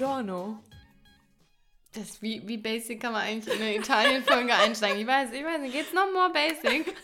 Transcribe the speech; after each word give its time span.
Buongiorno. 0.00 0.58
Das 1.94 2.22
wie, 2.22 2.40
wie 2.48 2.56
basic 2.56 3.02
kann 3.02 3.12
man 3.12 3.20
eigentlich 3.20 3.54
in 3.54 3.60
eine 3.60 3.76
Italien-Folge 3.76 4.54
einsteigen? 4.54 4.98
Ich 4.98 5.06
weiß, 5.06 5.30
ich 5.32 5.44
weiß 5.44 5.60
nicht, 5.60 5.74
geht's 5.74 5.92
noch 5.92 6.10
more 6.10 6.30
basic? 6.32 6.96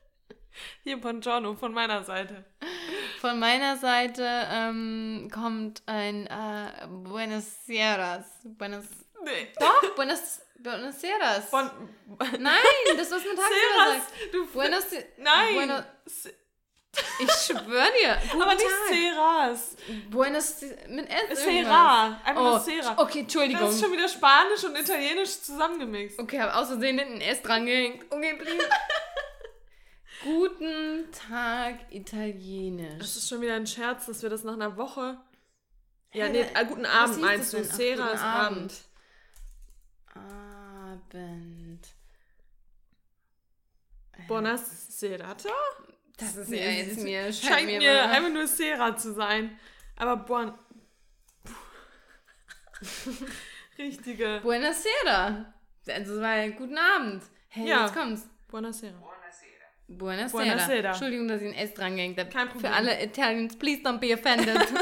Hier 0.84 0.98
Buongiorno 0.98 1.54
von 1.54 1.74
meiner 1.74 2.02
Seite. 2.02 2.46
Von 3.20 3.38
meiner 3.38 3.76
Seite 3.76 4.24
ähm, 4.50 5.28
kommt 5.34 5.82
ein 5.84 6.26
äh, 6.26 6.86
Buenos 6.88 7.44
Aires. 7.68 8.24
Buenos. 8.42 8.86
Nee. 9.22 9.48
Doch, 9.60 9.94
Buenos, 9.94 10.40
Buenos 10.60 11.02
Aires. 11.04 11.44
Von, 11.50 11.70
Nein, 12.38 12.56
das 12.96 13.10
tagsüber 13.10 13.34
Seras, 13.36 13.96
sagt. 13.98 14.12
du 14.32 14.46
Buenos 14.46 14.84
Nein. 15.18 15.54
Bueno, 15.56 15.82
Se- 16.06 16.32
ich 17.18 17.30
schwör 17.30 17.86
dir. 18.00 18.18
Guten 18.30 18.42
aber 18.42 18.54
nicht 18.54 18.66
Tag. 18.66 18.94
Seras. 18.94 19.76
Buenos 20.10 20.60
mit 20.88 21.08
S. 21.08 21.44
Irgendwas. 21.46 22.16
Einfach 22.24 22.36
Oh, 22.36 22.44
nur 22.44 22.60
Sera. 22.60 22.94
okay, 23.00 23.20
Entschuldigung. 23.20 23.60
Das 23.62 23.74
ist 23.74 23.80
schon 23.82 23.92
wieder 23.92 24.08
Spanisch 24.08 24.64
und 24.64 24.76
Italienisch 24.76 25.40
zusammengemixt. 25.42 26.18
Okay, 26.18 26.40
habe 26.40 26.54
aus 26.54 26.68
Versehen 26.68 26.98
ein 26.98 27.20
S 27.20 27.42
dran 27.42 27.66
gehängt. 27.66 28.04
Okay, 28.10 28.34
please. 28.38 28.68
Guten 30.22 31.10
Tag, 31.12 31.74
Italienisch. 31.90 32.98
Das 32.98 33.16
ist 33.16 33.28
schon 33.28 33.40
wieder 33.42 33.54
ein 33.54 33.66
Scherz, 33.66 34.06
dass 34.06 34.22
wir 34.22 34.30
das 34.30 34.42
nach 34.42 34.54
einer 34.54 34.76
Woche. 34.76 35.18
Ja, 36.14 36.28
nee, 36.28 36.40
äh, 36.40 36.64
guten 36.66 36.86
Abend 36.86 37.20
meinst 37.20 37.52
du. 37.52 37.58
guten 37.58 37.68
ist 37.68 38.22
Abend. 38.22 38.72
Abend. 40.14 41.88
Buonas 44.28 44.98
Serata? 44.98 45.48
Das 46.16 46.36
ist 46.36 46.50
ja 46.50 46.56
jetzt 46.70 46.98
es 46.98 47.02
mir. 47.04 47.32
Scheint 47.32 47.66
mir, 47.66 47.80
mal- 47.80 48.10
einfach 48.10 48.30
nur 48.30 48.46
Sera 48.46 48.96
zu 48.96 49.12
sein. 49.14 49.58
Aber 49.96 50.16
Buon. 50.18 50.52
Richtige. 53.78 54.40
Buonasera. 54.42 55.52
Also, 55.88 56.14
es 56.14 56.20
war 56.20 56.36
ja 56.36 56.48
guten 56.50 56.78
Abend. 56.78 57.22
Hey, 57.48 57.68
Ja. 57.68 57.82
jetzt 57.84 57.94
kommt's. 57.94 58.28
Buonasera. 58.48 58.94
Buonasera. 59.88 60.30
Buonasera. 60.32 60.88
Entschuldigung, 60.90 61.28
dass 61.28 61.42
ich 61.42 61.48
ein 61.48 61.54
S 61.54 61.74
dran 61.74 61.96
gehängt 61.96 62.18
habe. 62.18 62.30
Kein 62.30 62.48
Problem. 62.48 62.70
Für 62.72 62.76
alle 62.76 63.02
Italians, 63.04 63.56
please 63.58 63.82
don't 63.82 63.98
be 63.98 64.12
offended. 64.14 64.56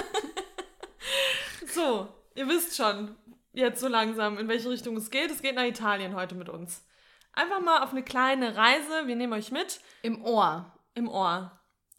So, 1.67 2.07
ihr 2.35 2.47
wisst 2.49 2.77
schon 2.77 3.17
jetzt 3.55 3.81
so 3.81 3.89
langsam, 3.89 4.37
in 4.39 4.47
welche 4.47 4.69
Richtung 4.69 4.95
es 4.99 5.11
geht. 5.11 5.31
Es 5.31 5.41
geht 5.41 5.55
nach 5.55 5.65
Italien 5.65 6.15
heute 6.15 6.35
mit 6.35 6.51
uns. 6.51 6.85
Einfach 7.33 7.61
mal 7.61 7.83
auf 7.83 7.93
eine 7.93 8.03
kleine 8.03 8.57
Reise. 8.57 9.07
Wir 9.07 9.17
nehmen 9.17 9.33
euch 9.33 9.51
mit 9.51 9.81
Im 10.03 10.23
Ohr. 10.23 10.71
Im 10.95 11.09
Ohr. 11.09 11.51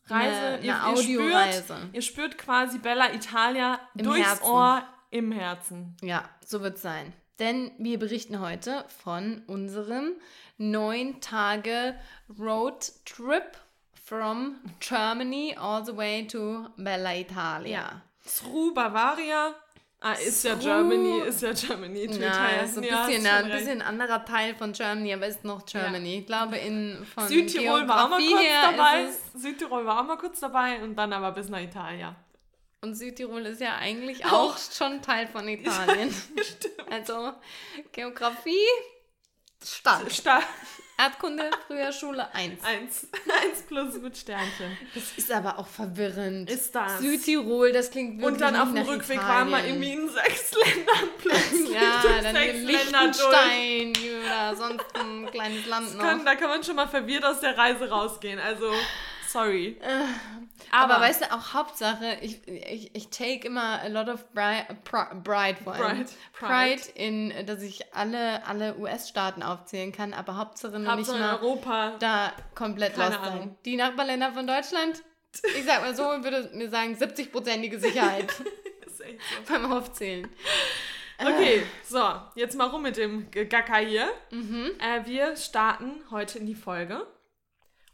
Reise, 0.07 0.35
Eine- 0.35 0.61
ihr, 0.65 0.83
eine 0.83 0.93
ihr, 0.93 0.99
Audioreise. 0.99 1.63
spürt, 1.63 1.93
ihr 1.93 2.01
spürt 2.01 2.37
quasi 2.37 2.77
Bella 2.79 3.13
Italia 3.13 3.79
Im 3.95 4.03
durchs 4.05 4.27
Herzen. 4.27 4.45
Ohr 4.45 4.83
im 5.11 5.31
Herzen. 5.31 5.95
Ja, 6.01 6.29
so 6.45 6.61
wird's 6.61 6.81
sein. 6.81 7.13
Denn 7.39 7.71
wir 7.79 7.97
berichten 7.99 8.39
heute 8.39 8.85
von 9.03 9.43
unserem 9.47 10.13
neun 10.57 11.19
Tage 11.21 11.95
Road 12.37 12.91
Trip 13.05 13.57
from 14.05 14.57
Germany 14.79 15.55
all 15.57 15.83
the 15.85 15.95
way 15.95 16.27
to 16.27 16.67
Bella 16.77 17.15
Italia. 17.15 18.01
Sru 18.25 18.73
Bavaria. 18.73 19.55
Ah, 20.05 20.13
ist 20.15 20.43
ja 20.43 20.55
Sru- 20.55 20.59
Germany, 20.63 21.19
ist 21.29 21.41
ja 21.41 21.53
Germany. 21.53 21.99
Ja, 22.07 22.11
Italien. 22.27 22.65
ist 22.65 22.77
ein 22.77 22.83
Ja, 22.83 23.05
bisschen, 23.05 23.25
ja, 23.25 23.35
ein 23.37 23.49
bisschen 23.49 23.81
anderer 23.81 24.25
Teil 24.25 24.53
von 24.53 24.73
Germany, 24.73 25.13
aber 25.13 25.27
ist 25.27 25.45
noch 25.45 25.65
Germany. 25.65 26.19
Ich 26.19 26.25
glaube, 26.25 26.57
in 26.57 27.05
von 27.15 27.25
Südtirol 27.25 27.87
war 27.87 28.09
mal 28.09 28.19
kurz 28.19 28.43
dabei. 28.61 29.07
Südtirol 29.33 29.85
war 29.85 30.03
mal 30.03 30.17
kurz 30.17 30.39
dabei 30.41 30.83
und 30.83 30.95
dann 30.97 31.13
aber 31.13 31.31
bis 31.31 31.47
nach 31.47 31.61
Italien. 31.61 32.13
Und 32.81 32.95
Südtirol 32.95 33.45
ist 33.45 33.61
ja 33.61 33.77
eigentlich 33.77 34.25
Auch. 34.25 34.55
auch 34.55 34.57
schon 34.57 35.01
Teil 35.01 35.25
von 35.29 35.47
Italien. 35.47 36.13
also 36.91 37.31
Geografie, 37.93 38.59
stark. 39.63 40.11
Sta 40.11 40.41
Erdkunde, 41.03 41.49
früher 41.67 41.91
Schule 41.91 42.33
1. 42.33 42.63
eins. 42.63 43.07
eins 43.43 43.61
plus 43.67 43.95
mit 44.01 44.17
Sternchen. 44.17 44.77
Das 44.93 45.03
ist 45.17 45.31
aber 45.31 45.59
auch 45.59 45.67
verwirrend. 45.67 46.49
Ist 46.49 46.73
das. 46.73 46.99
Südtirol, 46.99 47.71
das 47.71 47.91
klingt 47.91 48.19
wirklich 48.21 48.33
Und 48.33 48.41
dann 48.41 48.55
auf 48.55 48.73
dem 48.73 48.83
Rückweg 48.87 49.17
waren 49.19 49.49
wir 49.49 49.57
Italien. 49.59 49.81
irgendwie 49.83 49.93
in 49.93 50.09
sechs 50.09 50.51
Ländern 50.53 51.09
plötzlich. 51.17 51.69
Ja, 51.71 52.03
dann 52.23 52.35
durch. 52.35 52.53
Liechtenstein 52.63 53.93
oder 54.25 54.55
sonst 54.55 54.85
ein 54.95 55.25
kleines 55.31 55.65
Land 55.65 55.95
noch. 55.97 56.03
Kann, 56.03 56.25
da 56.25 56.35
kann 56.35 56.49
man 56.49 56.63
schon 56.63 56.75
mal 56.75 56.87
verwirrt 56.87 57.25
aus 57.25 57.39
der 57.39 57.57
Reise 57.57 57.89
rausgehen. 57.89 58.39
Also, 58.39 58.71
sorry. 59.27 59.77
Aber, 60.73 60.99
weißt 60.99 61.21
du, 61.21 61.31
auch 61.31 61.53
Hauptsache, 61.53 62.17
ich, 62.21 62.47
ich, 62.47 62.95
ich 62.95 63.09
take 63.09 63.47
immer 63.47 63.81
a 63.81 63.87
lot 63.87 64.09
of 64.09 64.25
pride, 64.33 64.65
pride, 64.83 65.57
vor 65.63 65.73
allem. 65.73 66.05
Pride. 66.05 66.09
Pride 66.33 66.81
in, 66.95 67.45
dass 67.45 67.61
ich 67.61 67.93
alle, 67.93 68.45
alle 68.45 68.75
US-Staaten 68.77 69.43
aufzählen 69.43 69.91
kann, 69.91 70.13
aber 70.13 70.37
Hauptsache 70.37 70.73
Hauptsache 70.73 70.75
in 70.75 70.99
nicht 70.99 71.09
mal 71.09 71.35
Europa. 71.35 71.95
da 71.99 72.31
komplett 72.55 72.95
Keine 72.95 73.15
lost 73.15 73.25
sein. 73.25 73.57
Die 73.65 73.75
Nachbarländer 73.75 74.31
von 74.31 74.47
Deutschland, 74.47 75.03
ich 75.57 75.65
sag 75.65 75.81
mal 75.81 75.95
so, 75.95 76.03
würde 76.03 76.49
mir 76.53 76.69
sagen, 76.69 76.95
70-prozentige 76.95 77.79
Sicherheit 77.79 78.31
Ist 78.85 79.01
echt 79.01 79.19
so. 79.47 79.53
beim 79.53 79.71
Aufzählen. 79.71 80.29
Okay, 81.19 81.63
so, 81.87 82.03
jetzt 82.35 82.57
mal 82.57 82.67
rum 82.67 82.81
mit 82.81 82.97
dem 82.97 83.29
Gacker 83.31 83.77
hier. 83.77 84.09
Mhm. 84.31 84.71
Äh, 84.79 85.05
wir 85.05 85.37
starten 85.37 86.01
heute 86.11 86.39
in 86.39 86.45
die 86.45 86.55
Folge. 86.55 87.05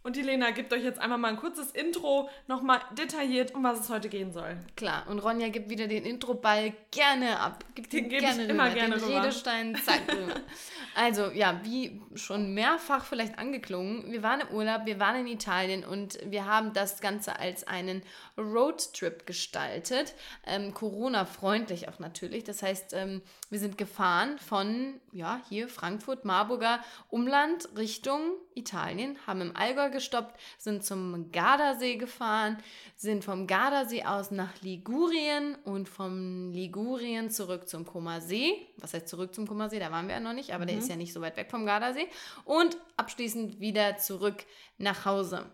Und 0.01 0.15
die 0.15 0.21
Lena 0.21 0.51
gibt 0.51 0.71
euch 0.73 0.83
jetzt 0.83 0.97
einmal 0.99 1.17
mal 1.17 1.27
ein 1.27 1.35
kurzes 1.37 1.71
Intro, 1.71 2.29
nochmal 2.47 2.79
detailliert, 2.97 3.53
um 3.53 3.63
was 3.63 3.81
es 3.81 3.89
heute 3.89 4.07
gehen 4.07 4.31
soll. 4.31 4.57
Klar, 4.77 5.05
und 5.09 5.19
Ronja 5.19 5.49
gibt 5.49 5.69
wieder 5.69 5.87
den 5.87 6.05
Introball 6.05 6.73
gerne 6.91 7.37
ab. 7.39 7.65
Gibt 7.75 7.91
Den 7.91 8.05
ihn 8.05 8.09
geb 8.09 8.19
ich 8.21 8.25
gerne 8.25 8.43
immer 8.45 8.65
rüber. 8.67 8.75
gerne 8.75 8.95
den 8.95 9.03
rüber. 9.03 9.21
Redestein, 9.23 9.75
zack, 9.75 10.01
rüber. 10.11 10.35
Also, 10.95 11.31
ja, 11.31 11.61
wie 11.63 12.01
schon 12.15 12.53
mehrfach 12.53 13.05
vielleicht 13.05 13.37
angeklungen, 13.39 14.11
wir 14.11 14.23
waren 14.23 14.41
im 14.41 14.49
Urlaub, 14.49 14.85
wir 14.85 14.99
waren 14.99 15.17
in 15.21 15.27
Italien 15.27 15.85
und 15.85 16.17
wir 16.25 16.45
haben 16.45 16.73
das 16.73 16.99
Ganze 16.99 17.39
als 17.39 17.65
einen 17.67 18.01
Roadtrip 18.39 19.25
gestaltet. 19.25 20.13
Ähm, 20.45 20.73
Corona-freundlich 20.73 21.89
auch 21.89 21.99
natürlich. 21.99 22.43
Das 22.43 22.63
heißt, 22.63 22.93
ähm, 22.93 23.21
wir 23.49 23.59
sind 23.59 23.77
gefahren 23.77 24.37
von, 24.39 24.99
ja, 25.11 25.41
hier 25.49 25.67
Frankfurt, 25.67 26.25
Marburger 26.25 26.79
Umland 27.09 27.69
Richtung 27.77 28.33
Italien, 28.55 29.17
haben 29.25 29.41
im 29.41 29.55
Allgäu 29.55 29.89
gestoppt, 29.89 30.39
sind 30.57 30.83
zum 30.83 31.31
Gardasee 31.31 31.95
gefahren, 31.95 32.57
sind 32.95 33.23
vom 33.23 33.47
Gardasee 33.47 34.03
aus 34.03 34.31
nach 34.31 34.61
Ligurien 34.61 35.55
und 35.63 35.87
vom 35.87 36.51
Ligurien 36.51 37.29
zurück 37.29 37.67
zum 37.69 37.85
Comer-See. 37.85 38.67
Was 38.77 38.93
heißt 38.93 39.07
zurück 39.07 39.33
zum 39.33 39.47
Comer-See? 39.47 39.79
Da 39.79 39.91
waren 39.91 40.07
wir 40.07 40.15
ja 40.15 40.19
noch 40.19 40.33
nicht, 40.33 40.53
aber 40.53 40.65
der 40.65 40.77
ist 40.77 40.89
ja 40.89 40.95
nicht 40.95 41.13
so 41.13 41.21
weit 41.21 41.37
weg 41.37 41.49
vom 41.49 41.65
Gardasee. 41.65 42.07
Und 42.45 42.77
abschließend 42.97 43.59
wieder 43.59 43.97
zurück 43.97 44.45
nach 44.77 45.05
Hause. 45.05 45.45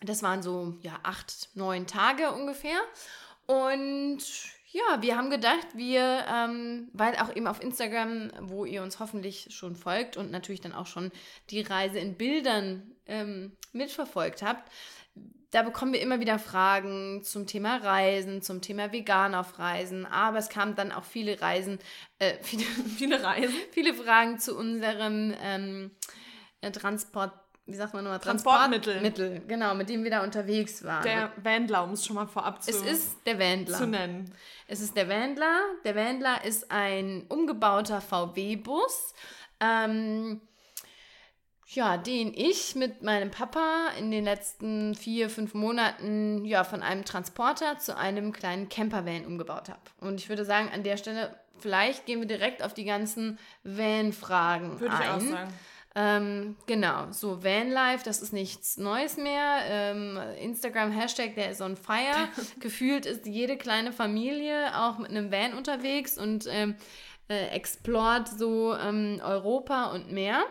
Das 0.00 0.22
waren 0.22 0.42
so, 0.42 0.74
ja, 0.82 0.98
acht, 1.02 1.50
neun 1.54 1.86
Tage 1.86 2.32
ungefähr. 2.32 2.78
Und 3.46 4.18
ja, 4.70 5.00
wir 5.02 5.16
haben 5.16 5.30
gedacht, 5.30 5.68
wir, 5.74 6.24
ähm, 6.28 6.88
weil 6.92 7.14
auch 7.16 7.34
eben 7.34 7.46
auf 7.46 7.62
Instagram, 7.62 8.32
wo 8.40 8.64
ihr 8.64 8.82
uns 8.82 8.98
hoffentlich 8.98 9.48
schon 9.50 9.76
folgt 9.76 10.16
und 10.16 10.30
natürlich 10.30 10.60
dann 10.60 10.74
auch 10.74 10.86
schon 10.86 11.12
die 11.50 11.60
Reise 11.60 12.00
in 12.00 12.16
Bildern 12.16 12.82
ähm, 13.06 13.52
mitverfolgt 13.72 14.42
habt, 14.42 14.68
da 15.54 15.62
bekommen 15.62 15.92
wir 15.92 16.00
immer 16.00 16.18
wieder 16.18 16.40
Fragen 16.40 17.22
zum 17.22 17.46
Thema 17.46 17.76
Reisen, 17.76 18.42
zum 18.42 18.60
Thema 18.60 18.90
Vegan 18.90 19.36
auf 19.36 19.60
Reisen, 19.60 20.04
aber 20.04 20.38
es 20.38 20.48
kamen 20.48 20.74
dann 20.74 20.90
auch 20.90 21.04
viele 21.04 21.40
Reisen, 21.40 21.78
äh, 22.18 22.34
viele, 22.42 22.64
Viele 22.96 23.22
Reisen. 23.22 23.54
viele 23.70 23.94
Fragen 23.94 24.40
zu 24.40 24.56
unserem 24.58 25.32
ähm, 25.40 25.92
äh, 26.60 26.72
Transport, 26.72 27.32
wie 27.66 27.74
sagt 27.74 27.94
man 27.94 28.04
nochmal? 28.04 28.20
Transportmittel. 28.20 29.00
Transportmittel, 29.00 29.42
genau, 29.48 29.74
mit 29.74 29.88
dem 29.88 30.04
wir 30.04 30.10
da 30.10 30.22
unterwegs 30.22 30.84
waren. 30.84 31.02
Der 31.02 31.32
Wendler, 31.36 31.84
um 31.84 31.92
es 31.92 32.04
schon 32.04 32.16
mal 32.16 32.26
vorab 32.26 32.62
zu, 32.62 32.70
es 32.70 32.82
ist 32.82 33.16
der 33.26 33.38
Wendler. 33.38 33.78
zu 33.78 33.86
nennen. 33.86 34.30
Es 34.68 34.80
ist 34.80 34.96
der 34.96 35.08
Wendler. 35.08 35.60
Der 35.84 35.94
Wendler 35.94 36.44
ist 36.44 36.70
ein 36.70 37.24
umgebauter 37.28 38.00
VW-Bus. 38.02 39.14
Ähm, 39.60 40.42
ja, 41.68 41.96
den 41.96 42.32
ich 42.34 42.74
mit 42.74 43.02
meinem 43.02 43.30
Papa 43.30 43.88
in 43.98 44.10
den 44.10 44.24
letzten 44.24 44.94
vier, 44.94 45.30
fünf 45.30 45.54
Monaten 45.54 46.44
ja, 46.44 46.64
von 46.64 46.82
einem 46.82 47.04
Transporter 47.04 47.78
zu 47.78 47.96
einem 47.96 48.32
kleinen 48.32 48.68
Campervan 48.68 49.24
umgebaut 49.24 49.70
habe. 49.70 49.80
Und 50.00 50.20
ich 50.20 50.28
würde 50.28 50.44
sagen, 50.44 50.68
an 50.72 50.82
der 50.82 50.98
Stelle, 50.98 51.34
vielleicht 51.58 52.04
gehen 52.04 52.20
wir 52.20 52.28
direkt 52.28 52.62
auf 52.62 52.74
die 52.74 52.84
ganzen 52.84 53.38
Van-Fragen 53.64 54.80
Würde 54.80 54.94
ich 54.94 55.08
ein. 55.08 55.10
auch 55.10 55.20
sagen. 55.20 55.54
Ähm, 55.96 56.56
genau, 56.66 57.12
so 57.12 57.44
Vanlife, 57.44 58.04
das 58.04 58.20
ist 58.20 58.32
nichts 58.32 58.76
Neues 58.78 59.16
mehr. 59.16 59.58
Ähm, 59.68 60.18
Instagram-Hashtag, 60.40 61.36
der 61.36 61.50
ist 61.50 61.60
on 61.60 61.76
fire. 61.76 62.28
Gefühlt 62.60 63.06
ist 63.06 63.26
jede 63.26 63.56
kleine 63.56 63.92
Familie 63.92 64.76
auch 64.76 64.98
mit 64.98 65.10
einem 65.10 65.30
Van 65.30 65.54
unterwegs 65.54 66.18
und 66.18 66.46
ähm, 66.50 66.74
äh, 67.28 67.46
explort 67.48 68.28
so 68.28 68.74
ähm, 68.74 69.20
Europa 69.24 69.92
und 69.92 70.10
mehr. 70.10 70.42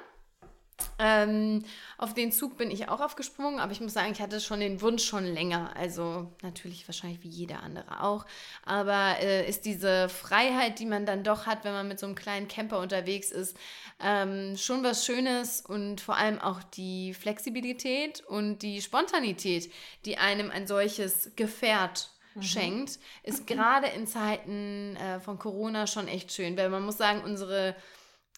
Ähm, 0.99 1.63
auf 1.97 2.13
den 2.13 2.31
Zug 2.31 2.57
bin 2.57 2.71
ich 2.71 2.89
auch 2.89 2.99
aufgesprungen, 2.99 3.59
aber 3.59 3.71
ich 3.71 3.81
muss 3.81 3.93
sagen, 3.93 4.11
ich 4.11 4.21
hatte 4.21 4.39
schon 4.39 4.59
den 4.59 4.81
Wunsch 4.81 5.03
schon 5.03 5.25
länger. 5.25 5.71
Also 5.75 6.31
natürlich 6.41 6.87
wahrscheinlich 6.87 7.23
wie 7.23 7.29
jeder 7.29 7.61
andere 7.61 8.03
auch. 8.03 8.25
Aber 8.65 9.17
äh, 9.19 9.47
ist 9.47 9.65
diese 9.65 10.09
Freiheit, 10.09 10.79
die 10.79 10.85
man 10.85 11.05
dann 11.05 11.23
doch 11.23 11.45
hat, 11.45 11.63
wenn 11.63 11.73
man 11.73 11.87
mit 11.87 11.99
so 11.99 12.05
einem 12.05 12.15
kleinen 12.15 12.47
Camper 12.47 12.79
unterwegs 12.79 13.31
ist, 13.31 13.57
ähm, 14.01 14.57
schon 14.57 14.83
was 14.83 15.05
Schönes 15.05 15.61
und 15.61 16.01
vor 16.01 16.17
allem 16.17 16.39
auch 16.39 16.63
die 16.63 17.13
Flexibilität 17.13 18.21
und 18.21 18.59
die 18.59 18.81
Spontanität, 18.81 19.71
die 20.05 20.17
einem 20.17 20.51
ein 20.51 20.67
solches 20.67 21.31
Gefährt 21.35 22.09
mhm. 22.35 22.41
schenkt, 22.43 22.99
ist 23.23 23.47
gerade 23.47 23.87
in 23.87 24.07
Zeiten 24.07 24.95
äh, 24.97 25.19
von 25.19 25.39
Corona 25.39 25.87
schon 25.87 26.07
echt 26.07 26.31
schön. 26.31 26.57
Weil 26.57 26.69
man 26.69 26.83
muss 26.83 26.97
sagen, 26.97 27.21
unsere 27.23 27.75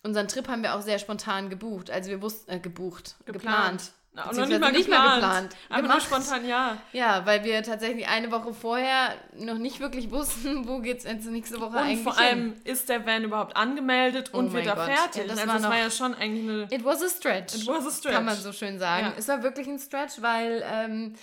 Unseren 0.06 0.28
Trip 0.28 0.48
haben 0.48 0.62
wir 0.62 0.76
auch 0.76 0.82
sehr 0.82 1.00
spontan 1.00 1.50
gebucht. 1.50 1.90
Also 1.90 2.12
wir 2.12 2.22
wussten, 2.22 2.52
äh, 2.52 2.60
gebucht, 2.60 3.16
geplant. 3.26 3.34
geplant. 3.34 3.92
Na, 4.14 4.32
noch 4.32 4.46
nicht 4.46 4.62
mal 4.62 4.72
nicht 4.72 4.86
geplant. 4.86 5.04
Mehr 5.04 5.16
geplant. 5.16 5.56
Aber 5.68 5.88
nur 5.88 6.00
spontan, 6.00 6.48
ja. 6.48 6.78
Ja, 6.94 7.26
weil 7.26 7.44
wir 7.44 7.64
tatsächlich 7.64 8.08
eine 8.08 8.32
Woche 8.32 8.54
vorher 8.54 9.16
noch 9.34 9.58
nicht 9.58 9.80
wirklich 9.80 10.12
wussten, 10.12 10.68
wo 10.68 10.78
geht 10.80 11.00
es 11.00 11.06
jetzt 11.06 11.26
nächste 11.26 11.60
Woche 11.60 11.72
und 11.72 11.78
eigentlich 11.78 12.04
vor 12.04 12.18
allem, 12.20 12.54
hin. 12.54 12.62
ist 12.66 12.88
der 12.88 13.04
Van 13.08 13.24
überhaupt 13.24 13.58
angemeldet 13.58 14.32
und 14.32 14.50
oh 14.50 14.54
wird 14.54 14.68
da 14.68 14.76
fertig? 14.76 15.24
Ja, 15.24 15.28
das 15.28 15.40
also 15.40 15.48
war, 15.48 15.60
noch, 15.60 15.70
war 15.70 15.78
ja 15.80 15.90
schon 15.90 16.14
eigentlich 16.14 16.50
eine... 16.50 16.64
It 16.70 16.86
was 16.86 17.02
a 17.02 17.10
stretch. 17.10 17.56
It 17.56 17.68
was 17.68 17.88
a 17.88 17.90
stretch. 17.90 18.14
Kann 18.14 18.26
man 18.26 18.36
so 18.36 18.54
schön 18.54 18.78
sagen. 18.78 19.08
Ja. 19.08 19.14
Es 19.18 19.28
war 19.28 19.42
wirklich 19.42 19.66
ein 19.68 19.80
Stretch, 19.80 20.22
weil... 20.22 20.64
Ähm, 20.72 21.16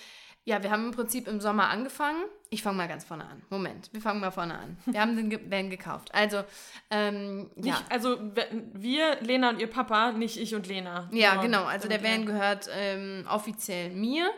ja, 0.45 0.61
wir 0.61 0.71
haben 0.71 0.85
im 0.85 0.91
Prinzip 0.91 1.27
im 1.27 1.39
Sommer 1.39 1.69
angefangen. 1.69 2.21
Ich 2.49 2.61
fange 2.61 2.77
mal 2.77 2.87
ganz 2.87 3.05
vorne 3.05 3.23
an. 3.23 3.41
Moment, 3.49 3.89
wir 3.93 4.01
fangen 4.01 4.19
mal 4.19 4.31
vorne 4.31 4.57
an. 4.57 4.77
Wir 4.85 4.99
haben 4.99 5.15
den 5.15 5.49
Van 5.49 5.69
gekauft. 5.69 6.13
Also, 6.13 6.43
ähm, 6.89 7.49
nicht, 7.55 7.67
ja. 7.67 7.81
Also, 7.89 8.17
wir, 8.73 9.21
Lena 9.21 9.49
und 9.49 9.59
ihr 9.59 9.69
Papa, 9.69 10.11
nicht 10.11 10.37
ich 10.37 10.53
und 10.53 10.67
Lena. 10.67 11.09
Ja, 11.13 11.41
genau. 11.41 11.63
Also, 11.63 11.87
der 11.87 12.03
Van 12.03 12.25
gehört 12.25 12.69
ähm, 12.75 13.25
offiziell 13.29 13.91
mir. 13.91 14.29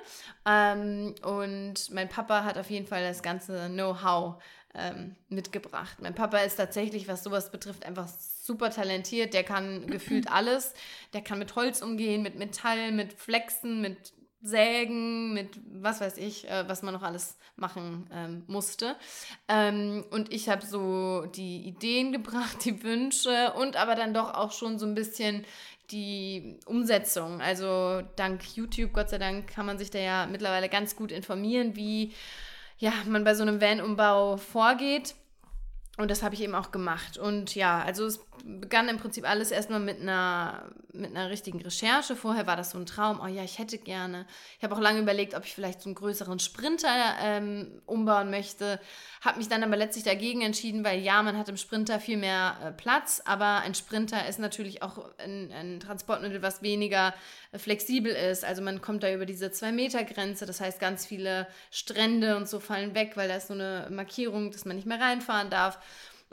Ähm, 0.46 1.16
und 1.24 1.92
mein 1.92 2.08
Papa 2.08 2.44
hat 2.44 2.58
auf 2.58 2.70
jeden 2.70 2.86
Fall 2.86 3.04
das 3.04 3.24
ganze 3.24 3.68
Know-how 3.70 4.36
ähm, 4.76 5.16
mitgebracht. 5.30 5.98
Mein 6.02 6.14
Papa 6.14 6.38
ist 6.40 6.58
tatsächlich, 6.58 7.08
was 7.08 7.24
sowas 7.24 7.52
betrifft, 7.52 7.86
einfach 7.86 8.08
super 8.08 8.70
talentiert. 8.70 9.34
Der 9.34 9.44
kann 9.44 9.88
gefühlt 9.88 10.28
alles. 10.32 10.74
Der 11.14 11.22
kann 11.22 11.40
mit 11.40 11.56
Holz 11.56 11.82
umgehen, 11.82 12.22
mit 12.22 12.36
Metall, 12.36 12.92
mit 12.92 13.14
Flexen, 13.14 13.82
mit 13.82 14.14
Sägen, 14.46 15.34
mit 15.34 15.60
was 15.82 16.02
weiß 16.02 16.18
ich, 16.18 16.48
äh, 16.48 16.68
was 16.68 16.84
man 16.84 16.94
noch 16.94 17.02
alles 17.02 17.38
machen 17.56 18.08
ähm, 18.14 18.44
musste. 18.46 18.96
Ähm, 19.48 20.06
und 20.12 20.32
ich 20.32 20.50
habe 20.50 20.64
so 20.66 21.26
die 21.36 21.68
Ideen 21.68 22.12
gebracht, 22.12 22.64
die 22.64 22.84
Wünsche 22.84 23.54
und 23.54 23.76
aber 23.76 23.96
dann 23.96 24.14
doch 24.14 24.36
auch 24.36 24.52
schon 24.52 24.78
so 24.78 24.86
ein 24.86 24.94
bisschen 24.94 25.46
die 25.90 26.60
Umsetzung. 26.66 27.42
Also 27.42 28.04
dank 28.16 28.44
YouTube, 28.56 28.94
Gott 28.94 29.10
sei 29.10 29.18
Dank, 29.18 29.48
kann 29.48 29.66
man 29.66 29.80
sich 29.80 29.90
da 29.90 30.00
ja 30.00 30.28
mittlerweile 30.28 30.70
ganz 30.70 30.96
gut 30.96 31.12
informieren, 31.12 31.76
wie 31.76 32.14
ja, 32.78 32.94
man 33.08 33.24
bei 33.24 33.34
so 33.34 33.42
einem 33.42 33.62
Van-Umbau 33.62 34.38
vorgeht. 34.38 35.16
Und 35.98 36.12
das 36.12 36.22
habe 36.22 36.36
ich 36.36 36.42
eben 36.42 36.56
auch 36.56 36.72
gemacht. 36.72 37.18
Und 37.18 37.56
ja, 37.56 37.82
also 37.82 38.06
es 38.06 38.20
begann 38.44 38.90
im 38.90 38.98
Prinzip 38.98 39.28
alles 39.28 39.52
erstmal 39.52 39.80
mit 39.80 40.02
einer, 40.02 40.70
mit 40.94 41.12
einer 41.12 41.30
richtigen 41.30 41.62
Recherche. 41.62 42.16
Vorher 42.16 42.48
war 42.48 42.56
das 42.56 42.72
so 42.72 42.78
ein 42.78 42.86
Traum, 42.86 43.20
oh 43.24 43.28
ja, 43.28 43.44
ich 43.44 43.60
hätte 43.60 43.78
gerne. 43.78 44.26
Ich 44.58 44.64
habe 44.64 44.76
auch 44.76 44.80
lange 44.80 45.00
überlegt, 45.00 45.36
ob 45.36 45.46
ich 45.46 45.54
vielleicht 45.54 45.82
so 45.82 45.90
einen 45.90 45.96
größeren 45.96 46.40
Sprinter 46.40 47.16
ähm, 47.22 47.82
umbauen 47.86 48.30
möchte. 48.30 48.80
Habe 49.22 49.38
mich 49.38 49.48
dann 49.48 49.64
aber 49.64 49.78
letztlich 49.78 50.04
dagegen 50.04 50.42
entschieden, 50.42 50.84
weil 50.84 51.00
ja, 51.00 51.22
man 51.24 51.38
hat 51.38 51.50
im 51.50 51.58
Sprinter 51.58 52.00
viel 52.00 52.18
mehr 52.18 52.58
äh, 52.64 52.72
Platz, 52.72 53.22
aber 53.26 53.58
ein 53.60 53.76
Sprinter 53.76 54.28
ist 54.28 54.40
natürlich 54.40 54.82
auch 54.82 55.10
ein, 55.18 55.52
ein 55.52 55.80
Transportmittel, 55.80 56.42
was 56.42 56.62
weniger 56.62 57.14
äh, 57.52 57.60
flexibel 57.60 58.12
ist. 58.12 58.46
Also 58.46 58.62
man 58.62 58.82
kommt 58.82 59.04
da 59.04 59.14
über 59.14 59.26
diese 59.26 59.48
2-Meter-Grenze. 59.48 60.46
Das 60.46 60.62
heißt, 60.62 60.80
ganz 60.80 61.06
viele 61.06 61.48
Strände 61.72 62.38
und 62.38 62.48
so 62.48 62.60
fallen 62.60 62.96
weg, 62.96 63.14
weil 63.16 63.28
da 63.28 63.36
ist 63.36 63.48
so 63.48 63.54
eine 63.54 63.88
Markierung, 63.92 64.52
dass 64.52 64.66
man 64.66 64.76
nicht 64.76 64.88
mehr 64.88 65.00
reinfahren 65.00 65.50
darf. 65.50 65.80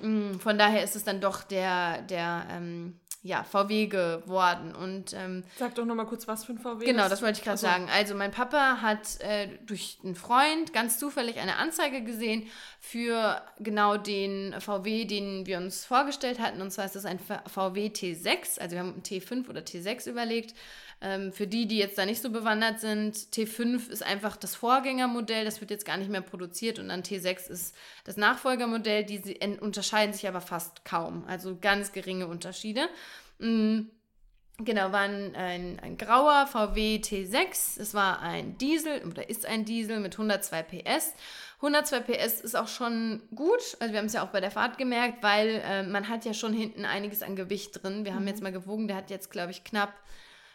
Mm, 0.00 0.34
von 0.38 0.58
daher 0.58 0.82
ist 0.82 0.96
es 0.96 1.04
dann 1.04 1.20
doch 1.20 1.42
der, 1.42 2.02
der 2.02 2.46
ähm, 2.50 3.00
ja, 3.22 3.44
VW 3.44 3.86
geworden. 3.86 4.74
Und, 4.74 5.12
ähm, 5.14 5.44
Sag 5.56 5.76
doch 5.76 5.84
nochmal 5.84 6.06
kurz, 6.06 6.26
was 6.26 6.44
für 6.44 6.52
ein 6.52 6.58
VW 6.58 6.84
Genau, 6.84 7.08
das 7.08 7.22
wollte 7.22 7.38
ich 7.38 7.44
gerade 7.44 7.52
also. 7.52 7.66
sagen. 7.66 7.88
Also 7.88 8.14
mein 8.16 8.32
Papa 8.32 8.78
hat 8.82 9.20
äh, 9.20 9.48
durch 9.64 9.98
einen 10.02 10.16
Freund 10.16 10.72
ganz 10.72 10.98
zufällig 10.98 11.38
eine 11.38 11.56
Anzeige 11.56 12.02
gesehen 12.02 12.48
für 12.80 13.40
genau 13.60 13.96
den 13.96 14.60
VW, 14.60 15.04
den 15.04 15.46
wir 15.46 15.58
uns 15.58 15.84
vorgestellt 15.84 16.40
hatten. 16.40 16.60
Und 16.60 16.72
zwar 16.72 16.84
ist 16.84 16.96
das 16.96 17.04
ein 17.04 17.20
VW 17.20 17.86
T6. 17.88 18.58
Also 18.58 18.72
wir 18.72 18.80
haben 18.80 18.94
einen 18.94 19.02
T5 19.02 19.48
oder 19.48 19.60
T6 19.60 20.10
überlegt. 20.10 20.54
Ähm, 21.02 21.32
für 21.32 21.48
die, 21.48 21.66
die 21.66 21.78
jetzt 21.78 21.98
da 21.98 22.06
nicht 22.06 22.22
so 22.22 22.30
bewandert 22.30 22.78
sind, 22.78 23.16
T5 23.16 23.90
ist 23.90 24.04
einfach 24.04 24.36
das 24.36 24.54
Vorgängermodell, 24.54 25.44
das 25.44 25.60
wird 25.60 25.72
jetzt 25.72 25.84
gar 25.84 25.96
nicht 25.96 26.10
mehr 26.10 26.20
produziert 26.20 26.78
und 26.78 26.88
dann 26.88 27.02
T6 27.02 27.50
ist 27.50 27.74
das 28.04 28.16
Nachfolgermodell, 28.16 29.04
die 29.04 29.20
unterscheiden 29.60 30.14
sich 30.14 30.28
aber 30.28 30.40
fast 30.40 30.84
kaum, 30.84 31.24
also 31.26 31.58
ganz 31.60 31.90
geringe 31.90 32.28
Unterschiede. 32.28 32.88
Mhm. 33.38 33.90
Genau, 34.58 34.92
war 34.92 35.00
ein, 35.00 35.34
ein, 35.34 35.80
ein, 35.80 35.96
grauer 35.96 36.46
VW 36.46 36.98
T6. 36.98 37.80
Es 37.80 37.94
war 37.94 38.20
ein 38.20 38.58
Diesel 38.58 39.02
oder 39.04 39.28
ist 39.28 39.44
ein 39.44 39.64
Diesel 39.64 39.98
mit 39.98 40.12
102 40.12 40.62
PS. 40.62 41.14
102 41.56 42.00
PS 42.00 42.40
ist 42.40 42.54
auch 42.54 42.68
schon 42.68 43.22
gut. 43.34 43.76
Also 43.80 43.92
wir 43.92 43.98
haben 43.98 44.06
es 44.06 44.12
ja 44.12 44.22
auch 44.22 44.28
bei 44.28 44.40
der 44.40 44.52
Fahrt 44.52 44.78
gemerkt, 44.78 45.22
weil 45.22 45.62
äh, 45.64 45.82
man 45.82 46.08
hat 46.08 46.24
ja 46.24 46.34
schon 46.34 46.52
hinten 46.52 46.84
einiges 46.84 47.22
an 47.22 47.34
Gewicht 47.34 47.82
drin. 47.82 48.04
Wir 48.04 48.12
mhm. 48.12 48.16
haben 48.16 48.28
jetzt 48.28 48.42
mal 48.42 48.52
gewogen, 48.52 48.86
der 48.86 48.98
hat 48.98 49.10
jetzt, 49.10 49.30
glaube 49.30 49.50
ich, 49.50 49.64
knapp 49.64 49.92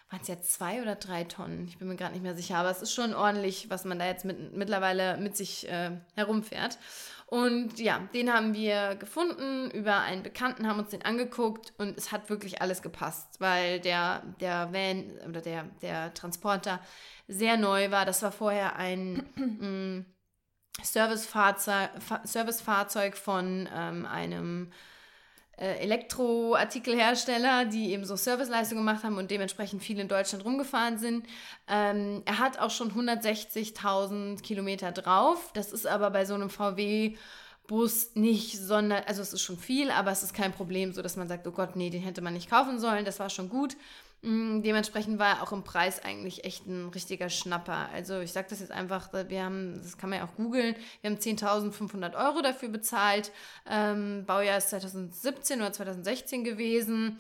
waren 0.09 0.21
es 0.21 0.27
jetzt 0.27 0.54
zwei 0.54 0.81
oder 0.81 0.95
drei 0.95 1.24
Tonnen? 1.25 1.68
Ich 1.68 1.77
bin 1.77 1.88
mir 1.88 1.95
gerade 1.95 2.13
nicht 2.13 2.24
mehr 2.24 2.36
sicher, 2.36 2.57
aber 2.57 2.69
es 2.69 2.81
ist 2.81 2.94
schon 2.94 3.13
ordentlich, 3.13 3.69
was 3.69 3.86
man 3.86 4.00
da 4.00 4.06
jetzt 4.06 4.25
mit, 4.25 4.54
mittlerweile 4.56 5.18
mit 5.18 5.36
sich 5.36 5.68
äh, 5.69 5.92
herumfährt. 6.15 6.77
Und 7.25 7.77
ja, 7.77 8.00
den 8.13 8.31
haben 8.31 8.54
wir 8.54 8.95
gefunden 8.95 9.69
über 9.71 10.00
einen 10.00 10.24
Bekannten, 10.24 10.65
haben 10.65 10.80
uns 10.80 10.92
den 10.92 11.04
angeguckt 11.04 11.74
und 11.77 11.98
es 11.98 12.13
hat 12.13 12.30
wirklich 12.30 12.62
alles 12.62 12.81
gepasst, 12.81 13.42
weil 13.42 13.81
der, 13.81 14.24
der 14.39 14.71
Van 14.71 15.12
oder 15.27 15.42
der, 15.42 15.63
der 15.81 16.13
Transporter 16.13 16.80
sehr 17.27 17.57
neu 17.57 17.92
war. 17.92 18.06
Das 18.06 18.24
war 18.24 18.31
vorher 18.31 18.77
ein 18.77 19.25
mm, 19.36 20.05
Servicefahrzeug, 20.82 21.89
Servicefahrzeug 22.24 23.17
von 23.17 23.67
ähm, 23.75 24.05
einem 24.05 24.72
Elektroartikelhersteller, 25.66 27.66
die 27.66 27.92
eben 27.92 28.06
so 28.06 28.16
Serviceleistungen 28.16 28.86
gemacht 28.86 29.04
haben 29.04 29.18
und 29.18 29.32
dementsprechend 29.32 29.82
viel 29.82 30.00
in 30.00 30.08
Deutschland 30.08 30.46
rumgefahren 30.46 31.00
sind. 31.00 31.26
Ähm, 31.68 32.22
er 32.26 32.40
hat 32.40 32.60
auch 32.60 32.70
schon 32.70 32.92
160.000 32.92 34.44
Kilometer 34.44 34.92
drauf. 34.92 35.52
Das 35.54 35.72
ist 35.72 35.88
aber 35.88 36.12
bei 36.12 36.26
so 36.26 36.36
einem 36.36 36.50
VW 36.50 37.16
Bus 37.68 38.16
nicht, 38.16 38.58
sondern, 38.58 39.04
also 39.06 39.22
es 39.22 39.34
ist 39.34 39.42
schon 39.42 39.58
viel, 39.58 39.92
aber 39.92 40.12
es 40.12 40.24
ist 40.24 40.34
kein 40.34 40.54
Problem, 40.54 40.94
so 40.94 41.02
dass 41.02 41.18
man 41.18 41.28
sagt, 41.28 41.46
oh 41.48 41.52
Gott, 41.52 41.76
nee, 41.76 41.90
den 41.90 42.02
hätte 42.02 42.22
man 42.22 42.34
nicht 42.34 42.50
kaufen 42.50 42.80
sollen, 42.80 43.04
das 43.04 43.20
war 43.20 43.30
schon 43.30 43.50
gut. 43.50 43.76
Mm, 44.27 44.62
dementsprechend 44.62 45.19
war 45.19 45.38
er 45.38 45.43
auch 45.43 45.53
im 45.53 45.63
Preis 45.63 46.03
eigentlich 46.03 46.43
echt 46.43 46.67
ein 46.67 46.89
richtiger 46.89 47.29
Schnapper. 47.29 47.88
Also 47.93 48.19
ich 48.19 48.34
sage 48.34 48.48
das 48.50 48.60
jetzt 48.60 48.74
einfach, 48.74 49.13
wir 49.13 49.43
haben, 49.43 49.79
das 49.81 49.98
kann 49.98 50.10
man 50.10 50.19
ja 50.19 50.25
auch 50.25 50.36
googeln, 50.36 50.75
wir 51.00 51.10
haben 51.10 51.17
10.500 51.17 52.13
Euro 52.13 52.41
dafür 52.41 52.67
bezahlt. 52.67 53.31
Ähm, 53.69 54.25
Baujahr 54.25 54.57
ist 54.57 54.72
2017 54.72 55.62
oder 55.62 55.72
2016 55.72 56.43
gewesen 56.43 57.19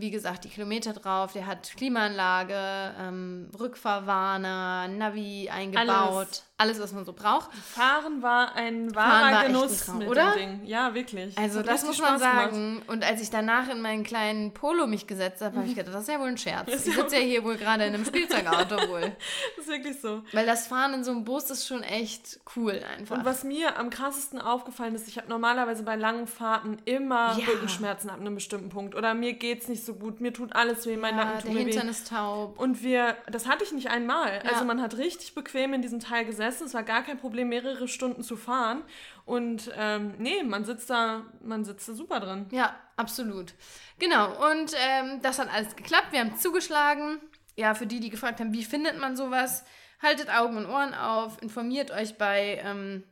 wie 0.00 0.10
gesagt, 0.12 0.44
die 0.44 0.48
Kilometer 0.48 0.92
drauf. 0.92 1.32
Der 1.32 1.46
hat 1.46 1.72
Klimaanlage, 1.76 2.94
ähm, 3.00 3.50
Rückfahrwarner, 3.58 4.86
Navi 4.86 5.48
eingebaut. 5.50 5.88
Alles. 5.88 6.47
Alles, 6.60 6.80
was 6.80 6.92
man 6.92 7.04
so 7.04 7.12
braucht. 7.12 7.54
Fahren 7.54 8.20
war 8.20 8.56
ein 8.56 8.92
wahrer 8.92 9.32
war 9.32 9.44
Genuss 9.44 9.86
Traum, 9.86 9.98
mit 9.98 10.08
oder? 10.08 10.32
dem 10.32 10.58
Ding. 10.58 10.66
Ja, 10.66 10.92
wirklich. 10.92 11.38
Also 11.38 11.62
das 11.62 11.84
muss 11.84 12.00
man 12.00 12.18
sagen. 12.18 12.80
Gemacht. 12.80 12.88
Und 12.88 13.04
als 13.04 13.22
ich 13.22 13.30
danach 13.30 13.68
in 13.68 13.80
meinen 13.80 14.02
kleinen 14.02 14.52
Polo 14.52 14.88
mich 14.88 15.06
gesetzt 15.06 15.40
habe, 15.40 15.56
habe 15.58 15.68
ich 15.68 15.76
gedacht, 15.76 15.94
das 15.94 16.02
ist 16.02 16.08
ja 16.08 16.18
wohl 16.18 16.26
ein 16.26 16.36
Scherz. 16.36 16.68
Ich 16.68 16.80
sitze 16.80 17.14
ja 17.14 17.22
hier 17.22 17.44
wohl 17.44 17.56
gerade 17.56 17.84
in 17.84 17.94
einem 17.94 18.04
Spielzeugauto 18.08 18.88
wohl. 18.88 19.12
Das 19.56 19.66
ist 19.66 19.68
wirklich 19.68 20.00
so. 20.00 20.22
Weil 20.32 20.46
das 20.46 20.66
Fahren 20.66 20.94
in 20.94 21.04
so 21.04 21.12
einem 21.12 21.24
Bus 21.24 21.48
ist 21.48 21.64
schon 21.64 21.84
echt 21.84 22.40
cool 22.56 22.82
einfach. 22.98 23.18
Und 23.18 23.24
was 23.24 23.44
mir 23.44 23.78
am 23.78 23.88
krassesten 23.88 24.40
aufgefallen 24.40 24.96
ist, 24.96 25.06
ich 25.06 25.16
habe 25.16 25.28
normalerweise 25.28 25.84
bei 25.84 25.94
langen 25.94 26.26
Fahrten 26.26 26.78
immer 26.86 27.38
ja. 27.38 27.46
Rückenschmerzen 27.46 28.10
ab 28.10 28.18
einem 28.18 28.34
bestimmten 28.34 28.68
Punkt. 28.68 28.96
Oder 28.96 29.14
mir 29.14 29.34
geht 29.34 29.62
es 29.62 29.68
nicht 29.68 29.84
so 29.84 29.94
gut, 29.94 30.20
mir 30.20 30.32
tut 30.32 30.56
alles 30.56 30.86
weh, 30.86 30.96
mein 30.96 31.16
ja, 31.16 31.24
Nacken 31.24 31.38
tut 31.38 31.48
der 31.50 31.54
mir 31.54 31.60
Hintern 31.60 31.86
weh. 31.86 31.90
ist 31.92 32.08
taub. 32.08 32.58
Und 32.58 32.82
wir, 32.82 33.16
das 33.30 33.46
hatte 33.46 33.62
ich 33.62 33.70
nicht 33.70 33.90
einmal. 33.90 34.42
Ja. 34.44 34.50
Also 34.50 34.64
man 34.64 34.82
hat 34.82 34.96
richtig 34.96 35.36
bequem 35.36 35.72
in 35.72 35.82
diesem 35.82 36.00
Teil 36.00 36.24
gesessen 36.24 36.47
gesessen. 36.48 36.66
Es 36.66 36.74
war 36.74 36.82
gar 36.82 37.02
kein 37.02 37.18
Problem, 37.18 37.48
mehrere 37.48 37.88
Stunden 37.88 38.22
zu 38.22 38.36
fahren. 38.36 38.82
Und 39.24 39.70
ähm, 39.76 40.14
nee, 40.18 40.42
man 40.42 40.64
sitzt 40.64 40.90
da, 40.90 41.22
man 41.40 41.64
sitzt 41.64 41.88
da 41.88 41.92
super 41.94 42.20
drin. 42.20 42.46
Ja, 42.50 42.74
absolut. 42.96 43.54
Genau. 43.98 44.28
Und 44.50 44.74
ähm, 44.76 45.20
das 45.22 45.38
hat 45.38 45.52
alles 45.52 45.76
geklappt. 45.76 46.08
Wir 46.12 46.20
haben 46.20 46.36
zugeschlagen. 46.36 47.20
Ja, 47.56 47.74
für 47.74 47.86
die, 47.86 48.00
die 48.00 48.10
gefragt 48.10 48.40
haben, 48.40 48.52
wie 48.52 48.64
findet 48.64 48.98
man 49.00 49.16
sowas, 49.16 49.64
haltet 50.00 50.30
Augen 50.30 50.56
und 50.56 50.66
Ohren 50.66 50.94
auf, 50.94 51.42
informiert 51.42 51.90
euch 51.90 52.16
bei 52.16 52.60
ähm, 52.64 53.02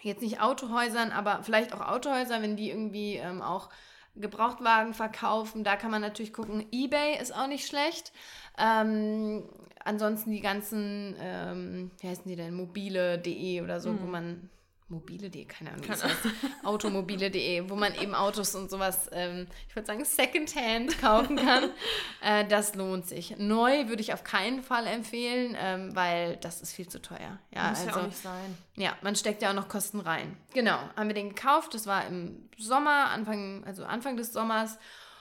jetzt 0.00 0.22
nicht 0.22 0.40
Autohäusern, 0.40 1.10
aber 1.10 1.42
vielleicht 1.42 1.72
auch 1.72 1.80
Autohäuser, 1.80 2.40
wenn 2.40 2.56
die 2.56 2.70
irgendwie 2.70 3.16
ähm, 3.16 3.42
auch 3.42 3.68
Gebrauchtwagen 4.14 4.94
verkaufen. 4.94 5.64
Da 5.64 5.76
kann 5.76 5.90
man 5.90 6.02
natürlich 6.02 6.32
gucken. 6.32 6.66
eBay 6.70 7.20
ist 7.20 7.34
auch 7.34 7.46
nicht 7.46 7.66
schlecht. 7.66 8.12
Ähm, 8.58 9.44
ansonsten 9.84 10.30
die 10.30 10.40
ganzen, 10.40 11.16
ähm, 11.18 11.90
wie 12.00 12.08
heißen 12.08 12.24
die 12.26 12.36
denn, 12.36 12.54
mobile.de 12.54 13.62
oder 13.62 13.80
so, 13.80 13.90
mhm. 13.90 14.02
wo 14.02 14.06
man 14.06 14.50
mobile.de, 14.92 15.44
keine 15.46 15.72
Ahnung, 15.72 15.86
das 15.88 16.04
heißt, 16.04 16.28
automobile.de, 16.62 17.68
wo 17.68 17.74
man 17.74 17.94
eben 17.94 18.14
Autos 18.14 18.54
und 18.54 18.70
sowas, 18.70 19.08
ähm, 19.12 19.48
ich 19.68 19.74
würde 19.74 19.86
sagen, 19.86 20.04
Secondhand 20.04 20.98
kaufen 21.00 21.36
kann. 21.36 21.70
äh, 22.22 22.46
das 22.46 22.74
lohnt 22.74 23.06
sich. 23.06 23.36
Neu 23.38 23.88
würde 23.88 24.02
ich 24.02 24.12
auf 24.12 24.22
keinen 24.22 24.62
Fall 24.62 24.86
empfehlen, 24.86 25.56
ähm, 25.58 25.96
weil 25.96 26.36
das 26.36 26.60
ist 26.60 26.72
viel 26.72 26.88
zu 26.88 27.00
teuer. 27.02 27.38
Ja, 27.50 27.70
Muss 27.70 27.80
also, 27.80 27.90
ja 27.90 27.96
auch 27.96 28.06
nicht 28.06 28.22
sein. 28.22 28.58
Ja, 28.76 28.96
man 29.02 29.16
steckt 29.16 29.42
ja 29.42 29.50
auch 29.50 29.54
noch 29.54 29.68
Kosten 29.68 30.00
rein. 30.00 30.36
Genau, 30.54 30.78
haben 30.96 31.08
wir 31.08 31.14
den 31.14 31.30
gekauft. 31.30 31.74
Das 31.74 31.86
war 31.86 32.06
im 32.06 32.48
Sommer, 32.58 33.10
Anfang, 33.10 33.64
also 33.64 33.84
Anfang 33.84 34.16
des 34.16 34.32
Sommers 34.32 34.78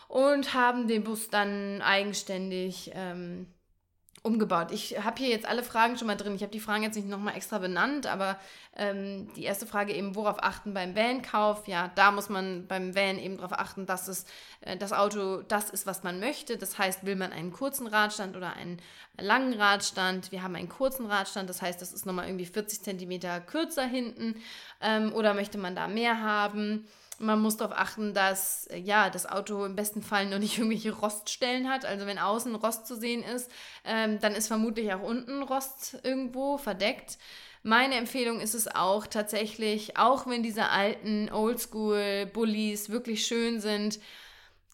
und 0.07 0.53
haben 0.53 0.87
den 0.87 1.03
Bus 1.03 1.29
dann 1.29 1.81
eigenständig 1.81 2.91
ähm, 2.93 3.47
umgebaut. 4.23 4.71
Ich 4.71 5.03
habe 5.03 5.17
hier 5.17 5.29
jetzt 5.29 5.47
alle 5.47 5.63
Fragen 5.63 5.97
schon 5.97 6.07
mal 6.07 6.15
drin. 6.15 6.35
Ich 6.35 6.43
habe 6.43 6.51
die 6.51 6.59
Fragen 6.59 6.83
jetzt 6.83 6.95
nicht 6.95 7.07
nochmal 7.07 7.35
extra 7.35 7.57
benannt, 7.57 8.05
aber 8.05 8.37
ähm, 8.75 9.33
die 9.35 9.43
erste 9.43 9.65
Frage 9.65 9.93
eben, 9.93 10.15
worauf 10.15 10.43
achten 10.43 10.73
beim 10.75 10.95
Van-Kauf? 10.95 11.67
Ja, 11.67 11.91
da 11.95 12.11
muss 12.11 12.29
man 12.29 12.67
beim 12.67 12.95
Van 12.95 13.17
eben 13.17 13.37
darauf 13.37 13.53
achten, 13.53 13.87
dass 13.87 14.07
es, 14.07 14.25
äh, 14.61 14.77
das 14.77 14.93
Auto 14.93 15.41
das 15.41 15.71
ist, 15.71 15.87
was 15.87 16.03
man 16.03 16.19
möchte. 16.19 16.57
Das 16.57 16.77
heißt, 16.77 17.03
will 17.03 17.15
man 17.15 17.33
einen 17.33 17.51
kurzen 17.51 17.87
Radstand 17.87 18.37
oder 18.37 18.53
einen 18.53 18.79
langen 19.19 19.53
Radstand? 19.53 20.31
Wir 20.31 20.43
haben 20.43 20.55
einen 20.55 20.69
kurzen 20.69 21.07
Radstand, 21.07 21.49
das 21.49 21.63
heißt, 21.63 21.81
das 21.81 21.91
ist 21.91 22.05
nochmal 22.05 22.27
irgendwie 22.27 22.45
40 22.45 22.83
Zentimeter 22.83 23.41
kürzer 23.41 23.85
hinten. 23.85 24.39
Ähm, 24.81 25.13
oder 25.13 25.33
möchte 25.33 25.57
man 25.57 25.75
da 25.75 25.87
mehr 25.87 26.21
haben? 26.21 26.87
Man 27.21 27.39
muss 27.39 27.57
darauf 27.57 27.77
achten, 27.77 28.13
dass 28.13 28.67
ja, 28.73 29.09
das 29.09 29.25
Auto 29.25 29.65
im 29.65 29.75
besten 29.75 30.01
Fall 30.01 30.27
noch 30.27 30.39
nicht 30.39 30.57
irgendwelche 30.57 30.91
Roststellen 30.91 31.69
hat. 31.69 31.85
Also 31.85 32.05
wenn 32.05 32.19
außen 32.19 32.55
Rost 32.55 32.87
zu 32.87 32.95
sehen 32.95 33.23
ist, 33.23 33.51
ähm, 33.85 34.19
dann 34.19 34.33
ist 34.33 34.47
vermutlich 34.47 34.93
auch 34.93 35.01
unten 35.01 35.43
Rost 35.43 35.99
irgendwo 36.03 36.57
verdeckt. 36.57 37.17
Meine 37.63 37.95
Empfehlung 37.95 38.39
ist 38.39 38.55
es 38.55 38.67
auch 38.67 39.05
tatsächlich, 39.05 39.95
auch 39.97 40.25
wenn 40.25 40.41
diese 40.41 40.69
alten 40.69 41.29
Oldschool-Bullies 41.31 42.89
wirklich 42.89 43.27
schön 43.27 43.61
sind, 43.61 43.99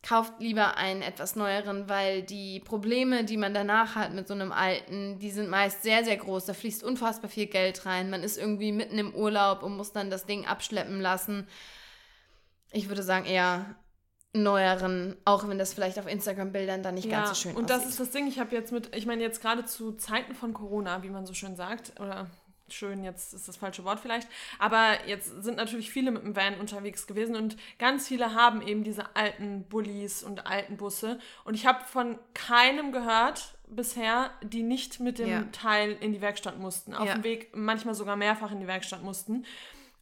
kauft 0.07 0.39
lieber 0.39 0.77
einen 0.77 1.01
etwas 1.01 1.35
neueren, 1.35 1.89
weil 1.89 2.23
die 2.23 2.61
Probleme, 2.61 3.25
die 3.25 3.35
man 3.35 3.53
danach 3.53 3.95
hat 3.95 4.13
mit 4.13 4.27
so 4.27 4.33
einem 4.33 4.53
alten, 4.53 5.19
die 5.19 5.31
sind 5.31 5.49
meist 5.49 5.83
sehr, 5.83 6.05
sehr 6.05 6.15
groß. 6.15 6.45
Da 6.45 6.53
fließt 6.53 6.81
unfassbar 6.81 7.29
viel 7.29 7.47
Geld 7.47 7.85
rein. 7.85 8.09
Man 8.09 8.23
ist 8.23 8.37
irgendwie 8.37 8.71
mitten 8.71 8.97
im 8.97 9.13
Urlaub 9.13 9.63
und 9.63 9.75
muss 9.75 9.91
dann 9.91 10.09
das 10.09 10.25
Ding 10.25 10.45
abschleppen 10.45 11.01
lassen 11.01 11.47
ich 12.71 12.89
würde 12.89 13.03
sagen, 13.03 13.25
eher 13.25 13.75
neueren, 14.33 15.15
auch 15.25 15.47
wenn 15.47 15.57
das 15.57 15.73
vielleicht 15.73 15.99
auf 15.99 16.07
Instagram-Bildern 16.07 16.83
dann 16.83 16.95
nicht 16.95 17.05
ja, 17.05 17.17
ganz 17.17 17.29
so 17.29 17.35
schön 17.35 17.55
und 17.55 17.65
aussieht. 17.65 17.75
Und 17.75 17.83
das 17.83 17.89
ist 17.89 17.99
das 17.99 18.11
Ding, 18.11 18.27
ich 18.27 18.39
habe 18.39 18.55
jetzt 18.55 18.71
mit, 18.71 18.95
ich 18.95 19.05
meine 19.05 19.23
jetzt 19.23 19.41
gerade 19.41 19.65
zu 19.65 19.93
Zeiten 19.93 20.35
von 20.35 20.53
Corona, 20.53 21.03
wie 21.03 21.09
man 21.09 21.25
so 21.25 21.33
schön 21.33 21.55
sagt, 21.55 21.99
oder 21.99 22.27
schön, 22.69 23.03
jetzt 23.03 23.33
ist 23.33 23.47
das 23.47 23.57
falsche 23.57 23.85
Wort 23.85 23.99
vielleicht, 23.99 24.27
aber 24.59 25.07
jetzt 25.07 25.43
sind 25.43 25.55
natürlich 25.55 25.89
viele 25.89 26.11
mit 26.11 26.23
dem 26.23 26.35
Van 26.35 26.59
unterwegs 26.59 27.07
gewesen 27.07 27.35
und 27.35 27.55
ganz 27.79 28.09
viele 28.09 28.35
haben 28.35 28.61
eben 28.61 28.83
diese 28.83 29.15
alten 29.15 29.63
Bullies 29.63 30.21
und 30.21 30.45
alten 30.45 30.75
Busse 30.75 31.19
und 31.45 31.53
ich 31.53 31.65
habe 31.65 31.85
von 31.85 32.19
keinem 32.33 32.91
gehört 32.91 33.55
bisher, 33.69 34.31
die 34.43 34.63
nicht 34.63 34.99
mit 34.99 35.17
dem 35.17 35.29
ja. 35.29 35.43
Teil 35.53 35.97
in 36.01 36.11
die 36.11 36.21
Werkstatt 36.21 36.59
mussten, 36.59 36.93
auf 36.93 37.07
ja. 37.07 37.15
dem 37.15 37.23
Weg 37.23 37.55
manchmal 37.55 37.95
sogar 37.95 38.17
mehrfach 38.17 38.51
in 38.51 38.59
die 38.59 38.67
Werkstatt 38.67 39.01
mussten 39.01 39.45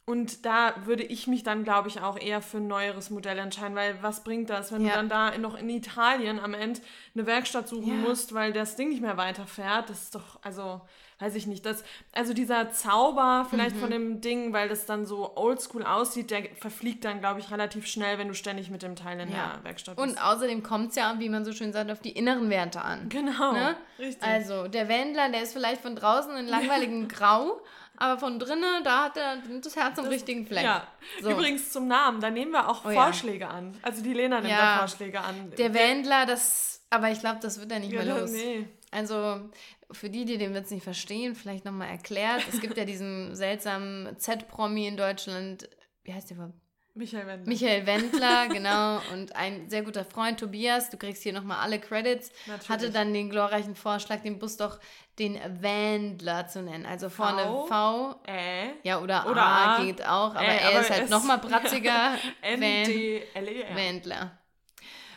und 0.08 0.46
da 0.46 0.72
würde 0.84 1.02
ich 1.02 1.26
mich 1.26 1.42
dann, 1.42 1.64
glaube 1.64 1.88
ich, 1.88 2.00
auch 2.00 2.16
eher 2.16 2.40
für 2.40 2.58
ein 2.58 2.68
neueres 2.68 3.10
Modell 3.10 3.38
entscheiden, 3.38 3.74
weil 3.74 4.00
was 4.02 4.22
bringt 4.22 4.50
das, 4.50 4.70
wenn 4.70 4.82
ja. 4.82 4.90
du 4.90 4.94
dann 4.94 5.08
da 5.08 5.36
noch 5.36 5.58
in 5.58 5.68
Italien 5.68 6.38
am 6.38 6.54
Ende 6.54 6.80
eine 7.16 7.26
Werkstatt 7.26 7.66
suchen 7.66 7.88
ja. 7.88 8.08
musst, 8.08 8.32
weil 8.32 8.52
das 8.52 8.76
Ding 8.76 8.90
nicht 8.90 9.02
mehr 9.02 9.16
weiterfährt? 9.16 9.90
Das 9.90 10.04
ist 10.04 10.14
doch, 10.14 10.38
also, 10.42 10.80
weiß 11.18 11.34
ich 11.34 11.48
nicht. 11.48 11.66
Das, 11.66 11.82
also 12.12 12.34
dieser 12.34 12.70
Zauber 12.70 13.48
vielleicht 13.50 13.74
mhm. 13.74 13.80
von 13.80 13.90
dem 13.90 14.20
Ding, 14.20 14.52
weil 14.52 14.68
das 14.68 14.86
dann 14.86 15.06
so 15.06 15.36
oldschool 15.36 15.82
aussieht, 15.82 16.30
der 16.30 16.44
verfliegt 16.54 17.04
dann, 17.04 17.18
glaube 17.18 17.40
ich, 17.40 17.50
relativ 17.50 17.88
schnell, 17.88 18.16
wenn 18.18 18.28
du 18.28 18.34
ständig 18.34 18.70
mit 18.70 18.84
dem 18.84 18.94
Teil 18.94 19.18
in 19.18 19.32
ja. 19.32 19.54
der 19.56 19.64
Werkstatt 19.64 19.96
bist. 19.96 20.06
Und 20.06 20.22
außerdem 20.22 20.62
kommt 20.62 20.90
es 20.90 20.94
ja, 20.94 21.16
wie 21.18 21.28
man 21.28 21.44
so 21.44 21.50
schön 21.50 21.72
sagt, 21.72 21.90
auf 21.90 21.98
die 21.98 22.12
inneren 22.12 22.48
Werte 22.48 22.80
an. 22.80 23.08
Genau, 23.08 23.54
ne? 23.54 23.76
richtig. 23.98 24.22
Also, 24.22 24.68
der 24.68 24.88
Wendler, 24.88 25.30
der 25.30 25.42
ist 25.42 25.52
vielleicht 25.52 25.82
von 25.82 25.96
draußen 25.96 26.36
in 26.36 26.46
langweiligem 26.46 27.08
Grau, 27.08 27.60
aber 27.98 28.18
von 28.18 28.38
drinnen, 28.38 28.84
da 28.84 29.04
hat 29.04 29.16
er 29.16 29.38
das 29.60 29.76
Herz 29.76 29.98
am 29.98 30.04
das, 30.04 30.14
richtigen 30.14 30.46
Fleck. 30.46 30.64
Ja. 30.64 30.86
So. 31.22 31.30
Übrigens 31.30 31.72
zum 31.72 31.88
Namen, 31.88 32.20
da 32.20 32.30
nehmen 32.30 32.52
wir 32.52 32.68
auch 32.68 32.84
oh, 32.84 32.90
Vorschläge 32.90 33.44
ja. 33.44 33.50
an. 33.50 33.76
Also 33.82 34.02
die 34.02 34.12
Lena 34.12 34.40
nimmt 34.40 34.50
ja. 34.50 34.74
da 34.74 34.78
Vorschläge 34.78 35.20
an. 35.20 35.52
Der 35.58 35.74
Wendler, 35.74 36.26
das, 36.26 36.82
aber 36.90 37.10
ich 37.10 37.20
glaube, 37.20 37.38
das 37.40 37.60
wird 37.60 37.72
er 37.72 37.80
nicht 37.80 37.92
ja, 37.92 38.04
mehr 38.04 38.20
los. 38.20 38.30
Nee. 38.30 38.68
Also 38.90 39.50
für 39.90 40.10
die, 40.10 40.24
die 40.24 40.38
den 40.38 40.54
Witz 40.54 40.70
nicht 40.70 40.84
verstehen, 40.84 41.34
vielleicht 41.34 41.64
nochmal 41.64 41.88
erklärt. 41.88 42.42
Es 42.52 42.60
gibt 42.60 42.76
ja 42.76 42.84
diesen 42.84 43.34
seltsamen 43.34 44.18
Z-Promi 44.18 44.86
in 44.86 44.96
Deutschland. 44.96 45.68
Wie 46.02 46.12
heißt 46.12 46.30
der 46.30 46.36
überhaupt? 46.36 46.54
Michael 46.96 47.26
Wendler. 47.26 47.48
Michael 47.48 47.86
Wendler, 47.86 48.48
genau. 48.48 49.00
Und 49.12 49.36
ein 49.36 49.68
sehr 49.68 49.82
guter 49.82 50.04
Freund, 50.04 50.40
Tobias, 50.40 50.88
du 50.88 50.96
kriegst 50.96 51.22
hier 51.22 51.34
nochmal 51.34 51.58
alle 51.58 51.78
Credits, 51.78 52.32
Natürlich. 52.46 52.68
hatte 52.70 52.90
dann 52.90 53.12
den 53.12 53.28
glorreichen 53.28 53.76
Vorschlag, 53.76 54.22
den 54.22 54.38
Bus 54.38 54.56
doch 54.56 54.80
den 55.18 55.40
Wendler 55.62 56.46
zu 56.46 56.62
nennen. 56.62 56.84
Also 56.84 57.08
vorne 57.08 57.42
V, 57.42 57.66
v 57.66 58.20
Ä, 58.28 58.74
ja, 58.82 59.00
oder, 59.00 59.26
oder 59.30 59.42
A, 59.42 59.76
A, 59.76 59.82
geht 59.82 60.04
auch, 60.06 60.34
aber 60.34 60.42
Ä, 60.42 60.58
er 60.58 60.80
ist 60.80 60.90
halt 60.90 61.10
nochmal 61.10 61.38
pratziger. 61.38 61.86
Ja. 62.42 62.50
N-D-L-E-R. 62.50 63.76
Wendler. 63.76 64.30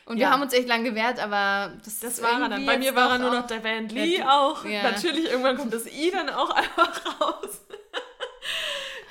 Und 0.05 0.17
ja. 0.17 0.27
wir 0.27 0.31
haben 0.31 0.41
uns 0.41 0.53
echt 0.53 0.67
lang 0.67 0.83
gewehrt, 0.83 1.19
aber 1.19 1.73
das, 1.83 1.99
das 1.99 2.21
war 2.23 2.41
er 2.41 2.49
dann. 2.49 2.65
Bei 2.65 2.77
mir 2.77 2.95
war 2.95 3.11
er 3.11 3.17
nur 3.19 3.31
noch 3.31 3.45
der 3.45 3.63
Van 3.63 3.87
Lee 3.89 4.23
auch. 4.23 4.65
Ja. 4.65 4.83
Natürlich, 4.83 5.25
irgendwann 5.29 5.55
kommt 5.55 5.71
das 5.73 5.85
I 5.85 6.11
dann 6.11 6.29
auch 6.29 6.49
einfach 6.49 7.21
raus. 7.21 7.61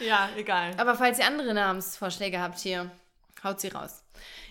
Ja, 0.01 0.29
egal. 0.37 0.75
Aber 0.77 0.95
falls 0.95 1.19
ihr 1.19 1.27
andere 1.27 1.53
Namensvorschläge 1.53 2.41
habt 2.41 2.61
hier, 2.61 2.89
haut 3.43 3.61
sie 3.61 3.67
raus. 3.67 4.05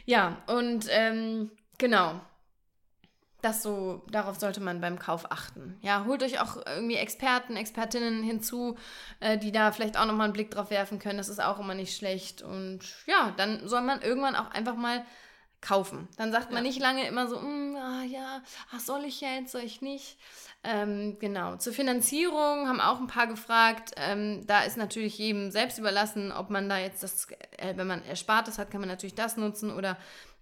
Ja, 0.06 0.36
und 0.48 0.88
ähm, 0.90 1.52
genau. 1.78 2.20
Das 3.42 3.62
so, 3.62 4.04
darauf 4.10 4.40
sollte 4.40 4.62
man 4.62 4.82
beim 4.82 4.98
Kauf 4.98 5.32
achten. 5.32 5.78
Ja, 5.82 6.06
holt 6.06 6.24
euch 6.24 6.40
auch 6.40 6.58
irgendwie 6.66 6.96
Experten, 6.96 7.56
Expertinnen 7.56 8.24
hinzu, 8.24 8.78
äh, 9.20 9.38
die 9.38 9.52
da 9.52 9.72
vielleicht 9.72 9.98
auch 9.98 10.06
nochmal 10.06 10.26
einen 10.26 10.34
Blick 10.34 10.50
drauf 10.50 10.72
werfen 10.72 10.98
können. 10.98 11.20
Das 11.20 11.30
ist 11.30 11.42
auch 11.42 11.60
immer 11.60 11.76
nicht 11.76 11.96
schlecht. 11.96 12.42
Und 12.42 12.80
ja, 13.06 13.34
dann 13.38 13.68
soll 13.68 13.82
man 13.82 14.02
irgendwann 14.02 14.36
auch 14.36 14.50
einfach 14.52 14.76
mal 14.76 15.06
kaufen. 15.62 16.08
Dann 16.18 16.32
sagt 16.32 16.52
man 16.52 16.64
ja. 16.64 16.70
nicht 16.70 16.80
lange 16.80 17.08
immer 17.08 17.28
so, 17.28 17.40
mm, 17.40 17.76
ah, 17.76 18.04
ja, 18.04 18.42
ach, 18.72 18.80
soll 18.80 19.06
ich 19.06 19.22
jetzt, 19.22 19.52
soll 19.52 19.62
ich 19.62 19.82
nicht. 19.82 20.18
Ähm, 20.64 21.18
genau. 21.20 21.58
Zur 21.58 21.74
Finanzierung 21.74 22.68
haben 22.68 22.82
auch 22.82 23.00
ein 23.00 23.08
paar 23.08 23.28
gefragt. 23.28 23.92
Ähm, 23.98 24.46
da 24.48 24.64
ist 24.64 24.78
natürlich 24.78 25.18
jedem 25.18 25.52
selbst 25.52 25.78
überlassen, 25.78 26.32
ob 26.32 26.50
man 26.50 26.70
da 26.70 26.78
jetzt 26.78 27.04
das, 27.04 27.28
äh, 27.58 27.76
wenn 27.76 27.88
man 27.88 28.04
Erspartes 28.04 28.58
hat, 28.58 28.72
kann 28.72 28.82
man 28.82 28.90
natürlich 28.90 29.16
das 29.16 29.38
nutzen 29.38 29.72
oder 29.72 29.98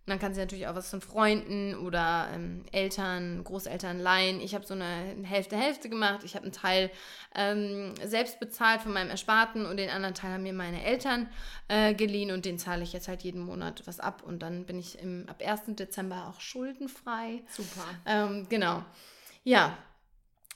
man 0.06 0.20
kann 0.20 0.34
sich 0.34 0.42
natürlich 0.42 0.68
auch 0.68 0.76
was 0.76 0.90
von 0.90 1.02
Freunden 1.02 1.76
oder 1.76 2.30
ähm, 2.34 2.64
Eltern, 2.72 3.44
Großeltern 3.44 4.00
leihen. 4.00 4.40
Ich 4.40 4.54
habe 4.54 4.66
so 4.66 4.76
eine 4.76 5.16
Hälfte-Hälfte 5.24 5.90
gemacht. 5.90 6.24
Ich 6.24 6.36
habe 6.36 6.44
einen 6.44 6.52
Teil 6.52 6.92
ähm, 7.34 7.94
selbst 8.04 8.40
bezahlt 8.40 8.82
von 8.82 8.94
meinem 8.94 9.10
Ersparten 9.10 9.66
und 9.66 9.78
den 9.78 9.90
anderen 9.90 10.14
Teil 10.14 10.32
haben 10.34 10.44
mir 10.44 10.54
meine 10.54 10.84
Eltern 10.84 11.28
äh, 11.68 11.94
geliehen 11.94 12.32
und 12.32 12.46
den 12.46 12.60
zahle 12.60 12.84
ich 12.84 12.94
jetzt 12.94 13.08
halt 13.08 13.24
jeden 13.24 13.42
Monat 13.42 13.82
was 13.86 14.00
ab 14.00 14.22
und 14.24 14.40
dann 14.40 14.66
bin 14.66 14.78
ich 14.78 15.00
im, 15.00 15.26
ab 15.28 15.42
1. 15.44 15.76
Dezember 15.76 16.28
auch 16.28 16.40
schuldenfrei. 16.40 17.42
Super. 17.50 17.86
Ähm, 18.06 18.46
genau. 18.48 18.84
Ja, 19.44 19.78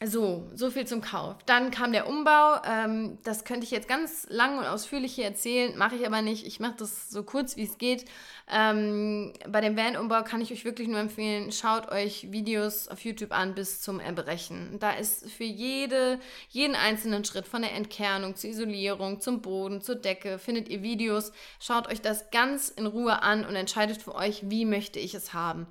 so, 0.06 0.50
so 0.54 0.72
viel 0.72 0.88
zum 0.88 1.02
Kauf. 1.02 1.36
Dann 1.46 1.72
kam 1.72 1.92
der 1.92 2.08
Umbau. 2.08 2.62
Ähm, 2.66 3.18
das 3.24 3.44
könnte 3.44 3.66
ich 3.66 3.72
jetzt 3.72 3.90
ganz 3.90 4.26
lang 4.30 4.58
und 4.58 4.66
ausführlich 4.66 5.14
hier 5.14 5.26
erzählen, 5.26 5.78
mache 5.78 5.96
ich 5.96 6.06
aber 6.06 6.22
nicht. 6.22 6.48
Ich 6.48 6.62
mache 6.62 6.76
das 6.78 7.10
so 7.10 7.24
kurz, 7.24 7.58
wie 7.58 7.64
es 7.64 7.78
geht. 7.78 8.06
Ähm, 8.50 9.34
bei 9.50 9.60
dem 9.60 9.76
Van-Umbau 9.76 10.24
kann 10.24 10.40
ich 10.40 10.54
euch 10.54 10.64
wirklich 10.64 10.88
nur 10.88 11.00
empfehlen, 11.00 11.52
schaut 11.52 11.92
euch 11.92 12.32
Videos 12.32 12.88
auf 12.88 13.02
YouTube 13.02 13.34
an 13.34 13.56
bis 13.56 13.82
zum 13.82 14.00
Erbrechen. 14.00 14.78
Da 14.80 14.92
ist 14.92 15.30
für 15.30 15.44
jede, 15.44 16.20
jeden 16.50 16.76
einzelnen 16.76 17.26
Schritt 17.26 17.46
von 17.46 17.62
der 17.62 17.74
Entkernung 17.74 18.38
zur 18.38 18.52
Isolierung, 18.52 19.20
zum 19.20 19.42
Boden, 19.42 19.82
zur 19.82 19.96
Decke, 19.96 20.40
findet 20.40 20.70
ihr 20.70 20.82
Videos. 20.82 21.34
Schaut 21.60 21.90
euch 21.90 22.00
das 22.00 22.32
ganz 22.32 22.70
in 22.70 22.86
Ruhe 22.86 23.22
an 23.22 23.46
und 23.46 23.56
entscheidet 23.56 24.02
für 24.02 24.16
euch, 24.16 24.50
wie 24.50 24.64
möchte 24.64 24.98
ich 24.98 25.14
es 25.14 25.34
haben. 25.34 25.68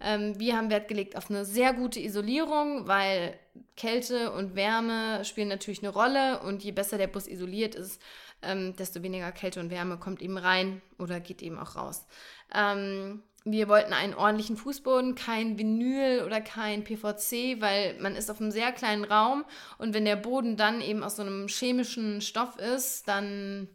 Ähm, 0.00 0.38
wir 0.38 0.56
haben 0.56 0.70
Wert 0.70 0.88
gelegt 0.88 1.16
auf 1.16 1.30
eine 1.30 1.44
sehr 1.44 1.72
gute 1.72 2.00
Isolierung, 2.00 2.86
weil 2.86 3.38
Kälte 3.78 4.32
und 4.32 4.56
Wärme 4.56 5.24
spielen 5.24 5.48
natürlich 5.48 5.82
eine 5.82 5.92
Rolle 5.92 6.40
und 6.40 6.64
je 6.64 6.72
besser 6.72 6.98
der 6.98 7.06
Bus 7.06 7.28
isoliert 7.28 7.76
ist, 7.76 8.02
ähm, 8.42 8.74
desto 8.76 9.02
weniger 9.02 9.30
Kälte 9.32 9.60
und 9.60 9.70
Wärme 9.70 9.98
kommt 9.98 10.20
eben 10.20 10.36
rein 10.36 10.82
oder 10.98 11.20
geht 11.20 11.42
eben 11.42 11.58
auch 11.58 11.76
raus. 11.76 12.06
Ähm, 12.52 13.22
wir 13.44 13.68
wollten 13.68 13.92
einen 13.92 14.14
ordentlichen 14.14 14.56
Fußboden, 14.56 15.14
kein 15.14 15.58
Vinyl 15.58 16.24
oder 16.26 16.40
kein 16.40 16.82
PVC, 16.82 17.60
weil 17.60 17.96
man 18.00 18.16
ist 18.16 18.30
auf 18.30 18.40
einem 18.40 18.50
sehr 18.50 18.72
kleinen 18.72 19.04
Raum 19.04 19.44
und 19.78 19.94
wenn 19.94 20.04
der 20.04 20.16
Boden 20.16 20.56
dann 20.56 20.80
eben 20.80 21.04
aus 21.04 21.16
so 21.16 21.22
einem 21.22 21.46
chemischen 21.46 22.20
Stoff 22.20 22.58
ist, 22.58 23.06
dann 23.06 23.68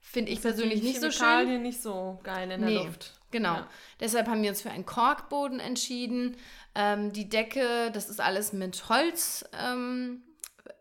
finde 0.00 0.32
ich 0.32 0.40
persönlich 0.40 0.82
nicht 0.82 1.02
so 1.02 1.10
schön. 1.10 1.62
nicht 1.62 1.82
so 1.82 2.18
geil 2.22 2.50
in 2.50 2.60
der 2.60 2.70
nee. 2.70 2.76
Luft. 2.76 3.12
Genau. 3.34 3.54
Ja. 3.54 3.68
Deshalb 3.98 4.28
haben 4.28 4.42
wir 4.42 4.50
uns 4.50 4.62
für 4.62 4.70
einen 4.70 4.86
Korkboden 4.86 5.58
entschieden. 5.58 6.36
Ähm, 6.76 7.12
die 7.12 7.28
Decke, 7.28 7.90
das 7.92 8.08
ist 8.08 8.20
alles 8.20 8.52
mit 8.52 8.88
Holz. 8.88 9.44
Ähm, 9.60 10.22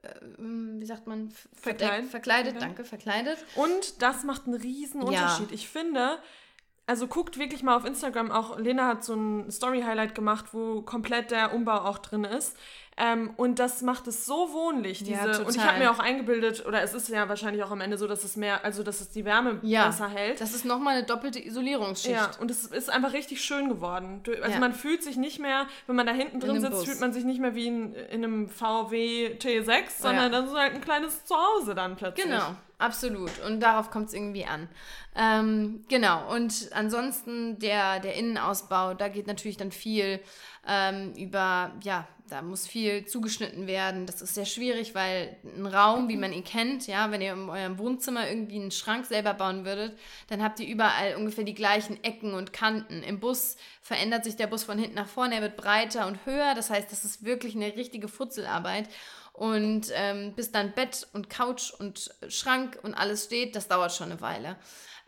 äh, 0.04 0.10
wie 0.38 0.86
sagt 0.86 1.08
man? 1.08 1.34
Verkleidet. 1.60 2.12
Verkleidet, 2.12 2.62
danke, 2.62 2.86
verkleidet. 2.86 3.44
Und 3.56 4.04
das 4.04 4.24
macht 4.24 4.46
einen 4.46 4.54
riesen 4.54 5.02
Ja. 5.02 5.08
Unterschied. 5.08 5.52
Ich 5.52 5.68
finde, 5.68 6.20
also 6.86 7.08
guckt 7.08 7.40
wirklich 7.40 7.64
mal 7.64 7.76
auf 7.76 7.86
Instagram, 7.86 8.30
auch 8.30 8.60
Lena 8.60 8.86
hat 8.88 9.04
so 9.04 9.16
ein 9.16 9.50
Story-Highlight 9.50 10.14
gemacht, 10.14 10.54
wo 10.54 10.84
komplett 10.84 11.32
der 11.32 11.56
Umbau 11.56 11.80
auch 11.80 11.98
drin 11.98 12.24
ist. 12.24 12.56
Ähm, 12.98 13.32
und 13.38 13.60
das 13.60 13.82
macht 13.82 14.08
es 14.08 14.26
so 14.26 14.54
wohnlich. 14.54 15.00
Diese, 15.00 15.12
Ja, 15.12 15.38
und 15.40 15.56
ich 15.56 15.62
habe 15.62 15.80
mir 15.80 15.90
auch 15.92 16.00
eingebildet, 16.00 16.66
oder 16.66 16.82
es 16.84 16.94
ist 16.94 17.10
ja 17.10 17.28
wahrscheinlich 17.28 17.64
auch 17.64 17.72
am 17.72 17.82
Ende 17.82 17.98
so, 17.98 18.08
dass 18.08 18.24
es 18.24 18.36
mehr, 18.36 18.64
also 18.64 18.84
dass 18.84 19.02
es 19.02 19.10
die 19.10 19.26
Wärme 19.26 19.60
Ja, 19.64 19.88
besser 19.88 20.08
hält. 20.10 20.40
Das 20.42 20.54
ist 20.54 20.64
nochmal 20.66 20.98
eine 20.98 21.06
doppelte 21.06 21.44
Isolierungsschicht. 21.44 22.14
Ja, 22.14 22.32
und 22.40 22.52
es 22.52 22.66
ist 22.66 22.90
einfach 22.90 23.14
richtig 23.14 23.44
schön 23.44 23.70
geworden. 23.70 24.22
Also 24.42 24.54
Ja. 24.54 24.60
man 24.60 24.74
fühlt 24.74 25.04
sich 25.04 25.18
nicht 25.18 25.40
mehr, 25.40 25.66
wenn 25.88 25.96
man 25.96 26.06
da 26.06 26.14
hinten 26.14 26.40
drin 26.40 26.60
sitzt, 26.62 26.72
Bus. 26.74 26.86
fühlt 26.86 27.00
man 27.00 27.14
sich 27.14 27.24
nicht 27.24 27.40
mehr 27.40 27.56
wie 27.56 27.68
in, 27.68 27.94
in 27.94 28.24
einem 28.24 28.50
VW 28.50 29.36
T6, 29.40 30.02
sondern 30.02 30.32
das 30.32 30.46
ist 30.46 30.56
halt 30.56 30.74
ein 30.76 30.82
kleines 30.82 31.26
Zuhause 31.26 31.74
dann 31.76 31.96
plötzlich. 31.96 32.26
Genau, 32.26 32.56
absolut. 32.78 33.32
Und 33.48 33.60
darauf 33.60 33.90
kommt 33.90 34.10
es 34.10 34.14
irgendwie 34.14 34.46
an. 34.46 34.70
Ähm, 35.16 35.84
genau, 35.90 36.32
und 36.34 36.70
ansonsten 36.74 37.60
der, 37.60 38.00
der 38.00 38.16
Innenausbau, 38.16 38.94
da 38.94 39.08
geht 39.10 39.28
natürlich 39.28 39.58
dann 39.58 39.72
viel 39.72 40.20
ähm, 40.68 41.14
über, 41.16 41.72
ja, 41.84 42.08
da 42.30 42.42
muss 42.42 42.68
viel 42.68 43.06
zugeschnitten 43.06 43.68
werden. 43.68 44.06
Das 44.06 44.22
ist 44.22 44.34
sehr 44.34 44.46
schwierig, 44.46 44.96
weil 44.96 45.38
ein 45.44 45.66
Raum, 45.66 46.08
wie 46.10 46.18
man 46.18 46.34
ihn 46.34 46.44
kennt, 46.44 46.88
ja, 46.88 47.12
wenn 47.12 47.22
ihr 47.22 47.34
in 47.34 47.50
eurem 47.50 47.78
Wohnzimmer 47.78 48.28
irgendwie 48.28 48.60
einen 48.60 48.72
Schrank 48.72 49.06
selber 49.06 49.34
bauen 49.34 49.66
würdet, 49.66 49.98
dann 50.28 50.42
habt 50.42 50.60
ihr 50.60 50.68
überall 50.68 51.16
ungefähr 51.16 51.44
die 51.44 51.54
gleichen 51.54 52.04
Ecken 52.04 52.34
und 52.34 52.54
Kanten. 52.54 53.04
Im 53.04 53.20
Bus 53.20 53.58
verändert 53.82 54.24
sich 54.24 54.36
der 54.36 54.48
Bus 54.48 54.64
von 54.64 54.78
hinten 54.78 54.96
nach 54.96 55.08
vorne, 55.08 55.36
er 55.36 55.42
wird 55.42 55.58
breiter 55.58 56.08
und 56.08 56.26
höher. 56.26 56.56
Das 56.56 56.70
heißt, 56.70 56.92
das 56.92 57.06
ist 57.06 57.24
wirklich 57.26 57.56
eine 57.56 57.76
richtige 57.76 58.08
Futzelarbeit. 58.08 58.88
Und 59.34 59.88
ähm, 59.94 60.34
bis 60.36 60.52
dann 60.52 60.74
Bett 60.74 61.08
und 61.14 61.30
Couch 61.30 61.72
und 61.72 62.16
Schrank 62.30 62.80
und 62.84 62.94
alles 62.94 63.26
steht, 63.26 63.56
das 63.56 63.68
dauert 63.68 63.94
schon 63.94 64.12
eine 64.12 64.22
Weile. 64.22 64.58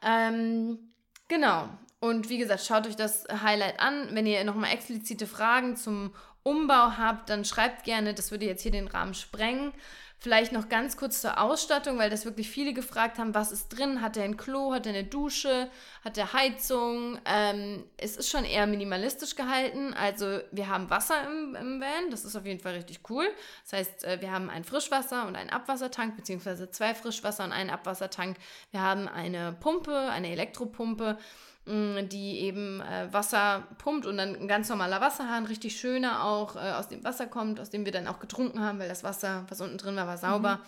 Ähm, 0.03 0.79
genau. 1.27 1.69
Und 1.99 2.29
wie 2.29 2.37
gesagt, 2.37 2.65
schaut 2.65 2.87
euch 2.87 2.95
das 2.95 3.25
Highlight 3.29 3.79
an. 3.79 4.09
Wenn 4.11 4.25
ihr 4.25 4.43
nochmal 4.43 4.73
explizite 4.73 5.27
Fragen 5.27 5.75
zum 5.75 6.13
Umbau 6.45 6.91
habt, 6.97 7.29
dann 7.29 7.43
schreibt 7.43 7.83
gerne. 7.83 8.13
Das 8.13 8.29
würde 8.29 8.45
jetzt 8.45 8.61
hier 8.61 8.71
den 8.71 8.87
Rahmen 8.87 9.15
sprengen. 9.15 9.73
Vielleicht 10.19 10.53
noch 10.53 10.69
ganz 10.69 10.95
kurz 10.95 11.21
zur 11.21 11.39
Ausstattung, 11.39 11.97
weil 11.97 12.09
das 12.09 12.25
wirklich 12.25 12.49
viele 12.49 12.73
gefragt 12.73 13.19
haben, 13.19 13.35
was 13.35 13.51
ist 13.51 13.69
drin? 13.69 14.01
Hat 14.01 14.15
er 14.15 14.23
ein 14.23 14.37
Klo, 14.37 14.73
hat 14.73 14.85
er 14.85 14.93
eine 14.93 15.03
Dusche, 15.03 15.69
hat 16.03 16.17
er 16.17 16.33
Heizung? 16.33 17.19
Ähm, 17.25 17.83
es 17.97 18.15
ist 18.15 18.29
schon 18.29 18.45
eher 18.45 18.65
minimalistisch 18.65 19.35
gehalten. 19.35 19.93
Also 19.93 20.39
wir 20.51 20.69
haben 20.69 20.89
Wasser 20.89 21.15
im, 21.27 21.55
im 21.55 21.81
Van, 21.81 22.09
das 22.09 22.25
ist 22.25 22.35
auf 22.35 22.45
jeden 22.45 22.59
Fall 22.59 22.73
richtig 22.73 23.01
cool. 23.09 23.27
Das 23.63 23.73
heißt, 23.73 24.03
äh, 24.05 24.21
wir 24.21 24.31
haben 24.31 24.49
ein 24.49 24.63
Frischwasser 24.63 25.27
und 25.27 25.35
einen 25.35 25.49
Abwassertank, 25.49 26.15
beziehungsweise 26.15 26.71
zwei 26.71 26.95
Frischwasser 26.95 27.43
und 27.43 27.51
einen 27.51 27.69
Abwassertank. 27.69 28.37
Wir 28.71 28.81
haben 28.81 29.07
eine 29.07 29.51
Pumpe, 29.59 30.09
eine 30.09 30.29
Elektropumpe 30.29 31.17
die 31.67 32.39
eben 32.41 32.79
äh, 32.81 33.11
Wasser 33.11 33.63
pumpt 33.79 34.05
und 34.05 34.17
dann 34.17 34.35
ein 34.35 34.47
ganz 34.47 34.69
normaler 34.69 35.01
Wasserhahn, 35.01 35.45
richtig 35.45 35.79
schöner 35.79 36.23
auch, 36.23 36.55
äh, 36.55 36.73
aus 36.73 36.87
dem 36.89 37.03
Wasser 37.03 37.25
kommt, 37.27 37.59
aus 37.59 37.69
dem 37.71 37.85
wir 37.85 37.91
dann 37.91 38.07
auch 38.07 38.19
getrunken 38.19 38.59
haben, 38.61 38.77
weil 38.79 38.87
das 38.89 39.03
Wasser, 39.03 39.45
was 39.49 39.61
unten 39.61 39.77
drin 39.77 39.95
war, 39.95 40.05
war 40.07 40.17
sauber. 40.17 40.59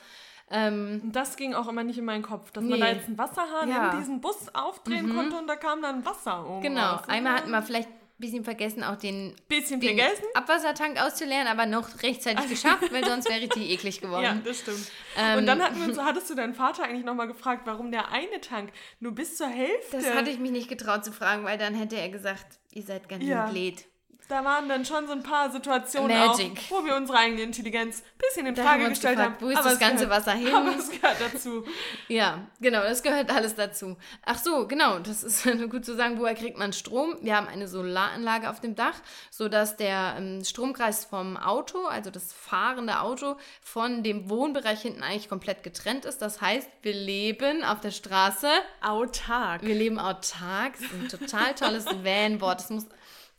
Ähm, 0.50 1.02
Und 1.04 1.12
das 1.16 1.36
ging 1.36 1.54
auch 1.54 1.68
immer 1.68 1.84
nicht 1.84 1.98
in 2.00 2.06
meinen 2.06 2.24
Kopf, 2.24 2.52
dass 2.52 2.64
man 2.64 2.74
Nee. 2.74 2.80
da 2.80 2.88
jetzt 2.88 3.08
einen 3.08 3.18
Wasserhahn 3.18 3.70
Ja. 3.70 3.92
in 3.92 4.00
diesen 4.00 4.22
Bus 4.22 4.48
aufdrehen 4.54 5.14
konnte 5.14 5.38
und 5.38 5.46
da 5.48 5.56
kam 5.58 5.82
dann 5.82 6.06
Wasser 6.06 6.48
oben 6.50 6.62
genau, 6.62 6.94
raus. 6.94 7.02
einmal 7.10 7.34
hatten 7.34 7.52
wir 7.52 7.62
vielleicht 7.62 7.90
bisschen 8.18 8.44
vergessen, 8.44 8.84
auch 8.84 8.96
den, 8.96 9.36
Bisschen 9.48 9.80
den 9.80 9.98
vergessen? 9.98 10.24
Abwassertank 10.34 11.00
auszuleeren, 11.02 11.48
aber 11.48 11.66
noch 11.66 12.02
rechtzeitig 12.02 12.50
geschafft, 12.50 12.92
weil 12.92 13.06
sonst 13.10 13.30
wäre 13.30 13.48
die 13.48 13.72
eklig 13.72 14.02
geworden. 14.02 14.24
Ja, 14.24 14.38
das 14.44 14.60
stimmt. 14.60 14.92
Ähm, 15.18 15.40
und 15.40 15.46
dann 15.46 15.62
uns, 15.62 15.98
hattest 16.00 16.30
du 16.30 16.36
deinen 16.36 16.54
Vater 16.54 16.84
eigentlich 16.84 17.06
nochmal 17.06 17.28
gefragt, 17.28 17.62
warum 17.66 17.92
der 17.92 18.12
eine 18.12 18.42
Tank 18.42 18.72
nur 19.00 19.14
bis 19.14 19.38
zur 19.38 19.48
Hälfte. 19.48 19.98
Das 19.98 20.10
hatte 20.14 20.30
ich 20.32 20.40
mich 20.40 20.52
nicht 20.52 20.70
getraut 20.70 21.06
zu 21.06 21.12
fragen, 21.12 21.44
weil 21.44 21.58
dann 21.58 21.76
hätte 21.76 21.96
er 21.98 22.10
gesagt, 22.10 22.60
ihr 22.72 22.84
seid 22.84 23.08
ganz 23.10 23.24
Ja. 23.24 23.46
blöd. 23.48 23.86
Da 24.28 24.44
waren 24.44 24.68
dann 24.68 24.84
schon 24.84 25.08
so 25.08 25.14
ein 25.14 25.24
paar 25.24 25.50
Situationen 25.50 26.18
auch, 26.18 26.38
wo 26.70 26.84
wir 26.84 26.98
unsere 26.98 27.18
eigene 27.18 27.44
Intelligenz 27.44 28.00
ein 28.02 28.18
bisschen 28.18 28.46
in 28.46 28.56
Da 28.56 28.64
Frage 28.64 28.84
haben 28.84 28.90
gestellt 28.90 29.16
gefragt, 29.16 29.42
haben. 29.42 29.46
wo 29.46 29.50
ist 29.50 29.64
das 29.64 29.80
ganze 29.80 30.06
gehört, 30.06 30.26
Wasser 30.26 30.38
hin? 30.38 30.48
Aber 30.54 30.76
es 30.76 30.90
gehört 30.90 31.16
dazu. 31.22 31.64
Ja, 32.10 32.42
genau, 32.60 32.82
das 32.82 33.04
gehört 33.04 33.30
alles 33.34 33.56
dazu. 33.56 33.96
Ach 34.26 34.38
so, 34.38 34.68
genau, 34.68 35.00
das 35.00 35.24
ist 35.24 35.44
gut 35.70 35.86
zu 35.86 35.96
sagen, 35.96 36.20
woher 36.20 36.36
kriegt 36.36 36.58
man 36.58 36.74
Strom? 36.74 37.16
Wir 37.22 37.38
haben 37.38 37.48
eine 37.48 37.70
Solaranlage 37.70 38.50
auf 38.50 38.60
dem 38.60 38.76
Dach, 38.76 38.96
sodass 39.32 39.78
der 39.78 40.16
ähm, 40.18 40.44
Stromkreis 40.44 41.06
vom 41.06 41.38
Auto, 41.38 41.86
also 41.86 42.10
das 42.10 42.34
fahrende 42.34 43.00
Auto, 43.00 43.38
von 43.62 44.04
dem 44.04 44.30
Wohnbereich 44.30 44.82
hinten 44.82 45.04
eigentlich 45.04 45.30
komplett 45.30 45.64
getrennt 45.64 46.04
ist. 46.04 46.22
Das 46.22 46.42
heißt, 46.42 46.70
wir 46.82 46.94
leben 46.94 47.64
auf 47.64 47.80
der 47.80 47.92
Straße, 47.92 48.50
Autark. 48.82 49.62
wir 49.62 49.76
leben 49.76 50.00
autark. 50.00 50.74
Das 50.74 50.82
ist 50.82 50.94
ein 50.94 51.08
total 51.08 51.56
tolles 51.56 51.86
Van-Wort. 52.04 52.60
Das 52.60 52.70
muss 52.70 52.86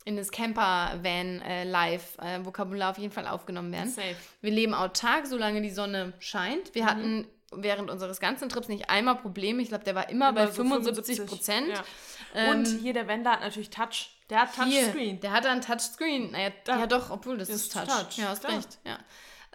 in 0.05 0.15
das 0.15 0.31
Camper-Van-Live-Vokabular 0.31 2.91
auf 2.91 2.97
jeden 2.97 3.13
Fall 3.13 3.27
aufgenommen 3.27 3.71
werden. 3.71 3.89
Safe. 3.89 4.15
Wir 4.41 4.51
leben 4.51 4.73
autark, 4.73 5.27
solange 5.27 5.61
die 5.61 5.69
Sonne 5.69 6.13
scheint. 6.19 6.69
Mhm. 6.69 6.75
Wir 6.75 6.85
hatten 6.85 7.27
während 7.51 7.89
unseres 7.89 8.19
ganzen 8.19 8.49
Trips 8.49 8.67
nicht 8.67 8.89
einmal 8.89 9.15
Probleme. 9.15 9.61
Ich 9.61 9.69
glaube, 9.69 9.83
der 9.83 9.95
war 9.95 10.09
immer, 10.09 10.31
bei 10.33 10.43
Immer 10.43 10.51
so 10.51 10.63
75 10.63 11.25
Prozent. 11.25 11.67
Ja. 11.69 11.83
Ähm, 12.35 12.59
Und 12.59 12.65
hier 12.67 12.93
der 12.93 13.07
Wender 13.07 13.31
hat 13.31 13.41
natürlich 13.41 13.69
Touch. 13.71 14.11
Der 14.29 14.41
hat 14.41 14.49
Hier, 14.65 14.83
Touchscreen. 14.83 15.19
der 15.19 15.31
hat 15.31 15.45
einen 15.47 15.61
Touchscreen. 15.61 16.31
Naja, 16.31 16.51
Da. 16.63 16.79
ja 16.79 16.85
doch, 16.87 17.09
obwohl 17.09 17.37
das, 17.39 17.47
Das 17.47 17.57
ist 17.57 17.63
ist 17.63 17.73
Touch. 17.73 17.87
Touch, 17.87 18.17
Ja, 18.17 18.29
hast 18.29 18.41
klar. 18.43 18.57
recht. 18.57 18.77
Ja. 18.85 18.99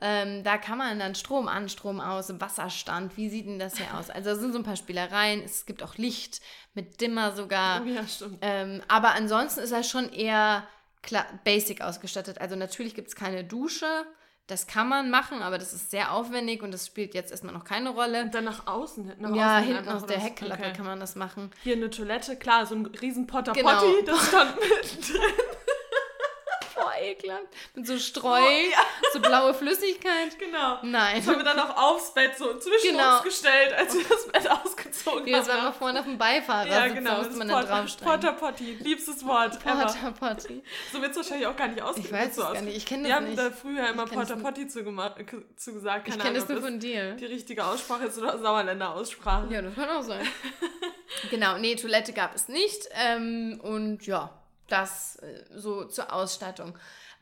Ähm, 0.01 0.43
da 0.43 0.59
kann 0.59 0.79
man 0.79 0.99
dann 0.99 1.15
Strom 1.15 1.47
an, 1.49 1.69
Strom 1.69 2.01
aus, 2.01 2.33
Wasserstand. 2.41 3.17
Wie 3.17 3.29
sieht 3.29 3.47
denn 3.47 3.59
das 3.59 3.77
hier 3.79 3.97
aus? 3.97 4.11
Also 4.11 4.31
da 4.31 4.37
sind 4.37 4.53
so 4.53 4.59
ein 4.59 4.65
paar 4.65 4.77
Spielereien. 4.77 5.43
Es 5.45 5.67
gibt 5.67 5.83
auch 5.83 5.97
Licht 5.97 6.41
mit 6.75 7.01
Dimmer 7.01 7.33
sogar. 7.33 7.83
Oh 7.85 7.89
ja, 7.89 8.07
stimmt. 8.07 8.39
Ähm, 8.43 8.83
aber 8.89 9.13
ansonsten 9.15 9.61
ist 9.61 9.71
er 9.73 9.85
schon 9.85 10.13
eher 10.13 10.67
basic 11.45 11.81
ausgestattet. 11.83 12.41
Also 12.41 12.57
natürlich 12.57 12.95
gibt 12.95 13.09
es 13.09 13.15
keine 13.15 13.45
Dusche. 13.45 13.87
Das 14.47 14.67
kann 14.67 14.89
man 14.91 15.11
machen, 15.11 15.41
aber 15.41 15.57
das 15.57 15.73
ist 15.73 15.91
sehr 15.91 16.13
aufwendig 16.13 16.63
und 16.63 16.71
das 16.71 16.87
spielt 16.87 17.15
jetzt 17.15 17.31
erstmal 17.31 17.55
noch 17.55 17.65
keine 17.65 17.91
Rolle. 17.91 18.23
Und 18.25 18.35
dann 18.35 18.45
nach 18.45 18.67
außen. 18.67 19.13
Nach 19.19 19.35
Ja, 19.35 19.59
außen 19.59 19.65
hinten 19.75 19.89
aus 19.89 20.05
der? 20.07 20.19
Heckklappe 20.19 20.63
Okay. 20.65 20.73
kann 20.77 20.85
man 20.85 21.01
das 21.01 21.15
machen. 21.17 21.51
Hier 21.63 21.77
eine 21.77 21.89
Toilette, 21.89 22.37
klar, 22.37 22.67
so 22.67 22.75
ein 22.75 22.85
riesen 22.85 23.27
Potter 23.27 23.53
Genau. 23.53 23.71
Potti, 23.71 24.05
das 24.05 24.27
stand 24.29 24.55
mittendrin. 24.61 25.21
Ekelhaft. 27.01 27.47
Mit 27.75 27.87
so 27.87 27.99
Streu, 27.99 28.41
Oh, 28.41 28.71
ja. 28.71 28.79
so 29.13 29.21
blaue 29.21 29.55
Flüssigkeit. 29.55 30.39
Genau. 30.39 30.79
Nein. 30.83 31.17
Das 31.19 31.27
haben 31.29 31.39
wir 31.39 31.45
dann 31.45 31.59
auch 31.59 31.77
aufs 31.77 32.13
Bett 32.15 32.37
so 32.37 32.59
zwischen 32.59 32.93
Genau. 32.97 33.15
uns 33.17 33.23
gestellt, 33.25 33.73
als 33.77 33.95
wir 33.95 34.05
das 34.05 34.27
Bett 34.29 34.51
ausgezogen 34.51 35.27
Wie 35.27 35.33
das 35.33 35.47
war 35.49 35.57
haben. 35.57 35.65
mal 35.65 35.73
vorne 35.73 35.99
auf 36.01 36.05
dem 36.05 36.19
Beifahrer, 36.19 36.67
ja, 36.69 36.83
sitzt, 36.85 36.95
genau. 36.97 37.17
musste 37.19 37.35
man 37.37 37.49
dann 37.49 37.67
draufsteigen. 37.67 38.13
Potter 38.13 38.33
Potty, 38.33 38.77
liebstes 38.81 39.25
Wort. 39.27 39.59
Porta 39.63 40.11
Potty. 40.11 40.63
So 40.93 41.01
wird 41.01 41.11
es 41.13 41.17
wahrscheinlich 41.17 41.47
auch 41.47 41.57
gar 41.57 41.69
nicht 41.69 41.81
ausgesprochen. 41.83 42.17
Ich 42.21 42.27
weiß 42.27 42.39
es 42.39 42.53
gar 42.53 42.61
nicht, 42.63 42.77
ich 42.77 42.87
kenne 42.87 43.03
das 43.03 43.09
Wir 43.09 43.17
haben 43.17 43.27
nicht. 43.27 43.39
da 43.39 43.51
früher 43.51 43.89
immer 43.89 44.07
Porter 44.07 44.35
nicht. 44.37 44.45
Potty 44.45 44.69
zu, 44.69 44.85
gemacht- 44.85 45.19
äh, 45.19 45.25
zu 45.57 45.73
gesagt. 45.75 46.09
Ich 46.09 46.13
Keine 46.15 46.25
kenne 46.25 46.39
das 46.39 46.49
nur 46.49 46.61
von 46.63 46.79
dir. 46.79 47.13
die 47.15 47.27
richtige 47.27 47.65
Aussprache 47.65 48.05
ist 48.07 48.19
oder 48.19 48.39
Sauerländer 48.39 48.95
Aussprache. 48.95 49.47
Ja, 49.53 49.63
das 49.63 49.75
kann 49.75 49.89
auch 49.89 50.03
sein. 50.03 50.27
genau, 51.31 51.59
nee, 51.59 51.75
Toilette 51.77 52.13
gab 52.13 52.35
es 52.35 52.49
nicht. 52.49 52.89
Ähm, 52.93 53.61
und 53.63 54.07
ja, 54.07 54.31
das 54.75 55.17
äh, 55.17 55.45
so 55.55 55.85
zur 55.85 56.13
Ausstattung. 56.13 56.77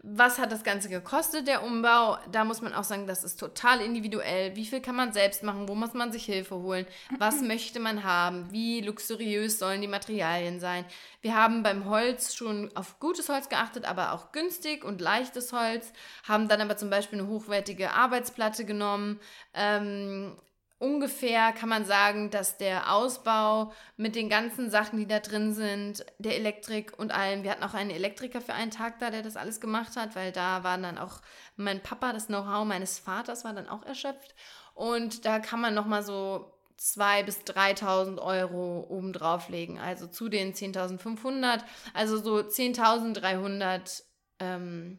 Was 0.05 0.41
hat 0.41 0.51
das 0.51 0.65
Ganze 0.65 0.89
gekostet, 0.89 1.47
der 1.47 1.63
Umbau? 1.63 2.19
Da 2.33 2.43
muss 2.43 2.61
man 2.61 2.73
auch 2.75 2.83
sagen, 2.83 3.07
das 3.07 3.23
ist 3.23 3.39
total 3.39 3.81
individuell. 3.81 4.57
Wie 4.57 4.67
viel 4.67 4.81
kann 4.81 4.97
man 4.97 5.13
selbst 5.13 5.45
machen? 5.45 5.69
Wo 5.69 5.77
muss 5.77 5.95
man 5.95 6.11
sich 6.11 6.25
Hilfe 6.25 6.57
holen? 6.57 6.87
Was 7.19 7.41
möchte 7.41 7.79
man 7.79 8.03
haben? 8.03 8.51
Wie 8.51 8.81
luxuriös 8.81 9.61
sollen 9.61 9.81
die 9.81 9.87
Materialien 9.87 10.59
sein? 10.59 10.85
Wir 11.21 11.37
haben 11.37 11.63
beim 11.63 11.85
Holz 11.85 12.35
schon 12.35 12.75
auf 12.75 12.99
gutes 12.99 13.29
Holz 13.29 13.49
geachtet, 13.49 13.85
aber 13.85 14.13
auch 14.13 14.33
günstig 14.33 14.85
und 14.85 15.01
leichtes 15.01 15.53
Holz. 15.53 15.93
Haben 16.25 16.49
dann 16.49 16.61
aber 16.61 16.77
zum 16.77 16.91
Beispiel 16.91 17.21
eine 17.21 17.29
hochwertige 17.29 17.93
Arbeitsplatte 17.93 18.65
genommen. 18.65 19.21
Ähm, 19.55 20.37
ungefähr 20.83 21.53
kann 21.53 21.69
man 21.69 21.85
sagen, 21.85 22.31
dass 22.31 22.59
der 22.59 22.93
Ausbau 22.93 23.73
mit 23.97 24.17
den 24.17 24.29
ganzen 24.29 24.69
Sachen, 24.69 24.99
die 24.99 25.07
da 25.07 25.21
drin 25.21 25.55
sind, 25.55 26.05
der 26.19 26.37
Elektrik 26.37 26.99
und 26.99 27.13
allem, 27.13 27.45
wir 27.45 27.53
hatten 27.53 27.63
auch 27.63 27.75
einen 27.75 27.91
Elektriker 27.91 28.41
für 28.41 28.53
einen 28.53 28.73
Tag 28.73 28.99
da, 28.99 29.11
der 29.11 29.23
das 29.23 29.37
alles 29.37 29.61
gemacht 29.61 29.97
hat, 29.97 30.17
weil 30.17 30.33
da 30.33 30.65
waren 30.65 30.83
dann 30.83 30.99
auch 30.99 31.21
mein 31.57 31.81
Papa, 31.81 32.13
das 32.13 32.27
Know-how 32.27 32.65
meines 32.65 32.99
Vaters 32.99 33.45
war 33.45 33.53
dann 33.53 33.69
auch 33.69 33.85
erschöpft. 33.85 34.35
Und 34.75 35.25
da 35.25 35.39
kann 35.39 35.61
man 35.61 35.73
nochmal 35.73 36.03
so 36.03 36.53
2.000 36.81 37.23
bis 37.25 37.39
3.000 37.43 38.19
Euro 38.21 38.85
obendrauf 38.89 39.49
legen, 39.49 39.79
also 39.79 40.09
zu 40.09 40.29
den 40.29 40.53
10.500, 40.53 41.61
also 41.95 42.17
so 42.19 42.39
10.300 42.39 44.03
ähm, 44.41 44.99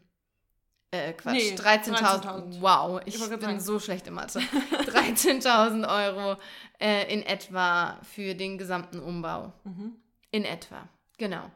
äh, 0.94 1.12
Quatsch, 1.12 1.34
Nee, 1.34 1.54
13.000. 1.54 2.22
13.000. 2.22 2.60
Wow, 2.60 3.00
ich 3.04 3.18
bin 3.18 3.40
sagen. 3.40 3.60
so 3.60 3.78
schlecht 3.80 4.06
in 4.06 4.14
Mathe. 4.14 4.38
13.000 4.70 5.88
Euro 5.88 6.38
äh, 6.80 7.12
in 7.12 7.22
etwa 7.22 7.98
für 8.02 8.34
den 8.34 8.58
gesamten 8.58 9.00
Umbau. 9.00 9.52
Mhm. 9.64 9.96
In 10.30 10.44
etwa. 10.44 10.88
Genau. 11.18 11.50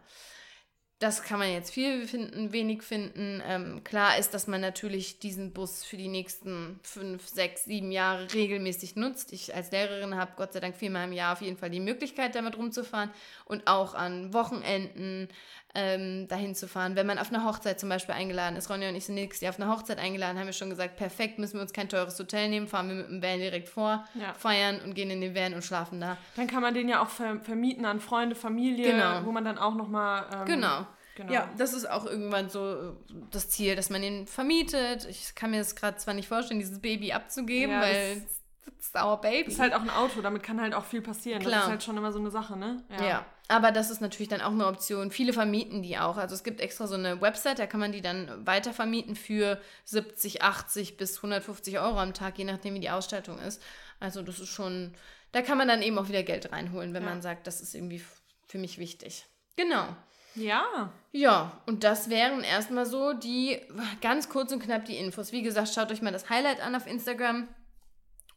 Das 1.01 1.23
kann 1.23 1.39
man 1.39 1.53
jetzt 1.53 1.71
viel 1.71 2.09
finden, 2.09 2.53
wenig 2.53 2.83
finden. 2.83 3.41
Ähm, 3.47 3.85
klar 3.85 4.19
ist, 4.19 4.35
dass 4.35 4.49
man 4.49 4.61
natürlich 4.61 5.21
diesen 5.21 5.53
Bus 5.53 5.85
für 5.85 5.97
die 5.97 6.09
nächsten 6.09 6.81
fünf, 6.83 7.29
sechs, 7.29 7.67
sieben 7.67 7.93
Jahre 7.93 8.27
regelmäßig 8.35 8.97
nutzt. 8.97 9.33
Ich 9.33 9.55
als 9.55 9.71
Lehrerin 9.71 10.17
habe 10.17 10.33
Gott 10.37 10.53
sei 10.53 10.59
Dank 10.59 10.75
viermal 10.75 11.07
im 11.07 11.13
Jahr 11.13 11.35
auf 11.35 11.41
jeden 11.41 11.57
Fall 11.57 11.71
die 11.71 11.79
Möglichkeit, 11.79 12.35
damit 12.35 12.57
rumzufahren 12.57 13.11
und 13.45 13.69
auch 13.69 13.95
an 13.95 14.35
Wochenenden 14.35 15.29
ähm, 15.75 16.29
dahin 16.29 16.55
zu 16.55 16.67
fahren. 16.67 16.97
Wenn 16.97 17.07
man 17.07 17.19
auf 17.19 17.33
eine 17.33 17.45
Hochzeit 17.45 17.79
zum 17.79 17.89
Beispiel 17.89 18.15
eingeladen 18.15 18.57
ist, 18.57 18.71
Ronja 18.71 18.89
und 18.89 18.95
ich 18.95 19.05
sind 19.07 19.15
nächstes 19.15 19.41
Jahr 19.41 19.53
auf 19.53 19.61
eine 19.61 19.71
Hochzeit 19.71 19.99
eingeladen, 19.99 20.39
haben 20.39 20.47
wir 20.47 20.53
schon 20.53 20.71
gesagt, 20.71 20.97
perfekt, 20.97 21.39
müssen 21.39 21.55
wir 21.55 21.63
uns 21.63 21.73
kein 21.73 21.89
teures 21.89 22.19
Hotel 22.19 22.49
nehmen, 22.49 22.69
fahren 22.69 22.89
wir 22.89 22.97
mit 22.97 23.09
dem 23.09 23.23
Van 23.23 23.39
direkt 23.39 23.69
vor, 23.69 24.05
ja. 24.15 24.33
feiern 24.35 24.81
und 24.85 24.95
gehen 24.95 25.11
in 25.11 25.21
den 25.21 25.35
Van 25.35 25.55
und 25.55 25.63
schlafen 25.63 26.01
da. 26.01 26.17
Dann 26.37 26.47
kann 26.47 26.63
man 26.63 26.75
den 26.75 26.89
ja 26.89 27.03
auch 27.03 27.09
vermieten 27.09 27.85
an 27.85 28.01
Freunde, 28.01 28.35
Familie, 28.35 28.93
genau. 28.93 29.25
wo 29.25 29.33
man 29.33 29.45
dann 29.45 29.59
auch 29.59 29.75
nochmal... 29.75 30.27
Ähm, 30.33 30.45
genau 30.47 30.87
Genau. 31.19 31.33
Ja, 31.33 31.51
das 31.59 31.73
ist 31.73 31.91
auch 31.91 32.07
irgendwann 32.07 32.49
so 32.49 32.75
äh, 32.75 32.93
das 33.33 33.51
Ziel, 33.51 33.75
dass 33.75 33.91
man 33.91 34.05
ihn 34.05 34.29
vermietet. 34.29 35.05
Ich 35.11 35.35
kann 35.35 35.51
mir 35.51 35.59
das 35.59 35.75
gerade 35.75 35.97
zwar 35.97 36.15
nicht 36.15 36.29
vorstellen, 36.29 36.61
dieses 36.61 36.81
Baby 36.81 37.13
abzugeben, 37.13 37.73
ja, 37.73 37.81
weil 37.81 38.21
das 38.21 38.41
ist 38.79 38.95
our 38.95 39.21
baby. 39.21 39.51
ist 39.51 39.61
halt 39.61 39.75
auch 39.75 39.81
ein 39.81 39.91
Auto, 39.91 40.21
damit 40.21 40.43
kann 40.43 40.61
halt 40.61 40.75
auch 40.75 40.85
viel 40.85 41.03
passieren. 41.03 41.41
Klar. 41.41 41.53
Das 41.53 41.63
ist 41.65 41.71
halt 41.71 41.83
schon 41.83 41.97
immer 41.97 42.13
so 42.13 42.19
eine 42.19 42.31
Sache, 42.31 42.57
ne? 42.57 42.83
Ja. 42.91 43.07
ja. 43.07 43.27
aber 43.49 43.73
das 43.73 43.91
ist 43.91 44.01
natürlich 44.01 44.29
dann 44.29 44.41
auch 44.41 44.53
eine 44.53 44.67
Option. 44.67 45.11
Viele 45.11 45.33
vermieten 45.33 45.83
die 45.83 45.99
auch. 45.99 46.17
Also 46.17 46.35
es 46.35 46.45
gibt 46.45 46.61
extra 46.61 46.87
so 46.87 46.95
eine 46.95 47.21
Website, 47.21 47.59
da 47.59 47.67
kann 47.67 47.81
man 47.81 47.93
die 47.93 48.03
dann 48.03 48.47
weiter 48.47 48.73
vermieten 48.73 49.17
für 49.17 49.61
70, 49.85 50.43
80 50.43 50.97
bis 50.97 51.17
150 51.17 51.79
Euro 51.79 51.99
am 51.99 52.15
Tag, 52.15 52.39
je 52.39 52.45
nachdem, 52.45 52.75
wie 52.75 52.81
die 52.81 52.91
Ausstattung 52.91 53.39
ist. 53.39 53.63
Also 54.01 54.23
das 54.23 54.39
ist 54.39 54.49
schon, 54.49 54.95
da 55.33 55.43
kann 55.43 55.59
man 55.59 55.69
dann 55.69 55.83
eben 55.83 55.99
auch 55.99 56.09
wieder 56.09 56.23
Geld 56.23 56.53
reinholen, 56.53 56.95
wenn 56.95 57.03
ja. 57.03 57.09
man 57.09 57.23
sagt, 57.23 57.47
das 57.47 57.61
ist 57.61 57.75
irgendwie 57.75 58.03
für 58.47 58.59
mich 58.59 58.79
wichtig. 58.79 59.27
Genau. 59.57 59.97
Ja. 60.35 60.93
Ja, 61.13 61.61
und 61.67 61.85
das 61.85 62.11
wären 62.11 62.43
erstmal 62.43 62.87
so 62.87 63.13
die 63.13 63.61
ganz 64.01 64.29
kurz 64.29 64.53
und 64.53 64.63
knapp 64.63 64.85
die 64.85 64.97
Infos. 64.97 65.33
Wie 65.33 65.43
gesagt, 65.43 65.73
schaut 65.75 65.91
euch 65.91 66.03
mal 66.03 66.13
das 66.13 66.31
Highlight 66.31 66.61
an 66.61 66.75
auf 66.75 66.87
Instagram. 66.87 67.49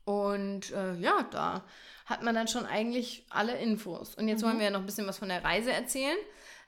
Und 0.05 0.71
äh, 0.71 0.95
ja, 0.95 1.25
da 1.31 1.63
hat 2.05 2.23
man 2.23 2.35
dann 2.35 2.47
schon 2.47 2.65
eigentlich 2.65 3.25
alle 3.29 3.57
Infos. 3.57 4.15
Und 4.15 4.27
jetzt 4.27 4.41
mhm. 4.41 4.47
wollen 4.47 4.57
wir 4.57 4.65
ja 4.65 4.71
noch 4.71 4.79
ein 4.79 4.85
bisschen 4.85 5.07
was 5.07 5.19
von 5.19 5.29
der 5.29 5.43
Reise 5.43 5.71
erzählen. 5.71 6.17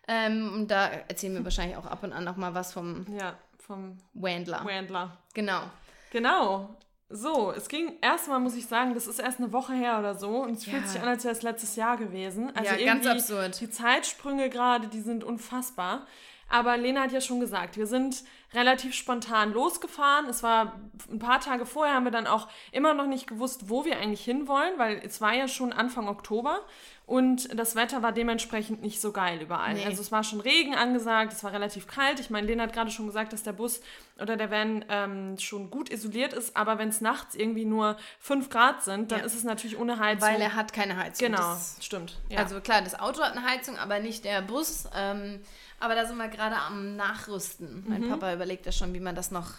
Ähm, 0.08 0.52
und 0.54 0.67
da 0.67 0.88
erzählen 0.88 1.34
wir 1.34 1.43
wahrscheinlich 1.43 1.78
auch 1.78 1.86
ab 1.86 2.04
und 2.04 2.13
an 2.13 2.24
noch 2.24 2.38
mal 2.38 2.54
was 2.54 2.74
vom, 2.74 3.06
ja, 3.17 3.38
vom 3.58 3.98
Wandler. 4.13 4.63
Wandler. 4.65 5.17
Genau. 5.34 5.62
Genau. 6.12 6.78
So, 7.10 7.52
es 7.52 7.67
ging 7.69 8.00
erstmal, 8.02 8.39
muss 8.39 8.56
ich 8.56 8.65
sagen, 8.65 8.96
das 8.96 9.06
ist 9.06 9.19
erst 9.19 9.39
eine 9.39 9.54
Woche 9.54 9.74
her 9.74 10.00
oder 10.00 10.15
so 10.15 10.41
und 10.41 10.58
es 10.58 10.65
ja. 10.65 10.74
fühlt 10.74 10.88
sich 10.88 11.00
an, 11.00 11.08
als 11.08 11.24
wäre 11.24 11.36
es 11.36 11.43
letztes 11.43 11.76
Jahr 11.76 11.96
gewesen. 11.98 12.52
Also 12.56 12.74
ja, 12.74 12.86
ganz 12.86 13.06
absurd. 13.06 13.60
Die 13.62 13.69
Zeitsprünge 13.69 14.50
gerade, 14.50 14.88
die 14.88 15.02
sind 15.02 15.24
unfassbar. 15.24 16.08
Aber 16.49 16.77
Lena 16.77 17.01
hat 17.01 17.12
ja 17.12 17.21
schon 17.21 17.39
gesagt, 17.39 17.77
wir 17.77 17.88
sind 17.88 18.23
relativ 18.53 18.93
spontan 18.93 19.53
losgefahren. 19.53 20.27
Es 20.27 20.43
war 20.43 20.79
ein 21.12 21.19
paar 21.19 21.39
Tage 21.39 21.65
vorher, 21.65 21.95
haben 21.95 22.06
wir 22.06 22.12
dann 22.12 22.27
auch 22.27 22.47
immer 22.71 22.93
noch 22.93 23.08
nicht 23.08 23.27
gewusst, 23.27 23.69
wo 23.69 23.86
wir 23.86 23.97
eigentlich 23.97 24.23
hinwollen, 24.23 24.77
weil 24.77 25.01
es 25.03 25.21
war 25.21 25.34
ja 25.34 25.47
schon 25.47 25.73
Anfang 25.73 26.08
Oktober 26.08 26.60
und 27.05 27.57
das 27.59 27.75
Wetter 27.75 28.01
war 28.01 28.13
dementsprechend 28.13 28.81
nicht 28.81 29.01
so 29.01 29.11
geil 29.11 29.41
überall. 29.41 29.73
Nee. 29.73 29.85
Also 29.85 30.01
es 30.01 30.11
war 30.11 30.23
schon 30.23 30.39
Regen 30.39 30.73
angesagt, 30.73 31.33
es 31.33 31.43
war 31.43 31.51
relativ 31.51 31.85
kalt. 31.85 32.21
Ich 32.21 32.29
meine, 32.29 32.47
Lena 32.47 32.63
hat 32.63 32.73
gerade 32.73 32.91
schon 32.91 33.07
gesagt, 33.07 33.33
dass 33.33 33.43
der 33.43 33.51
Bus 33.51 33.81
oder 34.21 34.37
der 34.37 34.49
Van 34.49 34.85
ähm, 34.87 35.37
schon 35.37 35.69
gut 35.69 35.89
isoliert 35.91 36.31
ist, 36.31 36.55
aber 36.55 36.77
wenn 36.77 36.89
es 36.89 37.01
nachts 37.01 37.35
irgendwie 37.35 37.65
nur 37.65 37.97
5 38.19 38.49
Grad 38.49 38.83
sind, 38.83 39.11
dann 39.11 39.19
ja. 39.19 39.25
ist 39.25 39.35
es 39.35 39.43
natürlich 39.43 39.77
ohne 39.77 39.99
Heizung. 39.99 40.29
Weil 40.29 40.41
er 40.41 40.55
hat 40.55 40.71
keine 40.71 40.95
Heizung. 40.95 41.27
Genau, 41.27 41.39
das 41.39 41.77
stimmt. 41.81 42.19
Ja. 42.29 42.39
Also 42.39 42.61
klar, 42.61 42.81
das 42.81 42.97
Auto 42.97 43.21
hat 43.21 43.35
eine 43.35 43.45
Heizung, 43.45 43.77
aber 43.77 43.99
nicht 43.99 44.23
der 44.23 44.41
Bus. 44.41 44.85
Ähm, 44.95 45.41
aber 45.81 45.95
da 45.95 46.05
sind 46.05 46.15
wir 46.15 46.29
gerade 46.29 46.55
am 46.55 46.95
Nachrüsten. 46.95 47.83
Mein 47.85 48.03
mhm. 48.03 48.09
Papa 48.11 48.33
überlegt 48.33 48.65
ja 48.65 48.71
schon, 48.71 48.93
wie 48.93 49.01
man 49.01 49.15
das 49.15 49.31
noch 49.31 49.51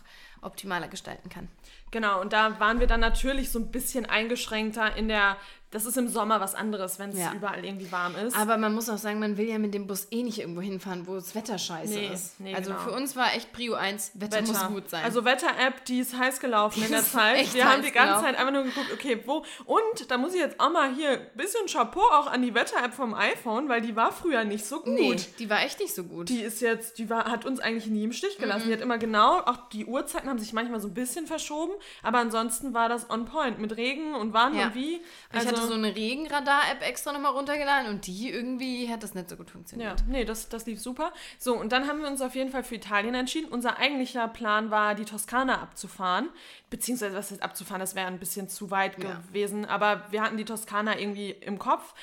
optimaler 0.45 0.89
gestalten 0.89 1.29
kann. 1.29 1.49
Genau, 1.91 2.21
und 2.21 2.33
da 2.33 2.59
waren 2.61 2.81
wir 2.81 2.87
dann 2.87 3.01
natürlich 3.01 3.51
so 3.51 3.59
ein 3.59 3.71
bisschen 3.71 4.07
eingeschränkter 4.07 4.97
in 4.97 5.09
der 5.09 5.37
das 5.75 5.87
ist 5.87 5.97
im 5.97 6.07
Sommer 6.07 6.41
was 6.41 6.55
anderes, 6.55 7.01
wenn 7.01 7.11
es 7.11 7.19
ja. 7.19 7.33
überall 7.35 7.65
irgendwie 7.65 7.91
warm 7.91 8.15
ist. 8.15 8.37
Aber 8.37 8.57
man 8.59 8.73
muss 8.73 8.89
auch 8.89 8.97
sagen, 8.97 9.19
man 9.19 9.37
will 9.37 9.49
ja 9.49 9.59
mit 9.59 9.75
dem 9.75 9.89
Bus 9.89 10.07
eh 10.13 10.23
nicht 10.23 10.39
irgendwo 10.39 10.61
hinfahren, 10.61 11.09
wo 11.09 11.17
das 11.17 11.35
Wetter 11.35 11.59
scheiße 11.59 11.95
nee, 11.95 12.11
ist. 12.15 12.39
Nee, 12.39 12.55
also 12.55 12.71
genau. 12.71 12.83
für 12.85 12.93
uns 12.93 13.17
war 13.17 13.35
echt 13.35 13.53
Prio 13.53 13.75
1, 13.75 14.13
Wetter, 14.15 14.37
Wetter. 14.37 14.47
muss 14.47 14.67
gut 14.69 14.89
sein. 14.89 15.03
Also 15.03 15.25
Wetter-App, 15.25 15.85
die 15.87 15.99
ist 15.99 16.17
heiß 16.17 16.39
gelaufen 16.39 16.81
in 16.85 16.93
der 16.93 17.03
Zeit. 17.03 17.53
Wir 17.55 17.69
haben 17.69 17.83
die 17.83 17.91
ganze 17.91 18.21
gelaufen. 18.21 18.25
Zeit 18.25 18.39
einfach 18.39 18.53
nur 18.53 18.63
geguckt, 18.63 18.93
okay, 18.93 19.21
wo. 19.27 19.45
Und 19.65 20.13
da 20.13 20.17
muss 20.17 20.33
ich 20.35 20.41
jetzt 20.41 20.61
auch 20.61 20.71
mal 20.71 20.95
hier 20.95 21.11
ein 21.11 21.27
bisschen 21.35 21.67
Chapeau 21.67 22.05
auch 22.13 22.29
an 22.29 22.43
die 22.43 22.55
Wetter-App 22.55 22.95
vom 22.95 23.13
iPhone, 23.13 23.69
weil 23.69 23.81
die 23.81 23.97
war 23.97 24.13
früher 24.13 24.45
nicht 24.45 24.65
so 24.65 24.79
gut. 24.79 24.95
Nee, 24.95 25.17
die 25.41 25.51
war 25.51 25.61
echt 25.65 25.81
nicht 25.81 25.93
so 25.93 26.05
gut. 26.05 26.29
Die 26.29 26.43
ist 26.43 26.61
jetzt, 26.61 26.99
die 26.99 27.11
war, 27.11 27.25
hat 27.25 27.45
uns 27.45 27.59
eigentlich 27.59 27.89
nie 27.89 28.05
im 28.05 28.13
Stich 28.13 28.39
gelassen. 28.39 28.67
Mhm. 28.67 28.69
Die 28.69 28.75
hat 28.75 28.81
immer 28.81 28.99
genau, 28.99 29.41
auch 29.41 29.69
die 29.73 29.87
Uhrzeiten 29.87 30.29
haben 30.35 30.41
sich 30.41 30.53
manchmal 30.53 30.81
so 30.81 30.89
ein 30.89 30.95
bisschen 30.95 31.27
verschoben, 31.27 31.73
aber 32.03 32.19
ansonsten 32.19 32.75
war 32.75 32.89
das 32.89 33.09
on 33.09 33.25
point 33.25 33.59
mit 33.59 33.77
Regen 33.77 34.15
und 34.15 34.33
wann 34.33 34.55
ja. 34.55 34.67
und 34.67 34.75
wie. 34.75 35.01
Also, 35.31 35.47
ich 35.47 35.53
hatte 35.53 35.63
also 35.63 35.69
so 35.69 35.75
eine 35.75 35.95
Regenradar 35.95 36.45
Radar-App 36.45 36.83
extra 36.83 37.13
nochmal 37.13 37.33
runtergeladen 37.33 37.91
und 37.91 38.07
die 38.07 38.31
irgendwie 38.31 38.91
hat 38.91 39.03
das 39.03 39.15
nicht 39.15 39.29
so 39.29 39.37
gut 39.37 39.51
funktioniert. 39.51 40.01
Ja, 40.01 40.07
nee, 40.09 40.25
das, 40.25 40.49
das 40.49 40.67
lief 40.67 40.81
super. 40.81 41.13
So, 41.39 41.57
und 41.57 41.73
dann 41.73 41.87
haben 41.87 42.01
wir 42.01 42.09
uns 42.09 42.21
auf 42.21 42.35
jeden 42.35 42.51
Fall 42.51 42.65
für 42.65 42.75
Italien 42.75 43.15
entschieden. 43.15 43.51
Unser 43.51 43.79
eigentlicher 43.79 44.29
Plan 44.29 44.71
war, 44.71 44.95
die 44.95 45.05
Toskana 45.05 45.61
abzufahren. 45.61 46.29
Beziehungsweise, 46.71 47.17
was 47.17 47.31
heißt 47.31 47.43
abzufahren, 47.43 47.81
das 47.81 47.95
wäre 47.95 48.07
ein 48.07 48.19
bisschen 48.19 48.49
zu 48.49 48.71
weit 48.71 49.03
ja. 49.03 49.23
gewesen. 49.29 49.65
Aber 49.65 50.07
wir 50.11 50.23
hatten 50.23 50.37
die 50.37 50.45
Toskana 50.45 50.99
irgendwie 50.99 51.31
im 51.31 51.59
Kopf. 51.59 51.95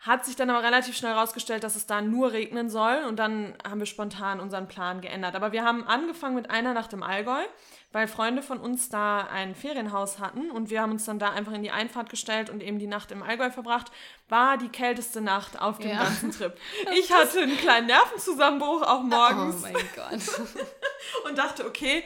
Hat 0.00 0.24
sich 0.24 0.36
dann 0.36 0.48
aber 0.48 0.62
relativ 0.62 0.96
schnell 0.96 1.14
herausgestellt, 1.14 1.64
dass 1.64 1.74
es 1.74 1.86
da 1.86 2.00
nur 2.00 2.30
regnen 2.30 2.70
soll 2.70 3.02
und 3.08 3.16
dann 3.16 3.54
haben 3.68 3.80
wir 3.80 3.86
spontan 3.86 4.38
unseren 4.38 4.68
Plan 4.68 5.00
geändert. 5.00 5.34
Aber 5.34 5.50
wir 5.50 5.64
haben 5.64 5.84
angefangen 5.88 6.36
mit 6.36 6.50
einer 6.50 6.72
Nacht 6.72 6.92
im 6.92 7.02
Allgäu, 7.02 7.42
weil 7.90 8.06
Freunde 8.06 8.42
von 8.42 8.60
uns 8.60 8.88
da 8.88 9.26
ein 9.26 9.56
Ferienhaus 9.56 10.20
hatten 10.20 10.52
und 10.52 10.70
wir 10.70 10.82
haben 10.82 10.92
uns 10.92 11.04
dann 11.04 11.18
da 11.18 11.30
einfach 11.30 11.52
in 11.52 11.64
die 11.64 11.72
Einfahrt 11.72 12.10
gestellt 12.10 12.48
und 12.48 12.62
eben 12.62 12.78
die 12.78 12.86
Nacht 12.86 13.10
im 13.10 13.24
Allgäu 13.24 13.50
verbracht. 13.50 13.90
War 14.28 14.56
die 14.56 14.68
kälteste 14.68 15.20
Nacht 15.20 15.60
auf 15.60 15.78
dem 15.78 15.90
ja. 15.90 16.04
ganzen 16.04 16.30
Trip. 16.30 16.56
Ich 16.96 17.12
hatte 17.12 17.40
einen 17.40 17.56
kleinen 17.56 17.88
Nervenzusammenbruch 17.88 18.82
auch 18.82 19.02
morgens. 19.02 19.64
Oh 19.64 19.68
mein 19.72 19.88
Gott. 19.96 20.20
und 21.28 21.38
dachte, 21.38 21.66
okay, 21.66 22.04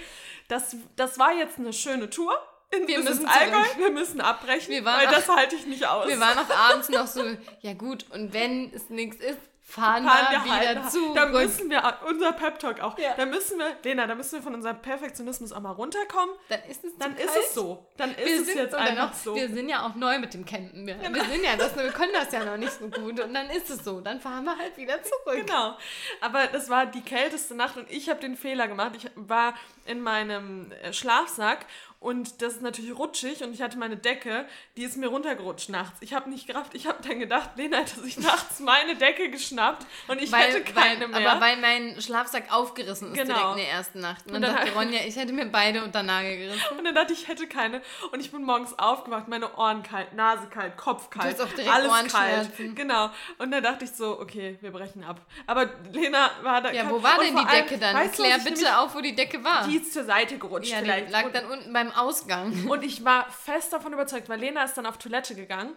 das, 0.49 0.77
das 0.97 1.19
war 1.19 1.33
jetzt 1.35 1.59
eine 1.59 1.75
schöne 1.75 2.09
Tour 2.09 2.39
wir 2.87 3.03
müssen 3.03 3.27
Allgäu, 3.27 3.65
wir 3.79 3.91
müssen 3.91 4.21
abbrechen, 4.21 4.85
weil 4.85 5.07
auch, 5.07 5.13
das 5.13 5.29
halte 5.29 5.57
ich 5.57 5.67
nicht 5.67 5.87
aus. 5.87 6.09
Wir 6.09 6.21
waren 6.21 6.39
auch 6.39 6.51
abends 6.71 6.89
noch 6.89 7.07
so, 7.07 7.23
ja 7.61 7.75
gut, 7.75 8.07
und 8.11 8.33
wenn 8.33 8.73
es 8.75 8.91
nichts 8.91 9.17
ist, 9.17 9.39
fahren, 9.73 10.05
fahren 10.05 10.27
wir, 10.31 10.39
wir 10.39 10.45
wieder 10.45 10.83
halt, 10.83 10.91
zu. 10.91 11.15
Da 11.15 11.27
müssen 11.27 11.71
wir, 11.71 11.99
unser 12.07 12.33
Pep-Talk 12.33 12.81
auch, 12.81 12.99
ja. 12.99 13.15
da 13.17 13.27
müssen 13.27 13.59
wir, 13.59 13.77
Lena, 13.83 14.07
da 14.07 14.15
müssen 14.15 14.33
wir 14.33 14.43
von 14.43 14.55
unserem 14.55 14.81
Perfektionismus 14.81 15.53
auch 15.53 15.61
mal 15.61 15.73
runterkommen. 15.73 16.35
Dann 16.49 16.61
ist 16.69 16.85
es 16.85 16.97
Dann 16.99 17.17
ist 17.17 17.37
es 17.37 17.55
so. 17.55 17.87
Dann 17.97 18.11
ist 18.11 18.19
wir 18.19 18.41
es 18.41 18.47
sind, 18.47 18.57
jetzt 18.57 18.75
einfach 18.75 19.11
auch, 19.11 19.15
so. 19.15 19.35
Wir 19.35 19.49
sind 19.49 19.69
ja 19.69 19.87
auch 19.87 19.95
neu 19.95 20.19
mit 20.19 20.35
dem 20.35 20.45
Campen. 20.45 20.87
Wir, 20.87 20.95
genau. 20.97 21.15
wir 21.15 21.25
sind 21.25 21.45
ja 21.45 21.57
das, 21.57 21.75
wir 21.75 21.91
können 21.91 22.13
das 22.13 22.33
ja 22.33 22.45
noch 22.45 22.57
nicht 22.57 22.73
so 22.73 22.89
gut 22.89 23.21
und 23.21 23.33
dann 23.33 23.49
ist 23.51 23.71
es 23.71 23.85
so. 23.85 24.01
Dann 24.01 24.21
fahren 24.21 24.45
wir 24.45 24.57
halt 24.57 24.77
wieder 24.77 25.03
zurück. 25.03 25.47
Genau. 25.47 25.77
Aber 26.21 26.47
das 26.47 26.69
war 26.69 26.87
die 26.87 27.03
kälteste 27.03 27.55
Nacht 27.55 27.77
und 27.77 27.91
ich 27.91 28.09
habe 28.11 28.21
den 28.21 28.37
Fehler 28.37 28.69
gemacht. 28.69 28.93
Ich 28.97 29.11
war 29.15 29.55
in 29.87 30.01
meinem 30.01 30.71
äh, 30.83 30.93
Schlafsack 30.93 31.67
und 32.03 32.43
das 32.43 32.55
ist 32.55 32.63
natürlich 32.63 32.99
rutschig 32.99 33.43
und 33.43 33.53
ich 33.53 33.63
hatte 33.63 33.79
meine 33.79 33.97
Decke, 33.97 34.45
die 34.77 34.83
ist 34.83 34.97
mir 34.97 35.09
runtergerutscht 35.09 35.69
nachts. 35.69 35.99
Ich 36.01 36.13
habe 36.15 36.29
nicht 36.29 36.47
gerafft, 36.47 36.75
ich 36.75 36.87
habe 36.87 36.99
dann 37.07 37.19
gedacht, 37.19 37.51
Lena 37.57 37.79
hat 37.79 37.89
sich 37.89 38.19
nachts 38.19 38.61
meine 38.61 38.97
Decke 38.97 39.31
geschnappt 39.31 39.87
und 40.09 40.21
ich 40.21 40.33
weil, 40.33 40.53
hätte 40.53 40.63
keine 40.63 41.13
weil, 41.13 41.21
mehr. 41.21 41.31
Aber 41.31 41.41
weil 41.41 41.57
mein 41.59 42.01
Schlafsack 42.01 42.53
aufgerissen 42.53 43.13
ist 43.13 43.19
genau. 43.19 43.35
direkt 43.35 43.51
in 43.51 43.57
der 43.59 43.71
ersten 43.71 44.01
Nacht. 44.01 44.27
Und 44.27 44.35
dann, 44.35 44.37
und 44.37 44.43
dann 44.43 44.57
dachte 44.57 44.73
Ronja, 44.73 45.01
ich 45.07 45.17
hätte 45.17 45.33
mir 45.33 45.47
beide 45.47 45.85
unter 45.85 46.03
Nagel 46.03 46.37
gerissen. 46.37 46.79
Und 46.79 46.85
dann 46.85 46.95
dachte 46.95 47.13
ich, 47.13 47.23
ich 47.23 47.29
hätte 47.29 47.47
keine. 47.47 47.81
Und 48.11 48.21
ich 48.21 48.33
bin 48.33 48.43
morgens 48.43 48.77
aufgewacht, 48.79 49.29
meine 49.29 49.55
Ohren 49.57 49.83
kalt, 49.83 50.13
Nase 50.15 50.49
kalt, 50.49 50.77
Kopf 50.77 51.09
kalt. 51.11 51.39
Du 51.39 51.45
auch 51.45 51.49
direkt 51.49 51.73
alles 51.73 52.13
kalt. 52.13 52.51
Genau. 52.75 53.11
Und 53.39 53.53
dann 53.53 53.63
dachte 53.63 53.85
ich 53.85 53.93
so, 53.93 54.19
okay, 54.21 54.59
wir 54.61 54.73
brechen 54.73 55.05
ab. 55.05 55.21
Aber 55.47 55.71
Lena 55.93 56.31
war 56.43 56.61
da. 56.61 56.73
Ja, 56.73 56.91
wo 56.91 57.03
war 57.03 57.19
denn 57.19 57.37
die 57.37 57.45
Decke 57.45 57.75
allem, 57.75 57.81
dann? 57.81 58.13
Klär 58.13 58.39
bitte 58.39 58.79
auf, 58.79 58.95
wo 58.95 59.01
die 59.01 59.15
Decke 59.15 59.43
war. 59.45 59.69
Die 59.69 59.77
ist 59.77 59.93
zur 59.93 60.05
Seite 60.05 60.39
gerutscht 60.39 60.71
ja, 60.71 60.79
vielleicht. 60.79 61.09
Die 61.09 61.13
lag 61.13 61.31
dann 61.33 61.47
unten 61.47 61.73
beim 61.73 61.92
Ausgang. 61.97 62.69
Und 62.69 62.83
ich 62.83 63.05
war 63.05 63.31
fest 63.31 63.73
davon 63.73 63.93
überzeugt, 63.93 64.29
weil 64.29 64.41
Lena 64.41 64.65
ist 64.65 64.75
dann 64.75 64.87
auf 64.87 64.99
Toilette 64.99 65.35
gegangen. 65.35 65.77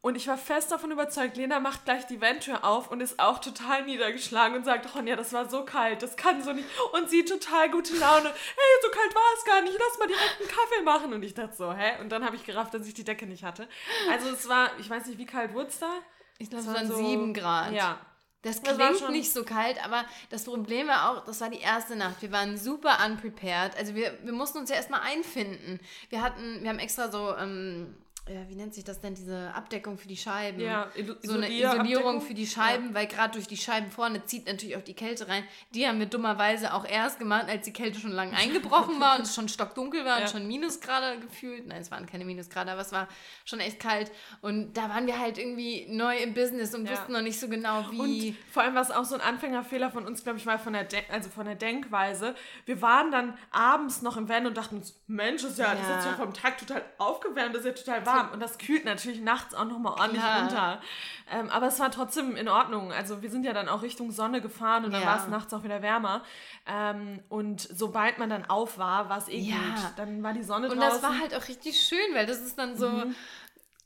Und 0.00 0.16
ich 0.16 0.28
war 0.28 0.36
fest 0.36 0.70
davon 0.70 0.90
überzeugt, 0.90 1.38
Lena 1.38 1.60
macht 1.60 1.86
gleich 1.86 2.06
die 2.06 2.20
Ventür 2.20 2.62
auf 2.62 2.90
und 2.90 3.00
ist 3.00 3.18
auch 3.18 3.38
total 3.38 3.84
niedergeschlagen 3.86 4.54
und 4.54 4.64
sagt, 4.66 4.94
Ronja, 4.94 5.16
das 5.16 5.32
war 5.32 5.48
so 5.48 5.64
kalt, 5.64 6.02
das 6.02 6.14
kann 6.14 6.42
so 6.42 6.52
nicht. 6.52 6.68
Und 6.92 7.08
sie 7.08 7.24
total 7.24 7.70
gute 7.70 7.96
Laune, 7.96 8.26
hey, 8.26 8.82
so 8.82 8.90
kalt 8.90 9.14
war 9.14 9.22
es 9.38 9.44
gar 9.46 9.62
nicht, 9.62 9.78
lass 9.78 9.98
mal 9.98 10.06
direkt 10.06 10.40
einen 10.40 10.48
Kaffee 10.50 10.82
machen. 10.82 11.14
Und 11.14 11.22
ich 11.22 11.32
dachte 11.32 11.56
so, 11.56 11.72
hä? 11.72 12.02
Und 12.02 12.10
dann 12.10 12.22
habe 12.22 12.36
ich 12.36 12.44
gerafft, 12.44 12.74
dass 12.74 12.86
ich 12.86 12.92
die 12.92 13.04
Decke 13.04 13.26
nicht 13.26 13.44
hatte. 13.44 13.66
Also 14.10 14.28
es 14.28 14.46
war, 14.46 14.72
ich 14.78 14.90
weiß 14.90 15.06
nicht, 15.06 15.16
wie 15.16 15.24
kalt 15.24 15.54
wurde 15.54 15.68
es 15.68 15.78
da? 15.78 15.90
Ich 16.36 16.50
glaube, 16.50 16.64
es 16.64 16.74
waren 16.74 16.86
so, 16.86 16.96
sieben 16.96 17.32
Grad. 17.32 17.72
Ja, 17.72 17.98
das 18.44 18.62
klingt 18.62 18.78
das 18.78 19.08
nicht 19.08 19.32
so 19.32 19.42
kalt, 19.42 19.82
aber 19.84 20.04
das 20.28 20.44
Problem 20.44 20.86
war 20.86 21.10
auch, 21.10 21.24
das 21.24 21.40
war 21.40 21.48
die 21.48 21.60
erste 21.60 21.96
Nacht. 21.96 22.20
Wir 22.20 22.30
waren 22.30 22.58
super 22.58 22.98
unprepared. 23.04 23.76
Also 23.76 23.94
wir, 23.94 24.18
wir 24.22 24.32
mussten 24.32 24.58
uns 24.58 24.68
ja 24.68 24.76
erstmal 24.76 25.00
einfinden. 25.00 25.80
Wir 26.10 26.20
hatten, 26.20 26.62
wir 26.62 26.68
haben 26.68 26.78
extra 26.78 27.10
so 27.10 27.34
ähm, 27.36 27.96
ja, 28.26 28.48
wie 28.48 28.54
nennt 28.54 28.72
sich 28.72 28.84
das 28.84 29.00
denn, 29.02 29.14
diese 29.14 29.52
Abdeckung 29.52 29.98
für 29.98 30.08
die 30.08 30.16
Scheiben? 30.16 30.58
Ja, 30.58 30.90
so 31.22 31.34
eine 31.34 31.50
Isolierung 31.50 32.22
für 32.22 32.32
die 32.32 32.46
Scheiben, 32.46 32.88
ja. 32.88 32.94
weil 32.94 33.06
gerade 33.06 33.34
durch 33.34 33.46
die 33.46 33.58
Scheiben 33.58 33.90
vorne 33.90 34.24
zieht 34.24 34.46
natürlich 34.46 34.78
auch 34.78 34.82
die 34.82 34.94
Kälte 34.94 35.28
rein. 35.28 35.44
Die 35.74 35.86
haben 35.86 35.98
wir 35.98 36.06
dummerweise 36.06 36.72
auch 36.72 36.86
erst 36.86 37.18
gemacht, 37.18 37.48
als 37.50 37.66
die 37.66 37.72
Kälte 37.74 38.00
schon 38.00 38.12
lange 38.12 38.34
eingebrochen 38.34 38.98
war 38.98 39.16
und 39.16 39.26
es 39.26 39.34
schon 39.34 39.50
stockdunkel 39.50 40.06
war 40.06 40.20
ja. 40.20 40.24
und 40.24 40.30
schon 40.30 40.46
Minusgrade 40.46 41.20
gefühlt. 41.20 41.66
Nein, 41.66 41.82
es 41.82 41.90
waren 41.90 42.06
keine 42.06 42.24
Minusgrade, 42.24 42.72
aber 42.72 42.80
es 42.80 42.92
war 42.92 43.08
schon 43.44 43.60
echt 43.60 43.78
kalt. 43.78 44.10
Und 44.40 44.72
da 44.74 44.88
waren 44.88 45.06
wir 45.06 45.18
halt 45.18 45.36
irgendwie 45.36 45.86
neu 45.90 46.16
im 46.16 46.32
Business 46.32 46.74
und 46.74 46.86
ja. 46.86 46.92
wussten 46.92 47.12
noch 47.12 47.20
nicht 47.20 47.38
so 47.38 47.48
genau, 47.48 47.84
wie. 47.90 48.30
Und 48.30 48.36
vor 48.50 48.62
allem, 48.62 48.74
was 48.74 48.90
auch 48.90 49.04
so 49.04 49.16
ein 49.16 49.20
Anfängerfehler 49.20 49.90
von 49.90 50.06
uns, 50.06 50.24
glaube 50.24 50.38
ich, 50.38 50.46
war 50.46 50.58
von 50.58 50.72
der, 50.72 50.84
De 50.84 51.02
also 51.12 51.28
von 51.28 51.44
der 51.44 51.56
Denkweise. 51.56 52.34
Wir 52.64 52.80
waren 52.80 53.10
dann 53.10 53.36
abends 53.50 54.00
noch 54.00 54.16
im 54.16 54.30
Van 54.30 54.46
und 54.46 54.56
dachten 54.56 54.76
uns, 54.76 54.98
Mensch, 55.08 55.44
ist 55.44 55.58
ja, 55.58 55.74
das 55.74 55.98
ist 55.98 56.08
schon 56.08 56.16
vom 56.16 56.32
Tag 56.32 56.56
total 56.56 56.82
aufgewärmt, 56.96 57.54
das 57.54 57.66
ist 57.66 57.66
ja 57.66 57.72
total 57.84 58.06
warm 58.06 58.13
warm 58.14 58.32
und 58.32 58.40
das 58.40 58.58
kühlt 58.58 58.84
natürlich 58.84 59.20
nachts 59.20 59.54
auch 59.54 59.64
nochmal 59.64 59.92
ordentlich 59.92 60.22
Klar. 60.22 60.40
runter. 60.40 60.80
Ähm, 61.32 61.50
aber 61.50 61.68
es 61.68 61.80
war 61.80 61.90
trotzdem 61.90 62.36
in 62.36 62.48
Ordnung. 62.48 62.92
Also 62.92 63.22
wir 63.22 63.30
sind 63.30 63.44
ja 63.44 63.52
dann 63.52 63.68
auch 63.68 63.82
Richtung 63.82 64.10
Sonne 64.10 64.40
gefahren 64.40 64.84
und 64.84 64.92
dann 64.92 65.02
ja. 65.02 65.06
war 65.08 65.16
es 65.18 65.28
nachts 65.28 65.52
auch 65.54 65.64
wieder 65.64 65.82
wärmer. 65.82 66.22
Ähm, 66.66 67.20
und 67.28 67.60
sobald 67.60 68.18
man 68.18 68.30
dann 68.30 68.44
auf 68.44 68.78
war, 68.78 69.08
war 69.08 69.18
es 69.18 69.28
eh 69.28 69.38
ja. 69.38 69.56
gut. 69.56 69.92
Dann 69.96 70.22
war 70.22 70.32
die 70.32 70.42
Sonne 70.42 70.68
und 70.68 70.76
draußen. 70.76 70.96
Und 70.96 71.02
das 71.02 71.10
war 71.10 71.18
halt 71.18 71.34
auch 71.34 71.48
richtig 71.48 71.80
schön, 71.80 72.14
weil 72.14 72.26
das 72.26 72.38
ist 72.38 72.58
dann 72.58 72.76
so... 72.76 72.88
Mhm 72.88 73.14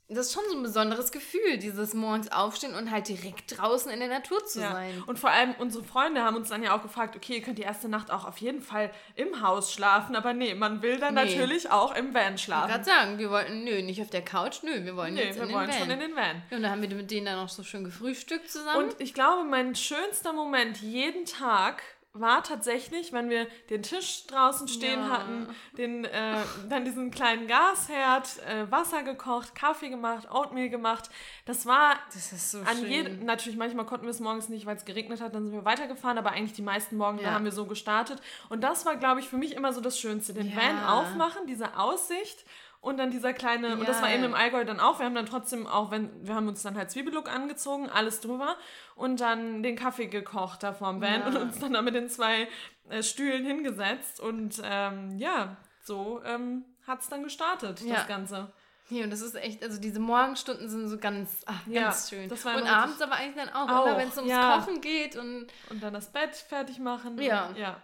das 0.09 0.27
ist 0.27 0.33
schon 0.33 0.43
so 0.49 0.57
ein 0.57 0.63
besonderes 0.63 1.11
Gefühl, 1.11 1.57
dieses 1.57 1.93
morgens 1.93 2.31
aufstehen 2.31 2.73
und 2.73 2.89
halt 2.89 3.07
direkt 3.07 3.57
draußen 3.57 3.91
in 3.91 3.99
der 3.99 4.09
Natur 4.09 4.43
zu 4.43 4.59
ja. 4.59 4.71
sein. 4.71 5.03
Und 5.05 5.19
vor 5.19 5.29
allem 5.29 5.53
unsere 5.59 5.83
Freunde 5.83 6.23
haben 6.23 6.35
uns 6.35 6.49
dann 6.49 6.63
ja 6.63 6.75
auch 6.75 6.81
gefragt, 6.81 7.15
okay, 7.15 7.35
ihr 7.35 7.41
könnt 7.41 7.59
die 7.59 7.63
erste 7.63 7.89
Nacht 7.89 8.09
auch 8.09 8.25
auf 8.25 8.37
jeden 8.37 8.61
Fall 8.61 8.89
im 9.15 9.41
Haus 9.41 9.71
schlafen, 9.71 10.15
aber 10.15 10.33
nee, 10.33 10.55
man 10.55 10.81
will 10.81 10.99
dann 10.99 11.13
nee. 11.13 11.25
natürlich 11.25 11.69
auch 11.69 11.95
im 11.95 12.13
Van 12.15 12.39
schlafen. 12.39 12.69
Ich 12.69 12.73
gerade 12.73 12.85
sagen, 12.85 13.17
wir 13.19 13.29
wollten, 13.29 13.63
nö, 13.63 13.83
nicht 13.83 14.01
auf 14.01 14.09
der 14.09 14.23
Couch, 14.23 14.63
nö, 14.63 14.83
wir 14.83 14.95
wollen 14.95 15.13
nee, 15.13 15.25
jetzt 15.25 15.35
wir 15.35 15.43
in 15.43 15.53
wollen 15.53 15.69
den 15.69 15.79
Van. 15.79 15.79
schon 15.79 15.91
in 15.91 15.99
den 15.99 16.15
Van. 16.15 16.41
Ja, 16.49 16.57
und 16.57 16.63
dann 16.63 16.71
haben 16.71 16.81
wir 16.81 16.89
mit 16.89 17.11
denen 17.11 17.27
dann 17.27 17.37
auch 17.39 17.49
so 17.49 17.63
schön 17.63 17.83
gefrühstückt 17.83 18.49
zusammen. 18.49 18.85
Und 18.85 18.95
ich 18.99 19.13
glaube, 19.13 19.47
mein 19.47 19.75
schönster 19.75 20.33
Moment 20.33 20.77
jeden 20.77 21.25
Tag 21.25 21.83
war 22.19 22.43
tatsächlich, 22.43 23.13
wenn 23.13 23.29
wir 23.29 23.47
den 23.69 23.83
Tisch 23.83 24.25
draußen 24.27 24.67
stehen 24.67 24.99
ja. 24.99 25.09
hatten, 25.09 25.47
den, 25.77 26.05
äh, 26.05 26.37
dann 26.69 26.85
diesen 26.85 27.11
kleinen 27.11 27.47
Gasherd, 27.47 28.39
äh, 28.47 28.69
Wasser 28.71 29.03
gekocht, 29.03 29.55
Kaffee 29.55 29.89
gemacht, 29.89 30.29
Oatmeal 30.31 30.69
gemacht. 30.69 31.09
Das 31.45 31.65
war 31.65 31.95
das 32.13 32.31
ist 32.31 32.51
so 32.51 32.59
an 32.59 32.77
schön. 32.77 32.89
jedem, 32.89 33.25
natürlich 33.25 33.57
manchmal 33.57 33.85
konnten 33.85 34.05
wir 34.05 34.11
es 34.11 34.19
morgens 34.19 34.49
nicht, 34.49 34.65
weil 34.65 34.75
es 34.75 34.85
geregnet 34.85 35.21
hat, 35.21 35.35
dann 35.35 35.45
sind 35.45 35.53
wir 35.53 35.65
weitergefahren, 35.65 36.17
aber 36.17 36.31
eigentlich 36.31 36.53
die 36.53 36.61
meisten 36.61 36.97
Morgen 36.97 37.19
ja. 37.19 37.31
haben 37.31 37.45
wir 37.45 37.51
so 37.51 37.65
gestartet. 37.65 38.21
Und 38.49 38.61
das 38.63 38.85
war, 38.85 38.95
glaube 38.95 39.19
ich, 39.19 39.29
für 39.29 39.37
mich 39.37 39.55
immer 39.55 39.73
so 39.73 39.81
das 39.81 39.99
Schönste. 39.99 40.33
Den 40.33 40.49
ja. 40.49 40.57
Van 40.57 40.83
aufmachen, 40.83 41.47
diese 41.47 41.77
Aussicht 41.77 42.45
und 42.81 42.97
dann 42.97 43.11
dieser 43.11 43.33
kleine, 43.33 43.69
ja. 43.69 43.73
und 43.73 43.87
das 43.87 44.01
war 44.01 44.09
eben 44.09 44.23
im 44.23 44.33
Allgäu 44.33 44.63
dann 44.63 44.79
auch. 44.79 44.99
Wir 44.99 45.05
haben 45.05 45.15
dann 45.15 45.25
trotzdem 45.25 45.67
auch, 45.67 45.91
wenn, 45.91 46.25
wir 46.25 46.35
haben 46.35 46.47
uns 46.47 46.61
dann 46.61 46.77
halt 46.77 46.89
Zwiebellook 46.91 47.29
angezogen, 47.29 47.89
alles 47.89 48.21
drüber 48.21 48.55
und 48.95 49.19
dann 49.19 49.63
den 49.63 49.75
Kaffee 49.75 50.07
gekocht 50.07 50.63
da 50.63 50.73
vorm 50.73 51.01
Van 51.01 51.21
ja. 51.21 51.27
und 51.27 51.37
uns 51.37 51.59
dann 51.59 51.73
da 51.73 51.81
mit 51.81 51.93
den 51.93 52.07
zwei 52.07 52.47
äh, 52.89 53.03
Stühlen 53.03 53.45
hingesetzt. 53.45 54.21
Und 54.21 54.61
ähm, 54.63 55.17
ja, 55.17 55.57
so 55.83 56.21
ähm, 56.23 56.63
hat 56.87 57.01
es 57.01 57.09
dann 57.09 57.23
gestartet, 57.23 57.81
ja. 57.81 57.95
das 57.95 58.07
Ganze. 58.07 58.53
Ja, 58.89 59.03
und 59.03 59.11
das 59.11 59.21
ist 59.21 59.35
echt, 59.35 59.61
also 59.61 59.79
diese 59.79 59.99
Morgenstunden 59.99 60.67
sind 60.67 60.87
so 60.87 60.97
ganz, 60.97 61.43
ach, 61.45 61.61
ganz 61.71 62.09
schön. 62.09 62.27
Das 62.27 62.43
war 62.45 62.55
und 62.55 62.65
abends 62.65 63.01
aber 63.01 63.15
eigentlich 63.15 63.35
dann 63.35 63.53
auch, 63.53 63.69
auch 63.69 63.97
wenn 63.97 64.07
es 64.07 64.17
ums 64.17 64.33
Kochen 64.33 64.81
geht 64.81 65.15
und. 65.15 65.47
Und 65.69 65.83
dann 65.83 65.93
das 65.93 66.11
Bett 66.11 66.35
fertig 66.35 66.79
machen. 66.79 67.21
Ja. 67.21 67.51
Ja. 67.55 67.83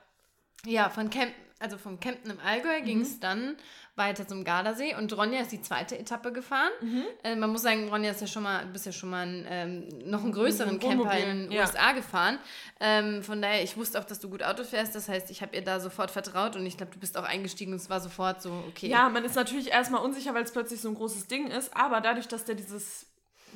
Ja, 0.65 0.89
von 0.89 1.11
Camp, 1.11 1.31
also 1.65 1.77
vom 1.77 1.99
Campen 1.99 2.29
im 2.29 2.39
Allgäu 2.39 2.79
mhm. 2.79 2.85
ging 2.85 3.01
es 3.01 3.19
dann 3.19 3.57
weiter 3.95 4.27
zum 4.27 4.43
Gardasee 4.43 4.93
und 4.95 5.15
Ronja 5.17 5.41
ist 5.41 5.51
die 5.51 5.61
zweite 5.61 5.97
Etappe 5.97 6.31
gefahren. 6.31 6.71
Mhm. 6.81 7.03
Äh, 7.23 7.35
man 7.35 7.49
muss 7.49 7.63
sagen, 7.63 7.89
Ronja 7.89 8.11
ist 8.11 8.21
ja 8.21 8.27
schon 8.27 8.43
mal, 8.43 8.63
du 8.65 8.71
bist 8.71 8.85
ja 8.85 8.91
schon 8.91 9.09
mal 9.09 9.25
einen, 9.25 9.45
ähm, 9.49 10.09
noch 10.09 10.23
einen 10.23 10.33
größeren 10.33 10.79
Camper 10.79 11.17
in 11.17 11.43
den 11.43 11.51
ja. 11.51 11.61
USA 11.61 11.93
gefahren. 11.93 12.37
Ähm, 12.79 13.23
von 13.23 13.41
daher, 13.41 13.63
ich 13.63 13.77
wusste 13.77 13.99
auch, 13.99 14.03
dass 14.03 14.19
du 14.19 14.29
gut 14.29 14.43
Auto 14.43 14.63
fährst. 14.63 14.93
Das 14.93 15.09
heißt, 15.09 15.31
ich 15.31 15.41
habe 15.41 15.55
ihr 15.55 15.63
da 15.63 15.79
sofort 15.79 16.11
vertraut 16.11 16.55
und 16.55 16.65
ich 16.65 16.77
glaube, 16.77 16.91
du 16.91 16.99
bist 16.99 17.17
auch 17.17 17.23
eingestiegen 17.23 17.71
und 17.71 17.79
es 17.79 17.89
war 17.89 18.01
sofort 18.01 18.41
so, 18.41 18.51
okay. 18.67 18.87
Ja, 18.87 19.09
man 19.09 19.23
ist 19.23 19.35
natürlich 19.35 19.71
erstmal 19.71 20.03
unsicher, 20.03 20.33
weil 20.33 20.43
es 20.43 20.51
plötzlich 20.51 20.81
so 20.81 20.89
ein 20.89 20.95
großes 20.95 21.27
Ding 21.27 21.47
ist, 21.47 21.75
aber 21.75 22.01
dadurch, 22.01 22.27
dass 22.27 22.45
der 22.45 22.55
dieses 22.55 23.07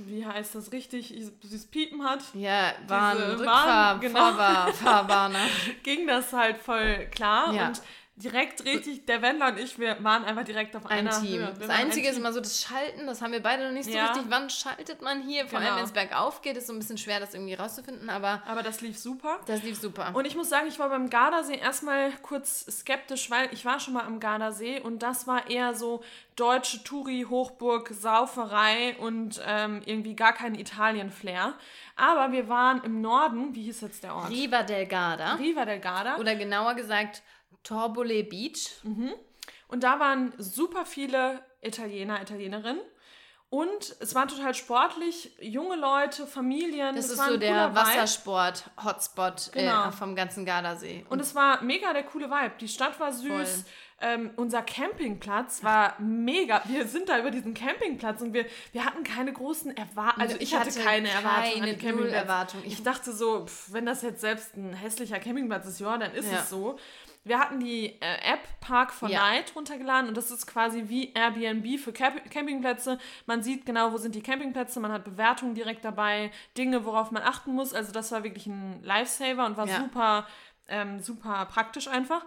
wie 0.06 0.26
heißt 0.26 0.56
das 0.56 0.72
richtig, 0.72 1.14
dieses 1.44 1.66
Piepen 1.66 2.04
hat. 2.04 2.22
Ja, 2.34 2.74
Bahn, 2.88 3.18
Rückfahr, 3.18 4.00
genau, 4.00 4.20
Fahrbar, 4.20 4.74
Fahrbaner. 4.74 5.40
ging 5.84 6.08
das 6.08 6.32
halt 6.34 6.58
voll 6.58 7.08
klar. 7.12 7.54
Ja. 7.54 7.68
Und 7.68 7.82
direkt 8.20 8.66
richtig, 8.66 9.06
der 9.06 9.22
Wendler 9.22 9.48
und 9.48 9.60
ich, 9.60 9.80
wir 9.80 10.04
waren 10.04 10.26
einfach 10.26 10.44
direkt 10.44 10.76
auf 10.76 10.86
ein 10.86 11.08
einer 11.08 11.22
Team. 11.22 11.40
Höhe. 11.40 11.54
das 11.58 11.70
Einzige 11.70 12.10
ist 12.10 12.18
immer 12.18 12.34
so 12.34 12.42
das 12.42 12.62
Schalten, 12.62 13.08
das 13.08 13.22
haben 13.22 13.32
wir 13.32 13.42
beide 13.42 13.66
noch 13.66 13.72
nicht 13.72 13.86
so 13.86 13.92
ja. 13.92 14.08
richtig. 14.08 14.24
Wann 14.30 14.50
schaltet 14.50 15.02
man 15.02 15.22
hier? 15.22 15.48
Vor 15.48 15.60
genau. 15.60 15.72
allem, 15.72 15.80
wenn 15.80 15.86
es 15.86 15.94
bergauf 15.94 16.42
geht, 16.42 16.58
ist 16.58 16.68
so 16.68 16.74
ein 16.74 16.80
bisschen 16.80 16.98
schwer, 16.98 17.20
das 17.20 17.34
irgendwie 17.34 17.54
rauszufinden, 17.54 18.10
aber... 18.10 18.44
Aber 18.46 18.62
das 18.62 18.82
lief 18.82 18.98
super. 18.98 19.40
Das 19.46 19.64
lief 19.64 19.80
super. 19.80 20.12
Und 20.14 20.26
ich 20.26 20.36
muss 20.36 20.50
sagen, 20.50 20.68
ich 20.68 20.78
war 20.80 20.90
beim 20.90 21.10
Gardasee 21.10 21.58
erstmal 21.58 22.12
kurz 22.22 22.66
skeptisch, 22.70 23.32
weil 23.32 23.50
ich 23.54 23.64
war 23.64 23.80
schon 23.80 23.94
mal 23.94 24.04
am 24.04 24.20
Gardasee 24.20 24.82
und 24.82 25.02
das 25.02 25.26
war 25.26 25.50
eher 25.50 25.74
so 25.74 26.04
deutsche 26.36 26.84
Touri-Hochburg, 26.84 27.90
Sauferei 27.90 28.96
und 29.00 29.42
ähm, 29.46 29.82
irgendwie 29.86 30.16
gar 30.16 30.34
kein 30.34 30.56
Italien-Flair. 30.56 31.54
Aber 31.96 32.32
wir 32.32 32.48
waren 32.48 32.82
im 32.84 33.02
Norden, 33.02 33.56
wie 33.56 33.64
hieß 33.64 33.82
jetzt 33.82 34.04
der 34.04 34.16
Ort? 34.16 34.30
Riva 34.30 34.64
del 34.64 34.86
Garda. 34.86 35.36
Riva 35.36 35.66
del 35.66 35.80
Garda. 35.80 36.18
Oder 36.18 36.36
genauer 36.36 36.76
gesagt 36.76 37.22
Torbole 37.64 38.24
Beach. 38.24 38.72
Mhm. 38.84 39.14
Und 39.68 39.84
da 39.84 40.00
waren 40.00 40.34
super 40.38 40.86
viele 40.86 41.44
Italiener, 41.62 42.22
Italienerinnen. 42.22 42.82
Und 43.52 43.96
es 44.00 44.14
war 44.14 44.28
total 44.28 44.54
sportlich, 44.54 45.32
junge 45.42 45.76
Leute, 45.76 46.28
Familien. 46.28 46.96
Das, 46.96 47.08
das 47.08 47.18
ist 47.18 47.26
so 47.26 47.38
der 47.38 47.74
Wassersport-Hotspot 47.74 49.50
äh, 49.56 49.62
genau. 49.62 49.88
äh, 49.88 49.92
vom 49.92 50.16
ganzen 50.16 50.46
Gardasee. 50.46 51.04
Und, 51.06 51.14
und, 51.14 51.20
es 51.20 51.34
war 51.34 51.64
mega 51.64 51.92
der 51.94 52.04
coole 52.04 52.30
Vibe. 52.30 52.54
Die 52.62 52.68
Stadt 52.68 53.00
war 53.00 53.12
süß. 53.12 53.66
Ähm, 54.02 54.30
unser 54.36 54.62
Campingplatz 54.62 55.64
war 55.64 56.00
mega. 56.00 56.62
Wir 56.66 56.88
sind 56.88 57.10
da 57.10 57.20
über 57.20 57.32
diesen 57.32 57.56
Campingplatz 57.56 58.22
und 58.22 58.34
wir, 58.34 58.46
wir 58.72 58.86
hatten 58.86 59.04
keine 59.04 59.34
großen 59.34 59.76
Erwartungen. 59.76 60.22
Also 60.22 60.36
ich, 60.36 60.54
ich, 60.54 60.56
hatte, 60.56 60.80
keine, 60.80 61.10
Erwartungen 61.10 61.64
an 61.64 61.80
Campingplatz. 61.80 62.14
Erwartung. 62.14 62.62
Ich, 62.66 62.74
ich 62.74 62.84
dachte 62.84 63.12
so, 63.12 63.48
pff, 63.48 63.74
wenn 63.74 63.86
das 63.88 64.04
jetzt 64.04 64.22
selbst 64.22 64.56
ein 64.56 64.74
hässlicher 64.74 65.20
Campingplatz 65.20 65.66
ist, 65.66 65.80
ja, 65.80 65.98
dann 65.98 66.14
ist 66.14 66.32
ja. 66.32 66.38
es 66.38 66.50
so. 66.50 66.78
Wir 67.24 67.40
hatten 67.40 67.60
die 67.60 67.88
äh, 68.02 68.34
App 68.34 68.60
Park 68.62 68.94
for 68.94 69.10
ja. 69.10 69.20
Night 69.20 69.54
runtergeladen 69.56 70.08
und 70.08 70.16
das 70.16 70.32
ist 70.32 70.48
quasi 70.48 70.86
wie 70.88 71.14
Airbnb 71.14 71.80
für 71.80 71.92
Camp 71.92 72.30
Campingplätze. 72.32 72.98
Man 73.26 73.44
sieht 73.44 73.66
genau, 73.66 73.92
wo 73.92 73.98
sind 73.98 74.16
die 74.16 74.24
Campingplätze, 74.24 74.80
man 74.80 74.92
hat 74.92 75.04
Bewertungen 75.04 75.54
direkt 75.54 75.84
dabei, 75.84 76.32
Dinge, 76.58 76.86
worauf 76.86 77.12
man 77.12 77.22
achten 77.24 77.54
muss. 77.54 77.74
Also 77.74 77.92
das 77.92 78.12
war 78.12 78.24
wirklich 78.24 78.48
ein 78.48 78.82
Lifesaver 78.84 79.46
und 79.46 79.58
war 79.58 79.68
ja. 79.68 79.78
super, 79.78 80.28
ähm, 80.68 81.00
super 81.00 81.46
praktisch 81.46 81.88
einfach. 81.88 82.26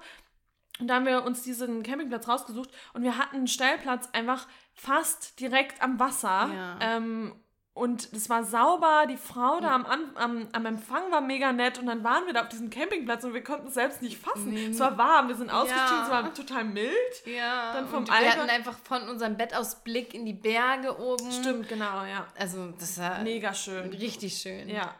Und 0.79 0.89
da 0.89 0.97
haben 0.97 1.07
wir 1.07 1.25
uns 1.25 1.43
diesen 1.43 1.83
Campingplatz 1.83 2.29
rausgesucht 2.29 2.71
und 2.93 3.03
wir 3.03 3.17
hatten 3.17 3.37
einen 3.37 3.49
Stellplatz 3.49 4.09
einfach 4.13 4.47
fast 4.75 5.41
direkt 5.41 5.83
am 5.83 5.99
Wasser. 5.99 6.51
Ja. 6.53 6.79
Ähm, 6.81 7.35
und 7.75 8.13
es 8.13 8.29
war 8.29 8.45
sauber, 8.45 9.07
die 9.09 9.17
Frau 9.17 9.59
da 9.61 9.75
am, 9.75 9.87
am, 10.17 10.49
am 10.53 10.67
Empfang 10.67 11.11
war 11.11 11.23
mega 11.23 11.53
nett 11.53 11.79
und 11.79 11.87
dann 11.87 12.05
waren 12.05 12.27
wir 12.27 12.35
da 12.35 12.43
auf 12.43 12.49
diesem 12.49 12.69
Campingplatz 12.69 13.25
und 13.25 13.33
wir 13.33 13.43
konnten 13.43 13.69
es 13.69 13.75
selbst 13.75 14.03
nicht 14.03 14.19
fassen. 14.19 14.53
Nee. 14.53 14.67
Es 14.67 14.79
war 14.79 14.99
warm, 14.99 15.29
wir 15.29 15.37
sind 15.37 15.49
ausgestiegen, 15.49 15.97
ja. 15.97 16.05
es 16.05 16.11
war 16.11 16.35
total 16.35 16.65
mild. 16.65 16.93
Ja, 17.25 17.73
dann 17.73 17.89
vom 17.89 18.01
und 18.01 18.09
wir 18.09 18.31
hatten 18.31 18.51
einfach 18.51 18.77
von 18.85 19.09
unserem 19.09 19.39
Bett 19.39 19.55
aus 19.57 19.77
Blick 19.77 20.13
in 20.13 20.27
die 20.27 20.35
Berge 20.35 20.99
oben. 21.01 21.33
Stimmt, 21.33 21.69
genau, 21.69 22.05
ja. 22.05 22.27
Also 22.39 22.73
das 22.79 22.99
war 22.99 23.23
mega 23.23 23.55
schön. 23.55 23.89
Richtig 23.95 24.35
schön. 24.37 24.69
Ja. 24.69 24.95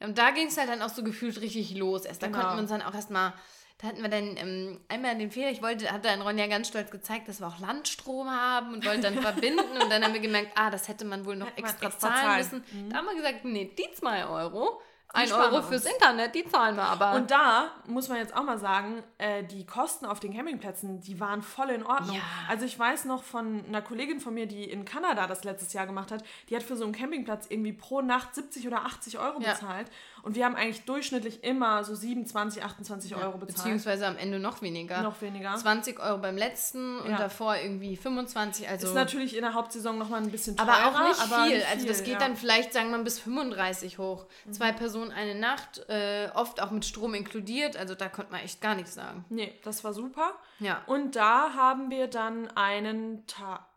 Und 0.00 0.18
da 0.18 0.30
ging 0.30 0.48
es 0.48 0.58
halt 0.58 0.68
dann 0.68 0.82
auch 0.82 0.90
so 0.90 1.02
gefühlt 1.02 1.40
richtig 1.40 1.74
los. 1.76 2.04
Erst 2.04 2.22
da 2.22 2.26
genau. 2.26 2.40
konnten 2.40 2.56
wir 2.56 2.60
uns 2.60 2.70
dann 2.70 2.82
auch 2.82 2.94
erstmal 2.94 3.32
da 3.78 3.86
hatten 3.86 4.02
wir 4.02 4.08
dann 4.08 4.36
ähm, 4.36 4.80
einmal 4.88 5.16
den 5.16 5.30
Fehler, 5.30 5.50
ich 5.50 5.62
wollte, 5.62 5.90
hat 5.90 6.04
dann 6.04 6.20
Ronja 6.20 6.48
ganz 6.48 6.68
stolz 6.68 6.90
gezeigt, 6.90 7.28
dass 7.28 7.40
wir 7.40 7.46
auch 7.46 7.60
Landstrom 7.60 8.28
haben 8.28 8.74
und 8.74 8.84
wollte 8.84 9.02
dann 9.02 9.14
verbinden 9.22 9.80
und 9.80 9.90
dann 9.90 10.02
haben 10.02 10.12
wir 10.12 10.20
gemerkt, 10.20 10.50
ah, 10.56 10.70
das 10.70 10.88
hätte 10.88 11.04
man 11.04 11.24
wohl 11.24 11.36
noch 11.36 11.48
extra, 11.56 11.86
extra, 11.86 12.10
zahlen 12.10 12.38
müssen. 12.38 12.64
Mhm. 12.72 12.90
Da 12.90 12.96
haben 12.98 13.06
wir 13.06 13.14
gesagt, 13.14 13.44
nee, 13.44 13.70
die 13.76 13.94
zwei 13.94 14.26
Euro 14.26 14.80
ein 15.14 15.32
Euro 15.32 15.62
fürs 15.62 15.86
Internet, 15.86 16.34
die 16.34 16.46
zahlen 16.46 16.76
wir 16.76 16.84
aber. 16.84 17.14
Und 17.14 17.30
da 17.30 17.70
muss 17.86 18.08
man 18.08 18.18
jetzt 18.18 18.36
auch 18.36 18.42
mal 18.42 18.58
sagen, 18.58 19.02
äh, 19.16 19.42
die 19.42 19.64
Kosten 19.64 20.04
auf 20.04 20.20
den 20.20 20.34
Campingplätzen, 20.34 21.00
die 21.00 21.18
waren 21.18 21.40
voll 21.40 21.70
in 21.70 21.82
Ordnung. 21.82 22.16
Ja. 22.16 22.22
Also 22.48 22.66
ich 22.66 22.78
weiß 22.78 23.06
noch 23.06 23.22
von 23.22 23.64
einer 23.66 23.80
Kollegin 23.80 24.20
von 24.20 24.34
mir, 24.34 24.46
die 24.46 24.64
in 24.64 24.84
Kanada 24.84 25.26
das 25.26 25.44
letztes 25.44 25.72
Jahr 25.72 25.86
gemacht 25.86 26.10
hat, 26.10 26.22
die 26.50 26.56
hat 26.56 26.62
für 26.62 26.76
so 26.76 26.84
einen 26.84 26.92
Campingplatz 26.92 27.46
irgendwie 27.48 27.72
pro 27.72 28.02
Nacht 28.02 28.34
70 28.34 28.66
oder 28.66 28.84
80 28.84 29.18
Euro 29.18 29.40
ja. 29.40 29.52
bezahlt. 29.52 29.90
Und 30.22 30.34
wir 30.34 30.44
haben 30.44 30.56
eigentlich 30.56 30.84
durchschnittlich 30.84 31.44
immer 31.44 31.84
so 31.84 31.94
27, 31.94 32.62
28 32.62 33.12
ja, 33.12 33.16
Euro 33.18 33.38
bezahlt. 33.38 33.56
Beziehungsweise 33.56 34.06
am 34.06 34.16
Ende 34.16 34.38
noch 34.38 34.60
weniger. 34.60 35.02
Noch 35.02 35.20
weniger. 35.22 35.56
20 35.56 36.00
Euro 36.00 36.18
beim 36.18 36.36
letzten 36.36 36.98
und 37.00 37.12
davor 37.18 37.56
irgendwie 37.56 37.96
25. 37.96 38.68
Also 38.68 38.88
ist 38.88 38.94
natürlich 38.94 39.36
in 39.36 39.42
der 39.42 39.54
Hauptsaison 39.54 39.96
nochmal 39.96 40.22
ein 40.22 40.30
bisschen 40.30 40.56
teurer. 40.56 40.72
Aber 40.72 40.86
auch 40.88 41.08
nicht 41.08 41.20
viel. 41.20 41.56
Nicht 41.56 41.66
viel 41.66 41.74
also 41.74 41.86
das 41.86 42.04
geht 42.04 42.20
dann 42.20 42.36
vielleicht, 42.36 42.72
sagen 42.72 42.90
wir 42.90 42.98
mal, 42.98 43.04
bis 43.04 43.18
35 43.20 43.98
hoch. 43.98 44.26
Mhm. 44.44 44.52
Zwei 44.52 44.72
Personen 44.72 44.88
Person 44.88 45.12
eine 45.12 45.34
Nacht, 45.34 45.84
äh, 45.88 46.30
oft 46.34 46.62
auch 46.62 46.70
mit 46.70 46.84
Strom 46.84 47.14
inkludiert. 47.14 47.76
Also 47.76 47.94
da 47.94 48.08
konnte 48.08 48.32
man 48.32 48.40
echt 48.40 48.60
gar 48.60 48.74
nichts 48.74 48.94
sagen. 48.94 49.24
Nee, 49.28 49.52
das 49.62 49.84
war 49.84 49.92
super. 49.92 50.32
Ja. 50.60 50.82
Und 50.86 51.14
da 51.16 51.52
haben 51.54 51.90
wir 51.90 52.08
dann 52.08 52.48
einen 52.56 53.26
Tag. 53.26 53.67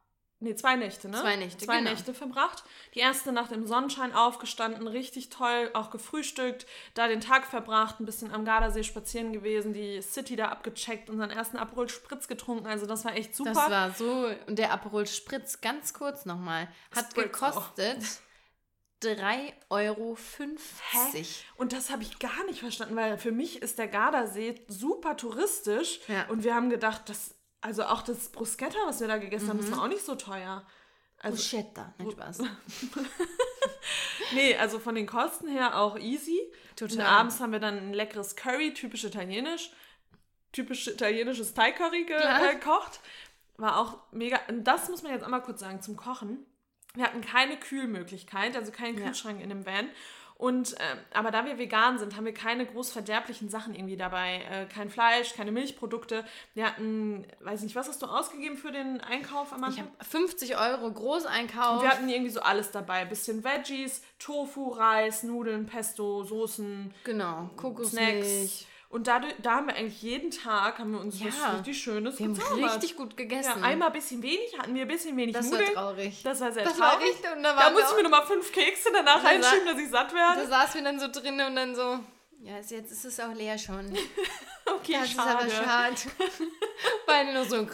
Nee, 0.43 0.55
zwei 0.55 0.75
Nächte, 0.75 1.07
ne? 1.07 1.19
Zwei 1.19 1.35
Nächte, 1.35 1.65
Zwei 1.65 1.77
genau. 1.77 1.91
Nächte 1.91 2.13
verbracht. 2.15 2.63
Die 2.95 2.99
erste 2.99 3.31
Nacht 3.31 3.51
im 3.51 3.67
Sonnenschein 3.67 4.11
aufgestanden, 4.13 4.87
richtig 4.87 5.29
toll, 5.29 5.69
auch 5.73 5.91
gefrühstückt, 5.91 6.65
da 6.95 7.07
den 7.07 7.21
Tag 7.21 7.45
verbracht, 7.45 7.99
ein 7.99 8.05
bisschen 8.05 8.31
am 8.33 8.43
Gardasee 8.43 8.83
spazieren 8.83 9.33
gewesen, 9.33 9.71
die 9.71 10.01
City 10.01 10.35
da 10.35 10.47
abgecheckt, 10.47 11.11
unseren 11.11 11.29
ersten 11.29 11.57
Aperol 11.57 11.89
Spritz 11.89 12.27
getrunken, 12.27 12.65
also 12.65 12.87
das 12.87 13.05
war 13.05 13.15
echt 13.15 13.35
super. 13.35 13.53
Das 13.53 13.69
war 13.69 13.91
so. 13.91 14.31
Und 14.47 14.57
der 14.57 14.73
Aperol 14.73 15.05
Spritz, 15.05 15.61
ganz 15.61 15.93
kurz 15.93 16.25
nochmal, 16.25 16.67
hat 16.95 17.11
Spritz 17.11 17.31
gekostet 17.31 17.97
3,50 19.03 19.53
Euro. 19.69 20.17
Und 21.57 21.73
das 21.73 21.89
habe 21.89 22.03
ich 22.03 22.19
gar 22.19 22.43
nicht 22.45 22.59
verstanden, 22.59 22.95
weil 22.95 23.17
für 23.17 23.31
mich 23.31 23.61
ist 23.61 23.79
der 23.79 23.87
Gardasee 23.87 24.55
super 24.67 25.17
touristisch 25.17 25.99
Ja. 26.07 26.25
und 26.29 26.43
wir 26.43 26.55
haben 26.55 26.69
gedacht, 26.69 27.09
dass, 27.09 27.35
also 27.61 27.83
auch 27.83 28.01
das 28.01 28.29
Bruschetta, 28.29 28.77
was 28.85 28.99
wir 28.99 29.07
da 29.07 29.17
gegessen 29.17 29.49
haben, 29.49 29.57
das 29.59 29.71
war 29.71 29.83
auch 29.83 29.87
nicht 29.87 30.03
so 30.05 30.15
teuer. 30.15 30.65
Also, 31.19 31.35
Bruschetta, 31.37 31.93
nein, 31.99 32.11
Spaß. 32.11 32.39
nee, 34.33 34.55
also 34.55 34.79
von 34.79 34.95
den 34.95 35.05
Kosten 35.05 35.47
her 35.47 35.77
auch 35.79 35.97
easy. 35.97 36.39
Total. 36.75 36.97
Und 36.97 37.03
abends 37.03 37.39
haben 37.39 37.51
wir 37.51 37.59
dann 37.59 37.77
ein 37.77 37.93
leckeres 37.93 38.35
Curry, 38.35 38.73
typisch 38.73 39.03
italienisch, 39.03 39.71
typisch 40.51 40.87
italienisches 40.87 41.53
Thai-Curry 41.53 42.05
Klar. 42.05 42.39
ge- 42.39 42.49
äh, 42.49 42.53
gekocht. 42.55 42.99
War 43.57 43.77
auch 43.79 43.99
mega. 44.11 44.39
Und 44.47 44.63
das 44.63 44.89
muss 44.89 45.03
man 45.03 45.11
jetzt 45.11 45.23
einmal 45.23 45.43
kurz 45.43 45.59
sagen 45.59 45.81
zum 45.81 45.95
Kochen. 45.95 46.45
Wir 46.95 47.03
hatten 47.05 47.21
keine 47.21 47.57
Kühlmöglichkeit, 47.57 48.55
also 48.55 48.71
keinen 48.71 48.97
Ja. 48.97 49.05
Kühlschrank 49.05 49.39
in 49.41 49.49
dem 49.49 49.65
Van. 49.65 49.89
Und, 50.41 50.73
ähm, 50.79 50.97
aber 51.13 51.29
da 51.29 51.45
wir 51.45 51.59
vegan 51.59 51.99
sind, 51.99 52.17
haben 52.17 52.25
wir 52.25 52.33
keine 52.33 52.65
groß 52.65 52.91
verderblichen 52.91 53.47
Sachen 53.49 53.75
irgendwie 53.75 53.95
dabei. 53.95 54.41
Äh, 54.49 54.65
kein 54.73 54.89
Fleisch, 54.89 55.35
keine 55.35 55.51
Milchprodukte. 55.51 56.25
Wir 56.55 56.65
hatten, 56.65 57.27
weiß 57.41 57.61
nicht, 57.61 57.75
was 57.75 57.87
hast 57.87 58.01
du 58.01 58.07
ausgegeben 58.07 58.57
für 58.57 58.71
den 58.71 59.01
Einkauf 59.01 59.53
am 59.53 59.59
Ich 59.59 59.65
Anfang? 59.79 59.85
habe 59.99 60.03
50 60.03 60.57
Euro 60.57 60.91
Großeinkauf. 60.91 61.83
Wir 61.83 61.89
hatten 61.89 62.09
irgendwie 62.09 62.31
so 62.31 62.41
alles 62.41 62.71
dabei. 62.71 63.05
Bisschen 63.05 63.43
Veggies, 63.43 64.01
Tofu, 64.17 64.69
Reis, 64.69 65.21
Nudeln, 65.21 65.67
Pesto, 65.67 66.23
Soßen, 66.23 66.91
genau, 67.03 67.51
Kokosmilch. 67.55 68.25
Snacks. 68.25 68.65
Und 68.91 69.07
da, 69.07 69.21
da 69.41 69.51
haben 69.55 69.67
wir 69.67 69.75
eigentlich 69.75 70.01
jeden 70.01 70.31
Tag 70.31 70.77
haben 70.79 70.91
wir 70.91 70.99
uns 70.99 71.19
Ja. 71.21 71.27
was 71.27 71.59
richtig 71.59 71.81
Schönes 71.81 72.19
Wir 72.19 72.27
haben 72.27 72.63
richtig 72.65 72.95
gut 72.97 73.15
gegessen. 73.15 73.53
ja, 73.61 73.65
einmal 73.65 73.87
ein 73.87 73.93
bisschen 73.93 74.21
wenig, 74.21 74.57
hatten 74.59 74.75
wir 74.75 74.81
ein 74.81 74.87
bisschen 74.87 75.15
wenig 75.15 75.33
das 75.33 75.49
war 75.49 75.57
Nudeln. 75.59 75.73
traurig. 75.73 76.21
Das 76.23 76.41
war 76.41 76.51
sehr 76.51 76.63
Das 76.65 76.77
war 76.79 76.91
traurig. 76.93 77.07
richtig. 77.13 77.31
Und 77.35 77.43
da, 77.43 77.53
da 77.55 77.69
musste 77.71 77.87
ich 77.91 77.95
mir 77.97 78.03
nochmal 78.03 78.25
fünf 78.25 78.51
Kekse 78.51 78.89
danach 78.93 79.21
Da 79.23 79.29
reinschieben, 79.29 79.65
sa- 79.65 79.71
dass 79.73 79.81
ich 79.81 79.89
satt 79.89 80.11
da 80.11 80.15
werde. 80.15 80.47
saßen 80.47 80.75
wir 80.75 80.83
dann 80.91 80.99
so 80.99 81.07
drinnen 81.09 81.47
und 81.47 81.55
dann 81.55 81.73
so, 81.75 81.99
ja, 82.43 82.57
jetzt 82.57 82.71
ist 82.91 83.05
es 83.05 83.19
auch 83.19 83.33
leer 83.33 83.57
schon. 83.57 83.97
Okay, 84.73 84.93
Das 85.01 85.11
schade. 85.11 85.47
ist 85.47 85.55
aber 85.59 85.65
schade. 85.65 85.95
Beide 87.05 87.33
nur 87.33 87.45
so. 87.45 87.67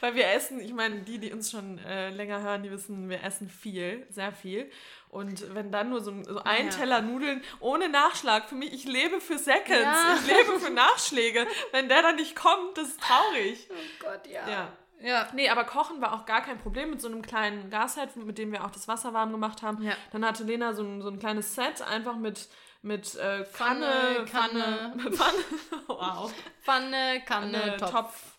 Weil 0.00 0.14
wir 0.14 0.28
essen, 0.28 0.60
ich 0.60 0.72
meine, 0.72 1.00
die, 1.02 1.18
die 1.18 1.32
uns 1.32 1.50
schon 1.50 1.78
äh, 1.78 2.10
länger 2.10 2.40
hören, 2.42 2.62
die 2.62 2.70
wissen, 2.70 3.08
wir 3.08 3.22
essen 3.24 3.48
viel, 3.48 4.06
sehr 4.10 4.30
viel. 4.32 4.70
Und 5.08 5.54
wenn 5.54 5.70
dann 5.72 5.90
nur 5.90 6.00
so, 6.02 6.10
ein- 6.10 6.24
so 6.24 6.38
ein 6.42 6.66
Ja. 6.66 6.72
Teller 6.72 7.00
Nudeln 7.00 7.42
ohne 7.60 7.88
Nachschlag, 7.88 8.48
für 8.48 8.54
mich, 8.54 8.72
ich 8.72 8.84
lebe 8.84 9.20
für 9.20 9.38
Seconds, 9.38 9.68
Ja. 9.82 10.16
ich 10.20 10.26
lebe 10.26 10.58
für 10.60 10.70
Nachschläge. 10.70 11.46
Wenn 11.72 11.88
der 11.88 12.02
dann 12.02 12.16
nicht 12.16 12.36
kommt, 12.36 12.76
das 12.76 12.88
ist 12.88 13.00
traurig. 13.00 13.68
Oh 13.70 14.04
Gott, 14.04 14.26
ja. 14.26 14.48
Ja. 14.48 14.68
Ja. 15.00 15.28
Nee, 15.34 15.48
aber 15.50 15.64
Kochen 15.64 16.00
war 16.00 16.14
auch 16.14 16.24
gar 16.26 16.42
kein 16.42 16.58
Problem 16.58 16.90
mit 16.90 17.00
so 17.02 17.08
einem 17.08 17.22
kleinen 17.22 17.68
Gasherd, 17.70 18.16
mit 18.16 18.38
dem 18.38 18.50
wir 18.52 18.64
auch 18.64 18.70
das 18.70 18.88
Wasser 18.88 19.12
warm 19.12 19.30
gemacht 19.30 19.62
haben. 19.62 19.82
Ja. 19.82 19.92
Dann 20.12 20.24
hatte 20.24 20.44
Lena 20.44 20.72
so 20.72 20.82
ein, 20.82 21.02
so 21.02 21.08
ein 21.08 21.18
kleines 21.18 21.54
Set, 21.54 21.82
einfach 21.82 22.16
mit, 22.16 22.48
mit 22.82 23.14
äh, 23.14 23.44
Pfanne, 23.44 24.24
Pfanne, 24.26 24.92
Pfanne, 24.96 25.12
Pfanne, 25.12 25.44
wow, 25.86 26.32
Pfanne, 26.62 27.22
Kanne, 27.26 27.76
Topf. 27.78 27.90
Topf, 27.90 28.35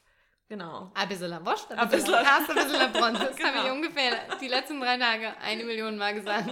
genau. 0.49 0.91
Ein 0.93 1.09
bisschen 1.09 1.45
Wurst, 1.45 1.71
ein 1.71 1.89
bisschen 1.89 2.13
Kast, 2.13 2.49
ein 2.49 2.55
bisschen 2.55 2.91
Brot. 2.93 3.13
Das 3.15 3.21
habe 3.21 3.31
ich 3.31 3.37
Genau. 3.37 3.73
ungefähr 3.73 4.11
die 4.39 4.47
letzten 4.47 4.79
drei 4.79 4.97
Tage 4.97 5.33
eine 5.41 5.63
Million 5.63 5.97
Mal 5.97 6.13
gesagt. 6.13 6.49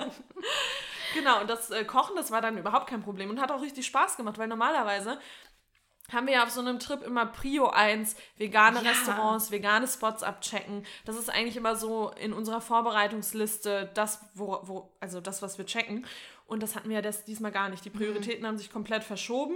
Genau, 1.14 1.42
und 1.42 1.50
das 1.50 1.72
äh, 1.72 1.86
Kochen, 1.86 2.16
das 2.16 2.30
war 2.32 2.42
dann 2.42 2.58
überhaupt 2.58 2.88
kein 2.88 3.02
Problem 3.02 3.30
und 3.30 3.40
hat 3.40 3.52
auch 3.52 3.62
richtig 3.62 3.86
Spaß 3.86 4.18
gemacht, 4.18 4.38
weil 4.38 4.48
normalerweise 4.50 5.18
haben 6.12 6.28
wir 6.28 6.34
ja 6.36 6.44
auf 6.44 6.52
so 6.52 6.60
einem 6.60 6.78
Trip 6.78 7.02
immer 7.02 7.26
Prio 7.26 7.68
1, 7.70 8.16
vegane 8.38 8.82
Ja. 8.84 8.90
Restaurants, 8.92 9.50
vegane 9.50 9.88
Spots 9.88 10.22
abchecken. 10.24 10.86
Das 11.06 11.16
ist 11.16 11.30
eigentlich 11.30 11.58
immer 11.58 11.76
so 11.76 12.12
in 12.12 12.32
unserer 12.34 12.62
Vorbereitungsliste 12.62 13.90
das, 13.96 14.20
wo, 14.34 14.60
wo, 14.64 14.96
also 15.00 15.20
das, 15.22 15.42
was 15.42 15.58
wir 15.58 15.66
checken. 15.66 16.06
Und 16.46 16.62
das 16.62 16.76
hatten 16.76 16.90
wir 16.90 16.98
ja 16.98 17.02
das, 17.02 17.24
diesmal 17.26 17.52
gar 17.52 17.70
nicht. 17.70 17.84
Die 17.86 17.90
Prioritäten 17.90 18.46
haben 18.46 18.58
sich 18.58 18.72
komplett 18.72 19.04
verschoben. 19.04 19.56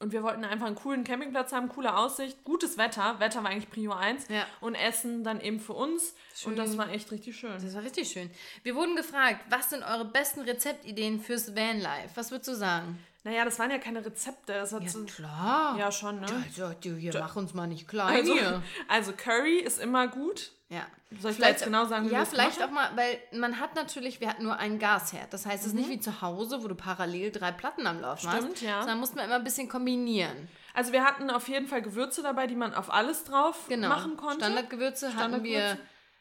Und 0.00 0.12
wir 0.12 0.22
wollten 0.22 0.44
einfach 0.44 0.66
einen 0.66 0.76
coolen 0.76 1.04
Campingplatz 1.04 1.52
haben, 1.52 1.68
coole 1.68 1.94
Aussicht, 1.94 2.42
gutes 2.42 2.78
Wetter. 2.78 3.20
Wetter 3.20 3.44
war 3.44 3.50
eigentlich 3.50 3.68
Prio 3.68 3.92
1. 3.92 4.28
Ja. 4.28 4.46
Und 4.62 4.74
Essen 4.74 5.24
dann 5.24 5.42
eben 5.42 5.60
für 5.60 5.74
uns. 5.74 6.14
Schön. 6.34 6.52
Und 6.52 6.58
das 6.58 6.78
war 6.78 6.88
echt 6.88 7.12
richtig 7.12 7.36
schön. 7.36 7.52
Das 7.52 7.74
war 7.74 7.82
richtig 7.82 8.10
schön. 8.10 8.30
Wir 8.62 8.74
wurden 8.74 8.96
gefragt, 8.96 9.44
was 9.50 9.68
sind 9.68 9.82
eure 9.82 10.06
besten 10.06 10.40
Rezeptideen 10.40 11.20
fürs 11.20 11.54
Vanlife? 11.54 12.08
Was 12.14 12.30
würdest 12.30 12.48
du 12.48 12.54
sagen? 12.54 12.98
Naja, 13.22 13.44
das 13.44 13.58
waren 13.58 13.70
ja 13.70 13.78
keine 13.78 14.04
Rezepte. 14.04 14.52
Das 14.54 14.72
hat 14.72 14.88
so, 14.88 15.04
klar. 15.04 15.76
ja, 15.78 15.92
schon, 15.92 16.20
ne? 16.20 16.26
Also, 16.46 16.72
du, 16.82 16.96
hier, 16.96 17.12
mach 17.18 17.36
uns 17.36 17.52
mal 17.52 17.66
nicht 17.66 17.86
klein 17.86 18.16
Also, 18.16 18.32
hier. 18.32 18.62
also 18.88 19.12
Curry 19.12 19.58
ist 19.58 19.78
immer 19.78 20.08
gut. 20.08 20.52
Ja. 20.70 20.86
Soll 21.20 21.32
ich 21.32 21.36
vielleicht 21.36 21.54
jetzt 21.58 21.64
genau 21.64 21.84
sagen, 21.84 22.08
wie 22.08 22.12
Ja, 22.14 22.24
vielleicht 22.24 22.62
auch 22.62 22.70
mal, 22.70 22.88
weil 22.96 23.18
man 23.32 23.58
hat 23.58 23.74
natürlich, 23.74 24.20
wir 24.20 24.28
hatten 24.28 24.44
nur 24.44 24.56
einen 24.56 24.78
Gasherd. 24.78 25.32
Das 25.32 25.44
heißt, 25.44 25.62
es 25.62 25.66
ist 25.68 25.72
Mhm. 25.74 25.80
nicht 25.80 25.90
wie 25.90 26.00
zu 26.00 26.22
Hause, 26.22 26.62
wo 26.62 26.68
du 26.68 26.74
parallel 26.76 27.30
drei 27.32 27.50
Platten 27.52 27.86
am 27.86 28.00
Laufen 28.00 28.30
Stimmt, 28.30 28.52
hast. 28.54 28.62
ja. 28.62 28.78
Sondern 28.80 29.00
musste 29.00 29.16
man 29.16 29.24
immer 29.26 29.34
ein 29.34 29.44
bisschen 29.44 29.68
kombinieren. 29.68 30.48
Also 30.72 30.92
wir 30.92 31.04
hatten 31.04 31.28
auf 31.30 31.48
jeden 31.48 31.66
Fall 31.66 31.82
Gewürze 31.82 32.22
dabei, 32.22 32.46
die 32.46 32.54
man 32.54 32.72
auf 32.72 32.90
alles 32.92 33.24
drauf 33.24 33.66
Genau. 33.68 33.88
machen 33.88 34.16
konnte. 34.16 34.44
Standardgewürze 34.44 35.14
hatten 35.16 35.42
wir 35.42 35.76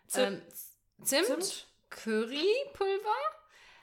Standardgewürze. 0.07 0.41
ähm, 0.41 0.41
Zimt, 1.03 1.25
Zimt. 1.27 1.67
Currypulver, 1.91 3.15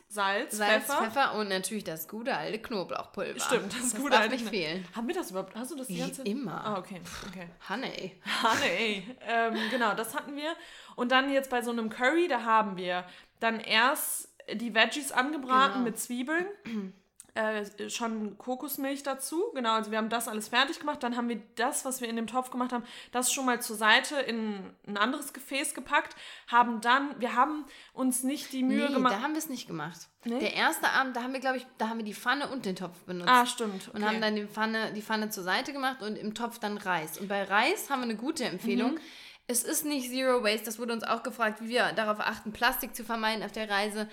Salz, 0.09 0.57
Salz, 0.57 0.85
Pfeffer. 0.87 1.03
Pfeffer. 1.05 1.35
und 1.35 1.49
natürlich 1.49 1.85
das 1.85 2.07
gute 2.09 2.35
alte 2.37 2.59
Knoblauchpulver. 2.61 3.40
Stimmt, 3.40 3.73
das, 3.73 3.90
das 3.92 3.97
gute 3.97 4.11
darf 4.12 4.21
alte 4.23 4.37
nicht 4.37 4.49
fehlen. 4.49 4.87
Haben 4.95 5.09
wir 5.09 5.14
das 5.14 5.31
überhaupt? 5.31 5.55
Hast 5.57 5.73
du 5.73 5.77
das 5.77 5.88
die 5.88 5.99
ganze 5.99 6.23
immer. 6.23 6.64
Ah, 6.64 6.79
okay. 6.79 7.01
okay. 7.29 7.49
Honey. 7.69 8.12
Honey. 8.42 9.16
ähm, 9.27 9.57
genau, 9.71 9.95
das 9.95 10.14
hatten 10.14 10.37
wir. 10.37 10.55
Und 10.95 11.11
dann 11.12 11.31
jetzt 11.33 11.51
bei 11.51 11.61
so 11.62 11.71
einem 11.73 11.90
Curry, 11.90 12.29
da 12.29 12.42
haben 12.45 12.77
wir 12.77 13.05
dann 13.40 13.59
erst 13.61 14.29
die 14.55 14.75
Veggies 14.75 15.11
angebraten 15.12 15.73
Genau. 15.75 15.85
mit 15.85 15.99
Zwiebeln. 15.99 16.47
Äh, 17.37 17.90
schon 17.90 18.38
Kokosmilch 18.38 19.03
dazu, 19.03 19.44
genau, 19.55 19.75
also 19.75 19.90
wir 19.90 19.99
haben 19.99 20.09
das 20.09 20.27
alles 20.27 20.49
fertig 20.49 20.81
gemacht, 20.81 21.03
dann 21.03 21.18
haben 21.18 21.29
wir 21.29 21.42
das, 21.57 21.85
was 21.85 22.01
wir 22.01 22.09
in 22.09 22.16
dem 22.16 22.27
Topf 22.27 22.49
gemacht 22.51 22.72
haben, 22.72 22.83
das 23.12 23.31
schon 23.31 23.44
mal 23.44 23.61
zur 23.61 23.77
Seite 23.77 24.16
in 24.16 24.59
ein 24.87 24.96
anderes 24.96 25.35
Gefäß 25.35 25.75
gepackt, 25.75 26.16
haben 26.46 26.81
dann, 26.81 27.20
wir 27.20 27.35
haben 27.35 27.66
uns 27.92 28.22
nicht 28.22 28.55
die 28.55 28.62
Mühe 28.62 28.87
Nee, 28.88 28.94
gemacht. 28.94 29.12
da 29.14 29.20
haben 29.20 29.33
wir 29.35 29.38
es 29.38 29.51
nicht 29.51 29.66
gemacht. 29.66 30.09
Nee? 30.25 30.38
Der 30.38 30.55
erste 30.55 30.88
Abend, 30.88 31.14
da 31.14 31.22
haben 31.22 31.35
wir, 31.35 31.40
glaube 31.40 31.59
ich, 31.59 31.66
da 31.77 31.90
haben 31.90 31.99
wir 31.99 32.07
die 32.07 32.14
Pfanne 32.14 32.49
und 32.49 32.64
den 32.64 32.75
Topf 32.75 32.99
benutzt. 33.05 33.29
ah, 33.29 33.44
stimmt. 33.44 33.88
Und 33.88 34.03
okay. 34.03 34.07
haben 34.07 34.20
dann 34.22 34.35
die 34.35 34.46
Pfanne, 34.46 34.92
die 34.94 35.03
Pfanne 35.03 35.29
zur 35.29 35.44
Seite 35.44 35.75
gemacht 35.75 36.01
und 36.01 36.16
im 36.16 36.33
Topf 36.33 36.59
dann 36.59 36.79
Reis. 36.79 37.18
Und 37.18 37.29
bei 37.29 37.42
Reis 37.44 37.90
haben 37.90 38.01
wir 38.01 38.05
eine 38.05 38.16
gute 38.16 38.44
Empfehlung. 38.46 38.92
Mhm. 38.94 39.01
Es 39.46 39.62
ist 39.62 39.85
nicht 39.85 40.09
Zero 40.11 40.42
Waste, 40.42 40.64
das 40.64 40.79
wurde 40.79 40.94
uns 40.94 41.05
auch 41.05 41.22
gefragt, 41.22 41.61
wie 41.61 41.68
wir 41.68 41.92
darauf 41.92 42.18
achten, 42.18 42.53
Plastik 42.53 42.96
zu 42.96 43.05
vermeiden 43.05 43.44
auf 43.44 43.53
der 43.53 43.68
Reise. 43.68 44.09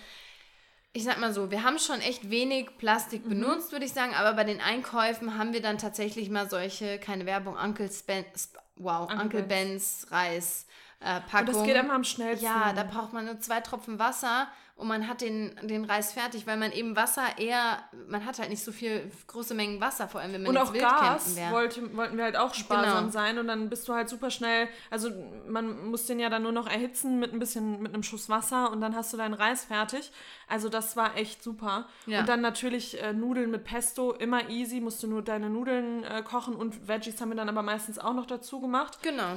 Ich 0.95 1.03
sag 1.05 1.19
mal 1.19 1.33
so, 1.33 1.49
wir 1.49 1.63
haben 1.63 1.79
schon 1.79 2.01
echt 2.01 2.29
wenig 2.29 2.69
Mhm. 2.69 2.77
Plastik 2.77 3.27
benutzt, 3.27 3.71
würde 3.71 3.85
ich 3.85 3.93
sagen, 3.93 4.13
aber 4.13 4.33
bei 4.33 4.43
den 4.43 4.61
Einkäufen 4.61 5.37
haben 5.37 5.51
wir 5.51 5.61
dann 5.61 5.79
tatsächlich 5.79 6.29
mal 6.29 6.47
solche, 6.47 6.99
keine 6.99 7.25
Werbung, 7.25 7.55
Uncle 7.55 7.91
Spen, 7.91 8.25
Sp 8.37 8.61
wow, 8.75 9.09
Uncle 9.09 9.21
Uncle. 9.23 9.43
Ben's 9.43 10.07
Reis. 10.11 10.67
Äh, 11.03 11.17
Und 11.17 11.27
Packung. 11.27 11.45
das 11.53 11.63
geht 11.63 11.75
immer 11.75 11.93
am 11.93 12.03
schnellsten. 12.03 12.45
Ja, 12.45 12.73
da 12.73 12.83
braucht 12.83 13.13
man 13.13 13.25
nur 13.25 13.39
zwei 13.39 13.59
Tropfen 13.61 13.99
Wasser 13.99 14.47
und 14.75 14.87
man 14.87 15.07
hat 15.07 15.21
den, 15.21 15.55
den 15.61 15.85
Reis 15.85 16.13
fertig, 16.13 16.47
weil 16.47 16.57
man 16.57 16.71
eben 16.71 16.95
Wasser 16.95 17.21
eher, 17.37 17.77
man 18.07 18.25
hat 18.25 18.39
halt 18.39 18.49
nicht 18.49 18.63
so 18.63 18.71
viel 18.71 19.11
große 19.27 19.53
Mengen 19.53 19.79
Wasser, 19.79 20.07
vor 20.07 20.19
allem 20.19 20.33
wenn 20.33 20.41
man 20.41 20.49
Und 20.51 20.57
auch 20.57 20.73
Gas 20.73 21.37
wollte, 21.51 21.95
wollten 21.95 22.17
wir 22.17 22.23
halt 22.23 22.35
auch 22.37 22.55
sparsam 22.55 22.97
Genau. 23.01 23.09
sein 23.11 23.37
und 23.37 23.47
dann 23.47 23.69
bist 23.69 23.87
du 23.87 23.93
halt 23.93 24.09
super 24.09 24.31
schnell, 24.31 24.67
also 24.89 25.11
man 25.47 25.85
muss 25.91 26.07
den 26.07 26.19
ja 26.19 26.29
dann 26.29 26.41
nur 26.41 26.51
noch 26.53 26.67
erhitzen 26.67 27.19
mit 27.19 27.33
ein 27.33 27.39
bisschen, 27.39 27.83
mit 27.83 27.93
einem 27.93 28.01
Schuss 28.01 28.29
Wasser 28.29 28.71
und 28.71 28.81
dann 28.81 28.95
hast 28.95 29.13
du 29.13 29.17
deinen 29.17 29.35
Reis 29.35 29.63
fertig. 29.65 30.11
Also 30.47 30.69
das 30.69 30.95
war 30.97 31.17
echt 31.17 31.43
super. 31.43 31.85
Ja. 32.07 32.21
Und 32.21 32.29
dann 32.29 32.41
natürlich 32.41 32.99
äh, 33.01 33.13
Nudeln 33.13 33.51
mit 33.51 33.65
Pesto, 33.65 34.11
immer 34.13 34.49
easy, 34.49 34.81
musst 34.81 35.03
du 35.03 35.07
nur 35.07 35.21
deine 35.21 35.49
Nudeln 35.51 36.03
äh, 36.03 36.23
kochen 36.23 36.55
und 36.55 36.87
Veggies 36.87 37.21
haben 37.21 37.29
wir 37.29 37.35
dann 37.35 37.49
aber 37.49 37.61
meistens 37.61 37.99
auch 37.99 38.13
noch 38.13 38.25
dazu 38.25 38.59
gemacht. 38.59 38.99
Genau. 39.03 39.35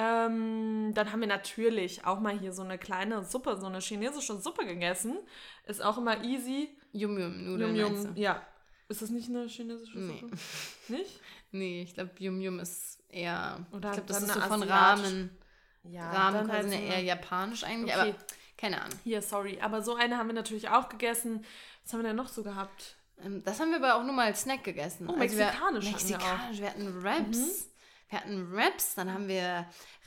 Ähm, 0.00 0.92
dann 0.94 1.10
haben 1.10 1.20
wir 1.20 1.26
natürlich 1.26 2.04
auch 2.06 2.20
mal 2.20 2.38
hier 2.38 2.52
so 2.52 2.62
eine 2.62 2.78
kleine 2.78 3.24
Suppe, 3.24 3.56
so 3.58 3.66
eine 3.66 3.80
chinesische 3.80 4.38
Suppe 4.38 4.64
gegessen. 4.64 5.18
Ist 5.66 5.82
auch 5.82 5.98
immer 5.98 6.22
easy. 6.22 6.68
Yum 6.92 7.18
Yum 7.18 7.44
Nudeln 7.44 7.74
Yum 7.74 7.88
meinst 7.88 8.04
Yum, 8.06 8.14
du? 8.14 8.20
ja. 8.20 8.40
Ist 8.88 9.02
das 9.02 9.10
nicht 9.10 9.28
eine 9.28 9.46
chinesische 9.48 9.98
Nee. 9.98 10.20
Suppe? 10.20 10.36
Nicht? 10.88 11.20
Nee, 11.50 11.82
ich 11.82 11.94
glaube 11.94 12.12
Yum 12.18 12.40
Yum 12.40 12.60
ist 12.60 13.00
eher, 13.08 13.66
Oder 13.72 13.88
ich 13.90 13.94
glaube 13.96 14.08
das 14.08 14.22
ist 14.22 14.32
so 14.32 14.40
von 14.40 14.62
Ramen. 14.62 15.36
Ja, 15.82 16.10
Ramen 16.10 16.34
dann 16.34 16.46
quasi 16.48 16.70
halt 16.70 16.80
so 16.80 16.92
eher 16.92 17.00
japanisch 17.02 17.64
eigentlich, 17.64 17.94
Okay. 17.96 18.10
aber 18.10 18.18
keine 18.56 18.80
Ahnung. 18.82 18.98
Hier, 19.04 19.20
sorry. 19.20 19.58
Aber 19.60 19.82
so 19.82 19.94
eine 19.96 20.16
haben 20.16 20.28
wir 20.28 20.34
natürlich 20.34 20.68
auch 20.68 20.88
gegessen. 20.88 21.44
Was 21.82 21.92
haben 21.92 22.00
wir 22.00 22.06
denn 22.08 22.16
noch 22.16 22.28
so 22.28 22.42
gehabt? 22.42 22.96
Ähm, 23.22 23.42
Das 23.44 23.58
haben 23.60 23.70
wir 23.70 23.76
aber 23.78 23.96
auch 23.96 24.04
nur 24.04 24.12
mal 24.14 24.26
als 24.26 24.42
Snack 24.42 24.62
gegessen. 24.64 25.08
Oh, 25.10 25.14
Also 25.18 25.36
wir- 25.36 25.46
mexikanisch 25.46 25.84
wir. 25.84 25.90
Mexikanisch. 25.92 26.60
Wir 26.60 26.66
hatten 26.68 27.02
Wraps. 27.02 27.67
Wir 28.10 28.20
hatten 28.20 28.50
Wraps, 28.52 28.94
dann 28.94 29.12
haben 29.12 29.28
wir 29.28 29.66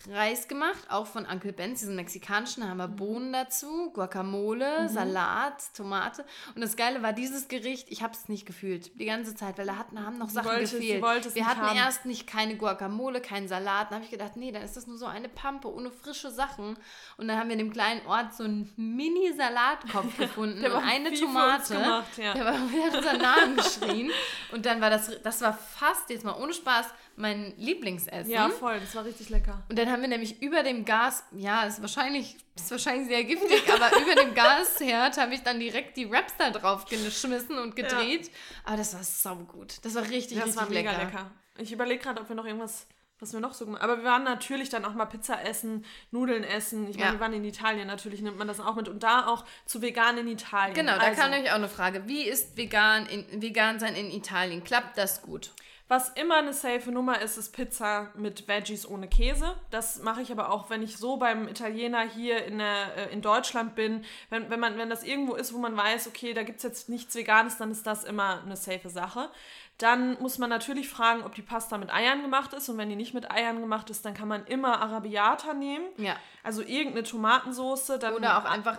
Reis 0.10 0.48
gemacht, 0.48 0.80
auch 0.90 1.06
von 1.08 1.26
Uncle 1.26 1.54
Ben's, 1.54 1.80
diesen 1.82 1.96
mexikanischen, 1.96 2.62
da 2.64 2.70
haben 2.70 2.78
wir 2.78 2.88
Mhm. 2.88 2.96
Bohnen 2.96 3.34
dazu, 3.34 3.92
Guacamole, 3.94 4.90
Salat, 4.90 5.74
Tomate. 5.76 6.26
Und 6.56 6.62
das 6.62 6.76
Geile 6.76 7.02
war, 7.04 7.14
dieses 7.14 7.48
Gericht, 7.48 7.88
ich 7.90 8.02
habe 8.04 8.14
es 8.14 8.30
nicht 8.30 8.46
gefühlt, 8.46 9.00
die 9.00 9.06
ganze 9.06 9.36
Zeit, 9.36 9.58
weil 9.58 9.66
da 9.68 9.78
hatten, 9.78 10.04
haben 10.04 10.18
noch 10.18 10.30
Sachen 10.30 10.48
wollte- 10.50 10.62
gefehlt. 10.80 11.04
wir 11.36 11.46
hatten 11.48 11.62
haben. 11.62 11.78
erst 11.78 12.06
nicht 12.06 12.28
keine 12.28 12.56
Guacamole, 12.58 13.22
keinen 13.22 13.48
Salat. 13.48 13.88
Dann 13.92 13.96
habe 13.96 14.06
ich 14.06 14.12
gedacht, 14.12 14.36
nee, 14.38 14.52
dann 14.52 14.62
ist 14.64 14.76
das 14.78 14.88
nur 14.88 14.98
so 14.98 15.06
eine 15.06 15.30
Pampe 15.30 15.74
ohne 15.74 15.92
frische 15.92 16.32
Sachen. 16.32 16.78
Und 17.18 17.28
dann 17.28 17.38
haben 17.38 17.48
wir 17.50 17.54
in 17.54 17.60
dem 17.60 17.74
kleinen 17.74 18.06
Ort 18.08 18.34
so 18.34 18.44
einen 18.44 18.72
Mini-Salatkopf 18.78 20.18
gefunden 20.18 20.66
und 20.66 20.72
eine 20.84 21.14
Tomate. 21.14 21.74
gemacht, 21.76 22.18
ja. 22.18 22.34
Der 22.34 22.46
war 22.46 22.54
der 22.74 22.86
hat 22.86 22.96
unseren 22.98 23.18
Namen 23.22 23.56
geschrien. 23.56 24.12
Und 24.52 24.66
dann 24.66 24.82
war 24.82 24.90
das, 24.90 25.12
das 25.24 25.42
war 25.42 25.54
fast, 25.54 26.10
jetzt 26.10 26.24
mal 26.26 26.34
ohne 26.42 26.54
Spaß, 26.54 26.88
mein 27.18 27.54
Lieblingsessen. 27.58 28.32
Ja, 28.32 28.50
voll, 28.50 28.80
das 28.80 28.96
war 28.96 29.06
richtig 29.06 29.30
lecker. 29.30 29.62
Und 29.70 29.78
dann 29.78 29.91
haben 29.92 30.02
wir 30.02 30.08
nämlich 30.10 30.42
über 30.42 30.64
dem 30.64 30.86
Gas, 30.86 31.24
ja, 31.32 31.64
ist 31.64 31.82
wahrscheinlich, 31.82 32.36
ist 32.56 32.72
wahrscheinlich 32.72 33.08
sehr 33.08 33.24
giftig, 33.24 33.64
aber 33.74 33.90
über 34.02 34.16
dem 34.16 34.34
Gasherd 34.34 35.18
habe 35.18 35.34
ich 35.34 35.42
dann 35.44 35.60
direkt 35.60 35.98
die 35.98 36.10
Wraps 36.10 36.34
da 36.38 36.50
drauf 36.50 36.86
geschmissen 36.86 37.58
und 37.60 37.76
gedreht. 37.76 38.32
Aber 38.64 38.78
das 38.78 38.94
war 38.94 39.04
so 39.04 39.36
gut. 39.44 39.76
Das 39.84 39.96
war 39.96 40.04
richtig, 40.04 40.38
Das 40.38 40.48
richtig 40.48 40.62
war 40.62 40.70
mega 40.70 40.92
lecker. 40.92 41.06
lecker. 41.06 41.32
Ich 41.58 41.72
überlege 41.72 42.02
gerade, 42.04 42.22
ob 42.22 42.30
wir 42.30 42.36
noch 42.36 42.46
irgendwas, 42.46 42.88
was 43.20 43.34
wir 43.34 43.40
noch 43.40 43.54
so 43.54 43.66
gemacht. 43.66 43.82
Aber 43.84 43.98
wir 43.98 44.04
waren 44.06 44.24
natürlich 44.24 44.70
dann 44.70 44.84
auch 44.86 44.94
mal 44.96 45.06
Pizza 45.06 45.44
essen, 45.46 45.86
Nudeln 46.10 46.44
essen. 46.44 46.90
Ich 46.90 46.96
meine, 46.98 47.08
Ja. 47.10 47.14
wir 47.14 47.20
waren 47.20 47.34
in 47.34 47.44
Italien, 47.44 47.88
natürlich 47.88 48.22
nimmt 48.22 48.38
man 48.40 48.48
das 48.48 48.60
auch 48.60 48.76
mit. 48.76 48.88
Und 48.90 49.04
da 49.04 49.28
auch 49.28 49.46
zu 49.66 49.82
vegan 49.82 50.18
in 50.18 50.28
Italien. 50.28 50.74
Genau, 50.74 50.94
da 50.94 51.02
also, 51.08 51.22
kam 51.22 51.30
nämlich 51.32 51.52
auch 51.52 51.56
eine 51.56 51.70
Frage. 51.70 52.08
Wie 52.08 52.24
ist 52.24 52.58
vegan, 52.58 53.06
in, 53.06 53.42
vegan 53.42 53.80
sein 53.80 53.96
in 53.96 54.10
Italien? 54.10 54.64
Klappt 54.64 54.98
das 54.98 55.22
gut? 55.22 55.52
Was 55.92 56.08
immer 56.08 56.38
eine 56.38 56.54
safe 56.54 56.90
Nummer 56.90 57.20
ist, 57.20 57.36
ist 57.36 57.52
Pizza 57.52 58.12
mit 58.16 58.48
Veggies 58.48 58.88
ohne 58.88 59.10
Käse. 59.10 59.58
Das 59.72 60.02
mache 60.02 60.22
ich 60.22 60.32
aber 60.32 60.50
auch, 60.50 60.70
wenn 60.70 60.82
ich 60.82 60.96
so 60.96 61.18
beim 61.18 61.50
Italiener 61.50 62.04
hier 62.04 62.46
in, 62.46 62.60
der, 62.60 62.96
äh, 62.96 63.12
in 63.12 63.22
Deutschland 63.22 63.76
bin. 63.76 64.06
Wenn, 64.30 64.50
wenn, 64.50 64.62
man, 64.62 64.78
wenn 64.78 64.90
das 64.90 65.04
irgendwo 65.04 65.36
ist, 65.36 65.54
wo 65.54 65.58
man 65.58 65.76
weiß, 65.76 66.08
okay, 66.08 66.34
da 66.34 66.44
gibt 66.44 66.60
es 66.60 66.64
jetzt 66.64 66.88
nichts 66.88 67.14
Veganes, 67.14 67.58
dann 67.58 67.72
ist 67.72 67.86
das 67.86 68.06
immer 68.06 68.42
eine 68.42 68.56
safe 68.56 68.90
Sache. 68.90 69.30
Dann 69.80 70.18
muss 70.22 70.38
man 70.38 70.50
natürlich 70.50 70.88
fragen, 70.88 71.24
ob 71.24 71.36
die 71.36 71.42
Pasta 71.42 71.78
mit 71.78 71.94
Eiern 71.94 72.22
gemacht 72.22 72.54
ist. 72.54 72.70
Und 72.70 72.78
wenn 72.78 72.88
die 72.88 72.96
nicht 72.96 73.14
mit 73.14 73.30
Eiern 73.30 73.60
gemacht 73.60 73.90
ist, 73.90 74.06
dann 74.06 74.14
kann 74.14 74.30
man 74.30 74.46
immer 74.46 74.82
Arabiata 74.82 75.54
nehmen. 75.54 75.88
Ja. 75.98 76.16
Also 76.42 76.62
irgendeine 76.62 77.04
Tomatensoße. 77.04 78.00
Dann 78.00 78.14
Oder 78.14 78.38
auch 78.38 78.46
einfach 78.46 78.78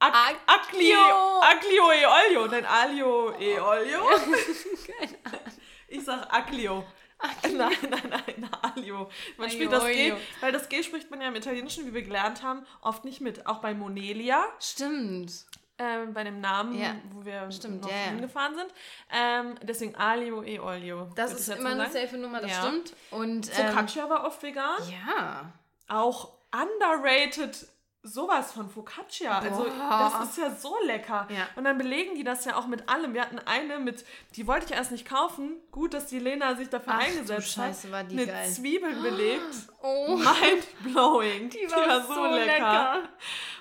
Ac 0.00 0.14
Aglio, 0.46 0.96
Aglio. 0.96 1.40
Aglio 1.42 1.92
e 1.92 2.06
Olio, 2.06 2.48
denn 2.48 2.66
Alio 2.66 3.34
e 3.38 3.60
Olio. 3.60 4.00
Ich 5.88 6.04
sag 6.04 6.32
Aglio. 6.32 6.84
Nein, 7.42 7.72
nein, 7.90 8.00
nein, 8.10 8.50
Alio. 8.62 9.10
Man 9.36 9.50
spricht 9.50 9.72
das 9.72 9.82
G, 9.86 9.90
Aglio. 10.12 10.16
weil 10.40 10.52
das 10.52 10.68
G 10.68 10.84
spricht 10.84 11.10
man 11.10 11.20
ja 11.20 11.26
im 11.26 11.34
Italienischen, 11.34 11.84
wie 11.86 11.92
wir 11.92 12.02
gelernt 12.02 12.44
haben, 12.44 12.64
oft 12.80 13.04
nicht 13.04 13.20
mit. 13.20 13.44
Auch 13.48 13.58
bei 13.58 13.74
Monelia, 13.74 14.44
Stimmt. 14.60 15.32
ähm, 15.78 16.14
bei 16.14 16.22
dem 16.22 16.40
Namen, 16.40 16.78
Ja, 16.78 16.94
wo 17.10 17.24
wir 17.24 17.50
stimmt, 17.50 17.82
noch 17.82 17.90
ja. 17.90 17.96
hingefahren 18.10 18.54
sind. 18.54 18.72
Ähm, 19.10 19.56
deswegen 19.62 19.96
Alio 19.96 20.44
e 20.44 20.60
Olio. 20.60 21.10
Das 21.16 21.32
ist 21.32 21.48
immer 21.48 21.70
eine 21.70 21.90
safe 21.90 22.16
Nummer, 22.18 22.40
das 22.40 22.52
Ja. 22.52 22.62
stimmt. 22.68 22.94
Und 23.10 23.50
ähm, 23.58 23.66
Focaccia 23.66 24.08
war 24.08 24.24
oft 24.24 24.40
vegan. 24.40 24.76
ja. 24.88 25.52
Auch 25.88 26.34
underrated 26.52 27.66
sowas 28.12 28.52
von 28.52 28.68
Focaccia. 28.68 29.38
Also 29.38 29.64
Boah. 29.64 30.12
das 30.20 30.30
ist 30.30 30.38
ja 30.38 30.50
so 30.50 30.74
lecker. 30.84 31.28
Ja. 31.30 31.46
Und 31.56 31.64
dann 31.64 31.78
belegen 31.78 32.14
die 32.14 32.24
das 32.24 32.44
ja 32.44 32.56
auch 32.56 32.66
mit 32.66 32.88
allem. 32.88 33.14
Wir 33.14 33.22
hatten 33.22 33.38
eine 33.38 33.78
mit, 33.78 34.04
die 34.36 34.46
wollte 34.46 34.66
ich 34.66 34.72
erst 34.72 34.92
nicht 34.92 35.06
kaufen. 35.06 35.56
Gut, 35.70 35.94
dass 35.94 36.06
die 36.06 36.18
Lena 36.18 36.54
sich 36.54 36.68
dafür 36.68 36.94
Ach, 36.96 37.00
du 37.00 37.06
eingesetzt 37.06 37.52
Scheiße, 37.52 37.88
hat. 37.88 37.92
war 37.92 38.04
die 38.04 38.16
mit 38.16 38.28
geil. 38.28 38.48
Zwiebeln 38.48 39.02
belegt. 39.02 39.54
Oh. 39.82 40.16
Mind 40.16 40.66
blowing. 40.84 41.50
Die 41.50 41.70
war 41.70 42.02
so 42.06 42.26
lecker. 42.34 43.08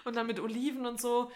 Und 0.04 0.16
dann 0.16 0.28
mit 0.28 0.40
Oliven 0.40 0.86
und 0.86 1.00
so. 1.02 1.32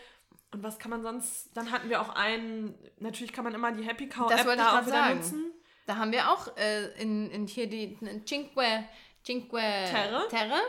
Und 0.53 0.63
was 0.63 0.79
kann 0.79 0.91
man 0.91 1.01
sonst? 1.01 1.49
Dann 1.55 1.71
hatten 1.71 1.89
wir 1.89 2.01
auch 2.01 2.09
einen, 2.09 2.75
natürlich 2.99 3.31
kann 3.31 3.43
man 3.43 3.53
immer 3.53 3.71
die 3.71 3.83
Happy 3.83 4.09
Cow 4.09 4.29
App 4.31 4.45
da 4.57 4.79
auch 4.79 4.85
wieder 4.85 4.91
sagen. 4.91 5.15
nutzen. 5.17 5.51
Da 5.85 5.95
haben 5.97 6.11
wir 6.11 6.29
auch 6.29 6.55
äh, 6.57 6.87
in, 7.01 7.29
in 7.31 7.47
hier 7.47 7.67
die 7.67 7.97
in 8.01 8.25
Cinque, 8.25 8.83
Cinque 9.25 9.57
Terre. 9.57 10.27
Terre. 10.29 10.59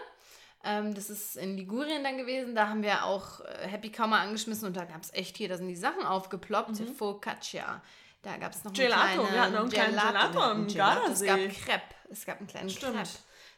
Ähm, 0.64 0.94
das 0.94 1.10
ist 1.10 1.36
in 1.36 1.56
Ligurien 1.56 2.04
dann 2.04 2.18
gewesen. 2.18 2.54
Da 2.54 2.68
haben 2.68 2.82
wir 2.82 3.04
auch 3.04 3.40
äh, 3.40 3.66
Happy 3.66 3.90
Cow 3.90 4.06
mal 4.06 4.20
angeschmissen 4.20 4.66
und 4.68 4.76
da 4.76 4.84
gab 4.84 5.02
es 5.02 5.12
echt 5.12 5.36
hier, 5.36 5.48
da 5.48 5.56
sind 5.56 5.68
die 5.68 5.76
Sachen 5.76 6.04
aufgeploppt. 6.04 6.78
Focaccia. 6.96 7.80
Da 8.22 8.36
gab 8.36 8.52
es 8.52 8.62
noch 8.62 8.70
Mhm. 8.70 8.76
Gelato. 8.76 9.32
Wir 9.32 9.40
hatten 9.42 9.52
noch 9.54 9.60
einen 9.62 9.70
kleinen 9.70 9.90
Gelato 9.96 10.18
hatten 10.18 10.38
am 10.38 10.66
Gelato. 10.68 11.00
Es 11.10 11.20
gab 11.24 11.36
Gardasee. 11.36 11.48
Crepe. 11.48 11.82
Es 12.10 12.24
gab 12.24 12.38
einen 12.38 12.46
kleinen 12.46 12.70
Stimmt. 12.70 12.94
Crepe. 12.94 13.08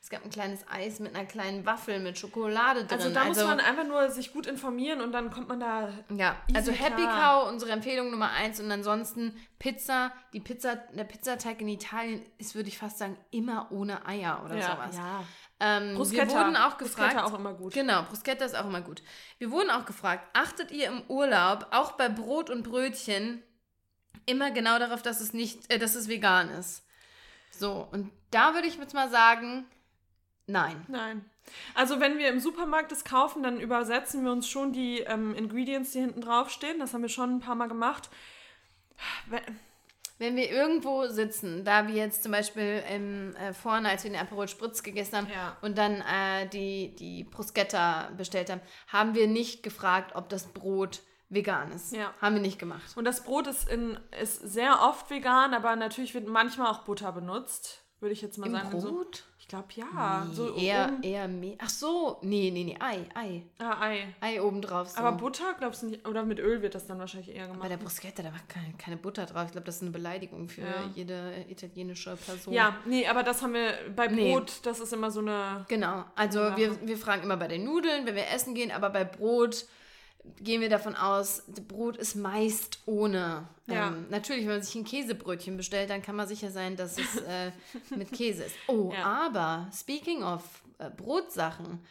Es 0.01 0.11
gab 0.11 0.23
ein 0.23 0.31
kleines 0.31 0.61
Eis 0.71 1.01
mit 1.01 1.15
einer 1.17 1.25
kleinen 1.27 1.65
Waffel 1.65 1.99
mit 1.99 2.19
Schokolade 2.19 2.85
drin. 2.85 2.99
Also 2.99 3.09
da 3.11 3.25
muss 3.25 3.43
man 3.43 3.59
einfach 3.59 3.85
nur 3.87 4.11
sich 4.11 4.35
gut 4.35 4.47
informieren 4.47 5.01
und 5.01 5.13
dann 5.13 5.31
kommt 5.31 5.49
man 5.49 5.61
da 5.61 5.89
Ja, 6.15 6.37
also 6.55 6.73
Happy 6.73 7.01
klar. 7.03 7.43
Cow, 7.45 7.49
unsere 7.51 7.71
Empfehlung 7.73 8.11
Nummer 8.11 8.31
eins. 8.31 8.61
Und 8.61 8.71
ansonsten 8.71 9.35
Pizza. 9.59 10.13
Die 10.35 10.41
Pizza, 10.41 10.77
der 10.77 11.05
Pizzateig 11.05 11.59
in 11.63 11.69
Italien 11.69 12.23
ist, 12.37 12.55
würde 12.55 12.69
ich 12.69 12.77
fast 12.77 12.99
sagen, 12.99 13.17
immer 13.31 13.69
ohne 13.71 14.05
Eier 14.07 14.43
oder 14.45 14.57
sowas. 14.61 14.97
ja. 14.97 15.25
Ähm, 15.67 15.95
Bruschetta. 15.95 16.27
Wir 16.29 16.35
wurden 16.35 16.57
auch 16.57 16.77
Bruschetta 16.77 17.09
gefragt. 17.09 17.25
auch 17.33 17.39
immer 17.39 17.55
gut. 17.55 17.73
Genau, 17.73 18.03
Bruschetta 18.03 18.45
ist 18.45 18.55
auch 18.57 18.67
immer 18.67 18.83
gut. 18.83 19.03
Wir 19.39 19.51
wurden 19.51 19.71
auch 19.71 19.87
gefragt, 19.87 20.29
achtet 20.35 20.71
ihr 20.71 20.89
im 20.89 21.03
Urlaub 21.09 21.69
auch 21.71 21.93
bei 21.93 22.09
Brot 22.09 22.51
und 22.51 22.63
Brötchen 22.65 23.43
immer 24.27 24.51
genau 24.51 24.79
darauf, 24.79 25.03
dass 25.03 25.21
es 25.21 25.33
nicht, 25.33 25.73
äh, 25.73 25.79
dass 25.79 25.95
es 25.95 26.09
vegan 26.09 26.51
ist? 26.51 26.85
So, 27.51 27.89
und 27.93 28.11
da 28.31 28.53
würde 28.55 28.67
ich 28.67 28.77
jetzt 28.77 28.95
mal 28.95 29.09
sagen, 29.11 29.65
nein. 30.47 30.85
Nein. 30.89 31.25
Also 31.75 32.01
wenn 32.01 32.19
wir 32.19 32.29
im 32.29 32.41
Supermarkt 32.41 32.91
das 32.91 33.05
kaufen, 33.05 33.43
dann 33.43 33.61
übersetzen 33.61 34.25
wir 34.25 34.33
uns 34.33 34.49
schon 34.49 34.73
die 34.73 35.01
ähm, 35.01 35.35
Ingredients, 35.35 35.93
die 35.93 36.01
hinten 36.01 36.21
draufstehen. 36.21 36.79
Das 36.81 36.95
haben 36.95 37.03
wir 37.03 37.09
schon 37.09 37.37
ein 37.37 37.41
paar 37.41 37.55
Mal 37.55 37.69
gemacht. 37.69 38.09
We- 39.27 39.43
Wenn 40.19 40.37
wir 40.37 40.49
irgendwo 40.51 41.07
sitzen, 41.09 41.65
da 41.65 41.89
wir 41.89 41.95
jetzt 41.95 42.23
zum 42.23 42.31
Beispiel 42.33 42.83
im, 42.95 43.35
äh, 43.37 43.53
vorne, 43.53 43.89
als 43.89 44.05
wir 44.05 44.11
den 44.13 44.21
Aperol 44.21 44.47
Spritz 44.49 44.83
gegessen 44.83 45.17
haben 45.17 45.29
Ja. 45.35 45.57
und 45.61 45.77
dann 45.77 46.03
äh, 46.03 46.49
die, 46.49 46.95
die 46.95 47.25
Bruschetta 47.25 48.11
bestellt 48.17 48.49
haben, 48.51 48.61
haben 48.89 49.15
wir 49.15 49.27
nicht 49.27 49.63
gefragt, 49.63 50.15
ob 50.15 50.29
das 50.29 50.47
Brot 50.47 51.03
vegan 51.31 51.73
ist. 51.73 51.93
Ja. 51.93 52.15
Haben 52.21 52.37
wir 52.37 52.43
nicht 52.43 52.61
gemacht. 52.61 52.97
Und 52.97 53.05
das 53.05 53.25
Brot 53.25 53.49
ist, 53.49 53.69
in, 53.69 53.99
ist 54.21 54.41
sehr 54.41 54.83
oft 54.83 55.11
vegan, 55.11 55.53
aber 55.53 55.75
natürlich 55.75 56.15
wird 56.15 56.29
manchmal 56.29 56.71
auch 56.71 56.85
Butter 56.85 57.11
benutzt. 57.11 57.81
Würde 58.01 58.13
ich 58.13 58.23
jetzt 58.23 58.39
mal 58.39 58.47
Im 58.47 58.53
sagen. 58.53 58.81
So, 58.81 58.93
Brot? 58.93 59.25
Ich 59.45 59.49
glaube 59.49 59.67
ja. 59.75 60.25
Nee, 60.27 60.35
so 60.35 60.55
eher, 60.57 60.87
oben- 60.91 61.03
eher 61.03 61.29
mehr. 61.29 61.57
Ach 61.59 61.69
so, 61.69 62.17
nee, 62.23 62.51
nee, 62.51 62.65
nee, 62.65 62.79
Ei, 62.81 63.05
Ei. 63.15 63.43
Ah, 63.59 63.79
Ei. 63.79 64.15
Ei 64.23 64.41
obendrauf. 64.41 64.89
So. 64.89 64.97
Aber 64.99 65.13
Butter, 65.13 65.53
glaubst 65.59 65.83
du 65.83 65.89
nicht? 65.89 66.09
Oder 66.09 66.25
mit 66.25 66.39
Öl 66.41 66.63
wird 66.63 66.75
das 66.75 66.87
dann 66.87 66.99
wahrscheinlich 66.99 67.29
eher 67.37 67.47
Bei 67.49 67.53
gemacht. 67.53 67.71
der 67.71 67.77
Bruschetta, 67.77 68.23
da 68.23 68.31
war 68.33 68.41
keine, 68.49 68.73
keine 68.79 68.97
Butter 68.97 69.27
drauf. 69.27 69.45
Ich 69.45 69.53
glaube, 69.53 69.67
das 69.67 69.77
ist 69.77 69.83
eine 69.83 69.91
Beleidigung 69.91 70.49
für 70.49 70.63
Ja. 70.63 70.91
jede 70.95 71.45
italienische 71.51 72.17
Person. 72.17 72.55
Ja, 72.55 72.75
nee, 72.87 73.07
aber 73.07 73.23
das 73.23 73.43
haben 73.43 73.53
wir 73.53 73.75
bei 73.95 74.07
Nee. 74.07 74.33
Brot, 74.33 74.61
das 74.63 74.81
ist 74.81 74.95
immer 74.95 75.11
so 75.11 75.21
eine. 75.21 75.67
Genau, 75.69 76.05
also 76.17 76.39
Ja. 76.41 76.57
wir, 76.57 76.87
wir 76.89 76.97
fragen 76.97 77.23
immer 77.25 77.37
bei 77.37 77.49
den 77.49 77.65
Nudeln, 77.65 78.07
wenn 78.07 78.15
wir 78.15 78.27
essen 78.31 78.55
gehen, 78.55 78.71
aber 78.73 78.89
bei 78.89 79.05
Brot 79.05 79.67
gehen 80.41 80.61
wir 80.61 80.69
davon 80.69 80.95
aus, 80.95 81.43
Brot 81.69 81.97
ist 81.97 82.15
meist 82.17 82.81
ohne. 82.87 83.49
Ja. 83.67 83.89
Ähm, 83.89 84.07
natürlich, 84.11 84.43
wenn 84.45 84.53
man 84.55 84.63
sich 84.63 84.75
ein 84.75 84.85
Käsebrötchen 84.85 85.57
bestellt, 85.57 85.91
dann 85.91 86.03
kann 86.03 86.17
man 86.17 86.27
sicher 86.29 86.51
sein, 86.51 86.77
dass 86.77 86.99
es 86.99 87.17
äh, 87.23 87.53
mit 87.97 88.13
Käse 88.13 88.45
ist. 88.45 88.57
Oh, 88.67 88.93
Ja. 88.95 89.05
aber 89.27 89.69
speaking 89.73 90.23
of 90.23 90.43
äh, 90.79 90.91
Brotsachen, 90.91 91.85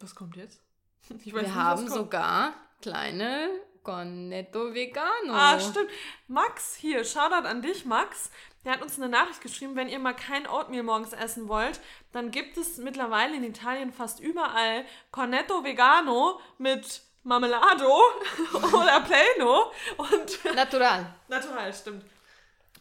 Was 0.00 0.14
kommt 0.14 0.36
jetzt? 0.36 0.60
Wir 1.08 1.42
nicht, 1.42 1.54
haben 1.54 1.88
sogar 1.88 2.52
kleine 2.82 3.48
Cornetto 3.82 4.74
Vegano. 4.74 5.32
Ah, 5.32 5.58
stimmt. 5.58 5.88
Max, 6.26 6.74
hier, 6.76 7.04
Shoutout 7.04 7.46
an 7.46 7.62
dich, 7.62 7.84
Max. 7.86 8.30
Der 8.64 8.72
hat 8.74 8.82
uns 8.82 8.98
eine 8.98 9.08
Nachricht 9.08 9.40
geschrieben, 9.40 9.76
wenn 9.76 9.88
ihr 9.88 9.98
mal 9.98 10.12
kein 10.14 10.46
Oatmeal 10.46 10.82
morgens 10.82 11.12
essen 11.14 11.48
wollt, 11.48 11.80
dann 12.12 12.30
gibt 12.30 12.58
es 12.58 12.76
mittlerweile 12.76 13.36
in 13.36 13.44
Italien 13.44 13.92
fast 13.92 14.20
überall 14.20 14.84
Cornetto 15.10 15.64
Vegano 15.64 16.38
mit 16.58 17.02
Marmelado 17.28 18.00
oder 18.72 19.00
Pleno 19.00 19.70
und 19.96 20.44
Natural. 20.54 21.06
natural, 21.28 21.72
stimmt. 21.72 22.04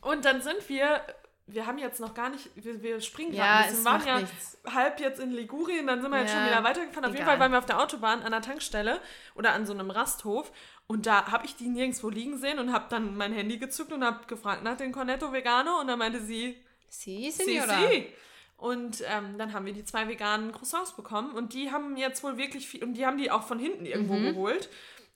Und 0.02 0.26
dann 0.26 0.41
sind 0.41 0.68
wir, 0.70 1.02
wir 1.48 1.66
haben 1.68 1.78
jetzt 1.78 2.00
noch 2.00 2.14
gar 2.14 2.30
nicht, 2.30 2.50
wir, 2.56 2.82
wir 2.82 3.02
springen 3.02 3.32
gerade 3.32 3.48
Ja, 3.48 3.58
ein 3.60 3.70
bisschen, 3.70 3.86
waren 3.86 4.08
ja 4.08 4.20
nichts. 4.20 4.58
halb 4.74 5.00
jetzt 5.00 5.20
in 5.20 5.32
Ligurien, 5.32 5.88
dann 5.88 6.02
sind 6.02 6.12
wir 6.12 6.20
jetzt 6.22 6.32
schon 6.32 6.41
Ja, 6.41 6.48
wieder 6.52 6.64
weitergefahren. 6.64 7.06
Auf 7.06 7.12
jeden 7.12 7.18
egal. 7.24 7.28
Fall 7.34 7.39
waren 7.39 7.52
wir 7.52 7.60
auf 7.60 7.66
der 7.66 7.80
Autobahn 7.80 8.24
an 8.24 8.32
der 8.32 8.41
Tankstelle 8.41 9.00
oder 9.36 9.54
an 9.54 9.66
so 9.66 9.74
einem 9.74 9.91
Rasthof 9.91 10.52
und 10.88 11.06
da 11.06 11.30
habe 11.32 11.45
ich 11.45 11.56
die 11.56 11.68
nirgendwo 11.68 12.10
liegen 12.10 12.38
sehen 12.38 12.60
und 12.60 12.72
habe 12.72 12.86
dann 12.89 13.18
mein 13.18 13.34
Handy 13.34 13.58
gezückt 13.58 13.91
und 13.91 14.04
habe 14.06 14.26
gefragt 14.28 14.64
nach 14.64 14.78
den 14.78 14.91
Cornetto 14.93 15.34
Vegano 15.34 15.80
und 15.82 15.88
dann 15.88 16.00
meinte 16.00 16.22
sie, 16.22 16.56
Si, 16.89 17.30
si, 17.32 17.43
Signora. 17.43 17.88
si. 17.89 18.14
Und 18.58 19.03
ähm, 19.08 19.38
dann 19.38 19.53
haben 19.53 19.66
wir 19.68 19.74
die 19.74 19.86
zwei 19.86 20.08
veganen 20.08 20.51
Croissants 20.51 20.91
bekommen 20.93 21.32
und 21.32 21.53
die 21.53 21.72
haben 21.72 21.95
jetzt 21.95 22.24
wohl 22.24 22.38
wirklich 22.38 22.68
viel, 22.68 22.84
und 22.84 22.95
die 22.95 23.05
haben 23.05 23.18
die 23.20 23.30
auch 23.30 23.43
von 23.43 23.60
hinten 23.60 23.86
irgendwo 23.86 24.16
geholt. 24.16 24.68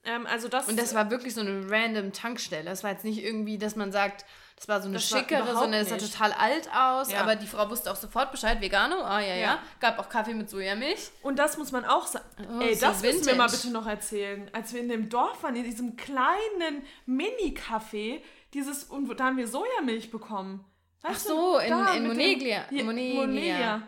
Ähm, 0.03 0.27
also 0.27 0.47
das, 0.47 0.65
Mhm. 0.67 0.71
Und 0.73 0.79
das 0.79 0.93
war 0.93 1.09
wirklich 1.09 1.33
so 1.33 1.41
eine 1.41 1.69
random 1.69 2.11
Tankstelle. 2.13 2.65
Das 2.65 2.83
war 2.83 2.91
jetzt 2.91 3.03
nicht 3.03 3.23
irgendwie, 3.23 3.57
dass 3.57 3.75
man 3.75 3.91
sagt, 3.91 4.25
Das 4.57 4.67
war 4.67 4.79
so 4.79 4.87
eine 4.87 4.93
Das 4.97 5.09
schickere, 5.09 5.39
so 5.39 5.49
überhaupt 5.51 5.67
eine, 5.69 5.79
das 5.79 5.89
sah 5.89 5.97
total 5.97 6.33
alt 6.33 6.69
aus, 6.71 7.11
Ja. 7.11 7.21
aber 7.21 7.35
die 7.35 7.47
Frau 7.47 7.67
wusste 7.71 7.89
auch 7.91 7.95
sofort 7.95 8.31
Bescheid, 8.31 8.61
Vegano, 8.61 9.01
ah 9.03 9.19
ja, 9.19 9.33
ja. 9.33 9.35
Ja. 9.35 9.59
Gab 9.79 9.97
auch 9.97 10.07
Kaffee 10.07 10.35
mit 10.35 10.51
Sojamilch. 10.51 11.09
Und 11.23 11.39
das 11.39 11.57
muss 11.57 11.71
man 11.71 11.83
auch 11.83 12.05
sagen. 12.05 12.25
Oh, 12.47 12.61
Ey, 12.61 12.75
so 12.75 12.85
das 12.85 13.01
müssen 13.01 13.25
wir 13.25 13.33
mal 13.35 13.45
vintage. 13.45 13.61
bitte 13.63 13.73
noch 13.73 13.87
erzählen. 13.87 14.49
Als 14.53 14.71
wir 14.71 14.81
in 14.81 14.89
dem 14.89 15.09
Dorf 15.09 15.41
waren, 15.41 15.55
in 15.55 15.63
diesem 15.63 15.95
kleinen 15.97 16.83
Mini-Café, 17.07 18.21
dieses, 18.53 18.83
und 18.83 19.07
da 19.19 19.25
haben 19.25 19.37
wir 19.37 19.47
Sojamilch 19.47 20.11
bekommen. 20.11 20.63
Ach 21.03 21.15
so, 21.17 21.57
in- 21.59 21.69
Da 21.69 21.93
in 21.93 22.03
mit 22.07 22.11
dem- 22.11 22.17
Moneglia- 22.17 22.63
Moneglia. 22.71 23.21
Moneglia. 23.21 23.81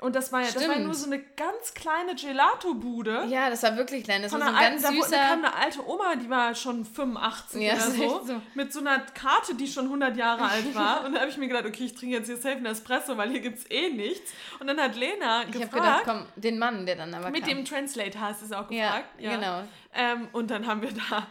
Und 0.00 0.14
das 0.14 0.30
war 0.32 0.42
ja, 0.42 0.46
das 0.52 0.68
war 0.68 0.76
ja 0.76 0.80
nur 0.80 0.94
so 0.94 1.06
eine 1.06 1.18
ganz 1.18 1.74
kleine 1.74 2.14
Gelato-Bude. 2.14 3.24
Ja, 3.28 3.50
das 3.50 3.64
war 3.64 3.76
wirklich 3.76 4.04
klein. 4.04 4.22
Das 4.22 4.30
war 4.30 4.40
so 4.40 4.46
ein 4.46 4.54
alten, 4.54 4.80
ganz 4.80 4.94
süßer. 4.96 5.10
da 5.10 5.28
kam 5.28 5.44
eine 5.44 5.54
alte 5.56 5.84
Oma, 5.88 6.14
die 6.14 6.30
war 6.30 6.54
schon 6.54 6.84
85 6.84 7.60
Ja, 7.62 7.72
oder 7.74 7.80
so, 7.90 8.24
so. 8.24 8.42
mit 8.54 8.72
so 8.72 8.78
einer 8.78 9.00
Karte, 9.00 9.56
die 9.56 9.66
schon 9.66 9.86
100 9.88 10.16
Jahre 10.16 10.44
alt 10.48 10.72
war. 10.76 11.04
Und 11.04 11.14
da 11.14 11.20
habe 11.20 11.30
ich 11.30 11.36
mir 11.36 11.48
gedacht, 11.48 11.64
okay, 11.66 11.84
ich 11.86 11.96
trinke 11.96 12.14
jetzt 12.16 12.26
hier 12.26 12.36
safe 12.36 12.56
einen 12.58 12.66
Espresso, 12.66 13.16
weil 13.16 13.30
hier 13.30 13.40
gibt 13.40 13.58
es 13.58 13.70
eh 13.72 13.88
nichts. 13.90 14.32
Und 14.60 14.68
dann 14.68 14.78
hat 14.80 14.94
Lena 14.94 15.40
ich 15.42 15.46
habe 15.48 15.58
gefragt, 15.58 15.72
gedacht, 15.74 16.02
komm, 16.04 16.26
den 16.36 16.60
Mann, 16.60 16.86
der 16.86 16.94
dann 16.94 17.12
aber 17.12 17.30
mit 17.30 17.40
kam. 17.40 17.48
dem 17.56 17.64
Translate 17.64 18.20
hast 18.20 18.42
du 18.42 18.46
es 18.46 18.52
auch 18.52 18.70
ja, 18.70 18.86
gefragt. 18.98 19.08
genau. 19.18 19.62
Ähm, 19.94 20.28
und 20.32 20.48
dann 20.52 20.68
haben 20.68 20.80
wir 20.82 20.92
da, 20.92 21.26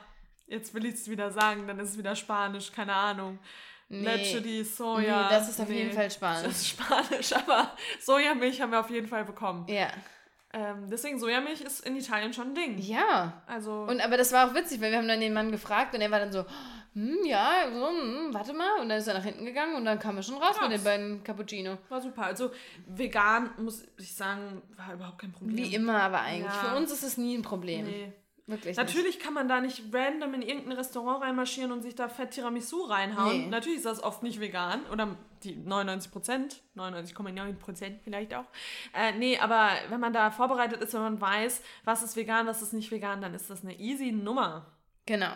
jetzt 0.47 0.73
will 0.73 0.83
ich 0.85 0.95
es 0.95 1.09
wieder 1.09 1.31
sagen, 1.31 1.67
dann 1.67 1.79
ist 1.79 1.91
es 1.91 1.97
wieder 1.97 2.17
Spanisch, 2.17 2.73
keine 2.73 2.93
Ahnung. 2.93 3.39
Nee. 3.89 4.03
Leche 4.03 4.65
Soja. 4.65 5.23
Nee, 5.23 5.29
das 5.29 5.49
ist 5.49 5.61
auf 5.61 5.69
jeden 5.69 5.93
Fall 5.93 6.11
Spanisch. 6.11 6.43
Das 6.43 6.57
ist 6.57 6.67
Spanisch, 6.67 7.33
aber 7.47 7.71
Sojamilch 8.01 8.61
haben 8.61 8.71
wir 8.71 8.81
auf 8.81 8.89
jeden 8.89 9.07
Fall 9.07 9.23
bekommen. 9.23 9.65
Ja. 9.69 9.87
Ähm, 10.53 10.89
deswegen, 10.89 11.19
Sojamilch 11.19 11.61
ist 11.61 11.85
in 11.85 11.95
Italien 11.95 12.33
schon 12.33 12.49
ein 12.49 12.55
Ding. 12.55 12.77
Ja. 12.79 13.43
Also, 13.47 13.83
Und 13.83 14.01
aber 14.01 14.17
das 14.17 14.31
war 14.31 14.49
auch 14.49 14.55
witzig, 14.55 14.81
weil 14.81 14.91
wir 14.91 14.97
haben 14.97 15.07
dann 15.07 15.19
den 15.19 15.33
Mann 15.33 15.51
gefragt 15.51 15.93
und 15.93 16.01
er 16.01 16.11
war 16.11 16.19
dann 16.19 16.31
so, 16.31 16.45
hm, 16.93 17.19
ja, 17.25 17.65
so, 17.71 17.87
hm, 17.89 18.33
warte 18.33 18.53
mal. 18.53 18.79
Und 18.81 18.89
dann 18.89 18.97
ist 18.97 19.07
er 19.07 19.13
nach 19.13 19.23
hinten 19.23 19.45
gegangen 19.45 19.75
und 19.75 19.85
dann 19.85 19.99
kam 19.99 20.17
er 20.17 20.23
schon 20.23 20.35
raus 20.35 20.57
Krass. 20.57 20.69
mit 20.69 20.77
den 20.77 20.83
beiden 20.83 21.23
Cappuccino. 21.23 21.77
war 21.89 22.01
super. 22.01 22.23
Also, 22.23 22.51
vegan, 22.87 23.51
muss 23.57 23.85
ich 23.97 24.15
sagen, 24.15 24.61
war 24.75 24.93
überhaupt 24.93 25.19
kein 25.19 25.31
Problem. 25.31 25.57
Wie 25.57 25.75
immer 25.75 26.01
aber 26.01 26.21
eigentlich. 26.21 26.45
Ja. 26.45 26.69
Für 26.69 26.75
uns 26.75 26.91
ist 26.91 27.03
es 27.03 27.17
nie 27.17 27.37
ein 27.37 27.43
Problem. 27.43 27.85
Nee. 27.85 28.13
Wirklich. 28.47 28.77
Nicht. 28.77 28.87
Natürlich 28.87 29.19
kann 29.19 29.33
man 29.33 29.49
da 29.49 29.59
nicht 29.59 29.83
random 29.93 30.33
in 30.33 30.41
irgendein 30.41 30.77
Restaurant 30.77 31.21
reinmarschieren 31.21 31.71
und 31.73 31.81
sich 31.81 31.95
da 31.95 32.07
Fett 32.07 32.31
Tiramisu 32.31 32.83
reinhauen. 32.83 33.43
Nee. 33.43 33.47
Natürlich 33.47 33.77
ist 33.77 33.85
das 33.85 34.01
oft 34.01 34.23
nicht 34.23 34.39
vegan. 34.39 34.85
Oder 34.91 35.17
die 35.43 35.55
99 35.55 36.11
Prozent, 36.11 36.61
99,9 36.77 37.53
Prozent 37.55 37.99
vielleicht 38.03 38.33
auch. 38.33 38.45
Äh, 38.93 39.11
nee, 39.17 39.37
aber 39.37 39.71
wenn 39.89 39.99
man 39.99 40.13
da 40.13 40.31
vorbereitet 40.31 40.81
ist, 40.81 40.93
wenn 40.93 41.01
man 41.01 41.19
weiß, 41.19 41.61
was 41.83 42.03
ist 42.03 42.15
vegan, 42.15 42.47
was 42.47 42.61
ist 42.61 42.73
nicht 42.73 42.89
vegan, 42.89 43.21
dann 43.21 43.33
ist 43.33 43.49
das 43.49 43.63
eine 43.63 43.77
easy 43.77 44.13
Nummer. 44.13 44.65
Genau. 45.05 45.33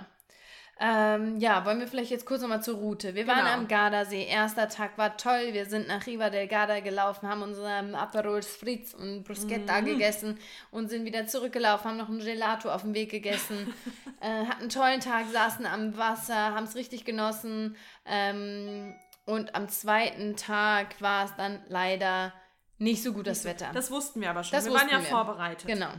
Ähm, 0.84 1.38
ja, 1.40 1.64
wollen 1.64 1.80
wir 1.80 1.88
vielleicht 1.88 2.10
jetzt 2.10 2.26
kurz 2.26 2.42
nochmal 2.42 2.64
zur 2.64 2.76
Route. 2.78 3.14
Wir 3.14 3.28
waren 3.28 3.38
Genau. 3.46 3.52
am 3.54 3.68
Gardasee. 3.68 4.26
Erster 4.26 4.68
Tag 4.68 4.98
war 4.98 5.16
toll. 5.16 5.50
Wir 5.52 5.68
sind 5.68 5.88
nach 5.88 6.08
Riva 6.08 6.32
del 6.32 6.48
Garda 6.48 6.80
gelaufen, 6.80 7.30
haben 7.30 7.44
unseren 7.44 7.94
Aperol 7.94 8.42
Spritz 8.42 8.96
und 8.96 9.24
Bruschetta 9.24 9.82
Mhm. 9.82 9.86
gegessen 9.86 10.40
und 10.72 10.90
sind 10.90 11.06
wieder 11.06 11.28
zurückgelaufen, 11.28 11.92
haben 11.92 11.98
noch 11.98 12.10
ein 12.10 12.18
Gelato 12.18 12.72
auf 12.72 12.82
dem 12.82 12.96
Weg 12.96 13.12
gegessen. 13.12 13.72
äh, 14.22 14.46
hatten 14.48 14.62
einen 14.62 14.70
tollen 14.70 15.02
Tag, 15.02 15.26
saßen 15.32 15.68
am 15.68 15.96
Wasser, 15.98 16.36
haben 16.56 16.64
es 16.64 16.74
richtig 16.76 17.06
genossen. 17.06 17.76
Ähm, 18.06 18.96
und 19.26 19.54
am 19.54 19.70
zweiten 19.70 20.36
Tag 20.36 21.00
war 21.00 21.26
es 21.26 21.36
dann 21.36 21.60
leider 21.70 22.34
nicht 22.80 23.04
so 23.04 23.14
gut 23.14 23.28
das 23.28 23.46
Wetter. 23.46 23.70
Das 23.74 23.92
wussten 23.92 24.20
wir 24.22 24.32
aber 24.32 24.44
schon. 24.44 24.58
Das 24.58 24.66
wir 24.66 24.74
waren 24.74 24.90
ja 24.90 24.98
wir. 25.00 25.06
vorbereitet. 25.06 25.68
genau. 25.68 25.90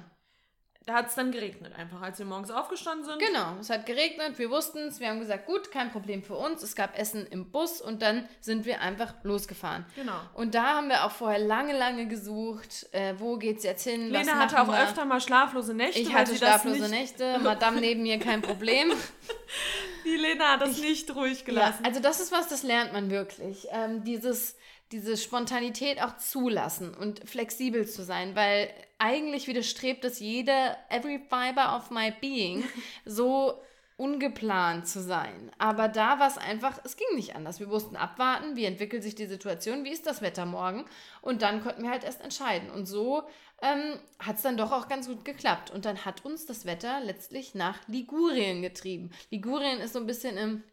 Da 0.86 0.94
hat 0.94 1.08
es 1.08 1.14
dann 1.14 1.30
geregnet 1.30 1.72
einfach, 1.78 2.02
als 2.02 2.18
wir 2.18 2.26
morgens 2.26 2.50
aufgestanden 2.50 3.04
sind. 3.04 3.20
Genau, 3.20 3.56
es 3.60 3.70
hat 3.70 3.86
geregnet, 3.86 4.38
wir 4.38 4.50
wussten 4.50 4.88
es, 4.88 4.98
wir 4.98 5.08
haben 5.08 5.20
gesagt, 5.20 5.46
gut, 5.46 5.70
kein 5.70 5.92
Problem 5.92 6.24
für 6.24 6.34
uns. 6.34 6.62
Es 6.62 6.74
gab 6.74 6.98
Essen 6.98 7.24
im 7.26 7.50
Bus 7.52 7.80
und 7.80 8.02
dann 8.02 8.28
sind 8.40 8.66
wir 8.66 8.80
einfach 8.80 9.14
losgefahren. 9.22 9.86
Genau. 9.94 10.18
Und 10.34 10.56
da 10.56 10.74
haben 10.74 10.88
wir 10.88 11.04
auch 11.04 11.12
vorher 11.12 11.38
lange, 11.38 11.76
lange 11.78 12.08
gesucht, 12.08 12.88
äh, 12.92 13.14
wo 13.18 13.36
geht's 13.36 13.62
jetzt 13.62 13.84
hin? 13.84 14.12
was 14.12 14.26
Lena 14.26 14.40
hatte 14.40 14.54
machen 14.56 14.70
auch 14.70 14.72
wir? 14.74 14.82
öfter 14.82 15.04
mal 15.04 15.20
schlaflose 15.20 15.72
Nächte. 15.72 16.00
Ich 16.00 16.12
hatte 16.12 16.34
schlaflose 16.34 16.88
Nächte, 16.88 17.38
Madame 17.38 17.80
neben 17.80 18.02
mir 18.02 18.18
kein 18.18 18.42
Problem. 18.42 18.92
Die 20.04 20.16
Lena 20.16 20.52
hat 20.52 20.62
das 20.62 20.78
nicht 20.78 21.14
ruhig 21.14 21.40
ja, 21.40 21.44
gelassen. 21.44 21.84
also 21.84 22.00
das 22.00 22.18
ist 22.18 22.32
was, 22.32 22.48
das 22.48 22.64
lernt 22.64 22.92
man 22.92 23.08
wirklich. 23.10 23.68
Ähm, 23.70 24.02
dieses, 24.02 24.56
diese 24.92 25.16
Spontanität 25.16 26.02
auch 26.02 26.16
zulassen 26.18 26.94
und 26.94 27.28
flexibel 27.28 27.88
zu 27.88 28.04
sein, 28.04 28.36
weil 28.36 28.70
eigentlich 28.98 29.48
widerstrebt 29.48 30.04
es 30.04 30.20
jeder, 30.20 30.76
every 30.90 31.18
fiber 31.18 31.76
of 31.76 31.90
my 31.90 32.12
being, 32.20 32.64
so 33.04 33.60
ungeplant 33.96 34.86
zu 34.88 35.00
sein. 35.00 35.50
Aber 35.58 35.88
da 35.88 36.18
war 36.18 36.28
es 36.28 36.38
einfach, 36.38 36.80
es 36.84 36.96
ging 36.96 37.14
nicht 37.14 37.36
anders. 37.36 37.60
Wir 37.60 37.68
mussten 37.68 37.96
abwarten, 37.96 38.56
wie 38.56 38.64
entwickelt 38.64 39.02
sich 39.02 39.14
die 39.14 39.26
Situation, 39.26 39.84
wie 39.84 39.92
ist 39.92 40.06
das 40.06 40.22
Wetter 40.22 40.46
morgen 40.46 40.84
und 41.20 41.42
dann 41.42 41.62
konnten 41.62 41.82
wir 41.82 41.90
halt 41.90 42.04
erst 42.04 42.20
entscheiden. 42.20 42.70
Und 42.70 42.86
so 42.86 43.22
ähm, 43.62 43.98
hat 44.18 44.36
es 44.36 44.42
dann 44.42 44.56
doch 44.56 44.72
auch 44.72 44.88
ganz 44.88 45.06
gut 45.06 45.24
geklappt. 45.24 45.70
Und 45.70 45.84
dann 45.84 46.04
hat 46.04 46.24
uns 46.24 46.46
das 46.46 46.66
Wetter 46.66 47.00
letztlich 47.00 47.54
nach 47.54 47.78
Ligurien 47.86 48.60
getrieben. 48.60 49.10
Ligurien 49.30 49.78
ist 49.78 49.92
so 49.92 50.00
ein 50.00 50.06
bisschen 50.06 50.36
im 50.36 50.64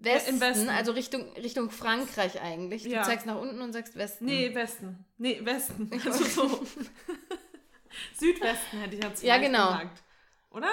Westen, 0.00 0.40
Westen. 0.40 0.68
also 0.68 0.92
Richtung, 0.92 1.32
Richtung 1.34 1.70
Frankreich 1.70 2.40
eigentlich. 2.40 2.84
Du 2.84 2.90
Ja. 2.90 3.02
zeigst 3.02 3.26
nach 3.26 3.36
unten 3.36 3.60
und 3.60 3.72
sagst 3.72 3.96
Westen. 3.96 4.26
Nee, 4.26 4.54
Westen. 4.54 5.04
Nee, 5.18 5.40
Westen. 5.44 5.90
Also 6.06 6.24
so. 6.24 6.66
Südwesten 8.18 8.78
hätte 8.78 8.96
ich 8.96 9.02
jetzt 9.02 9.22
Ja, 9.22 9.38
genau. 9.38 9.66
gesagt. 9.72 10.02
Oder? 10.50 10.70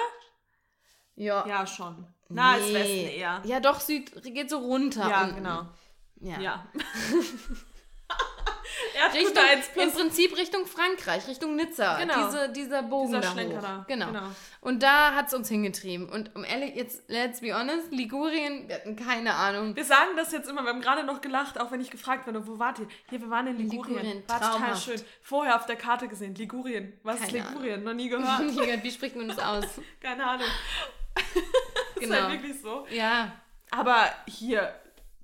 Ja. 1.16 1.46
Ja, 1.46 1.66
schon. 1.66 2.06
Na, 2.28 2.56
ist 2.56 2.66
Nee. 2.68 2.74
Westen 2.74 3.18
eher. 3.18 3.42
Ja, 3.44 3.60
doch, 3.60 3.80
Süd 3.80 4.22
geht 4.22 4.50
so 4.50 4.58
runter. 4.58 5.08
Ja, 5.08 5.22
unten. 5.24 5.36
genau. 5.36 5.68
Ja. 6.20 6.40
Ja. 6.40 6.72
Richtung, 9.12 9.42
Im. 9.82 9.92
Prinzip 9.92 10.36
Richtung 10.36 10.66
Frankreich, 10.66 11.26
Richtung 11.28 11.56
Nizza. 11.56 11.98
Genau. 11.98 12.26
Diese, 12.26 12.48
dieser 12.52 12.82
Bogen 12.82 13.08
Dieser 13.08 13.20
da 13.20 13.30
Schlenker 13.32 13.56
hoch. 13.58 13.62
da. 13.62 13.84
Genau. 13.88 14.06
Genau. 14.06 14.26
Und 14.66 14.82
da 14.82 15.14
hat 15.14 15.28
es 15.28 15.34
uns 15.34 15.48
hingetrieben. 15.48 16.08
Und 16.08 16.34
um 16.34 16.42
ehrlich, 16.42 16.74
jetzt, 16.74 17.04
let's 17.08 17.40
be 17.40 17.54
honest, 17.56 17.92
Ligurien, 17.92 18.68
wir 18.68 18.74
hatten 18.76 18.96
keine 18.96 19.34
Ahnung. 19.34 19.76
Wir 19.76 19.84
sagen 19.84 20.10
das 20.16 20.32
jetzt 20.32 20.48
immer, 20.48 20.62
wir 20.64 20.70
haben 20.70 20.80
gerade 20.80 21.04
noch 21.04 21.20
gelacht, 21.20 21.60
auch 21.60 21.70
wenn 21.70 21.80
ich 21.80 21.90
gefragt 21.90 22.26
werde, 22.26 22.44
wo 22.48 22.58
wart 22.58 22.80
ihr? 22.80 22.88
Hier, 23.08 23.20
wir 23.20 23.30
waren 23.30 23.46
in 23.46 23.58
Ligurien. 23.58 23.94
Ligurien, 23.96 24.22
War 24.28 24.40
total 24.40 24.76
schön. 24.76 25.00
Vorher 25.22 25.54
auf 25.54 25.66
der 25.66 25.76
Karte 25.76 26.08
gesehen, 26.08 26.34
Ligurien. 26.34 26.92
Was 27.04 27.20
ist 27.20 27.32
Keine 27.32 27.48
Ligurien? 27.48 27.84
Noch 27.84 27.94
nie 27.94 28.08
gehört. 28.08 28.82
Wie 28.82 28.90
spricht 28.90 29.14
man 29.14 29.28
das 29.28 29.38
aus? 29.38 29.64
Keine 30.00 30.26
Ahnung. 30.26 30.46
Ist 31.94 32.00
Genau. 32.00 32.14
halt 32.22 32.32
wirklich 32.32 32.60
so. 32.60 32.86
Ja, 32.90 33.32
Aber 33.70 34.10
hier, 34.26 34.74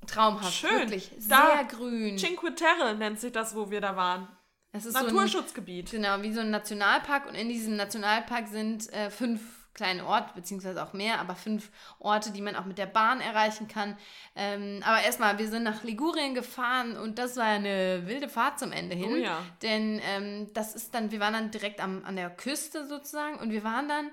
traumhaft. 0.06 0.54
Schön. 0.54 0.70
Wirklich. 0.82 1.10
Da- 1.28 1.50
Sehr 1.56 1.64
grün. 1.64 2.16
Cinque 2.16 2.54
Terre 2.54 2.94
nennt 2.94 3.20
sich 3.20 3.32
das, 3.32 3.54
wo 3.56 3.70
wir 3.70 3.80
da 3.80 3.96
waren. 3.96 4.28
Es 4.72 4.86
ist 4.86 4.96
so 4.96 5.06
ein, 5.06 5.14
Naturschutzgebiet. 5.14 5.90
Genau, 5.90 6.22
wie 6.22 6.32
so 6.32 6.40
ein 6.40 6.50
Nationalpark 6.50 7.26
und 7.26 7.34
in 7.34 7.48
diesem 7.48 7.76
Nationalpark 7.76 8.48
sind 8.48 8.92
äh, 8.92 9.10
fünf 9.10 9.40
kleine 9.74 10.06
Orte, 10.06 10.34
beziehungsweise 10.34 10.82
auch 10.82 10.92
mehr, 10.92 11.18
aber 11.18 11.34
fünf 11.34 11.70
Orte, 11.98 12.30
die 12.30 12.42
man 12.42 12.56
auch 12.56 12.66
mit 12.66 12.78
der 12.78 12.86
Bahn 12.86 13.20
erreichen 13.20 13.68
kann. 13.68 13.96
Ähm, 14.36 14.82
aber 14.84 15.02
erstmal, 15.02 15.38
wir 15.38 15.48
sind 15.48 15.62
nach 15.62 15.82
Ligurien 15.82 16.34
gefahren 16.34 16.96
und 16.96 17.18
das 17.18 17.36
war 17.36 17.46
eine 17.46 18.06
wilde 18.06 18.28
Fahrt 18.28 18.58
zum 18.58 18.72
Ende 18.72 18.94
hin. 18.94 19.12
Oh 19.12 19.16
ja. 19.16 19.42
Denn 19.62 20.00
ähm, 20.04 20.50
das 20.52 20.74
ist 20.74 20.94
dann, 20.94 21.10
wir 21.10 21.20
waren 21.20 21.32
dann 21.32 21.50
direkt 21.50 21.80
am, 21.80 22.04
an 22.04 22.16
der 22.16 22.30
Küste 22.30 22.86
sozusagen 22.86 23.38
und 23.38 23.50
wir 23.50 23.64
waren 23.64 23.88
dann, 23.88 24.10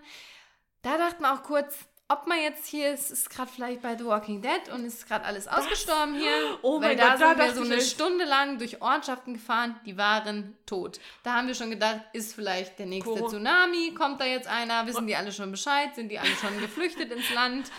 da 0.82 0.98
dachten 0.98 1.24
wir 1.24 1.34
auch 1.34 1.44
kurz, 1.44 1.78
ob 2.10 2.28
man 2.28 2.42
jetzt 2.42 2.66
hier 2.68 2.92
ist, 2.94 3.12
ist 3.12 3.30
gerade 3.30 3.50
vielleicht 3.50 3.82
bei 3.82 3.98
The 3.98 4.04
Walking 4.06 4.42
Dead 4.42 4.68
und 4.74 4.84
ist 4.84 5.08
gerade 5.08 5.26
alles 5.26 5.48
ausgestorben 5.48 6.16
hier. 6.16 6.30
Oh 6.62 6.82
weil 6.82 6.90
mein 6.96 6.98
da 6.98 7.12
Gott, 7.16 7.22
da 7.22 7.28
sind 7.30 7.38
wir 7.38 7.54
so 7.54 7.62
eine 7.64 7.76
echt. 7.76 7.92
Stunde 7.92 8.26
lang 8.26 8.58
durch 8.58 8.82
Ortschaften 8.82 9.34
gefahren, 9.36 9.80
die 9.86 9.96
waren 9.98 10.58
tot. 10.66 11.00
Da 11.24 11.34
haben 11.34 11.48
wir 11.48 11.56
schon 11.56 11.70
gedacht, 11.70 12.00
ist 12.14 12.34
vielleicht 12.36 12.78
der 12.80 12.88
nächste 12.88 13.12
Koro- 13.14 13.30
Tsunami, 13.30 13.94
kommt 13.94 14.20
da 14.20 14.26
jetzt 14.26 14.48
einer, 14.48 14.86
wissen 14.88 15.08
die 15.08 15.16
alle 15.16 15.32
schon 15.32 15.52
Bescheid, 15.52 15.96
sind 15.96 16.10
die 16.10 16.20
alle 16.20 16.36
schon 16.36 16.60
geflüchtet 16.60 17.12
ins 17.12 17.32
Land? 17.34 17.72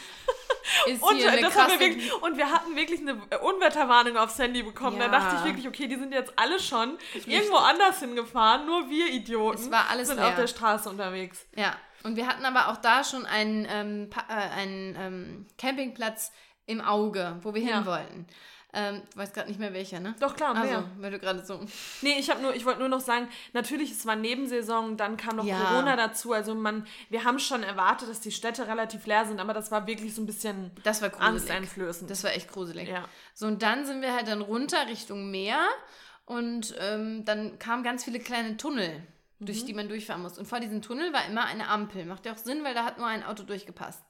Ist 0.86 1.02
Und, 1.02 1.16
hier 1.16 1.30
eine 1.30 1.40
das 1.42 1.52
krasse... 1.54 1.72
wir 1.72 1.80
wirklich, 1.80 2.12
und 2.22 2.36
wir 2.36 2.50
hatten 2.50 2.76
wirklich 2.76 3.00
eine 3.00 3.14
Unwetterwarnung 3.40 4.16
aufs 4.16 4.38
Handy 4.38 4.62
bekommen. 4.62 4.98
Ja. 4.98 5.08
Da 5.08 5.18
dachte 5.18 5.36
ich 5.38 5.44
wirklich, 5.44 5.68
okay, 5.68 5.86
die 5.86 5.96
sind 5.96 6.12
jetzt 6.12 6.32
alle 6.36 6.58
schon 6.60 6.98
irgendwo 7.26 7.56
anders 7.56 8.00
hingefahren, 8.00 8.66
nur 8.66 8.88
wir 8.88 9.08
Idioten 9.08 9.58
Es 9.58 9.70
war 9.70 9.88
alles 9.90 10.08
sind 10.08 10.18
leer. 10.18 10.28
auf 10.28 10.34
der 10.36 10.46
Straße 10.46 10.88
unterwegs. 10.88 11.46
Ja, 11.56 11.74
und 12.02 12.16
wir 12.16 12.26
hatten 12.26 12.44
aber 12.44 12.68
auch 12.68 12.76
da 12.78 13.04
schon 13.04 13.26
einen, 13.26 13.66
ähm, 13.70 14.10
äh, 14.28 14.32
einen 14.32 14.96
ähm, 14.98 15.46
Campingplatz 15.58 16.32
im 16.66 16.80
Auge, 16.80 17.38
wo 17.42 17.52
wir 17.54 17.62
Ja. 17.62 17.76
hin 17.76 17.86
wollten. 17.86 18.26
Ähm, 18.72 19.02
ich 19.10 19.16
weiß 19.16 19.32
gerade 19.32 19.48
nicht 19.48 19.58
mehr 19.58 19.72
welcher, 19.74 19.98
ne? 20.00 20.14
Doch, 20.20 20.36
klar, 20.36 20.54
Also, 20.54 20.68
mehr. 20.68 20.84
weil 20.98 21.10
du 21.10 21.18
gerade 21.18 21.44
so... 21.44 21.60
Nee, 22.02 22.16
ich 22.18 22.28
nur, 22.40 22.54
ich 22.54 22.64
wollte 22.64 22.78
nur 22.80 22.88
noch 22.88 23.00
sagen, 23.00 23.28
natürlich, 23.52 23.90
es 23.90 24.06
war 24.06 24.14
Nebensaison, 24.16 24.96
dann 24.96 25.16
kam 25.16 25.36
noch 25.36 25.44
Ja. 25.44 25.58
Corona 25.58 25.96
dazu. 25.96 26.32
Also 26.32 26.54
man, 26.54 26.86
wir 27.08 27.24
haben 27.24 27.38
schon 27.40 27.62
erwartet, 27.64 28.08
dass 28.08 28.20
die 28.20 28.30
Städte 28.30 28.68
relativ 28.68 29.06
leer 29.06 29.24
sind, 29.26 29.40
aber 29.40 29.54
das 29.54 29.70
war 29.72 29.86
wirklich 29.86 30.14
so 30.14 30.22
ein 30.22 30.26
bisschen 30.26 30.70
Das 30.84 31.02
war 31.02 31.08
gruselig. 31.08 31.28
angsteinflößend. 31.30 32.10
Das 32.10 32.22
war 32.22 32.32
echt 32.32 32.50
gruselig. 32.52 32.88
Ja. 32.88 33.04
So, 33.34 33.46
und 33.46 33.62
dann 33.62 33.86
sind 33.86 34.02
wir 34.02 34.14
halt 34.14 34.28
dann 34.28 34.40
runter 34.40 34.86
Richtung 34.86 35.30
Meer 35.30 35.66
und 36.26 36.74
ähm, 36.78 37.24
dann 37.24 37.58
kamen 37.58 37.82
ganz 37.82 38.04
viele 38.04 38.20
kleine 38.20 38.56
Tunnel, 38.56 39.02
Mhm. 39.40 39.46
durch 39.46 39.64
die 39.64 39.72
man 39.74 39.88
durchfahren 39.88 40.22
muss. 40.22 40.38
Und 40.38 40.46
vor 40.46 40.60
diesem 40.60 40.82
Tunnel 40.82 41.12
war 41.14 41.24
immer 41.26 41.46
eine 41.46 41.68
Ampel. 41.68 42.04
Macht 42.04 42.26
ja 42.26 42.32
auch 42.34 42.36
Sinn, 42.36 42.62
weil 42.62 42.74
da 42.74 42.84
hat 42.84 42.98
nur 42.98 43.06
ein 43.06 43.24
Auto 43.24 43.42
durchgepasst. 43.42 44.04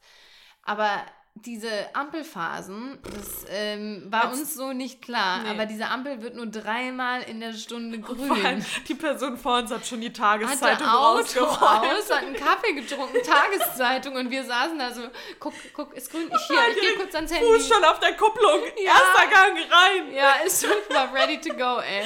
Aber 0.64 0.90
diese 1.34 1.70
Ampelphasen, 1.94 2.98
das 3.02 3.46
ähm, 3.48 4.06
war 4.10 4.26
Als- 4.28 4.40
uns 4.40 4.54
so 4.54 4.72
nicht 4.72 5.00
klar, 5.00 5.42
Nee. 5.42 5.48
aber 5.50 5.64
diese 5.64 5.86
Ampel 5.86 6.20
wird 6.22 6.34
nur 6.36 6.46
dreimal 6.46 7.22
in 7.22 7.40
der 7.40 7.54
Stunde 7.54 8.00
Vor 8.04 8.14
grün. 8.14 8.44
allem, 8.44 8.64
die 8.88 8.94
Person 8.94 9.38
vor 9.38 9.58
uns 9.58 9.70
hat 9.70 9.86
schon 9.86 10.00
die 10.02 10.12
Tageszeitung 10.12 10.86
Auto 10.86 11.18
rausgeräumt. 11.20 11.60
aus, 11.62 12.10
hat 12.10 12.24
einen 12.24 12.34
Kaffee 12.36 12.72
getrunken, 12.74 13.16
Tageszeitung 13.24 14.16
und 14.16 14.30
wir 14.30 14.44
saßen 14.44 14.78
da 14.78 14.92
so, 14.92 15.02
guck, 15.38 15.54
guck, 15.72 15.94
ist 15.94 16.10
grün, 16.10 16.30
ich 16.34 16.46
hier, 16.46 16.58
ich 16.74 16.80
gehe 16.80 16.94
kurz 16.96 17.14
ans 17.14 17.32
Handy. 17.32 17.46
Fuß 17.46 17.68
schon 17.68 17.84
auf 17.84 18.00
der 18.00 18.14
Kupplung. 18.16 18.60
Ja. 18.84 18.92
Erster 18.92 19.30
Gang 19.30 19.56
rein. 19.58 20.12
Ja, 20.14 20.32
ist 20.44 20.60
super 20.60 21.10
ready 21.14 21.40
to 21.40 21.54
go, 21.54 21.78
ey. 21.80 22.04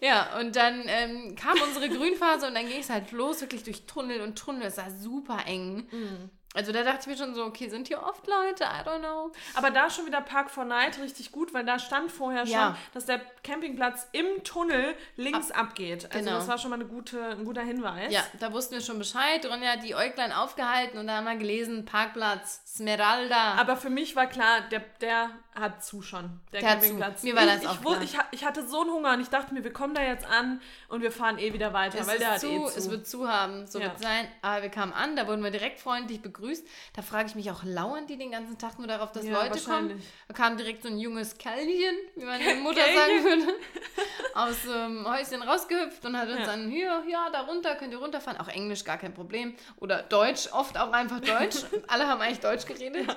Ja, 0.00 0.38
und 0.40 0.56
dann 0.56 0.84
ähm, 0.86 1.34
kam 1.36 1.60
unsere 1.60 1.88
Grünphase 1.88 2.46
und 2.46 2.54
dann 2.54 2.66
ging 2.68 2.80
es 2.80 2.88
halt 2.90 3.12
los, 3.12 3.40
wirklich 3.42 3.62
durch 3.64 3.84
Tunnel 3.86 4.20
und 4.22 4.36
Tunnel. 4.38 4.62
Es 4.68 4.76
war 4.78 4.90
super 4.90 5.38
eng. 5.46 5.86
Mhm. 5.90 6.30
Also 6.54 6.70
da 6.72 6.82
dachte 6.84 7.00
ich 7.00 7.06
mir 7.08 7.16
schon 7.16 7.34
so, 7.34 7.44
okay, 7.44 7.68
sind 7.68 7.88
hier 7.88 8.02
oft 8.02 8.26
Leute? 8.26 8.64
I 8.64 8.88
don't 8.88 9.00
know. 9.00 9.32
Aber 9.54 9.70
da 9.70 9.90
schon 9.90 10.06
wieder 10.06 10.20
Park 10.20 10.50
for 10.50 10.64
Night 10.64 10.98
richtig 11.00 11.32
gut, 11.32 11.52
weil 11.52 11.64
da 11.64 11.78
stand 11.78 12.10
vorher 12.12 12.46
schon, 12.46 12.54
Ja. 12.54 12.76
dass 12.94 13.06
der 13.06 13.20
Campingplatz 13.42 14.06
im 14.12 14.44
Tunnel 14.44 14.94
links 15.16 15.50
abgeht. 15.50 16.06
Also 16.12 16.24
Genau. 16.24 16.38
das 16.38 16.48
war 16.48 16.56
schon 16.58 16.70
mal 16.70 16.76
eine 16.76 16.86
gute, 16.86 17.20
ein 17.22 17.44
guter 17.44 17.62
Hinweis. 17.62 18.12
Ja, 18.12 18.22
da 18.38 18.52
wussten 18.52 18.74
wir 18.74 18.80
schon 18.80 18.98
Bescheid. 18.98 19.44
Ronja 19.44 19.72
hat 19.72 19.82
die 19.82 19.94
Äuglein 19.96 20.32
aufgehalten 20.32 20.96
und 20.98 21.08
da 21.08 21.16
haben 21.16 21.24
wir 21.24 21.34
gelesen, 21.36 21.84
Parkplatz 21.84 22.62
Smeralda. 22.66 23.54
Aber 23.54 23.76
für 23.76 23.90
mich 23.90 24.14
war 24.16 24.26
klar, 24.26 24.60
der, 24.70 24.80
der 25.00 25.30
hat 25.54 25.84
zu 25.84 26.02
schon. 26.02 26.40
Der, 26.52 26.60
Der 26.60 26.70
Campingplatz. 26.70 27.22
Mir 27.22 27.36
war 27.36 27.46
das 27.46 27.62
ich, 27.62 27.68
auch 27.68 27.74
ich, 27.74 27.80
wus- 27.86 28.08
klar. 28.08 28.24
ich, 28.32 28.40
ich 28.40 28.44
hatte 28.44 28.66
so 28.66 28.80
einen 28.82 28.90
Hunger 28.90 29.12
und 29.14 29.20
ich 29.20 29.28
dachte 29.28 29.54
mir, 29.54 29.62
wir 29.64 29.72
kommen 29.72 29.94
da 29.94 30.02
jetzt 30.02 30.26
an 30.26 30.60
und 30.88 31.00
wir 31.02 31.12
fahren 31.12 31.38
eh 31.38 31.52
wieder 31.52 31.72
weiter, 31.72 31.98
es, 32.00 32.06
weil 32.06 32.18
der 32.18 32.32
hat 32.32 32.40
zu, 32.40 32.48
eh 32.48 32.58
zu. 32.66 32.76
es 32.78 32.90
wird 32.90 33.06
zu 33.06 33.28
haben, 33.28 33.66
so 33.66 33.78
Ja. 33.78 33.86
wird 33.86 34.00
sein. 34.00 34.26
Aber 34.42 34.62
wir 34.62 34.68
kamen 34.70 34.92
an, 34.92 35.16
da 35.16 35.26
wurden 35.28 35.42
wir 35.44 35.50
direkt 35.50 35.78
freundlich 35.80 36.20
begrüßt. 36.22 36.66
Da 36.94 37.02
frage 37.02 37.28
ich 37.28 37.34
mich 37.34 37.50
auch, 37.50 37.62
lauern 37.64 38.06
die 38.06 38.16
den 38.18 38.30
ganzen 38.32 38.58
Tag 38.58 38.78
nur 38.78 38.88
darauf, 38.88 39.12
dass 39.12 39.24
Ja, 39.24 39.42
Leute 39.44 39.60
kommen? 39.60 40.02
Da 40.28 40.34
kam 40.34 40.56
direkt 40.56 40.82
so 40.82 40.88
ein 40.88 40.98
junges 40.98 41.38
Kerlchen, 41.38 41.94
wie 42.16 42.24
meine 42.24 42.56
Mutter 42.56 42.80
sagen 42.82 43.24
würde, 43.24 43.54
aus 44.34 44.62
dem 44.62 45.06
Häuschen 45.08 45.42
rausgehüpft 45.42 46.04
und 46.04 46.16
hat 46.18 46.28
uns 46.28 46.40
Ja. 46.40 46.46
dann, 46.46 46.68
hier, 46.70 47.02
ja, 47.08 47.30
da 47.32 47.42
runter, 47.42 47.74
könnt 47.76 47.92
ihr 47.92 47.98
runterfahren. 47.98 48.40
Auch 48.40 48.48
Englisch, 48.48 48.84
gar 48.84 48.98
kein 48.98 49.14
Problem. 49.14 49.54
Oder 49.76 50.02
Deutsch, 50.02 50.48
oft 50.52 50.76
auch 50.78 50.90
einfach 50.92 51.20
Deutsch. 51.20 51.58
Alle 51.88 52.08
haben 52.08 52.20
eigentlich 52.20 52.40
Deutsch 52.40 52.66
geredet. 52.66 53.16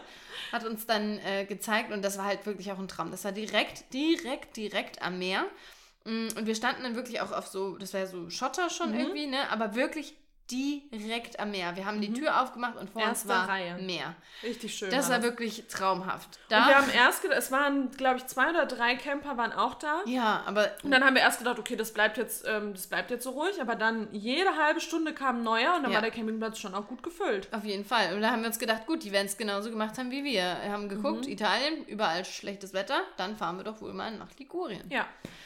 Hat 0.51 0.65
uns 0.65 0.85
dann 0.85 1.19
äh, 1.19 1.45
gezeigt 1.45 1.91
und 1.91 2.01
das 2.03 2.17
war 2.17 2.25
halt 2.25 2.45
wirklich 2.45 2.71
auch 2.71 2.79
ein 2.79 2.87
Traum. 2.87 3.11
Das 3.11 3.23
war 3.25 3.31
direkt, 3.31 3.93
direkt, 3.93 4.55
direkt 4.57 5.01
am 5.01 5.19
Meer. 5.19 5.45
Mm, 6.05 6.27
Und 6.37 6.45
wir 6.45 6.55
standen 6.55 6.83
dann 6.83 6.95
wirklich 6.95 7.21
auch 7.21 7.31
auf 7.31 7.47
so, 7.47 7.77
das 7.77 7.93
wäre 7.93 8.07
so 8.07 8.29
Schotter 8.29 8.69
schon 8.69 8.93
Mhm. 8.93 8.99
irgendwie, 8.99 9.27
ne? 9.27 9.49
Aber 9.51 9.75
wirklich 9.75 10.15
direkt 10.51 11.39
am 11.39 11.51
Meer. 11.51 11.75
Wir 11.75 11.85
haben 11.85 11.99
die 12.01 12.13
Tür 12.13 12.41
aufgemacht 12.41 12.75
und 12.77 12.89
vor 12.89 13.01
Mhm. 13.01 13.07
Erste 13.09 13.27
uns 13.27 13.35
war 13.37 13.49
Reihe. 13.49 13.75
Meer. 13.81 14.15
Richtig 14.43 14.75
schön. 14.75 14.89
Das 14.91 15.09
war 15.09 15.17
das. 15.17 15.23
wirklich 15.25 15.65
traumhaft. 15.67 16.39
Und 16.49 16.49
wir 16.67 16.75
haben 16.77 16.89
erst 16.89 17.21
gedacht, 17.21 17.37
es 17.39 17.51
waren, 17.51 17.91
glaube 17.91 18.17
ich, 18.17 18.25
zwei 18.27 18.49
oder 18.49 18.65
drei 18.65 18.95
Camper 18.95 19.37
waren 19.37 19.51
auch 19.51 19.75
da. 19.75 20.01
ja, 20.05 20.43
aber 20.45 20.71
Und 20.83 20.91
dann 20.91 21.03
haben 21.03 21.15
wir 21.15 21.21
erst 21.21 21.39
gedacht, 21.39 21.59
okay, 21.59 21.75
das 21.75 21.93
bleibt 21.93 22.17
jetzt, 22.17 22.45
ähm, 22.47 22.73
das 22.73 22.87
bleibt 22.87 23.11
jetzt 23.11 23.23
so 23.23 23.31
ruhig, 23.31 23.59
aber 23.61 23.75
dann 23.75 24.07
jede 24.11 24.55
halbe 24.55 24.79
Stunde 24.79 25.13
kam 25.13 25.37
ein 25.37 25.43
neuer 25.43 25.75
und 25.75 25.83
dann 25.83 25.91
Ja. 25.91 25.95
war 25.97 26.01
der 26.01 26.11
Campingplatz 26.11 26.59
schon 26.59 26.73
auch 26.75 26.87
gut 26.87 27.03
gefüllt. 27.03 27.47
auf 27.53 27.63
jeden 27.63 27.85
Fall. 27.85 28.13
Und 28.15 28.21
da 28.21 28.31
haben 28.31 28.41
wir 28.41 28.47
uns 28.47 28.59
gedacht, 28.59 28.85
gut, 28.87 29.03
die 29.03 29.11
werden 29.11 29.27
es 29.27 29.37
genauso 29.37 29.69
gemacht 29.69 29.97
haben 29.97 30.11
wie 30.11 30.23
wir. 30.23 30.57
Wir 30.61 30.71
haben 30.71 30.87
geguckt, 30.89 31.25
Mhm. 31.25 31.31
Italien, 31.31 31.85
überall 31.85 32.23
schlechtes 32.25 32.73
Wetter, 32.73 33.01
dann 33.17 33.35
fahren 33.35 33.57
wir 33.57 33.63
doch 33.63 33.81
wohl 33.81 33.93
mal 33.93 34.11
nach 34.17 34.29
Ligurien. 34.37 34.83
Ja. 34.89 35.05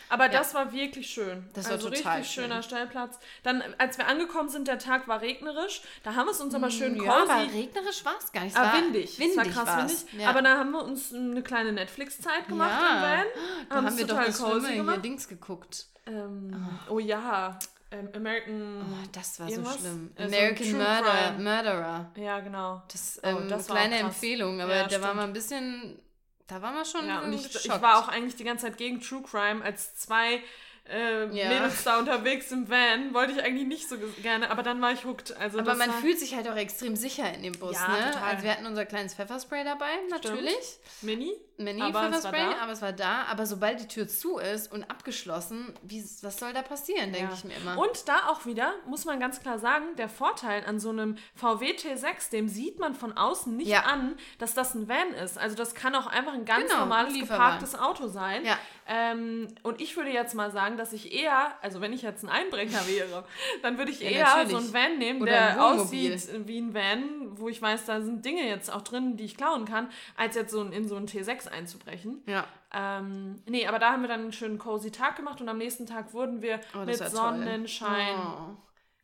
Aber 0.10 0.28
das 0.28 0.54
war 0.54 0.74
wirklich 0.74 1.08
schön. 1.10 1.48
Das 1.54 1.66
war 1.66 1.74
also 1.74 1.90
total 1.90 2.18
richtig 2.18 2.34
schön. 2.34 2.44
schöner 2.46 2.62
Stellplatz. 2.64 3.18
Dann, 3.44 3.64
als 3.78 3.98
wir 3.98 4.08
angekommen 4.08 4.50
sind, 4.50 4.68
der 4.68 4.78
Tag 4.78 4.91
war 5.08 5.22
regnerisch. 5.22 5.82
Da 6.04 6.16
haben 6.16 6.28
wir 6.28 6.32
es 6.32 6.40
uns 6.42 6.54
aber 6.54 6.70
schön 6.70 6.94
cozy. 6.96 7.06
Ja, 7.08 7.24
aber 7.24 7.42
regnerisch 7.54 8.04
war 8.06 8.16
es 8.20 8.32
gar 8.32 8.44
nicht. 8.44 8.54
Es 8.56 8.60
Ah, 8.62 8.74
war 8.74 8.82
windig. 8.82 9.20
Windig 9.20 9.38
es 9.38 9.38
war 9.38 9.66
krass 9.66 9.78
war's. 9.78 10.06
windig. 10.08 10.22
Ja. 10.24 10.30
Aber 10.30 10.42
da 10.42 10.58
haben 10.58 10.72
wir 10.72 10.84
uns 10.84 11.14
eine 11.14 11.42
kleine 11.44 11.72
Netflix-Zeit 11.72 12.48
gemacht 12.48 12.72
Ja. 12.82 12.96
im 12.96 13.02
Van. 13.20 13.26
da 13.70 13.76
haben 13.76 13.98
wir 13.98 14.06
doch 14.06 14.16
total 14.16 14.26
das 14.28 14.40
cozy 14.40 14.74
hier. 14.74 14.98
Dings 14.98 15.28
geguckt. 15.28 15.86
Ähm, 16.06 16.70
Oh 16.90 17.00
ja. 17.00 17.58
Ähm, 17.94 18.10
American. 18.16 18.82
Oh, 18.82 19.08
das 19.12 19.40
war 19.40 19.50
irgendwas? 19.50 19.74
so 19.74 19.80
schlimm. 19.80 20.12
Äh, 20.16 20.22
so 20.22 20.28
American 20.36 20.66
True 20.68 20.78
Murder. 20.78 21.32
Murderer. 21.38 22.12
Ja, 22.16 22.40
genau. 22.40 22.82
Das, 22.92 23.20
Oh, 23.24 23.28
ähm, 23.28 23.50
das 23.50 23.68
war 23.70 23.76
kleine. 23.76 23.98
Empfehlung, 24.00 24.62
aber 24.62 24.76
Ja, 24.76 24.84
da 24.88 24.92
war 24.92 25.00
stimmt. 25.00 25.16
man 25.16 25.24
ein 25.30 25.34
bisschen, 25.34 26.00
da 26.48 26.62
war 26.62 26.72
man 26.72 26.86
schon 26.86 27.06
Ja, 27.08 27.20
und 27.20 27.34
ich, 27.34 27.54
ich 27.54 27.70
war 27.82 28.00
auch 28.00 28.08
eigentlich 28.08 28.36
die 28.38 28.46
ganze 28.46 28.68
Zeit 28.68 28.78
gegen 28.78 29.02
True 29.02 29.22
Crime. 29.24 29.62
Als 29.64 29.96
zwei 29.96 30.42
äh, 30.90 31.26
Ja. 31.36 31.48
Mädels 31.50 31.84
da 31.84 32.00
unterwegs 32.00 32.52
im 32.52 32.70
Van 32.70 33.14
wollte 33.14 33.34
ich 33.34 33.44
eigentlich 33.44 33.68
nicht 33.68 33.88
so 33.88 33.98
ge- 33.98 34.10
gerne, 34.22 34.50
aber 34.52 34.64
dann 34.64 34.82
war 34.82 34.92
ich 34.92 35.06
hooked. 35.06 35.36
Also 35.38 35.60
aber 35.60 35.76
man 35.76 35.92
fühlt 35.92 36.20
sich 36.20 36.36
halt 36.36 36.50
auch 36.50 36.56
extrem 36.56 36.96
sicher 36.96 37.32
in 37.34 37.44
dem 37.44 37.54
Bus, 37.54 37.76
Ja, 37.76 37.88
ne? 37.88 38.12
total. 38.12 38.30
Also 38.32 38.44
wir 38.44 38.52
hatten 38.52 38.66
unser 38.66 38.86
kleines 38.86 39.14
Pfefferspray 39.14 39.64
dabei, 39.64 39.92
natürlich. 40.10 40.56
Mini. 41.02 41.34
Mini 41.58 41.80
Aber 41.84 41.90
es 41.90 41.94
war 41.96 42.04
Pfefferspray, 42.32 42.56
da. 42.56 42.64
aber 42.64 42.72
es 42.72 42.82
war 42.82 42.92
da. 42.94 43.24
Aber 43.30 43.46
sobald 43.46 43.80
die 43.80 43.88
Tür 43.88 44.08
zu 44.08 44.40
ist 44.40 44.72
und 44.72 44.84
abgeschlossen, 44.90 45.72
wie, 45.84 46.04
was 46.24 46.40
soll 46.40 46.54
da 46.54 46.64
passieren, 46.64 47.14
denke 47.14 47.30
Ja. 47.32 47.34
ich 47.38 47.44
mir 47.44 47.56
immer. 47.56 47.78
Und 47.78 48.08
da 48.08 48.28
auch 48.30 48.48
wieder, 48.48 48.74
muss 48.88 49.06
man 49.06 49.20
ganz 49.20 49.40
klar 49.42 49.60
sagen, 49.60 49.96
der 49.98 50.10
Vorteil 50.10 50.66
an 50.66 50.80
so 50.80 50.90
einem 50.90 51.18
VW 51.36 51.74
T6, 51.74 52.32
dem 52.32 52.50
sieht 52.50 52.80
man 52.80 52.96
von 52.96 53.16
außen 53.16 53.56
nicht 53.56 53.68
Ja. 53.68 53.82
an, 53.82 54.18
dass 54.40 54.56
das 54.56 54.74
ein 54.74 54.90
Van 54.90 55.14
ist. 55.14 55.38
Also 55.38 55.56
das 55.56 55.76
kann 55.76 55.94
auch 55.94 56.08
einfach 56.08 56.34
ein 56.34 56.46
ganz 56.46 56.66
Genau, 56.70 56.80
normales 56.80 57.14
geparktes 57.14 57.76
Auto 57.78 58.08
sein. 58.08 58.44
Ja. 58.44 58.58
Ähm, 58.88 59.48
und 59.64 59.80
ich 59.80 59.96
würde 59.96 60.10
jetzt 60.10 60.34
mal 60.36 60.52
sagen, 60.52 60.76
dass 60.78 60.92
ich 60.94 61.14
eher, 61.14 61.54
also 61.62 61.82
wenn 61.82 61.94
ich 61.94 62.02
jetzt 62.02 62.24
ein 62.24 62.30
Einbrecher 62.30 62.86
wäre, 62.88 63.24
dann 63.62 63.78
würde 63.78 63.92
ich 63.92 64.02
Ja, 64.02 64.10
eher 64.10 64.26
natürlich. 64.26 64.52
so 64.52 64.58
ein 64.58 64.74
Van 64.74 64.98
nehmen, 64.98 65.22
Oder 65.22 65.32
der 65.32 65.66
aussieht 65.66 66.28
wie 66.48 66.60
ein 66.60 66.74
Van, 66.74 67.38
wo 67.40 67.48
ich 67.48 67.62
weiß, 67.62 67.86
da 67.86 68.02
sind 68.02 68.26
Dinge 68.26 68.48
jetzt 68.48 68.72
auch 68.74 68.82
drin, 68.82 69.16
die 69.18 69.26
ich 69.26 69.38
klauen 69.38 69.66
kann, 69.66 69.90
als 70.18 70.36
jetzt 70.36 70.52
so 70.52 70.64
in 70.64 70.88
so 70.88 70.96
ein 70.96 71.08
T6 71.08 71.48
einzubrechen. 71.50 72.22
ja. 72.26 72.46
Ähm, 72.74 73.42
nee, 73.48 73.68
aber 73.68 73.80
da 73.80 73.92
haben 73.92 74.02
wir 74.02 74.08
dann 74.08 74.22
einen 74.22 74.32
schönen 74.32 74.58
cozy 74.58 74.92
Tag 74.92 75.18
gemacht 75.18 75.42
und 75.42 75.50
am 75.50 75.58
nächsten 75.58 75.86
Tag 75.86 76.14
wurden 76.14 76.42
wir 76.42 76.62
Oh, 76.74 76.86
mit 76.86 76.98
war 77.02 77.08
toll. 77.08 77.16
Sonnenschein 77.18 78.16
Oh. 78.18 78.56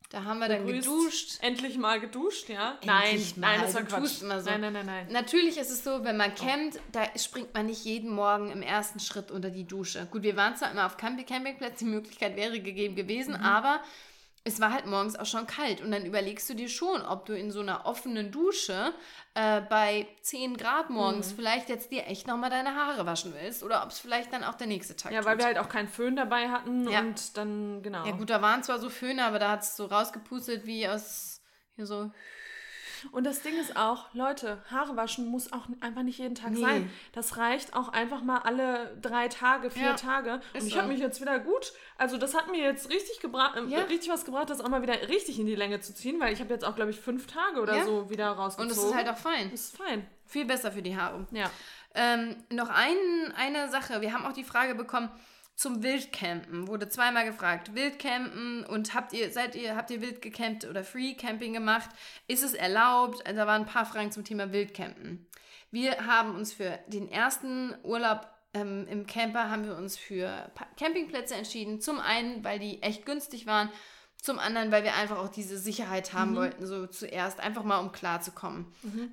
Da 0.09 0.23
haben 0.23 0.39
wir 0.39 0.47
dann 0.47 0.65
begrüßt. 0.65 0.87
geduscht. 0.87 1.37
Endlich 1.41 1.77
mal 1.77 1.99
geduscht, 1.99 2.47
ja? 2.47 2.77
Endlich 2.81 3.35
nein, 3.35 3.41
mal. 3.41 3.57
nein, 3.57 3.61
das 3.65 3.73
war 3.75 3.83
Quatsch. 3.83 4.21
immer 4.21 4.39
so. 4.41 4.49
Nein, 4.49 4.61
nein, 4.61 4.73
nein, 4.73 4.85
nein. 4.85 5.07
Natürlich 5.11 5.57
ist 5.57 5.69
es 5.69 5.83
so, 5.83 6.05
wenn 6.05 6.15
man 6.15 6.33
campt, 6.33 6.79
da 6.93 7.03
springt 7.17 7.53
man 7.53 7.65
nicht 7.65 7.83
jeden 7.83 8.11
Morgen 8.11 8.49
im 8.49 8.61
ersten 8.61 9.01
Schritt 9.01 9.31
unter 9.31 9.49
die 9.49 9.65
Dusche. 9.65 10.07
Gut, 10.09 10.23
wir 10.23 10.37
waren 10.37 10.55
zwar 10.55 10.71
immer 10.71 10.85
auf 10.85 10.95
Camp 10.95 11.25
Campingplätzen, 11.27 11.87
die 11.89 11.93
Möglichkeit 11.95 12.37
wäre 12.37 12.59
gegeben 12.61 12.95
gewesen, 12.95 13.33
Mhm. 13.35 13.43
aber 13.43 13.81
es 14.47 14.59
war 14.59 14.71
halt 14.73 14.85
morgens 14.85 15.15
auch 15.15 15.25
schon 15.25 15.45
kalt. 15.45 15.81
Und 15.81 15.91
dann 15.91 16.05
überlegst 16.05 16.49
du 16.49 16.53
dir 16.55 16.69
schon, 16.69 17.01
ob 17.01 17.25
du 17.25 17.37
in 17.37 17.51
so 17.51 17.59
einer 17.61 17.85
offenen 17.85 18.31
Dusche 18.31 18.93
äh, 19.35 19.61
bei 19.61 20.07
10 20.21 20.57
Grad 20.57 20.89
morgens 20.89 21.31
Mhm. 21.31 21.35
vielleicht 21.35 21.69
jetzt 21.69 21.91
dir 21.91 22.07
echt 22.07 22.25
nochmal 22.27 22.49
deine 22.49 22.75
Haare 22.75 23.05
waschen 23.05 23.33
willst 23.39 23.61
oder 23.63 23.83
ob 23.83 23.89
es 23.91 23.99
vielleicht 23.99 24.33
dann 24.33 24.43
auch 24.43 24.55
der 24.55 24.67
nächste 24.67 24.95
Tag 24.95 25.11
Ja, 25.11 25.19
tut. 25.19 25.27
weil 25.29 25.37
wir 25.37 25.45
halt 25.45 25.57
auch 25.59 25.69
keinen 25.69 25.87
Föhn 25.87 26.15
dabei 26.15 26.49
hatten 26.49 26.89
Ja. 26.89 27.01
und 27.01 27.37
dann, 27.37 27.81
genau. 27.83 28.05
Ja 28.05 28.11
gut, 28.13 28.29
da 28.29 28.41
waren 28.41 28.63
zwar 28.63 28.79
so 28.79 28.89
Föhne, 28.89 29.25
aber 29.25 29.39
da 29.39 29.51
hat 29.51 29.61
es 29.63 29.75
so 29.77 29.85
rausgepustet 29.85 30.65
wie 30.65 30.87
aus 30.87 31.41
hier 31.75 31.85
so 31.85 32.11
Und 33.11 33.25
das 33.25 33.41
Ding 33.41 33.55
ist 33.59 33.75
auch, 33.77 34.13
Leute, 34.13 34.61
Haare 34.71 34.95
waschen 34.95 35.27
muss 35.27 35.51
auch 35.53 35.67
einfach 35.81 36.03
nicht 36.03 36.19
jeden 36.19 36.35
Tag 36.35 36.51
Nee. 36.51 36.61
sein. 36.61 36.91
Das 37.13 37.37
reicht 37.37 37.75
auch 37.75 37.89
einfach 37.89 38.21
mal 38.23 38.39
alle 38.39 38.95
drei 39.01 39.27
Tage, 39.27 39.69
vier 39.69 39.83
Ja, 39.87 39.93
Tage. 39.93 40.41
Und 40.53 40.63
ich 40.65 40.73
so. 40.73 40.77
habe 40.79 40.87
mich 40.89 40.99
jetzt 40.99 41.21
wieder 41.21 41.39
gut, 41.39 41.73
also 41.97 42.17
das 42.17 42.33
hat 42.35 42.49
mir 42.51 42.61
jetzt 42.63 42.89
richtig 42.89 43.19
gebracht, 43.19 43.55
äh, 43.57 43.63
Ja. 43.65 43.79
richtig 43.81 44.09
was 44.11 44.25
gebracht, 44.25 44.49
das 44.49 44.61
auch 44.61 44.69
mal 44.69 44.81
wieder 44.81 45.07
richtig 45.09 45.39
in 45.39 45.45
die 45.45 45.55
Länge 45.55 45.79
zu 45.79 45.93
ziehen, 45.93 46.19
weil 46.19 46.33
ich 46.33 46.39
habe 46.39 46.53
jetzt 46.53 46.65
auch, 46.65 46.75
glaube 46.75 46.91
ich, 46.91 46.99
fünf 46.99 47.27
Tage 47.27 47.61
oder 47.61 47.77
Ja. 47.77 47.85
so 47.85 48.09
wieder 48.09 48.29
rausgezogen. 48.29 48.71
und 48.71 48.77
es 48.77 48.83
ist 48.83 48.95
halt 48.95 49.07
auch 49.09 49.17
fein. 49.17 49.51
Das 49.51 49.61
ist 49.61 49.77
fein. 49.77 50.05
Viel 50.25 50.45
besser 50.45 50.71
für 50.71 50.81
die 50.81 50.97
Haare. 50.97 51.25
Ja. 51.31 51.49
Ähm, 51.95 52.35
noch 52.51 52.69
ein, 52.69 52.97
eine 53.35 53.69
Sache. 53.69 54.01
Wir 54.01 54.13
haben 54.13 54.25
auch 54.25 54.33
die 54.33 54.43
Frage 54.43 54.75
bekommen 54.75 55.09
zum 55.57 55.83
Wildcampen. 55.83 56.67
Wurde 56.67 56.87
zweimal 56.87 57.25
gefragt. 57.25 57.73
Wildcampen 57.75 58.63
und 58.63 58.93
habt 58.93 59.11
ihr, 59.11 59.31
seid 59.31 59.55
ihr, 59.55 59.75
habt 59.75 59.89
ihr 59.89 60.01
wild 60.01 60.21
gecampt 60.21 60.65
oder 60.65 60.83
Free 60.83 61.15
Camping 61.15 61.51
gemacht? 61.51 61.89
Ist 62.27 62.43
es 62.43 62.53
erlaubt? 62.53 63.25
Also, 63.25 63.39
da 63.39 63.47
waren 63.47 63.63
ein 63.63 63.67
paar 63.67 63.85
Fragen 63.85 64.11
zum 64.11 64.23
Thema 64.23 64.53
Wildcampen. 64.53 65.27
Wir 65.71 66.05
haben 66.05 66.35
uns 66.35 66.53
für 66.53 66.79
den 66.87 67.11
ersten 67.11 67.75
Urlaub 67.83 68.27
ähm, 68.53 68.87
im 68.89 69.05
Camper 69.05 69.49
haben 69.49 69.65
wir 69.65 69.75
uns 69.75 69.97
für 69.97 70.49
Campingplätze 70.77 71.35
entschieden. 71.35 71.81
Zum 71.81 71.99
einen, 71.99 72.43
weil 72.43 72.59
die 72.59 72.81
echt 72.81 73.05
günstig 73.05 73.45
waren. 73.45 73.69
Zum 74.21 74.39
anderen, 74.39 74.71
weil 74.71 74.83
wir 74.83 74.95
einfach 74.95 75.17
auch 75.19 75.29
diese 75.29 75.57
Sicherheit 75.57 76.11
haben 76.11 76.35
wollten, 76.35 76.65
so 76.65 76.87
zuerst, 76.87 77.39
einfach 77.39 77.63
mal 77.63 77.77
um 77.77 77.91
klarzukommen. 77.91 78.65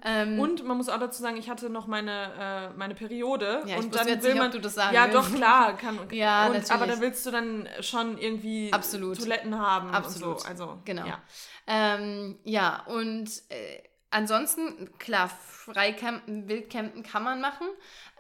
Ähm, 0.03 0.41
Und 0.41 0.65
man 0.65 0.77
muss 0.79 0.89
auch 0.89 0.99
dazu 0.99 1.23
sagen, 1.23 1.37
ich 1.37 1.49
hatte 1.51 1.69
noch 1.71 1.87
meine, 1.87 2.71
äh, 2.73 2.77
meine 2.79 2.95
Periode. 2.95 3.63
Ja, 3.67 3.77
und 3.77 3.95
dann 3.95 4.07
will 4.07 4.17
nicht, 4.17 4.35
man, 4.37 4.51
du 4.51 4.61
das 4.61 4.75
sagen 4.75 4.95
Ja, 4.95 5.05
willst. 5.13 5.17
doch, 5.31 5.35
klar. 5.37 5.77
Kann, 5.77 5.99
Ja, 6.11 6.47
und, 6.47 6.55
natürlich. 6.55 6.73
Aber 6.73 6.87
da 6.87 7.01
willst 7.01 7.25
du 7.27 7.31
dann 7.31 7.69
schon 7.81 8.17
irgendwie 8.19 8.73
Absolut. 8.73 9.19
Toiletten 9.19 9.59
haben. 9.59 9.91
Absolut. 9.91 10.37
Und 10.37 10.41
so. 10.41 10.49
Also, 10.49 10.79
Genau. 10.85 11.07
Ja. 11.07 11.23
Ähm, 11.67 12.39
ja, 12.45 12.83
und 12.87 13.29
äh, 13.51 13.83
ansonsten, 14.15 14.91
klar, 14.99 15.29
Freicampen, 15.29 16.49
Wildcampen 16.49 17.03
kann 17.03 17.23
man 17.23 17.41
machen. 17.41 17.67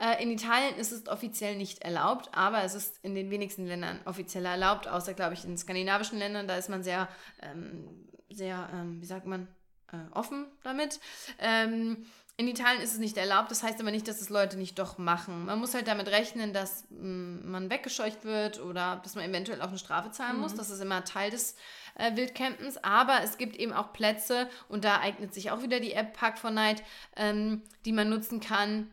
Äh, 0.00 0.22
in 0.22 0.30
Italien 0.30 0.76
ist 0.76 0.92
es 0.92 1.08
offiziell 1.08 1.56
nicht 1.56 1.82
erlaubt, 1.82 2.30
aber 2.32 2.64
es 2.64 2.74
ist 2.74 2.98
in 3.02 3.14
den 3.14 3.30
wenigsten 3.30 3.66
Ländern 3.66 4.00
offiziell 4.04 4.44
erlaubt, 4.44 4.88
außer, 4.88 5.14
glaube 5.14 5.34
ich, 5.34 5.44
in 5.44 5.56
skandinavischen 5.56 6.18
Ländern. 6.18 6.48
Da 6.48 6.56
ist 6.56 6.68
man 6.68 6.82
sehr, 6.82 7.08
ähm, 7.42 8.08
sehr, 8.30 8.68
ähm, 8.72 9.00
wie 9.00 9.06
sagt 9.06 9.26
man, 9.26 9.46
äh, 9.92 9.96
offen 10.12 10.46
damit. 10.62 11.00
Ähm, 11.38 12.04
in 12.36 12.48
Italien 12.48 12.82
ist 12.82 12.92
es 12.92 12.98
nicht 12.98 13.16
erlaubt, 13.16 13.52
das 13.52 13.62
heißt 13.62 13.78
aber 13.80 13.92
nicht, 13.92 14.08
dass 14.08 14.20
es 14.20 14.28
Leute 14.28 14.56
nicht 14.56 14.76
doch 14.80 14.98
machen. 14.98 15.44
Man 15.44 15.60
muss 15.60 15.72
halt 15.72 15.86
damit 15.86 16.08
rechnen, 16.08 16.52
dass 16.52 16.84
mh, 16.90 16.98
mm, 16.98 17.50
man 17.50 17.70
weggescheucht 17.70 18.24
wird 18.24 18.60
oder 18.60 19.00
dass 19.04 19.14
man 19.14 19.24
eventuell 19.24 19.62
auch 19.62 19.68
eine 19.68 19.78
Strafe 19.78 20.10
zahlen 20.10 20.36
mhm. 20.36 20.42
muss. 20.42 20.54
Das 20.54 20.70
ist 20.70 20.80
immer 20.80 21.04
Teil 21.04 21.30
des 21.30 21.54
äh, 21.94 22.16
Wildcampens. 22.16 22.82
Aber 22.82 23.22
es 23.22 23.38
gibt 23.38 23.56
eben 23.56 23.72
auch 23.72 23.92
Plätze 23.92 24.48
und 24.68 24.84
da 24.84 25.00
eignet 25.00 25.34
sich 25.34 25.50
auch 25.50 25.62
wieder 25.62 25.80
die 25.80 25.92
App 25.92 26.12
Park 26.14 26.38
4 26.38 26.50
Night, 26.50 26.82
ähm, 27.16 27.62
die 27.84 27.92
man 27.92 28.08
nutzen 28.08 28.40
kann, 28.40 28.90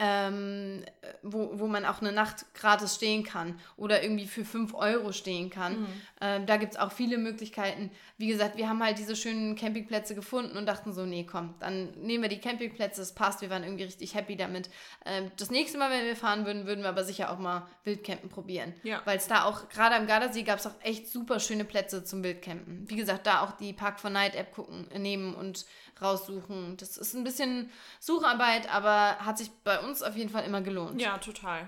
ähm, 0.00 0.82
wo, 1.22 1.50
wo 1.58 1.66
man 1.66 1.84
auch 1.84 2.00
eine 2.00 2.10
Nacht 2.10 2.46
gratis 2.54 2.94
stehen 2.94 3.22
kann 3.22 3.60
oder 3.76 4.02
irgendwie 4.02 4.26
für 4.26 4.46
5 4.46 4.72
Euro 4.72 5.12
stehen 5.12 5.50
kann. 5.50 5.82
Mhm. 5.82 5.86
Ähm, 6.22 6.46
da 6.46 6.56
gibt 6.56 6.72
es 6.72 6.78
auch 6.78 6.90
viele 6.90 7.18
Möglichkeiten. 7.18 7.90
Wie 8.16 8.28
gesagt, 8.28 8.56
wir 8.56 8.68
haben 8.68 8.82
halt 8.82 8.98
diese 8.98 9.14
schönen 9.14 9.56
Campingplätze 9.56 10.14
gefunden 10.14 10.56
und 10.56 10.64
dachten 10.64 10.94
so, 10.94 11.04
nee, 11.04 11.26
komm, 11.30 11.54
dann 11.60 11.90
nehmen 12.00 12.22
wir 12.22 12.30
die 12.30 12.40
Campingplätze, 12.40 13.02
es 13.02 13.14
passt, 13.14 13.42
wir 13.42 13.50
waren 13.50 13.62
irgendwie 13.62 13.84
richtig 13.84 14.14
happy 14.14 14.36
damit. 14.36 14.70
Ähm, 15.04 15.30
das 15.36 15.50
nächste 15.50 15.76
Mal, 15.76 15.90
wenn 15.90 16.06
wir 16.06 16.16
fahren 16.16 16.46
würden, 16.46 16.66
würden 16.66 16.82
wir 16.82 16.88
aber 16.88 17.04
sicher 17.04 17.30
auch 17.30 17.38
mal 17.38 17.68
Wildcampen 17.84 18.30
probieren. 18.30 18.72
Ja. 18.82 19.02
Weil 19.04 19.18
es 19.18 19.26
da 19.26 19.44
auch, 19.44 19.68
gerade 19.68 19.96
am 19.96 20.06
Gardasee 20.06 20.44
gab 20.44 20.60
es 20.60 20.66
auch 20.66 20.80
echt 20.82 21.08
super 21.08 21.40
schöne 21.40 21.66
Plätze 21.66 22.04
zum 22.04 22.24
Wildcampen. 22.24 22.88
Wie 22.88 22.96
gesagt, 22.96 23.26
da 23.26 23.42
auch 23.42 23.52
die 23.52 23.74
Park 23.74 24.00
for 24.00 24.08
Night 24.08 24.34
App 24.34 24.52
gucken, 24.52 24.88
nehmen 24.96 25.34
und 25.34 25.66
raussuchen. 26.02 26.76
Das 26.76 26.96
ist 26.96 27.14
ein 27.14 27.24
bisschen 27.24 27.70
Sucharbeit, 27.98 28.72
aber 28.72 29.18
hat 29.18 29.38
sich 29.38 29.50
bei 29.64 29.78
uns 29.80 30.02
auf 30.02 30.16
jeden 30.16 30.30
Fall 30.30 30.44
immer 30.44 30.60
gelohnt. 30.60 31.00
Ja, 31.00 31.18
total. 31.18 31.66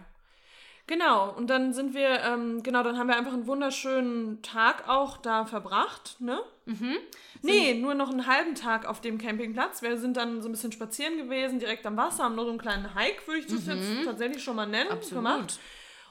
Genau, 0.88 1.30
und 1.30 1.48
dann 1.48 1.72
sind 1.72 1.94
wir, 1.94 2.20
ähm, 2.22 2.62
genau, 2.62 2.82
dann 2.82 2.98
haben 2.98 3.06
wir 3.06 3.16
einfach 3.16 3.32
einen 3.32 3.46
wunderschönen 3.46 4.42
Tag 4.42 4.88
auch 4.88 5.16
da 5.16 5.46
verbracht, 5.46 6.16
ne? 6.20 6.40
Mhm. 6.66 6.96
Nee, 7.42 7.74
nur 7.74 7.94
noch 7.94 8.10
einen 8.10 8.26
halben 8.26 8.56
Tag 8.56 8.84
auf 8.86 9.00
dem 9.00 9.18
Campingplatz. 9.18 9.82
Wir 9.82 9.96
sind 9.98 10.16
dann 10.16 10.42
so 10.42 10.48
ein 10.48 10.52
bisschen 10.52 10.72
spazieren 10.72 11.16
gewesen, 11.18 11.60
direkt 11.60 11.86
am 11.86 11.96
Wasser, 11.96 12.24
haben 12.24 12.34
nur 12.34 12.44
so 12.44 12.50
einen 12.50 12.60
kleinen 12.60 12.94
Hike, 12.96 13.26
würde 13.26 13.40
ich 13.40 13.46
das 13.46 13.64
mhm. 13.64 13.72
jetzt 13.72 14.04
tatsächlich 14.04 14.42
schon 14.42 14.56
mal 14.56 14.66
nennen, 14.66 14.90
Absolut. 14.90 15.24
gemacht. 15.24 15.60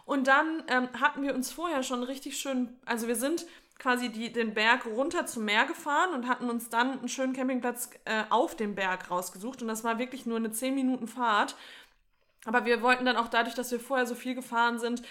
Und 0.06 0.28
dann 0.28 0.64
ähm, 0.68 0.90
hatten 1.00 1.22
wir 1.22 1.36
uns 1.36 1.52
vorher 1.52 1.84
schon 1.84 2.04
richtig 2.04 2.38
schön, 2.38 2.70
also 2.86 3.08
wir 3.08 3.16
sind 3.16 3.46
quasi 3.82 4.10
die, 4.10 4.32
den 4.32 4.54
Berg 4.54 4.86
runter 4.86 5.26
zum 5.26 5.46
Meer 5.46 5.66
gefahren 5.66 6.14
und 6.14 6.28
hatten 6.28 6.50
uns 6.52 6.70
dann 6.70 7.00
einen 7.00 7.10
schönen 7.10 7.34
Campingplatz 7.34 7.90
äh, 8.06 8.24
auf 8.30 8.56
dem 8.56 8.76
Berg 8.76 9.10
rausgesucht. 9.10 9.64
Und 9.64 9.68
das 9.68 9.84
war 9.84 9.98
wirklich 9.98 10.28
nur 10.28 10.38
eine 10.38 10.52
10 10.52 10.76
Minuten 10.76 11.08
Fahrt. 11.08 11.56
Aber 12.46 12.66
wir 12.66 12.84
wollten 12.84 13.06
dann 13.06 13.18
auch 13.18 13.28
dadurch, 13.28 13.56
dass 13.56 13.72
wir 13.72 13.80
vorher 13.80 14.06
so 14.06 14.14
viel 14.14 14.36
gefahren 14.36 14.78
sind, 14.78 15.02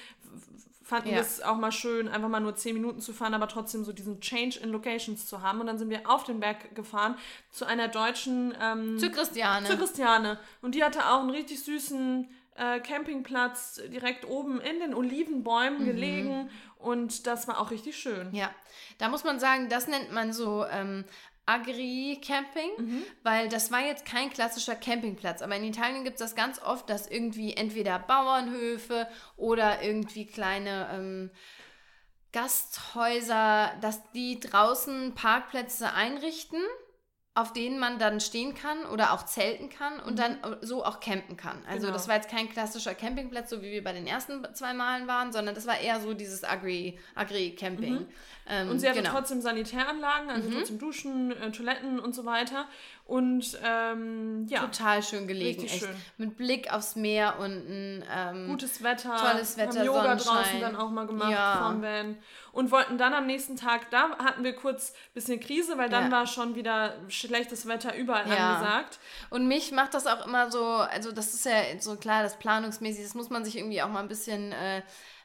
fanden 0.84 1.08
ja. 1.08 1.14
wir 1.16 1.20
es 1.20 1.42
auch 1.42 1.56
mal 1.56 1.72
schön, 1.72 2.08
einfach 2.08 2.28
mal 2.28 2.40
nur 2.40 2.54
10 2.54 2.74
Minuten 2.74 3.00
zu 3.00 3.12
fahren, 3.12 3.34
aber 3.34 3.48
trotzdem 3.48 3.84
so 3.84 3.92
diesen 3.92 4.20
Change 4.20 4.60
in 4.60 4.70
Locations 4.70 5.26
zu 5.26 5.42
haben. 5.42 5.60
Und 5.60 5.66
dann 5.66 5.78
sind 5.78 5.90
wir 5.90 6.08
auf 6.08 6.22
den 6.22 6.38
Berg 6.38 6.74
gefahren 6.76 7.16
zu 7.50 7.64
einer 7.64 7.88
deutschen. 7.88 8.54
Ähm, 8.60 8.98
zu 8.98 9.10
Christiane. 9.10 9.66
Zu 9.66 9.76
Christiane. 9.76 10.38
Und 10.62 10.76
die 10.76 10.84
hatte 10.84 11.08
auch 11.10 11.20
einen 11.20 11.30
richtig 11.30 11.62
süßen 11.64 12.28
äh, 12.56 12.80
Campingplatz 12.80 13.80
direkt 13.92 14.26
oben 14.26 14.60
in 14.60 14.80
den 14.80 14.94
Olivenbäumen 14.94 15.82
mhm. 15.82 15.86
gelegen 15.86 16.50
und 16.76 17.26
das 17.26 17.48
war 17.48 17.60
auch 17.60 17.70
richtig 17.70 17.96
schön. 17.96 18.34
Ja, 18.34 18.54
da 18.98 19.08
muss 19.08 19.24
man 19.24 19.38
sagen, 19.40 19.68
das 19.68 19.86
nennt 19.86 20.12
man 20.12 20.32
so 20.32 20.64
ähm, 20.66 21.04
Agri-Camping, 21.46 22.70
mhm. 22.78 23.02
weil 23.22 23.48
das 23.48 23.72
war 23.72 23.80
jetzt 23.80 24.04
kein 24.04 24.30
klassischer 24.30 24.76
Campingplatz. 24.76 25.42
Aber 25.42 25.56
in 25.56 25.64
Italien 25.64 26.04
gibt 26.04 26.20
es 26.20 26.20
das 26.20 26.36
ganz 26.36 26.62
oft, 26.62 26.88
dass 26.88 27.08
irgendwie 27.08 27.54
entweder 27.54 27.98
Bauernhöfe 27.98 29.08
oder 29.36 29.82
irgendwie 29.82 30.26
kleine 30.26 30.88
ähm, 30.92 31.30
Gasthäuser, 32.32 33.72
dass 33.80 34.00
die 34.12 34.38
draußen 34.38 35.14
Parkplätze 35.14 35.92
einrichten 35.92 36.60
auf 37.40 37.52
denen 37.52 37.78
man 37.78 37.98
dann 37.98 38.20
stehen 38.20 38.54
kann 38.54 38.84
oder 38.86 39.12
auch 39.12 39.24
zelten 39.24 39.70
kann 39.70 39.98
und 40.00 40.12
mhm. 40.12 40.16
dann 40.16 40.38
so 40.60 40.84
auch 40.84 41.00
campen 41.00 41.36
kann. 41.36 41.58
Also 41.68 41.82
genau. 41.82 41.92
das 41.92 42.08
war 42.08 42.16
jetzt 42.16 42.28
kein 42.28 42.48
klassischer 42.50 42.94
Campingplatz, 42.94 43.50
so 43.50 43.62
wie 43.62 43.70
wir 43.70 43.82
bei 43.82 43.92
den 43.92 44.06
ersten 44.06 44.46
zwei 44.54 44.74
Malen 44.74 45.08
waren, 45.08 45.32
sondern 45.32 45.54
das 45.54 45.66
war 45.66 45.78
eher 45.78 46.00
so 46.00 46.14
dieses 46.14 46.44
Agri-Camping. 46.44 47.00
Agri 47.14 47.90
mhm. 47.90 48.06
ähm, 48.48 48.70
und 48.70 48.78
sie 48.78 48.88
hatte 48.88 49.02
genau. 49.02 49.14
trotzdem 49.14 49.40
Sanitäranlagen, 49.40 50.30
also 50.30 50.48
mhm. 50.48 50.54
trotzdem 50.54 50.78
Duschen, 50.78 51.32
äh, 51.32 51.50
Toiletten 51.50 51.98
und 51.98 52.14
so 52.14 52.24
weiter. 52.24 52.66
Und 53.10 53.58
ähm, 53.64 54.46
ja. 54.46 54.60
Total 54.60 55.02
schön 55.02 55.26
gelegen. 55.26 55.64
Echt. 55.64 55.80
schön. 55.80 55.96
Mit 56.16 56.36
Blick 56.36 56.72
aufs 56.72 56.94
Meer 56.94 57.40
und 57.40 57.50
ein 57.50 58.04
ähm, 58.08 58.46
gutes 58.46 58.84
Wetter. 58.84 59.16
Tolles 59.16 59.56
Wetter, 59.56 59.80
haben 59.80 59.86
Yoga 59.86 60.02
Sonnenschein. 60.16 60.36
draußen 60.36 60.60
dann 60.60 60.76
auch 60.76 60.90
mal 60.90 61.08
gemacht 61.08 61.32
ja. 61.32 61.56
vom 61.56 61.82
Van. 61.82 62.16
Und 62.52 62.70
wollten 62.70 62.98
dann 62.98 63.12
am 63.12 63.26
nächsten 63.26 63.56
Tag, 63.56 63.90
da 63.90 64.16
hatten 64.18 64.44
wir 64.44 64.54
kurz 64.54 64.92
ein 64.92 65.14
bisschen 65.14 65.40
Krise, 65.40 65.76
weil 65.76 65.88
dann 65.88 66.04
ja. 66.04 66.10
war 66.12 66.28
schon 66.28 66.54
wieder 66.54 66.94
schlechtes 67.08 67.66
Wetter 67.66 67.96
überall 67.96 68.28
ja. 68.28 68.54
angesagt. 68.54 69.00
Und 69.30 69.48
mich 69.48 69.72
macht 69.72 69.94
das 69.94 70.06
auch 70.06 70.24
immer 70.24 70.52
so, 70.52 70.64
also 70.64 71.10
das 71.10 71.34
ist 71.34 71.44
ja 71.46 71.80
so 71.80 71.96
klar, 71.96 72.22
das 72.22 72.38
planungsmäßig, 72.38 73.02
das 73.02 73.14
muss 73.14 73.28
man 73.28 73.44
sich 73.44 73.58
irgendwie 73.58 73.82
auch 73.82 73.88
mal 73.88 74.00
ein 74.00 74.08
bisschen... 74.08 74.52
Äh, 74.52 74.82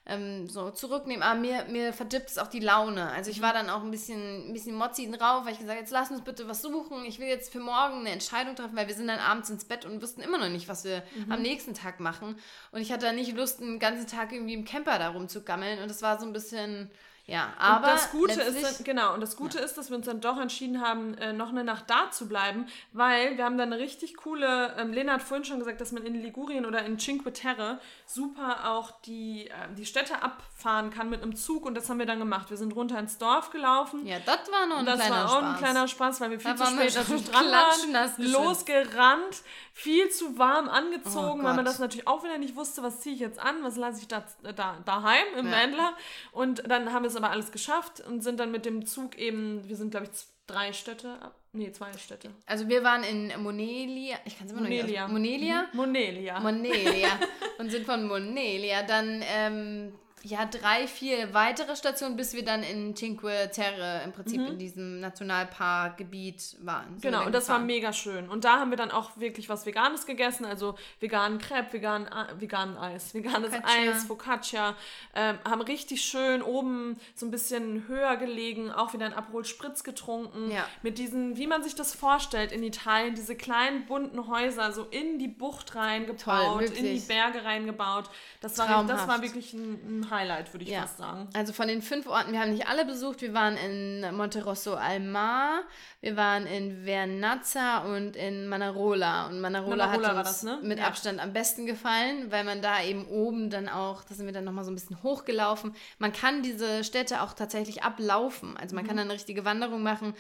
ähm, 0.07 0.47
so 0.47 0.69
zurücknehmen. 0.69 1.23
Aber 1.23 1.39
mir, 1.39 1.65
mir 1.65 1.91
verdippt 1.91 2.29
es 2.29 2.37
auch 2.37 2.47
die 2.47 2.59
Laune. 2.59 3.09
Also 3.11 3.31
ich 3.31 3.41
war 3.41 3.53
dann 3.53 3.69
auch 3.69 3.83
ein 3.83 3.91
bisschen, 3.91 4.49
ein 4.49 4.53
bisschen 4.53 4.75
mozzi 4.75 5.09
drauf, 5.09 5.45
weil 5.45 5.53
ich 5.53 5.59
gesagt 5.59 5.71
habe, 5.71 5.79
jetzt 5.79 5.91
lass 5.91 6.11
uns 6.11 6.21
bitte 6.21 6.47
was 6.47 6.61
suchen. 6.61 7.05
Ich 7.05 7.19
will 7.19 7.27
jetzt 7.27 7.51
für 7.51 7.59
morgen 7.59 8.01
eine 8.01 8.11
Entscheidung 8.11 8.55
treffen, 8.55 8.75
weil 8.75 8.87
wir 8.87 8.95
sind 8.95 9.07
dann 9.07 9.19
abends 9.19 9.49
ins 9.49 9.65
Bett 9.65 9.85
und 9.85 10.01
wussten 10.01 10.21
immer 10.21 10.37
noch 10.37 10.49
nicht, 10.49 10.67
was 10.67 10.83
wir 10.83 11.03
mhm. 11.15 11.31
am 11.31 11.41
nächsten 11.41 11.73
Tag 11.73 11.99
machen. 11.99 12.35
Und 12.71 12.81
ich 12.81 12.91
hatte 12.91 13.07
da 13.07 13.13
nicht 13.13 13.35
Lust, 13.35 13.61
einen 13.61 13.79
ganzen 13.79 14.07
Tag 14.07 14.31
irgendwie 14.31 14.53
im 14.53 14.65
Camper 14.65 14.99
da 14.99 15.09
rumzugammeln. 15.09 15.81
Und 15.81 15.89
das 15.89 16.01
war 16.01 16.19
so 16.19 16.25
ein 16.25 16.33
bisschen 16.33 16.91
ja, 17.27 17.53
aber 17.57 17.87
und 17.87 17.93
das 17.93 18.11
Gute 18.11 18.41
ist, 18.41 18.85
genau, 18.85 19.15
und 19.15 19.21
das 19.21 19.35
Gute 19.35 19.57
ja. 19.57 19.63
ist, 19.63 19.77
dass 19.77 19.89
wir 19.89 19.97
uns 19.97 20.05
dann 20.05 20.21
doch 20.21 20.39
entschieden 20.39 20.81
haben, 20.81 21.15
äh, 21.15 21.33
noch 21.33 21.49
eine 21.49 21.63
Nacht 21.63 21.85
da 21.89 22.11
zu 22.11 22.27
bleiben, 22.27 22.67
weil 22.93 23.35
wir 23.37 23.45
haben 23.45 23.57
dann 23.57 23.73
eine 23.73 23.81
richtig 23.81 24.15
coole, 24.15 24.75
ähm, 24.77 24.93
Lena 24.93 25.13
hat 25.13 25.23
vorhin 25.23 25.43
schon 25.43 25.57
gesagt, 25.57 25.81
dass 25.81 25.91
man 25.91 26.05
in 26.05 26.21
Ligurien 26.21 26.67
oder 26.67 26.85
in 26.85 26.99
Cinque 26.99 27.33
Terre 27.33 27.79
super 28.05 28.69
auch 28.69 28.91
die, 29.01 29.47
äh, 29.47 29.53
die 29.75 29.87
Städte 29.87 30.21
abfahren 30.21 30.91
kann 30.91 31.09
mit 31.09 31.23
einem 31.23 31.35
Zug 31.35 31.65
und 31.65 31.73
das 31.73 31.89
haben 31.89 31.97
wir 31.97 32.05
dann 32.05 32.19
gemacht. 32.19 32.51
Wir 32.51 32.57
sind 32.57 32.75
runter 32.75 32.99
ins 32.99 33.17
Dorf 33.17 33.49
gelaufen. 33.49 34.05
Ja, 34.05 34.17
das 34.23 34.51
war 34.51 34.67
noch 34.67 34.77
ein 34.77 34.85
das 34.85 34.99
kleiner 34.99 35.15
Spaß. 35.15 35.23
Das 35.23 35.31
war 35.31 35.39
auch 35.39 35.53
ein 35.53 35.57
kleiner 35.57 35.87
Spaß, 35.87 36.21
weil 36.21 36.29
wir 36.29 36.39
viel 36.39 36.53
da 36.53 36.57
zu 36.57 36.71
spät 36.73 36.95
natürlich 36.95 37.25
dran 37.25 37.45
waren, 37.51 38.31
losgerannt, 38.31 39.43
viel 39.77 40.09
zu 40.09 40.37
warm 40.39 40.69
angezogen, 40.69 41.41
oh 41.41 41.43
weil 41.43 41.53
man 41.53 41.65
das 41.65 41.79
natürlich 41.79 42.07
auch 42.07 42.23
wieder 42.23 42.37
nicht 42.37 42.55
wusste, 42.55 42.81
was 42.81 43.01
ziehe 43.01 43.13
ich 43.13 43.19
jetzt 43.19 43.39
an, 43.39 43.61
was 43.61 43.75
lasse 43.75 43.99
ich 43.99 44.07
da, 44.07 44.23
da 44.41 44.77
daheim 44.85 45.25
im 45.37 45.47
ja. 45.47 45.51
Wendler 45.51 45.93
und 46.31 46.63
dann 46.71 46.93
haben 46.93 47.03
wir 47.03 47.09
es 47.09 47.17
aber 47.17 47.29
alles 47.29 47.51
geschafft 47.51 47.99
und 47.99 48.21
sind 48.21 48.39
dann 48.39 48.51
mit 48.51 48.65
dem 48.65 48.85
Zug 48.85 49.17
eben, 49.17 49.67
wir 49.67 49.75
sind 49.75 49.91
glaube 49.91 50.05
ich 50.05 50.11
drei 50.47 50.71
Städte, 50.71 51.17
nee, 51.51 51.73
zwei 51.73 51.91
Städte. 51.97 52.31
Also 52.45 52.69
wir 52.69 52.85
waren 52.85 53.03
in 53.03 53.33
Monelia, 53.43 54.15
ich 54.23 54.37
kann 54.37 54.47
es 54.47 54.53
immer 54.53 54.61
noch 54.61 54.69
nicht 54.69 54.81
Monelia. 54.81 55.07
Mhm. 55.07 55.75
Monelia. 55.75 56.39
Monelia. 56.39 57.19
und 57.57 57.69
sind 57.69 57.85
von 57.85 58.07
Monelia 58.07 58.83
dann 58.83 59.21
ähm, 59.27 59.93
ja, 60.25 60.45
drei, 60.45 60.87
vier 60.87 61.35
weitere 61.35 61.75
Stationen, 61.75 62.15
bis 62.15 62.33
wir 62.33 62.43
dann 62.43 62.63
in 62.63 62.95
Cinque 62.95 63.51
Terre 63.51 64.01
im 64.03 64.11
Prinzip 64.11 64.41
mhm. 64.41 64.47
in 64.47 64.57
diesem 64.57 64.99
Nationalparkgebiet 64.99 66.57
waren. 66.61 66.95
So 66.95 67.01
genau, 67.01 67.27
und 67.27 67.31
das 67.31 67.47
war 67.47 67.59
mega 67.59 67.93
schön. 67.93 68.27
Und 68.27 68.43
da 68.43 68.59
haben 68.59 68.71
wir 68.71 68.77
dann 68.77 68.89
auch 68.89 69.17
wirklich 69.17 69.49
was 69.49 69.67
Veganes 69.67 70.07
gegessen, 70.07 70.45
also 70.45 70.75
veganen 70.99 71.37
Crepe, 71.37 71.73
veganen, 71.73 72.09
veganen 72.39 72.75
Eis, 72.75 73.13
veganes 73.13 73.53
Focaccia. 73.53 73.91
Eis, 73.91 74.03
Focaccia. 74.05 74.75
Ähm, 75.13 75.37
haben 75.47 75.61
richtig 75.61 76.01
schön 76.01 76.41
oben 76.41 76.97
so 77.13 77.27
ein 77.27 77.31
bisschen 77.31 77.87
höher 77.87 78.17
gelegen, 78.17 78.71
auch 78.71 78.93
wieder 78.93 79.05
ein 79.05 79.13
Aperol 79.13 79.45
Spritz 79.45 79.83
getrunken. 79.83 80.49
Ja. 80.49 80.65
Mit 80.81 80.97
diesen, 80.97 81.37
wie 81.37 81.45
man 81.45 81.61
sich 81.61 81.75
das 81.75 81.93
vorstellt 81.93 82.51
in 82.51 82.63
Italien, 82.63 83.13
diese 83.13 83.35
kleinen 83.35 83.85
bunten 83.85 84.27
Häuser 84.27 84.71
so 84.71 84.85
in 84.85 85.19
die 85.19 85.27
Bucht 85.27 85.75
reingebaut, 85.75 86.23
Toll, 86.23 86.63
in 86.63 86.83
die 86.95 86.99
Berge 87.07 87.45
reingebaut. 87.45 88.09
Das 88.41 88.57
war, 88.57 88.83
das 88.85 89.07
war 89.07 89.21
wirklich 89.21 89.53
ein, 89.53 89.99
ein 89.99 90.14
Highlight, 90.15 90.53
würde 90.53 90.63
ich 90.63 90.71
ja. 90.71 90.81
fast 90.81 90.97
sagen. 90.97 91.29
Also 91.33 91.53
von 91.53 91.67
den 91.67 91.81
fünf 91.81 92.07
Orten, 92.07 92.31
wir 92.31 92.39
haben 92.39 92.51
nicht 92.51 92.67
alle 92.67 92.85
besucht. 92.85 93.21
Wir 93.21 93.33
waren 93.33 93.57
in 93.57 94.15
Monterosso 94.15 94.75
al 94.75 94.99
Mar, 94.99 95.63
wir 96.01 96.15
waren 96.15 96.47
in 96.47 96.85
Vernazza 96.85 97.79
und 97.79 98.15
in 98.15 98.47
Manarola. 98.47 99.27
Und 99.27 99.41
Manarola, 99.41 99.87
Manarola 99.87 100.07
hat 100.17 100.27
uns 100.27 100.27
das, 100.27 100.43
ne? 100.43 100.59
mit 100.63 100.79
ja. 100.79 100.87
Abstand 100.87 101.19
am 101.19 101.33
besten 101.33 101.65
gefallen, 101.65 102.31
weil 102.31 102.43
man 102.43 102.61
da 102.61 102.81
eben 102.81 103.07
oben 103.07 103.49
dann 103.49 103.69
auch, 103.69 104.03
da 104.03 104.15
sind 104.15 104.25
wir 104.25 104.33
dann 104.33 104.45
nochmal 104.45 104.63
so 104.63 104.71
ein 104.71 104.75
bisschen 104.75 105.01
hochgelaufen. 105.03 105.75
Man 105.99 106.13
kann 106.13 106.43
diese 106.43 106.83
Städte 106.83 107.21
auch 107.21 107.33
tatsächlich 107.33 107.83
ablaufen. 107.83 108.57
Also 108.57 108.75
man 108.75 108.83
mhm. 108.83 108.87
kann 108.87 108.97
dann 108.97 109.07
eine 109.07 109.15
richtige 109.15 109.45
Wanderung 109.45 109.83
machen. 109.83 110.15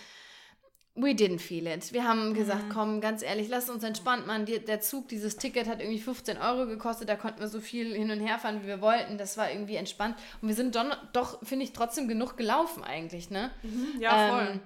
We 0.97 1.09
didn't 1.09 1.39
feel 1.39 1.67
it. 1.67 1.91
Wir 1.91 2.07
haben 2.07 2.33
gesagt, 2.33 2.67
mhm. 2.67 2.69
komm, 2.69 3.01
ganz 3.01 3.21
ehrlich, 3.21 3.49
lass 3.49 3.69
uns 3.69 3.83
entspannt 3.83 4.27
machen. 4.27 4.45
der 4.45 4.79
Zug, 4.79 5.09
dieses 5.09 5.35
Ticket 5.35 5.67
hat 5.67 5.81
irgendwie 5.81 5.99
15 5.99 6.37
Euro 6.37 6.67
gekostet. 6.67 7.09
Da 7.09 7.17
konnten 7.17 7.41
wir 7.41 7.49
so 7.49 7.59
viel 7.59 7.93
hin 7.93 8.11
und 8.11 8.21
her 8.21 8.39
fahren, 8.39 8.63
wie 8.63 8.67
wir 8.67 8.79
wollten. 8.79 9.17
Das 9.17 9.37
war 9.37 9.51
irgendwie 9.51 9.75
entspannt. 9.75 10.15
Und 10.41 10.47
wir 10.47 10.55
sind 10.55 10.73
don, 10.73 10.93
doch, 11.11 11.45
finde 11.45 11.65
ich, 11.65 11.73
trotzdem 11.73 12.07
genug 12.07 12.37
gelaufen 12.37 12.81
eigentlich, 12.81 13.29
ne? 13.29 13.51
Mhm, 13.63 13.99
ja, 13.99 14.29
voll. 14.29 14.47
Ähm, 14.53 14.59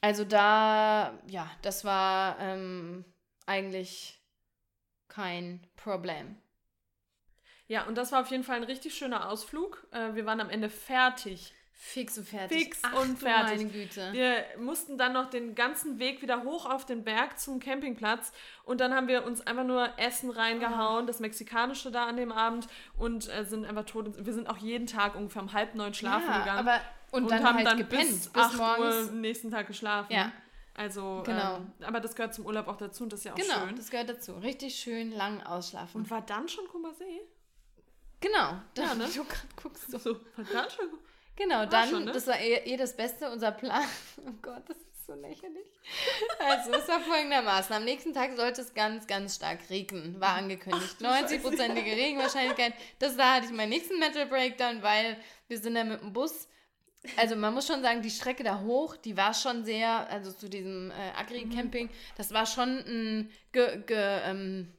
also 0.00 0.24
da, 0.24 1.18
ja, 1.26 1.50
das 1.60 1.84
war 1.84 2.38
ähm, 2.40 3.04
eigentlich 3.44 4.18
kein 5.08 5.66
Problem. 5.76 6.36
Ja, 7.66 7.86
und 7.86 7.96
das 7.96 8.10
war 8.10 8.22
auf 8.22 8.30
jeden 8.30 8.44
Fall 8.44 8.56
ein 8.56 8.64
richtig 8.64 8.94
schöner 8.94 9.28
Ausflug. 9.28 9.86
Äh, 9.90 10.14
wir 10.14 10.24
waren 10.24 10.40
am 10.40 10.50
Ende 10.50 10.70
fertig 10.70 11.52
Fix 11.76 12.16
und 12.18 12.28
fertig. 12.28 12.58
Fix 12.58 12.78
Ach, 12.82 13.02
und 13.02 13.18
fertig. 13.18 13.58
Meine 13.58 13.70
Güte. 13.70 14.12
Wir 14.12 14.44
mussten 14.58 14.96
dann 14.96 15.12
noch 15.12 15.28
den 15.28 15.54
ganzen 15.54 15.98
Weg 15.98 16.22
wieder 16.22 16.42
hoch 16.44 16.66
auf 16.66 16.86
den 16.86 17.04
Berg 17.04 17.38
zum 17.38 17.60
Campingplatz 17.60 18.32
und 18.64 18.80
dann 18.80 18.94
haben 18.94 19.06
wir 19.08 19.24
uns 19.24 19.46
einfach 19.46 19.64
nur 19.64 19.90
Essen 19.98 20.30
reingehauen, 20.30 21.06
das 21.06 21.20
Mexikanische 21.20 21.90
da 21.90 22.06
an 22.06 22.16
dem 22.16 22.32
Abend 22.32 22.68
und 22.96 23.28
äh, 23.28 23.44
sind 23.44 23.64
einfach 23.66 23.84
tot. 23.84 24.24
Wir 24.24 24.32
sind 24.32 24.48
auch 24.48 24.56
jeden 24.56 24.86
Tag 24.86 25.14
ungefähr 25.14 25.42
um 25.42 25.52
halb 25.52 25.74
neun 25.74 25.94
schlafen 25.94 26.28
ja, 26.28 26.38
gegangen 26.38 26.68
aber 26.68 26.80
und, 27.10 27.24
und, 27.24 27.30
dann 27.30 27.44
haben 27.44 27.56
halt 27.58 27.66
dann 27.66 27.78
gepennt 27.78 28.08
bis, 28.08 28.28
bis, 28.28 28.42
8 28.42 28.56
morgens. 28.56 28.80
Uhr 28.80 29.08
am 29.10 29.20
nächsten 29.20 29.50
Tag 29.50 29.66
geschlafen. 29.66 30.12
Ja. 30.12 30.32
Also, 30.76 31.22
Genau. 31.24 31.56
ähm, 31.56 31.72
aber 31.82 32.00
das 32.00 32.16
gehört 32.16 32.34
zum 32.34 32.46
Urlaub 32.46 32.66
auch 32.66 32.76
dazu 32.76 33.04
und 33.04 33.12
das 33.12 33.20
ist 33.20 33.24
ja 33.24 33.32
auch 33.32 33.36
Genau, 33.36 33.66
schön. 33.66 33.76
das 33.76 33.90
gehört 33.90 34.08
dazu. 34.08 34.32
Richtig 34.34 34.74
schön 34.74 35.12
lang 35.12 35.40
ausschlafen. 35.42 36.00
Und 36.00 36.10
war 36.10 36.22
dann 36.22 36.48
schon 36.48 36.66
Kummersee? 36.66 37.20
genau, 38.20 38.54
da, 38.74 38.82
Ja, 38.82 38.94
ne? 38.94 39.06
du 39.14 39.22
gerade 39.24 39.48
guckst. 39.62 39.90
So. 39.90 40.14
War 40.36 40.44
dann 40.52 40.70
schon 40.70 40.88
Genau, 41.36 41.66
dann, 41.66 41.88
schon, 41.88 42.04
ne? 42.04 42.12
das 42.12 42.26
war 42.26 42.38
eh, 42.38 42.62
eh 42.64 42.76
das 42.76 42.96
Beste, 42.96 43.30
unser 43.30 43.52
Plan. 43.52 43.84
Oh 44.26 44.32
Gott, 44.40 44.62
das 44.68 44.78
ist 44.78 45.06
so 45.06 45.14
lächerlich. 45.14 45.66
Also, 46.38 46.72
es 46.72 46.88
war 46.88 47.00
folgendermaßen. 47.00 47.74
Am 47.74 47.84
nächsten 47.84 48.14
Tag 48.14 48.36
sollte 48.36 48.62
es 48.62 48.72
ganz, 48.72 49.06
ganz 49.06 49.36
stark 49.36 49.58
regnen. 49.68 50.18
War 50.20 50.36
angekündigt. 50.36 50.96
90-prozentige 51.00 51.96
Regenwahrscheinlichkeit. 51.96 52.74
Das 52.98 53.16
da 53.16 53.34
hatte 53.34 53.46
ich 53.46 53.52
meinen 53.52 53.70
nächsten 53.70 53.98
Metal 53.98 54.26
Breakdown, 54.26 54.82
weil 54.82 55.18
wir 55.48 55.58
sind 55.58 55.74
da 55.74 55.84
mit 55.84 56.00
dem 56.00 56.12
Bus. 56.12 56.48
Also 57.16 57.36
man 57.36 57.52
muss 57.52 57.66
schon 57.66 57.82
sagen, 57.82 58.00
die 58.00 58.10
Strecke 58.10 58.44
da 58.44 58.60
hoch, 58.60 58.96
die 58.96 59.16
war 59.16 59.34
schon 59.34 59.64
sehr, 59.64 60.08
also 60.08 60.32
zu 60.32 60.48
diesem 60.48 60.90
äh, 60.90 61.20
Agri-Camping, 61.20 61.90
das 62.16 62.32
war 62.32 62.46
schon 62.46 62.78
ein 62.78 63.30
ge, 63.52 63.82
ge, 63.86 64.20
ähm, 64.24 64.72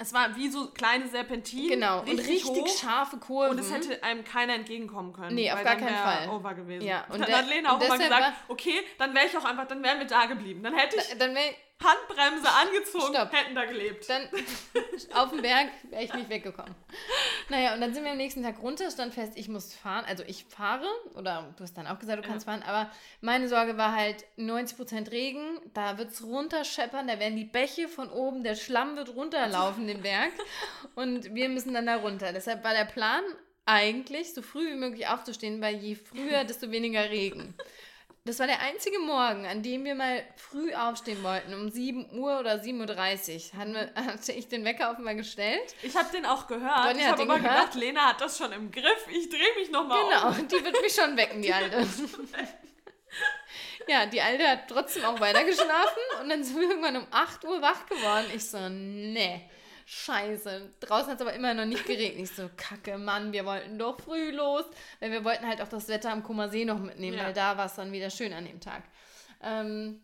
Es 0.00 0.14
war 0.14 0.34
wie 0.34 0.48
so 0.48 0.68
kleine 0.70 1.06
Serpentinen. 1.08 1.78
genau, 1.78 2.00
und 2.00 2.08
richtig 2.08 2.44
hoch. 2.44 2.66
scharfe 2.68 3.18
Kurven. 3.18 3.50
Und 3.50 3.58
es 3.58 3.70
hätte 3.70 4.02
einem 4.02 4.24
keiner 4.24 4.54
entgegenkommen 4.54 5.12
können. 5.12 5.34
Nee, 5.34 5.50
auf 5.50 5.58
weil 5.58 5.64
gar 5.64 5.76
keinen 5.76 5.94
wär 5.94 6.02
Fall. 6.02 6.28
over 6.30 6.54
gewesen. 6.54 6.86
Ja, 6.86 7.04
und 7.12 7.20
dann 7.20 7.30
hat 7.30 7.48
Lena 7.48 7.76
auch 7.76 7.80
immer 7.82 7.98
gesagt, 7.98 8.32
okay, 8.48 8.80
dann 8.96 9.14
wäre 9.14 9.26
ich 9.26 9.36
auch 9.36 9.44
einfach, 9.44 9.66
dann 9.66 9.82
wären 9.82 9.98
wir 9.98 10.06
da 10.06 10.24
geblieben. 10.24 10.62
Dann 10.62 10.74
hätte 10.74 10.96
ich 10.96 11.18
dann 11.18 11.34
wäre 11.34 11.54
Handbremse 11.82 12.48
angezogen, 12.48 13.14
Stopp. 13.14 13.32
hätten 13.32 13.54
da 13.54 13.64
gelebt. 13.64 14.08
dann 14.08 14.28
auf 15.14 15.30
dem 15.30 15.42
Berg 15.42 15.68
wäre 15.84 16.04
ich 16.04 16.12
nicht 16.12 16.28
weggekommen. 16.28 16.74
Naja, 17.48 17.74
und 17.74 17.80
dann 17.80 17.94
sind 17.94 18.04
wir 18.04 18.12
am 18.12 18.16
nächsten 18.16 18.42
Tag 18.42 18.62
runter, 18.62 18.90
stand 18.90 19.14
fest, 19.14 19.32
ich 19.36 19.48
muss 19.48 19.74
fahren. 19.74 20.04
Also 20.06 20.22
ich 20.26 20.44
fahre, 20.44 20.86
oder 21.14 21.52
du 21.56 21.62
hast 21.62 21.76
dann 21.76 21.86
auch 21.86 21.98
gesagt, 21.98 22.24
du 22.24 22.28
kannst 22.28 22.46
fahren, 22.46 22.62
aber 22.62 22.90
meine 23.20 23.48
Sorge 23.48 23.76
war 23.76 23.94
halt 23.94 24.24
90% 24.38 25.10
Regen, 25.10 25.60
da 25.74 25.98
wird 25.98 26.10
es 26.10 26.22
runterscheppern, 26.22 27.08
da 27.08 27.18
werden 27.18 27.36
die 27.36 27.44
Bäche 27.44 27.88
von 27.88 28.10
oben, 28.10 28.44
der 28.44 28.54
Schlamm 28.54 28.96
wird 28.96 29.14
runterlaufen 29.14 29.86
den 29.86 30.02
Berg 30.02 30.32
und 30.94 31.34
wir 31.34 31.48
müssen 31.48 31.74
dann 31.74 31.86
da 31.86 31.96
runter. 31.96 32.32
Deshalb 32.32 32.62
war 32.62 32.74
der 32.74 32.84
Plan 32.84 33.22
eigentlich, 33.66 34.34
so 34.34 34.42
früh 34.42 34.72
wie 34.72 34.76
möglich 34.76 35.06
aufzustehen, 35.06 35.60
weil 35.60 35.76
je 35.76 35.94
früher, 35.94 36.44
desto 36.44 36.70
weniger 36.70 37.08
Regen. 37.08 37.54
Das 38.24 38.38
war 38.38 38.46
der 38.46 38.60
einzige 38.60 38.98
Morgen, 38.98 39.46
an 39.46 39.62
dem 39.62 39.82
wir 39.84 39.94
mal 39.94 40.22
früh 40.36 40.74
aufstehen 40.74 41.22
wollten, 41.22 41.54
um 41.54 41.70
7 41.70 42.18
Uhr 42.18 42.38
oder 42.40 42.56
7.30 42.56 43.54
Uhr. 43.54 43.58
Hatten 43.58 43.72
wir, 43.74 43.92
hatte 43.94 44.32
ich 44.32 44.46
den 44.48 44.64
Wecker 44.64 44.90
offenbar 44.90 45.14
gestellt. 45.14 45.74
Ich 45.82 45.96
habe 45.96 46.10
den 46.12 46.26
auch 46.26 46.46
gehört. 46.46 46.86
Ronny 46.86 47.00
ich 47.00 47.06
habe 47.06 47.22
aber 47.22 47.36
gehört. 47.38 47.54
gedacht, 47.72 47.74
Lena 47.76 48.08
hat 48.10 48.20
das 48.20 48.36
schon 48.36 48.52
im 48.52 48.70
Griff. 48.70 49.06
Ich 49.10 49.30
drehe 49.30 49.54
mich 49.58 49.70
nochmal 49.70 49.98
Genau, 50.04 50.28
um. 50.28 50.48
die 50.48 50.62
wird 50.64 50.80
mich 50.82 50.92
schon 50.94 51.16
wecken, 51.16 51.40
die 51.40 51.52
Alte. 51.52 51.86
Ja, 53.88 54.06
die 54.06 54.20
Alte 54.20 54.46
hat 54.46 54.68
trotzdem 54.68 55.04
auch 55.04 55.18
weiter 55.18 55.42
geschlafen 55.42 55.98
und 56.20 56.28
dann 56.28 56.44
sind 56.44 56.60
wir 56.60 56.68
irgendwann 56.68 56.96
um 56.98 57.06
8 57.10 57.44
Uhr 57.44 57.60
wach 57.62 57.86
geworden. 57.86 58.26
Ich 58.36 58.44
so, 58.44 58.68
nee, 58.68 59.48
scheiße. 59.90 60.70
Draußen 60.80 61.08
hat 61.10 61.16
es 61.20 61.26
aber 61.26 61.34
immer 61.34 61.52
noch 61.52 61.64
nicht 61.64 61.84
geregnet. 61.84 62.22
Ich 62.22 62.30
so, 62.36 62.48
kacke, 62.56 62.96
Mann, 62.96 63.32
wir 63.32 63.44
wollten 63.44 63.76
doch 63.78 64.00
früh 64.00 64.30
los. 64.30 64.64
Weil 65.00 65.10
wir 65.10 65.24
wollten 65.24 65.46
halt 65.46 65.60
auch 65.60 65.68
das 65.68 65.88
Wetter 65.88 66.12
am 66.12 66.22
Kummersee 66.22 66.64
noch 66.64 66.78
mitnehmen, 66.78 67.18
Ja. 67.18 67.24
weil 67.24 67.32
da 67.32 67.56
war 67.56 67.66
es 67.66 67.74
dann 67.74 67.90
wieder 67.92 68.08
schön 68.10 68.32
an 68.32 68.44
dem 68.44 68.60
Tag. 68.60 68.84
Ähm, 69.42 70.00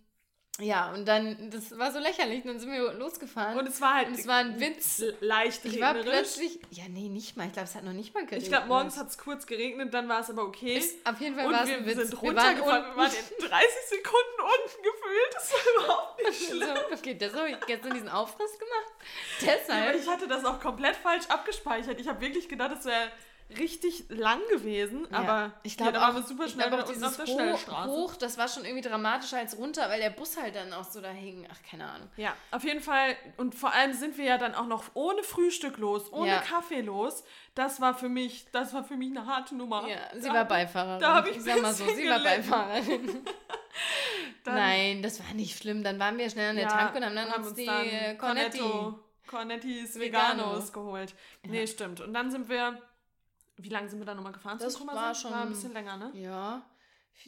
ja, 0.59 0.93
und 0.93 1.07
dann, 1.07 1.51
das 1.51 1.77
war 1.79 1.93
so 1.93 1.99
lächerlich. 1.99 2.43
Dann 2.45 2.59
sind 2.59 2.73
wir 2.73 2.93
losgefahren. 2.95 3.59
Und 3.59 3.69
es 3.69 3.81
war 3.81 3.95
halt 3.95 4.09
Und 4.09 4.15
es 4.19 4.27
war 4.27 4.37
ein 4.37 4.59
Witz. 4.59 5.03
leicht 5.21 5.65
Ich 5.65 5.81
war 5.81 5.95
regnerisch. 5.95 6.37
plötzlich, 6.37 6.59
ja, 6.71 6.85
nee, 6.89 7.09
nicht 7.09 7.37
mal. 7.37 7.47
Ich 7.47 7.53
glaube, 7.53 7.69
es 7.69 7.75
hat 7.75 7.85
noch 7.85 7.93
nicht 7.93 8.15
mal 8.15 8.25
geregnet. 8.25 8.43
Ich 8.45 8.49
glaube, 8.49 8.67
morgens 8.69 8.97
hat 8.97 9.09
es 9.09 9.19
kurz 9.19 9.47
geregnet, 9.47 9.93
dann 9.93 10.09
war 10.09 10.21
es 10.21 10.31
aber 10.31 10.45
okay. 10.45 10.79
Ist, 10.79 11.07
auf 11.07 11.21
jeden 11.21 11.37
Fall 11.37 11.53
war 11.53 11.63
es 11.63 11.69
wir 11.69 11.77
ein 11.77 11.87
Witz. 11.87 11.97
sind 11.97 12.23
Wir 12.23 12.35
waren. 12.35 12.57
Wir 12.57 12.65
waren 12.67 13.13
in 13.13 13.49
30 13.49 13.69
Sekunden 13.89 14.41
unten 14.41 14.83
gefühlt. 14.83 15.35
Das 15.35 15.53
war 15.53 15.85
überhaupt 15.85 16.25
nicht 16.25 16.45
schlimm. 16.47 16.77
So, 16.89 16.95
okay, 16.95 17.19
das 17.19 17.35
habe 17.35 17.51
ich 17.51 17.61
gestern 17.67 17.93
diesen 17.95 18.09
Aufriss 18.09 18.59
gemacht. 18.59 18.93
Deshalb. 19.43 19.97
ich 20.01 20.09
hatte 20.09 20.27
das 20.27 20.45
auch 20.45 20.59
komplett 20.61 20.97
falsch 20.97 21.27
abgespeichert. 21.29 22.01
Ich 22.01 22.09
habe 22.09 22.21
wirklich 22.21 22.49
gedacht, 22.49 22.73
es 22.79 22.85
wäre 22.87 23.11
richtig 23.59 24.05
lang 24.09 24.41
gewesen, 24.51 25.07
aber 25.13 25.53
ich 25.63 25.73
ja, 25.75 25.77
glaube 25.79 25.93
da 25.93 26.01
waren 26.01 26.23
auch, 26.23 26.27
super 26.27 26.47
ich 26.47 26.53
schnell 26.53 26.67
unten 26.67 26.81
auf 26.83 26.89
dieses 26.93 27.17
der 27.17 27.53
hoch, 27.53 27.87
hoch, 27.87 28.17
das 28.17 28.37
war 28.39 28.49
schon 28.49 28.65
irgendwie 28.65 28.87
dramatischer 28.89 29.39
als 29.39 29.57
runter, 29.57 29.89
weil 29.89 30.01
der 30.01 30.11
Bus 30.11 30.37
halt 30.37 30.57
dann 30.57 30.73
auch 30.73 30.85
so 30.85 31.01
da 31.01 31.11
hing. 31.11 31.47
Ach, 31.51 31.59
keine 31.71 31.89
Ahnung. 31.89 32.09
Ja, 32.17 32.35
auf 32.51 32.65
jeden 32.65 32.81
Fall. 32.81 33.17
Und 33.37 33.55
vor 33.55 33.73
allem 33.73 33.93
sind 33.93 34.19
wir 34.19 34.25
ja 34.25 34.39
dann 34.39 34.55
auch 34.55 34.67
noch 34.67 34.83
ohne 34.95 35.23
Frühstück 35.23 35.79
los, 35.79 36.13
ohne 36.13 36.29
Ja. 36.31 36.41
Kaffee 36.41 36.81
los. 36.81 37.23
Das 37.55 37.81
war 37.81 37.95
für 37.95 38.09
mich, 38.09 38.47
das 38.53 38.75
war 38.75 38.83
für 38.85 38.97
mich 38.97 39.11
eine 39.17 39.27
harte 39.27 39.55
Nummer. 39.55 39.87
Ja, 39.89 39.97
sie 40.15 40.29
Da- 40.29 40.35
war 40.35 40.45
Beifahrerin. 40.45 41.01
da 41.01 41.15
hab 41.15 41.29
ich 41.29 41.37
ich 41.37 41.43
sag 41.45 41.63
mal 41.63 41.73
so, 41.73 41.85
sie 41.85 42.09
war 42.09 42.19
gelitten. 42.19 42.51
Beifahrerin. 42.51 43.25
Dann- 44.45 44.55
Nein, 44.55 45.03
das 45.03 45.21
war 45.25 45.35
nicht 45.35 45.59
schlimm. 45.59 45.83
Dann 45.83 45.99
waren 45.99 46.19
wir 46.19 46.29
schnell 46.31 46.51
an 46.51 46.57
der 46.57 46.65
Ja, 46.67 46.71
Tank 46.71 46.97
und 46.97 47.05
haben 47.05 47.15
dann 47.15 47.33
uns, 47.33 47.55
die 47.55 47.67
äh, 47.67 48.15
Cornetti. 48.17 48.59
Cornetto, 48.59 48.99
Cornettis 49.27 49.99
Vegano. 49.99 50.43
Veganos 50.45 50.73
geholt. 50.73 51.15
Nee, 51.45 51.67
stimmt. 51.67 52.01
Und 52.01 52.15
dann 52.15 52.31
sind 52.31 52.49
wir, 52.49 52.81
wie 53.57 53.69
lange 53.69 53.89
sind 53.89 53.99
wir 53.99 54.07
da 54.07 54.15
nochmal 54.15 54.33
gefahren? 54.33 54.59
Das 54.59 54.75
zum 54.75 54.87
war 54.87 55.15
schon- 55.15 55.33
War 55.33 55.43
ein 55.43 55.49
bisschen 55.51 55.73
länger, 55.73 55.97
ne? 55.97 56.11
Ja. 56.15 56.63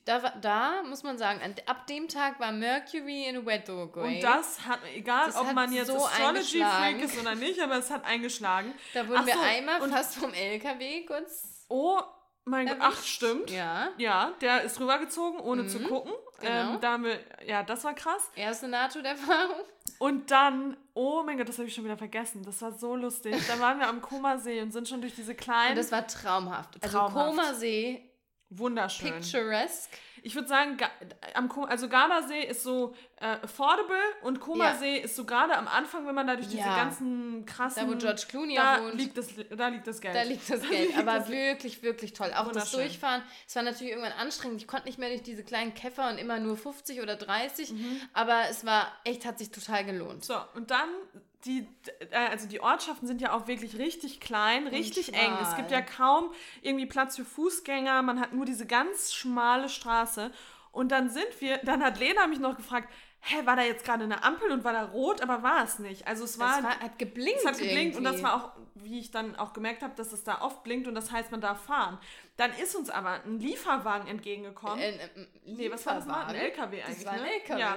Da, 0.05 0.19
da 0.41 0.83
muss 0.83 1.03
man 1.03 1.17
sagen, 1.17 1.41
ab 1.65 1.87
dem 1.87 2.09
Tag 2.09 2.39
war 2.41 2.53
Mercury 2.53 3.25
in 3.27 3.47
Weather 3.47 3.87
great. 3.87 4.17
Und 4.17 4.21
das 4.23 4.67
hat, 4.67 4.81
egal 4.95 5.27
Das 5.27 5.37
ob 5.37 5.47
hat 5.47 5.55
man 5.55 5.73
jetzt 5.73 5.87
so 5.87 5.97
Astrology 6.05 6.59
Freak 6.59 6.65
eingeschlagen. 6.83 7.01
ist 7.01 7.19
oder 7.21 7.35
nicht, 7.35 7.61
aber 7.61 7.77
es 7.79 7.91
hat 7.91 8.05
eingeschlagen. 8.05 8.75
Da 8.93 9.09
wurden 9.09 9.21
Ach 9.23 9.27
wir 9.27 9.33
so, 9.35 9.41
einmal 9.41 9.81
und- 9.81 9.91
fast 9.91 10.17
vom 10.17 10.35
LKW 10.35 11.07
kurz 11.07 11.65
Oh 11.71 12.01
mein 12.45 12.67
Gott, 12.67 12.77
ach 12.81 13.03
stimmt. 13.03 13.51
Ja. 13.51 13.89
Ja, 13.99 14.33
der 14.43 14.63
ist 14.63 14.79
rübergezogen, 14.81 15.41
ohne 15.41 15.67
zu 15.67 15.81
gucken. 15.81 16.13
Genau. 16.39 16.75
Ähm, 16.75 16.81
da 16.81 16.93
haben 16.93 17.05
wir, 17.05 17.21
ja, 17.47 17.63
das 17.63 17.85
war 17.85 17.95
krass. 17.95 18.31
Erste 18.35 18.69
NATO-Erfahrung. 18.69 19.63
Und 19.99 20.31
dann, 20.31 20.77
oh 20.95 21.23
mein 21.25 21.39
Gott, 21.39 21.49
das 21.49 21.59
habe 21.59 21.69
ich 21.69 21.75
schon 21.75 21.85
wieder 21.85 21.97
vergessen. 21.97 22.43
Das 22.45 22.63
war 22.63 22.73
so 22.73 22.95
lustig. 22.95 23.35
Da 23.49 23.59
waren 23.59 23.79
wir 23.81 23.89
am 23.89 24.01
Komasee 24.01 24.61
und 24.63 24.73
sind 24.73 24.89
schon 24.89 25.01
durch 25.01 25.15
diese 25.15 25.33
Und 25.33 25.41
kleinen, 25.41 25.77
das 25.77 25.91
war 25.91 26.07
traumhaft. 26.07 26.83
Also 26.83 26.99
Traumhaft. 26.99 27.27
Komasee, 27.27 28.11
wunderschön. 28.51 29.15
picturesque. 29.15 29.99
Ich 30.23 30.35
würde 30.35 30.49
sagen, 30.49 30.77
am 31.35 31.51
also 31.69 31.89
Gardasee 31.89 32.43
ist 32.45 32.63
so 32.63 32.95
äh, 33.21 33.27
affordable 33.43 33.97
und 34.23 34.41
Komasee 34.41 34.99
ist 34.99 35.17
so 35.17 35.25
gerade 35.25 35.57
am 35.57 35.69
Anfang, 35.69 36.07
wenn 36.07 36.15
man 36.15 36.27
da 36.27 36.37
durch 36.37 36.49
diese 36.49 36.61
Ja. 36.63 36.77
ganzen 36.77 37.45
krassen... 37.47 37.87
Da, 37.87 37.93
wo 37.93 37.97
George 37.99 38.23
Clooney 38.29 38.55
da 38.57 38.83
wohnt. 38.83 38.95
liegt, 38.95 39.17
das, 39.19 39.29
da 39.57 39.69
liegt 39.69 39.87
das 39.87 40.01
Geld. 40.01 40.15
Da 40.15 40.23
liegt 40.23 40.49
das 40.51 40.61
Da 40.61 40.69
Geld. 40.69 40.87
liegt 40.89 40.99
Aber 40.99 41.19
das- 41.19 41.29
wirklich, 41.29 41.83
wirklich 41.83 42.13
toll. 42.13 42.33
Auch 42.37 42.53
das. 42.53 42.71
Durchfahren. 42.73 43.23
Es 43.47 43.57
war 43.57 43.63
natürlich 43.63 43.93
irgendwann 43.93 44.13
anstrengend. 44.13 44.61
Ich 44.61 44.69
konnte 44.69 44.87
nicht 44.87 44.99
mehr 44.99 45.09
durch 45.09 45.23
diese 45.23 45.43
kleinen 45.45 45.75
Käfer 45.75 46.09
und 46.11 46.19
immer 46.19 46.39
nur 46.39 46.57
50 46.57 47.01
oder 47.03 47.17
30. 47.17 47.73
Mhm. 47.73 48.01
Aber 48.13 48.43
es 48.51 48.65
war 48.65 48.93
echt, 49.05 49.25
hat 49.25 49.39
sich 49.39 49.51
total 49.51 49.85
gelohnt. 49.85 50.25
So, 50.25 50.35
und 50.55 50.71
dann, 50.71 50.89
die, 51.45 51.67
äh, 52.11 52.17
also 52.31 52.49
die 52.49 52.61
Ortschaften 52.61 53.07
sind 53.07 53.21
ja 53.21 53.33
auch 53.33 53.47
wirklich 53.47 53.79
richtig 53.79 54.21
klein, 54.21 54.67
richtig 54.67 55.15
eng. 55.15 55.33
Es 55.43 55.57
gibt 55.57 55.71
ja 55.71 55.81
kaum 55.81 56.33
irgendwie 56.63 56.87
Platz 56.87 57.17
für 57.17 57.25
Fußgänger, 57.25 58.03
man 58.03 58.21
hat 58.21 58.33
nur 58.33 58.45
diese 58.45 58.67
ganz 58.67 59.15
schmale 59.15 59.69
Straße. 59.69 60.31
Und 60.73 60.93
dann 60.93 61.11
sind 61.11 61.29
wir, 61.41 61.59
dann 61.59 61.83
hat 61.83 61.99
Lena 61.99 62.27
mich 62.27 62.39
noch 62.39 62.57
gefragt, 62.57 62.89
hä, 63.21 63.37
war 63.45 63.57
da 63.57 63.63
jetzt 63.63 63.85
gerade 63.85 64.05
eine 64.05 64.23
Ampel 64.23 64.51
und 64.53 64.65
war 64.65 64.73
da 64.73 64.85
rot, 64.85 65.23
aber 65.23 65.43
war 65.43 65.65
es 65.65 65.79
nicht. 65.79 66.07
Also 66.07 66.25
es 66.25 66.39
war, 66.39 66.59
Es 66.59 66.65
war, 66.65 66.79
hat 66.79 66.99
geblinkt. 66.99 67.41
es 67.41 67.47
hat 67.47 67.59
geblinkt 67.59 67.97
und 67.97 68.05
das 68.05 68.15
irgendwie. 68.17 68.25
war 68.25 68.45
auch, 68.45 68.53
wie 68.75 69.01
ich 69.01 69.11
dann 69.11 69.35
auch 69.37 69.53
gemerkt 69.53 69.83
habe, 69.83 69.95
dass 69.97 70.13
es 70.13 70.23
da 70.25 70.41
oft 70.43 70.63
blinkt 70.63 70.87
und 70.87 70.95
das 70.95 71.11
heißt, 71.11 71.31
man 71.31 71.41
darf 71.41 71.65
fahren. 71.65 71.99
Dann 72.37 72.53
ist 72.53 72.77
uns 72.77 72.91
aber 72.91 73.23
ein 73.25 73.41
Lieferwagen 73.41 74.07
entgegengekommen. 74.09 74.79
Äh, 74.79 74.97
äh, 74.97 75.27
nee, 75.47 75.71
was 75.71 75.85
war 75.87 75.95
das 75.97 76.07
mal? 76.07 76.27
Ein 76.27 76.35
Lieferwagen. 76.35 76.73
LKW 76.75 76.83
eigentlich, 76.83 76.97
Das 76.97 77.07
war 77.07 77.13
ein 77.15 77.23
ne? 77.23 77.33
LKW. 77.33 77.61
Ja. 77.61 77.77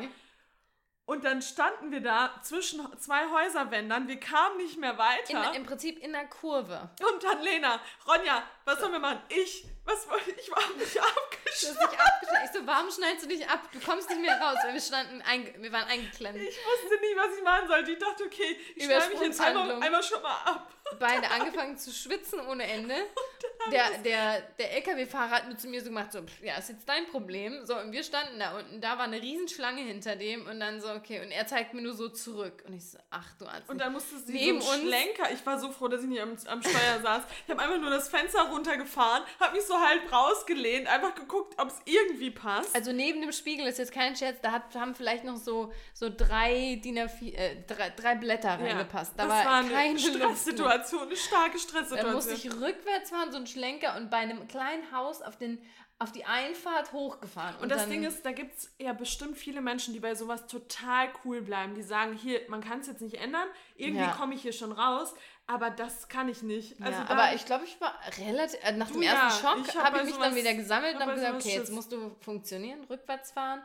Und 1.05 1.25
dann 1.25 1.41
standen 1.41 1.91
wir 1.91 2.01
da 2.01 2.31
zwischen 2.41 2.79
zwei 2.97 3.29
Häuserwändern, 3.29 4.07
wir 4.07 4.19
kamen 4.19 4.57
nicht 4.57 4.77
mehr 4.79 4.97
weiter. 4.97 5.49
In, 5.49 5.61
Im 5.61 5.65
Prinzip 5.65 5.99
in 5.99 6.13
der 6.13 6.27
Kurve. 6.27 6.89
und 7.11 7.23
dann 7.23 7.41
Lena, 7.41 7.79
Ronja, 8.07 8.43
was 8.65 8.79
sollen 8.79 8.93
wir 8.93 8.99
machen? 8.99 9.21
Ich, 9.29 9.65
was 9.85 10.09
wollte 10.09 10.31
ich, 10.31 10.49
war 10.51 10.59
nicht 10.77 10.95
Du 10.95 10.99
hast 11.01 11.17
abgeschnitten. 11.17 11.97
Ich 12.45 12.51
so, 12.51 12.65
warum 12.65 12.89
schneidest 12.89 13.25
du 13.25 13.27
dich 13.29 13.47
ab? 13.47 13.59
Du 13.71 13.79
kommst 13.79 14.09
nicht 14.09 14.21
mehr 14.21 14.39
raus, 14.39 14.57
weil 14.63 14.73
wir 14.73 14.81
standen, 14.81 15.21
wir 15.61 15.71
waren 15.71 15.87
eingeklemmt. 15.87 16.37
Ich 16.37 16.57
wusste 16.57 16.99
nicht, 17.01 17.15
was 17.17 17.37
ich 17.37 17.43
machen 17.43 17.67
sollte. 17.67 17.91
Ich 17.91 17.99
dachte, 17.99 18.23
okay, 18.25 18.57
ich 18.75 18.85
schneide 18.85 19.09
mich 19.09 19.21
jetzt 19.21 19.41
einmal, 19.41 19.71
einmal 19.81 20.03
schon 20.03 20.21
mal 20.21 20.37
ab. 20.45 20.71
Beide 20.99 21.29
angefangen 21.29 21.77
zu 21.77 21.91
schwitzen 21.91 22.39
ohne 22.41 22.63
Ende. 22.63 22.95
der, 23.71 23.97
der, 23.99 24.41
der 24.59 24.73
LKW-Fahrer 24.77 25.29
hat 25.31 25.47
nur 25.47 25.57
zu 25.57 25.67
mir 25.67 25.79
so 25.79 25.85
gemacht, 25.87 26.11
so, 26.11 26.19
ja, 26.41 26.55
ist 26.57 26.69
jetzt 26.69 26.87
dein 26.89 27.07
Problem. 27.07 27.65
So, 27.65 27.77
und 27.77 27.91
wir 27.93 28.03
standen 28.03 28.39
da 28.39 28.57
unten, 28.57 28.81
da 28.81 28.97
war 28.97 29.05
eine 29.05 29.21
Riesenschlange 29.21 29.81
hinter 29.81 30.15
dem 30.17 30.47
und 30.47 30.59
dann 30.59 30.81
so, 30.81 30.89
okay, 30.91 31.21
und 31.21 31.31
er 31.31 31.47
zeigt 31.47 31.73
mir 31.73 31.81
nur 31.81 31.93
so 31.93 32.09
zurück. 32.09 32.63
Und 32.67 32.73
ich 32.73 32.89
so, 32.89 32.97
ach 33.09 33.27
du 33.39 33.45
Arzt. 33.45 33.69
Und 33.69 33.77
dann 33.79 33.93
musste 33.93 34.17
sie 34.17 34.33
Neben 34.33 34.61
so 34.61 34.69
einen 34.71 34.81
uns- 34.83 34.89
Schlenker. 34.89 35.31
Ich 35.31 35.45
war 35.45 35.59
so 35.59 35.71
froh, 35.71 35.87
dass 35.87 36.01
ich 36.01 36.09
nicht 36.09 36.21
am, 36.21 36.35
am 36.47 36.61
Steuer 36.61 36.99
saß. 37.01 37.23
Ich 37.45 37.51
habe 37.51 37.61
einfach 37.61 37.77
nur 37.79 37.89
das 37.89 38.09
Fenster 38.09 38.41
runtergefahren, 38.49 39.23
habe 39.39 39.55
mich 39.55 39.65
so 39.65 39.70
halb 39.79 40.11
rausgelehnt, 40.11 40.87
einfach 40.87 41.15
geguckt, 41.15 41.53
ob 41.57 41.67
es 41.69 41.79
irgendwie 41.85 42.31
passt. 42.31 42.75
Also 42.75 42.91
neben 42.91 43.21
dem 43.21 43.31
Spiegel 43.31 43.67
ist 43.67 43.77
jetzt 43.77 43.91
kein 43.91 44.15
Scherz, 44.15 44.39
da 44.41 44.51
hat, 44.51 44.75
haben 44.75 44.95
vielleicht 44.95 45.23
noch 45.23 45.37
so, 45.37 45.71
so 45.93 46.09
drei 46.09 46.79
DIN 46.83 46.97
A4, 46.99 47.33
äh, 47.33 47.63
drei, 47.67 47.89
drei 47.91 48.15
Blätter 48.15 48.59
reingepasst. 48.59 49.13
Da 49.17 49.27
das 49.27 49.45
war, 49.45 49.45
war 49.45 49.75
eine. 49.75 49.99
Stresssituation, 49.99 51.03
eine 51.03 51.15
starke 51.15 51.51
Dann 51.51 51.59
Stresssituation. 51.59 52.13
musste 52.13 52.33
ich 52.33 52.51
rückwärts 52.51 53.09
fahren, 53.09 53.31
so 53.31 53.37
einen 53.37 53.47
Schlenker 53.47 53.95
und 53.97 54.09
bei 54.09 54.17
einem 54.17 54.47
kleinen 54.47 54.91
Haus 54.91 55.21
auf, 55.21 55.37
den, 55.37 55.61
auf 55.99 56.11
die 56.11 56.25
Einfahrt 56.25 56.91
hochgefahren. 56.93 57.55
Und 57.61 57.69
das 57.69 57.81
dann, 57.81 57.89
Ding 57.91 58.03
ist, 58.03 58.25
da 58.25 58.31
gibt 58.31 58.57
es 58.57 58.73
ja 58.79 58.93
bestimmt 58.93 59.37
viele 59.37 59.61
Menschen, 59.61 59.93
die 59.93 59.99
bei 59.99 60.15
sowas 60.15 60.47
total 60.47 61.09
cool 61.25 61.41
bleiben. 61.41 61.75
Die 61.75 61.83
sagen, 61.83 62.13
hier, 62.17 62.41
man 62.47 62.61
kann 62.61 62.79
es 62.79 62.87
jetzt 62.87 63.01
nicht 63.01 63.15
ändern, 63.15 63.47
irgendwie 63.75 64.03
Ja. 64.03 64.11
komme 64.11 64.33
ich 64.35 64.41
hier 64.41 64.53
schon 64.53 64.71
raus, 64.71 65.13
aber 65.53 65.69
das 65.69 66.07
kann 66.07 66.29
ich 66.29 66.41
nicht. 66.43 66.81
Also 66.81 66.99
ja, 66.99 67.07
aber 67.09 67.33
ich 67.35 67.45
glaube, 67.45 67.65
ich 67.65 67.79
war 67.81 67.93
relativ, 68.17 68.59
äh, 68.63 68.71
nach 68.73 68.89
dem 68.91 69.01
ersten 69.01 69.45
ja, 69.45 69.51
Schock 69.55 69.65
ich 69.67 69.75
hab 69.75 69.85
habe 69.85 69.95
bei 69.97 69.99
ich 70.01 70.05
mich 70.05 70.15
sowas- 70.15 70.27
dann 70.29 70.35
wieder 70.35 70.53
gesammelt 70.53 70.95
und 70.95 71.01
hab 71.01 71.07
habe 71.09 71.15
gesagt, 71.19 71.35
okay, 71.35 71.55
jetzt 71.55 71.71
musst 71.71 71.91
du 71.91 72.15
funktionieren, 72.21 72.83
rückwärts 72.89 73.31
fahren. 73.31 73.61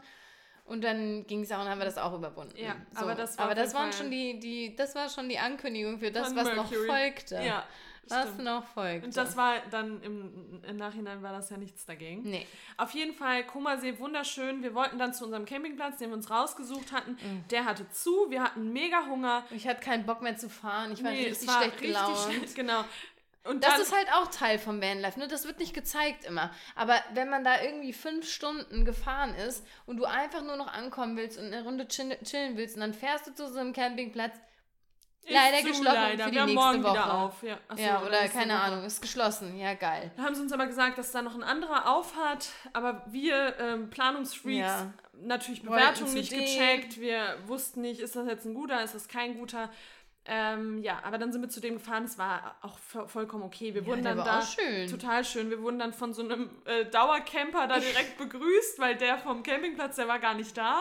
Und 0.64 0.82
dann 0.82 1.24
ging 1.28 1.43
es 1.43 1.53
auch 1.53 1.61
und 1.61 1.68
haben 1.68 1.78
wir 1.78 1.84
das 1.84 1.97
auch 1.97 2.12
überwunden. 2.12 2.57
Ja, 2.57 2.74
aber 2.97 3.14
das 3.14 3.39
war 3.39 3.45
aber 3.45 3.55
das 3.55 3.72
waren 3.72 3.93
schon 3.93 4.11
die, 4.11 4.41
die, 4.41 4.74
das 4.74 4.97
war 4.97 5.09
schon 5.09 5.28
die 5.28 5.39
Ankündigung 5.39 5.99
für 6.01 6.11
das, 6.11 6.28
Von 6.28 6.37
was 6.37 6.45
Mercury. 6.47 6.87
noch 6.89 6.95
folgte. 6.97 7.34
ja, 7.37 7.64
was 8.11 8.23
stimmt. 8.29 8.45
noch 8.45 8.65
folgte. 8.69 9.07
Und 9.07 9.17
das 9.17 9.37
war 9.37 9.55
dann 9.71 10.03
im, 10.03 10.63
im 10.67 10.77
Nachhinein 10.77 11.23
war 11.23 11.33
das 11.33 11.51
ja 11.51 11.57
nichts 11.57 11.85
dagegen. 11.87 12.23
nee. 12.23 12.47
Auf 12.79 12.91
jeden 12.93 13.15
Fall, 13.15 13.45
Komasee, 13.45 13.99
wunderschön. 13.99 14.63
Wir 14.63 14.75
wollten 14.75 14.99
dann 14.99 15.15
zu 15.15 15.25
unserem 15.25 15.45
Campingplatz, 15.47 15.99
den 15.99 16.11
wir 16.11 16.17
uns 16.17 16.31
rausgesucht 16.31 16.93
hatten. 16.93 17.13
Mhm. 17.13 17.45
Der 17.51 17.65
hatte 17.65 17.89
zu, 17.91 18.27
wir 18.31 18.43
hatten 18.43 18.73
mega 18.73 19.07
Hunger. 19.07 19.45
Ich 19.51 19.67
hatte 19.67 19.81
keinen 19.81 20.05
Bock 20.07 20.21
mehr 20.23 20.37
zu 20.37 20.49
fahren. 20.51 20.93
Ich 20.93 21.03
war 21.03 21.11
Nee, 21.11 21.27
richtig 21.27 21.43
es 21.43 21.47
war 21.49 21.63
schlecht 21.63 21.79
gelaunt. 21.81 22.55
genau. 22.55 22.85
Und 23.45 23.63
Das 23.63 23.75
dann, 23.75 23.81
ist 23.83 23.95
halt 23.95 24.09
auch 24.13 24.27
Teil 24.27 24.59
vom 24.59 24.83
Vanlife, 24.83 25.21
ne? 25.21 25.29
Das 25.29 25.47
wird 25.47 25.61
nicht 25.61 25.73
gezeigt 25.73 26.25
immer. 26.25 26.51
Aber 26.75 26.97
wenn 27.15 27.31
man 27.31 27.45
da 27.45 27.63
irgendwie 27.63 27.93
fünf 27.93 28.29
Stunden 28.29 28.85
gefahren 28.85 29.35
ist 29.37 29.65
und 29.87 29.99
du 29.99 30.05
einfach 30.05 30.43
nur 30.43 30.57
noch 30.57 30.67
ankommen 30.67 31.17
willst 31.17 31.39
und 31.39 31.45
eine 31.47 31.63
Runde 31.63 31.85
chill- 31.85 32.21
chillen 32.25 32.57
willst 32.57 32.75
und 32.75 32.81
dann 32.81 32.93
fährst 32.93 33.29
du 33.29 33.35
zu 33.35 33.49
so 33.49 33.61
einem 33.61 33.73
Campingplatz, 33.73 34.35
leider 35.35 35.59
zu 35.59 35.64
geschlossen 35.66 35.95
leider. 35.95 36.24
für 36.24 36.31
die 36.31 36.37
wir 36.37 36.45
nächste 36.47 36.55
morgen 36.64 36.83
Woche. 36.85 36.93
wieder 36.93 37.14
auf. 37.14 37.43
Ja, 37.43 37.59
Ach 37.68 37.77
so, 37.77 37.83
ja, 37.83 38.03
oder 38.03 38.29
keine 38.29 38.55
Woche. 38.55 38.62
Ahnung, 38.62 38.85
ist 38.85 39.01
geschlossen. 39.03 39.59
Ja, 39.59 39.74
geil. 39.74 40.11
Da 40.16 40.22
haben 40.24 40.35
sie 40.35 40.43
uns 40.43 40.53
aber 40.53 40.66
gesagt, 40.66 40.99
dass 40.99 41.12
da 41.12 41.22
noch 41.22 41.35
ein 41.35 41.43
anderer 41.43 41.89
auf 41.95 42.14
hat, 42.16 42.49
aber 42.72 43.03
wir 43.07 43.55
ähm, 43.59 43.91
Planungsfreaks 43.91 44.57
Ja. 44.59 44.93
natürlich 45.22 45.62
zu 45.95 46.05
nicht 46.14 46.31
gecheckt. 46.33 47.01
Wir 47.01 47.37
wussten 47.47 47.81
nicht, 47.81 48.01
ist 48.01 48.16
das 48.16 48.27
jetzt 48.29 48.45
ein 48.47 48.55
guter, 48.55 48.83
ist 48.83 48.95
das 48.95 49.09
kein 49.09 49.37
guter. 49.39 49.70
Ähm, 50.29 50.83
ja, 50.83 50.99
aber 51.05 51.18
dann 51.18 51.33
sind 51.33 51.41
wir 51.43 51.49
zu 51.49 51.61
dem 51.61 51.74
gefahren. 51.74 52.05
Es 52.05 52.18
war 52.18 52.57
auch 52.62 52.79
vo- 52.93 53.07
vollkommen 53.07 53.45
okay. 53.45 53.74
Wir 53.74 53.87
wurden 53.87 54.03
der 54.03 54.16
dann 54.16 54.27
war 54.27 54.41
da 54.41 54.43
schön. 54.43 54.89
total 54.91 55.24
schön. 55.24 55.51
Wir 55.51 55.62
wurden 55.62 55.79
dann 55.79 55.93
von 55.93 56.12
so 56.14 56.22
einem 56.22 56.51
äh, 56.64 56.85
Dauercamper 56.87 57.66
da 57.68 57.79
direkt 57.79 58.18
begrüßt, 58.18 58.79
weil 58.81 58.97
der 58.97 59.18
vom 59.18 59.43
Campingplatz, 59.45 59.97
der 59.97 60.09
war 60.09 60.18
gar 60.18 60.35
nicht 60.35 60.57
da. 60.57 60.81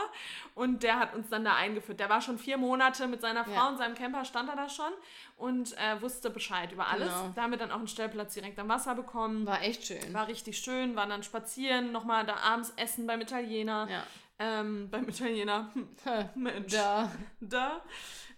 Und 0.56 0.82
der 0.84 0.98
hat 1.00 1.14
uns 1.14 1.30
dann 1.30 1.46
da 1.46 1.56
eingeführt. 1.56 2.00
Der 2.00 2.10
war 2.10 2.22
schon 2.22 2.40
vier 2.40 2.58
Monate 2.58 3.08
mit 3.08 3.22
seiner 3.22 3.44
Frau 3.46 3.54
Ja. 3.54 3.68
und 3.70 3.78
seinem 3.78 3.94
Camper, 3.96 4.26
stand 4.26 4.50
er 4.50 4.56
da 4.56 4.68
schon 4.68 4.92
und 5.38 5.74
äh, 5.78 6.02
wusste 6.02 6.30
Bescheid 6.30 6.72
über 6.72 6.88
alles. 6.88 7.10
Genau. 7.10 7.32
Da 7.36 7.42
haben 7.44 7.52
wir 7.52 7.58
dann 7.60 7.72
auch 7.72 7.78
einen 7.78 7.88
Stellplatz 7.88 8.34
direkt 8.34 8.58
am 8.58 8.70
Wasser 8.70 8.96
bekommen. 8.96 9.46
War 9.46 9.62
echt 9.62 9.86
schön. 9.86 10.14
War 10.14 10.28
richtig 10.28 10.58
schön, 10.58 10.96
waren 10.96 11.10
dann 11.10 11.24
spazieren, 11.24 11.92
nochmal 11.92 12.26
da 12.26 12.38
abends 12.38 12.74
essen 12.78 13.06
beim 13.06 13.22
Italiener. 13.22 13.88
ja. 13.92 14.04
Ähm, 14.40 14.90
beim 14.90 15.08
Italiener. 15.08 15.72
Mensch. 16.36 16.74
Da. 16.74 17.12
Da. 17.40 17.82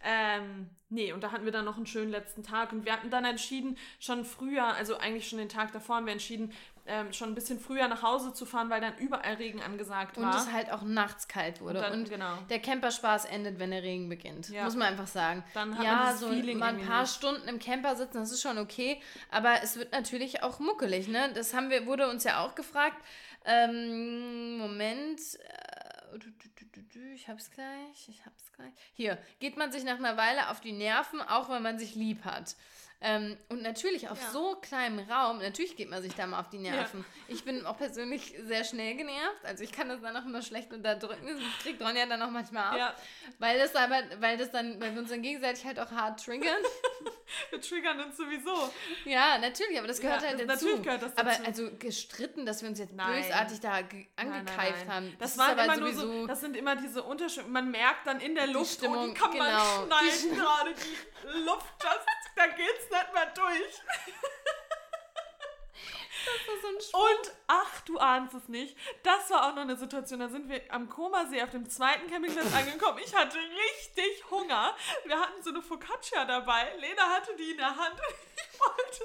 Ähm, 0.04 0.70
nee, 0.90 1.12
und 1.12 1.24
da 1.24 1.32
hatten 1.32 1.46
wir 1.46 1.52
dann 1.52 1.66
noch 1.66 1.78
einen 1.78 1.88
schönen 1.88 2.12
letzten 2.12 2.44
Tag. 2.44 2.72
Und 2.72 2.86
wir 2.86 2.94
hatten 2.94 3.10
dann 3.10 3.26
entschieden, 3.26 3.78
schon 4.00 4.26
früher, 4.26 4.66
also 4.66 4.98
eigentlich 4.98 5.28
schon 5.28 5.40
den 5.40 5.50
Tag 5.50 5.72
davor, 5.72 5.98
haben 5.98 6.06
wir 6.06 6.14
entschieden, 6.14 6.54
ähm, 6.86 7.12
schon 7.12 7.30
ein 7.30 7.36
bisschen 7.36 7.60
früher 7.60 7.88
nach 7.88 8.02
Hause 8.04 8.32
zu 8.32 8.46
fahren, 8.46 8.70
weil 8.70 8.80
dann 8.80 8.96
überall 8.98 9.34
Regen 9.34 9.62
angesagt 9.62 10.18
Und 10.18 10.24
war. 10.24 10.38
es 10.38 10.52
halt 10.54 10.72
auch 10.72 10.84
nachts 10.84 11.28
kalt 11.28 11.60
wurde. 11.62 11.80
Und 11.80 11.84
dann- 11.84 11.94
und 12.02 12.10
genau. 12.10 12.38
der 12.50 12.60
Camperspaß 12.60 13.26
endet, 13.26 13.60
wenn 13.60 13.72
der 13.72 13.84
Regen 13.84 14.08
beginnt. 14.08 14.50
Ja. 14.50 14.64
Muss 14.64 14.76
man 14.76 14.88
einfach 14.88 15.08
sagen. 15.08 15.44
Dann 15.54 15.72
hat 15.72 15.78
man 15.80 15.86
ja, 15.86 16.06
dieses 16.06 16.20
so 16.22 16.30
Feeling 16.30 16.60
mal 16.60 16.76
ein 16.76 16.86
paar 16.86 17.02
nicht. 17.02 17.14
Stunden 17.16 17.48
im 17.50 17.60
Camper 17.60 17.96
sitzen, 17.96 18.20
das 18.20 18.32
ist 18.32 18.42
schon 18.42 18.58
okay. 18.58 19.02
Aber 19.32 19.62
es 19.64 19.76
wird 19.78 19.92
natürlich 19.92 20.44
auch 20.44 20.60
muckelig, 20.60 21.08
ne? 21.08 21.32
Das 21.34 21.54
haben 21.54 21.70
wir, 21.70 21.86
wurde 21.88 22.08
uns 22.10 22.24
ja 22.24 22.46
auch 22.46 22.56
gefragt. 22.56 23.04
Ähm, 23.44 24.58
Moment. 24.58 25.20
Äh, 25.20 25.77
du, 26.14 27.14
ich 27.14 27.28
hab's 27.28 27.52
gleich. 27.52 28.10
Ich 28.10 28.26
hab's 28.26 28.52
gleich. 28.54 28.74
Hier, 28.94 29.18
geht 29.40 29.58
man 29.58 29.72
sich 29.72 29.84
nach 29.84 29.98
einer 29.98 30.18
Weile 30.18 30.50
auf 30.50 30.62
die 30.62 30.72
Nerven, 30.72 31.22
auch 31.22 31.50
wenn 31.50 31.62
man 31.62 31.80
sich 31.80 31.96
lieb 31.96 32.24
hat. 32.26 32.56
Ähm, 33.00 33.38
und 33.50 33.62
natürlich 33.62 34.10
auf 34.10 34.20
Ja. 34.20 34.32
so 34.32 34.56
kleinem 34.56 35.00
Raum, 35.08 35.38
natürlich 35.38 35.76
geht 35.76 35.88
man 35.90 36.02
sich 36.02 36.16
da 36.16 36.26
mal 36.26 36.40
auf 36.40 36.50
die 36.50 36.58
Nerven. 36.58 37.06
Ich 37.28 37.44
bin 37.46 37.64
auch 37.68 37.78
persönlich 37.78 38.34
sehr 38.42 38.64
schnell 38.64 38.96
genervt. 38.96 39.44
Also 39.44 39.64
ich 39.64 39.72
kann 39.72 39.88
das 39.88 40.02
dann 40.02 40.18
auch 40.18 40.26
immer 40.26 40.42
schlecht 40.42 40.74
unterdrücken. 40.74 41.28
Das 41.28 41.64
kriegt 41.64 41.80
Ronja 41.82 42.08
dann 42.08 42.22
auch 42.24 42.32
manchmal 42.32 42.64
ab. 42.64 42.76
Ja, 42.78 42.96
Weil 43.38 43.60
das 43.60 43.76
aber, 43.76 44.02
weil 44.20 44.38
das 44.38 44.50
dann, 44.50 44.82
weil 44.82 44.94
wir 44.96 45.02
uns 45.02 45.12
dann 45.12 45.22
gegenseitig 45.22 45.64
halt 45.64 45.80
auch 45.80 45.92
hart 45.92 46.24
triggern. 46.26 46.58
wir 47.52 47.62
triggern 47.62 48.00
uns 48.00 48.18
sowieso. 48.18 48.74
ja, 49.06 49.38
natürlich, 49.38 49.78
aber 49.78 49.88
das 49.88 50.02
gehört 50.02 50.24
Ja, 50.24 50.30
halt 50.30 50.40
das- 50.40 50.48
dazu. 50.48 50.66
natürlich 50.66 50.84
gehört 50.84 51.04
das 51.04 51.18
Aber 51.18 51.30
dazu. 51.30 51.44
also 51.46 51.70
gestritten, 51.78 52.46
dass 52.48 52.64
wir 52.64 52.70
uns 52.70 52.80
jetzt 52.80 52.94
Nein. 52.94 53.22
bösartig 53.22 53.60
da 53.60 53.74
angekeift 53.76 54.18
nein, 54.18 54.46
nein. 54.48 54.92
haben. 54.92 55.16
Das, 55.20 55.32
ist 55.34 55.38
waren 55.38 55.52
aber 55.52 55.66
immer 55.66 55.78
nur 55.78 55.94
so, 55.94 56.26
das 56.26 56.42
sind 56.42 56.56
immer 56.58 56.76
diese 56.76 57.04
Unterschiede. 57.04 57.48
Man 57.48 57.70
merkt 57.70 58.08
dann 58.08 58.20
in 58.22 58.34
der 58.34 58.48
Luft, 58.48 58.72
oh, 58.72 58.78
Stimmung, 58.78 59.14
die 59.14 59.20
kann 59.20 59.32
genau. 59.32 59.44
man 59.46 59.88
schneiden 59.88 60.36
gerade, 60.36 60.74
die 60.74 61.40
Luft, 61.46 61.66
just, 61.84 62.27
da 62.38 62.48
geht's 62.48 62.90
nicht 62.90 63.14
mehr 63.14 63.26
durch. 63.36 63.82
So. 66.80 66.98
Und 66.98 67.34
ach, 67.48 67.82
du 67.82 67.98
ahnst 67.98 68.34
es 68.36 68.48
nicht. 68.48 68.78
Das 69.04 69.30
war 69.30 69.48
auch 69.48 69.56
noch 69.56 69.64
eine 69.64 69.76
Situation. 69.76 70.20
Da 70.20 70.30
sind 70.30 70.48
wir 70.50 70.62
am 70.70 70.90
Komasee 70.90 71.42
auf 71.42 71.50
dem 71.50 71.68
zweiten 71.70 72.10
Campingplatz 72.10 72.54
angekommen. 72.54 73.00
Ich 73.04 73.16
hatte 73.16 73.38
richtig 73.38 74.30
Hunger. 74.30 74.76
Wir 75.06 75.20
hatten 75.20 75.42
so 75.42 75.50
eine 75.50 75.62
Focaccia 75.62 76.26
dabei. 76.26 76.74
Lena 76.78 77.04
hatte 77.10 77.36
die 77.36 77.52
in 77.52 77.58
der 77.58 77.76
Hand. 77.76 78.00
Ich 78.38 78.60
wollte. 78.60 79.04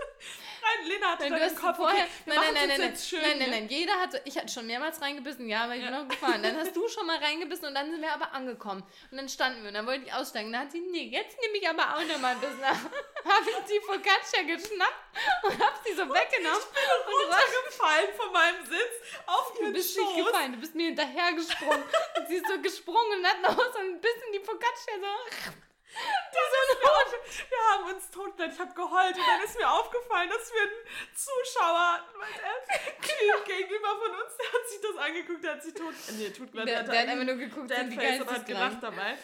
Nein, 0.63 0.89
Lena 0.89 1.07
hatte 1.13 1.29
Nein, 1.31 1.43
hast 1.43 1.57
Kopf. 1.57 1.77
vorher. 1.77 2.05
okay, 2.05 2.11
nein, 2.27 2.39
nein, 2.55 2.69
nein, 2.69 2.81
nein, 2.81 2.97
schön, 2.97 3.21
nein, 3.21 3.39
nein, 3.39 3.51
ne? 3.51 3.57
nein. 3.61 3.69
Jeder 3.69 3.95
hatte. 4.01 4.21
Ich 4.25 4.37
hatte 4.37 4.49
schon 4.49 4.67
mehrmals 4.67 5.01
reingebissen, 5.01 5.49
ja, 5.49 5.69
weil 5.69 5.79
ich 5.79 5.85
bin 5.85 5.93
noch 5.93 6.09
gefahren. 6.09 6.43
Dann 6.43 6.57
hast 6.57 6.75
du 6.77 6.89
schon 6.89 7.07
mal 7.07 7.19
reingebissen 7.19 7.67
und 7.67 7.75
dann 7.75 7.91
sind 7.91 8.01
wir 8.01 8.13
aber 8.13 8.33
angekommen. 8.33 8.83
Und 9.11 9.17
dann 9.17 9.29
standen 9.29 9.63
wir 9.63 9.69
und 9.69 9.75
dann 9.75 9.87
wollte 9.87 10.07
ich 10.07 10.13
aussteigen. 10.13 10.53
Dann 10.53 10.63
hat 10.63 10.73
sie, 10.73 10.81
nee, 10.81 11.05
jetzt 11.09 11.37
nehme 11.41 11.59
ich 11.59 11.69
aber 11.69 11.97
auch 11.97 12.03
noch 12.05 12.19
mal 12.19 12.35
ein 12.35 12.41
bisschen. 12.41 12.63
habe 12.65 13.51
ich 13.51 13.57
die 13.69 13.81
Focaccia 13.85 14.43
geschnappt 14.43 15.45
und 15.45 15.53
habe 15.53 15.77
sie 15.85 15.93
so 15.95 16.03
weggenommen. 16.03 16.61
und 17.07 17.12
runtergefallen 17.13 18.15
von 18.17 18.33
meinem 18.33 18.65
Sitz 18.67 18.95
auf 19.27 19.53
Du 19.55 19.63
ihren 19.63 19.73
bist 19.73 19.97
nicht 19.97 20.05
Schoß. 20.09 20.27
gefallen, 20.27 20.53
du 20.53 20.59
bist 20.59 20.75
mir 20.75 20.87
hinterher 20.87 21.33
gesprungen. 21.33 21.83
und 22.17 22.29
sie 22.29 22.37
ist 22.37 22.47
so 22.49 22.61
gesprungen 22.61 23.19
und 23.19 23.27
hat 23.27 23.41
noch 23.43 23.57
so 23.73 23.79
ein 23.79 24.01
bisschen 24.01 24.33
die 24.33 24.41
Focaccia 24.41 24.95
so. 25.01 25.51
Wir, 25.93 26.41
wir 27.51 27.59
haben 27.71 27.95
uns 27.95 28.11
totgelacht. 28.11 28.55
Ich 28.55 28.61
habe 28.61 28.73
geheult 28.73 29.15
und 29.15 29.27
dann 29.27 29.43
ist 29.45 29.59
mir 29.59 29.71
aufgefallen, 29.71 30.31
dass 30.31 30.51
wir 30.51 30.63
einen 30.63 31.15
Zuschauer 31.15 32.01
der 32.19 33.03
Typ 33.37 33.45
gegenüber 33.45 33.89
von 34.01 34.11
uns, 34.23 34.37
der 34.39 34.53
hat 34.53 34.69
sich 34.69 34.81
das 34.81 34.97
angeguckt, 34.97 35.45
der 35.45 35.53
hat 35.53 35.63
sich 35.63 35.75
tot... 35.75 35.95
Nee, 36.13 36.31
totgelacht. 36.31 36.69
Der, 36.69 36.83
der 36.85 37.01
hat 37.03 37.09
einfach 37.09 37.25
nur 37.27 37.35
geguckt, 37.37 37.69
der 37.71 37.77
sind 37.79 37.91
die 37.91 37.97
Face 37.97 38.21
und 38.21 38.31
hat 38.31 38.47
geisteskrank. 38.47 38.47
gelacht 38.47 38.83
dabei. 38.83 39.19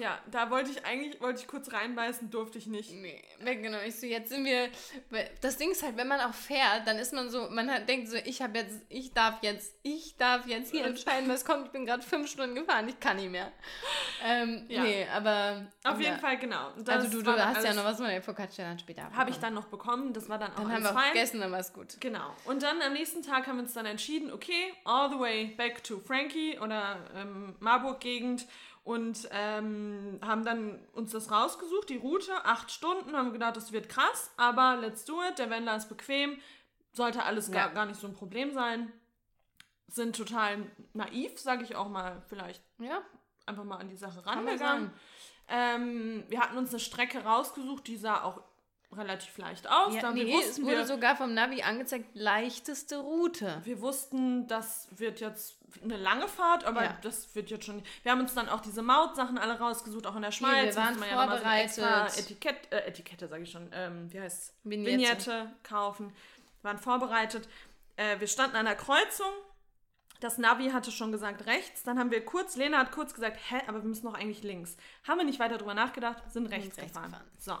Ja, 0.00 0.18
da 0.30 0.50
wollte 0.50 0.70
ich 0.70 0.84
eigentlich, 0.84 1.20
wollte 1.20 1.40
ich 1.40 1.48
kurz 1.48 1.72
reinbeißen, 1.72 2.30
durfte 2.30 2.58
ich 2.58 2.66
nicht. 2.66 2.92
Nee, 2.92 3.22
weggenommen. 3.40 3.86
Ich 3.86 3.98
so, 3.98 4.06
jetzt 4.06 4.30
sind 4.30 4.44
wir. 4.44 4.68
Das 5.40 5.56
Ding 5.56 5.70
ist 5.70 5.82
halt, 5.82 5.96
wenn 5.96 6.08
man 6.08 6.20
auch 6.20 6.34
fährt, 6.34 6.86
dann 6.86 6.98
ist 6.98 7.12
man 7.12 7.28
so, 7.30 7.48
man 7.50 7.70
hat, 7.70 7.88
denkt 7.88 8.08
so, 8.08 8.16
ich 8.16 8.40
habe 8.42 8.58
jetzt, 8.58 8.80
ich 8.88 9.12
darf 9.12 9.42
jetzt, 9.42 9.74
ich 9.82 10.16
darf 10.16 10.46
jetzt 10.46 10.70
hier 10.70 10.84
entscheiden, 10.84 11.28
was 11.28 11.44
kommt. 11.44 11.66
Ich 11.66 11.72
bin 11.72 11.86
gerade 11.86 12.02
fünf 12.02 12.30
Stunden 12.30 12.54
gefahren, 12.54 12.88
ich 12.88 12.98
kann 13.00 13.16
nicht 13.16 13.30
mehr. 13.30 13.52
Ähm, 14.24 14.66
Ja. 14.68 14.82
Nee, 14.82 15.06
aber. 15.14 15.66
Auf 15.84 15.92
aber- 15.94 16.00
jeden 16.00 16.18
Fall, 16.18 16.38
genau. 16.38 16.72
Und 16.76 16.86
das 16.86 17.04
Also 17.04 17.18
du, 17.18 17.22
du 17.22 17.32
hast 17.32 17.64
ja 17.64 17.74
noch 17.74 17.84
was 17.84 17.96
von 17.96 18.06
der 18.06 18.22
Focaccia 18.22 18.64
dann 18.64 18.78
später 18.78 19.10
Habe 19.12 19.30
ich 19.30 19.38
dann 19.38 19.54
noch 19.54 19.66
bekommen, 19.66 20.12
das 20.12 20.28
war 20.28 20.38
dann 20.38 20.52
auch 20.52 20.56
Dann 20.56 20.72
haben 20.72 20.82
wir 20.82 20.96
auch 20.96 21.12
gegessen, 21.12 21.40
dann 21.40 21.52
war 21.52 21.60
es 21.60 21.72
gut. 21.72 21.96
Genau. 22.00 22.34
Und 22.44 22.62
dann 22.62 22.80
am 22.82 22.92
nächsten 22.92 23.22
Tag 23.22 23.46
haben 23.46 23.56
wir 23.56 23.62
uns 23.62 23.74
dann 23.74 23.86
entschieden, 23.86 24.32
okay, 24.32 24.74
all 24.84 25.10
the 25.10 25.18
way 25.18 25.46
back 25.56 25.82
to 25.84 26.00
Frankie 26.00 26.58
oder 26.58 26.96
ähm, 27.14 27.56
Marburg-Gegend 27.60 28.46
und 28.88 29.28
ähm, 29.32 30.18
haben 30.22 30.46
dann 30.46 30.78
uns 30.94 31.12
das 31.12 31.30
rausgesucht, 31.30 31.90
die 31.90 31.98
Route, 31.98 32.32
acht 32.46 32.70
Stunden, 32.70 33.14
haben 33.14 33.34
gedacht, 33.34 33.54
das 33.56 33.70
wird 33.70 33.90
krass, 33.90 34.30
aber 34.38 34.76
let's 34.80 35.04
do 35.04 35.20
it, 35.28 35.38
der 35.38 35.50
Wendler 35.50 35.76
ist 35.76 35.90
bequem, 35.90 36.38
sollte 36.92 37.22
alles 37.22 37.50
gar, 37.50 37.68
Ja. 37.68 37.74
gar 37.74 37.84
nicht 37.84 38.00
so 38.00 38.06
ein 38.06 38.14
Problem 38.14 38.54
sein. 38.54 38.90
Sind 39.88 40.16
total 40.16 40.66
naiv, 40.94 41.38
sage 41.38 41.64
ich 41.64 41.76
auch 41.76 41.88
mal, 41.88 42.22
vielleicht 42.28 42.62
Ja, 42.78 43.02
einfach 43.44 43.64
mal 43.64 43.76
an 43.76 43.88
die 43.90 43.96
Sache 43.96 44.24
rangegangen. 44.24 44.90
Ähm, 45.48 46.24
wir 46.28 46.40
hatten 46.40 46.56
uns 46.56 46.70
eine 46.70 46.80
Strecke 46.80 47.24
rausgesucht, 47.24 47.86
die 47.86 47.96
sah 47.98 48.22
auch 48.22 48.40
relativ 48.92 49.36
leicht 49.38 49.68
aus. 49.68 49.94
Ja, 49.94 50.10
nee, 50.12 50.26
wir 50.26 50.40
es 50.40 50.60
wurde 50.62 50.78
wir, 50.78 50.86
sogar 50.86 51.16
vom 51.16 51.34
Navi 51.34 51.62
angezeigt, 51.62 52.06
leichteste 52.14 52.98
Route. 52.98 53.60
wir 53.64 53.80
wussten, 53.80 54.46
das 54.46 54.88
wird 54.90 55.20
jetzt 55.20 55.58
eine 55.82 55.96
lange 55.96 56.26
Fahrt, 56.28 56.64
aber 56.64 56.84
Ja. 56.84 56.98
das 57.02 57.34
wird 57.34 57.50
jetzt 57.50 57.66
schon. 57.66 57.82
Wir 58.02 58.12
haben 58.12 58.20
uns 58.20 58.34
dann 58.34 58.48
auch 58.48 58.60
diese 58.60 58.82
Mautsachen 58.82 59.36
alle 59.36 59.58
rausgesucht, 59.58 60.06
auch 60.06 60.16
in 60.16 60.22
der 60.22 60.32
Schweiz. 60.32 60.74
wir 60.74 60.82
waren 60.82 60.98
man 60.98 61.08
ja 61.08 61.22
so 61.22 61.28
vorbereitet. 61.30 62.18
Etikett, 62.18 62.72
äh, 62.72 62.86
Etikette, 62.86 63.28
sage 63.28 63.42
ich 63.42 63.50
schon. 63.50 63.68
Ähm, 63.72 64.10
wie 64.12 64.20
heißt 64.20 64.54
Vignette. 64.64 64.92
Vignette 64.98 65.52
kaufen. 65.62 66.12
Waren 66.62 66.78
vorbereitet. 66.78 67.48
Äh, 67.96 68.18
wir 68.20 68.26
standen 68.26 68.56
an 68.56 68.64
der 68.64 68.76
Kreuzung. 68.76 69.32
Das 70.20 70.38
Navi 70.38 70.70
hatte 70.70 70.90
schon 70.90 71.12
gesagt 71.12 71.46
rechts. 71.46 71.84
Dann 71.84 71.98
haben 71.98 72.10
wir 72.10 72.24
kurz, 72.24 72.56
Lena 72.56 72.78
hat 72.78 72.90
kurz 72.90 73.14
gesagt, 73.14 73.38
hä, 73.50 73.60
aber 73.68 73.82
wir 73.82 73.88
müssen 73.88 74.06
doch 74.06 74.14
eigentlich 74.14 74.42
links. 74.42 74.76
Haben 75.06 75.18
wir 75.18 75.24
nicht 75.24 75.38
weiter 75.38 75.58
drüber 75.58 75.74
nachgedacht, 75.74 76.22
sind 76.32 76.46
rechts, 76.46 76.76
rechts 76.78 76.92
gefahren. 76.94 77.12
gefahren. 77.12 77.30
So. 77.38 77.56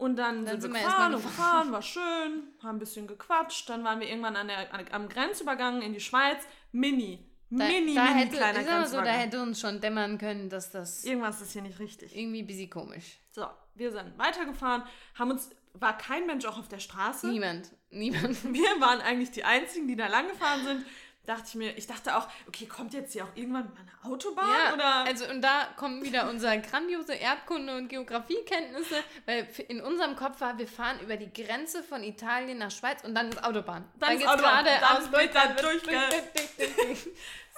Und 0.00 0.16
dann, 0.16 0.46
Dann 0.46 0.58
sind 0.58 0.72
wir 0.72 0.80
gefahren 0.80 1.14
und 1.14 1.22
gefahren, 1.22 1.72
war 1.72 1.82
schön, 1.82 2.44
haben 2.62 2.76
ein 2.76 2.78
bisschen 2.78 3.06
gequatscht. 3.06 3.68
Dann 3.68 3.84
waren 3.84 4.00
wir 4.00 4.08
irgendwann 4.08 4.34
an 4.34 4.48
der, 4.48 4.72
an, 4.72 4.86
am 4.92 5.10
Grenzübergang 5.10 5.82
in 5.82 5.92
die 5.92 6.00
Schweiz. 6.00 6.38
Mini. 6.72 7.22
Da, 7.50 7.66
mini, 7.66 7.94
da 7.94 8.04
mini 8.04 8.20
hätte, 8.20 8.36
kleiner 8.38 8.62
mal 8.62 8.86
so, 8.86 8.96
da 8.96 9.10
hätte 9.10 9.42
uns 9.42 9.60
schon 9.60 9.78
dämmern 9.78 10.16
können, 10.16 10.48
dass 10.48 10.70
das 10.70 11.04
Irgendwas 11.04 11.42
ist 11.42 11.52
hier 11.52 11.60
nicht 11.60 11.78
richtig. 11.78 12.16
irgendwie 12.16 12.40
ein 12.40 12.46
bisschen 12.46 12.70
komisch. 12.70 13.18
So, 13.30 13.44
wir 13.74 13.92
sind 13.92 14.16
weitergefahren, 14.16 14.84
haben 15.16 15.32
uns, 15.32 15.50
war 15.74 15.98
kein 15.98 16.26
Mensch 16.26 16.46
auch 16.46 16.58
auf 16.58 16.68
der 16.68 16.78
Straße. 16.78 17.28
Niemand, 17.28 17.70
niemand. 17.90 18.42
Wir 18.54 18.80
waren 18.80 19.02
eigentlich 19.02 19.32
die 19.32 19.44
Einzigen, 19.44 19.86
die 19.86 19.96
da 19.96 20.06
lang 20.06 20.28
gefahren 20.28 20.64
sind. 20.64 20.86
Dachte 21.30 21.44
ich 21.46 21.54
mir, 21.54 21.78
ich 21.78 21.86
dachte 21.86 22.16
auch, 22.16 22.26
okay, 22.48 22.66
kommt 22.66 22.92
jetzt 22.92 23.12
hier 23.12 23.22
auch 23.22 23.36
irgendwann 23.36 23.66
mal 23.72 23.82
eine 24.02 24.12
Autobahn? 24.12 24.48
Ja, 24.48 24.74
oder? 24.74 24.94
also 25.06 25.26
und 25.28 25.42
da 25.42 25.68
kommen 25.76 26.02
wieder 26.02 26.28
unsere 26.28 26.60
grandiose 26.60 27.14
Erdkunde- 27.14 27.76
und 27.76 27.86
Geografiekenntnisse, 27.86 28.96
weil 29.26 29.46
in 29.68 29.80
unserem 29.80 30.16
Kopf 30.16 30.40
war, 30.40 30.58
wir 30.58 30.66
fahren 30.66 30.98
über 30.98 31.16
die 31.16 31.32
Grenze 31.32 31.84
von 31.84 32.02
Italien 32.02 32.58
nach 32.58 32.72
Schweiz 32.72 33.04
und 33.04 33.14
dann 33.14 33.28
ist 33.28 33.44
Autobahn. 33.44 33.84
Dann 34.00 34.10
ist 34.14 34.18
geht's 34.18 34.28
Autobahn, 34.32 34.64
dann 34.64 34.80
geradeaus, 34.80 35.12
wird 35.12 35.34
da 35.36 35.46
dann 35.46 35.56
durchge- 35.56 36.96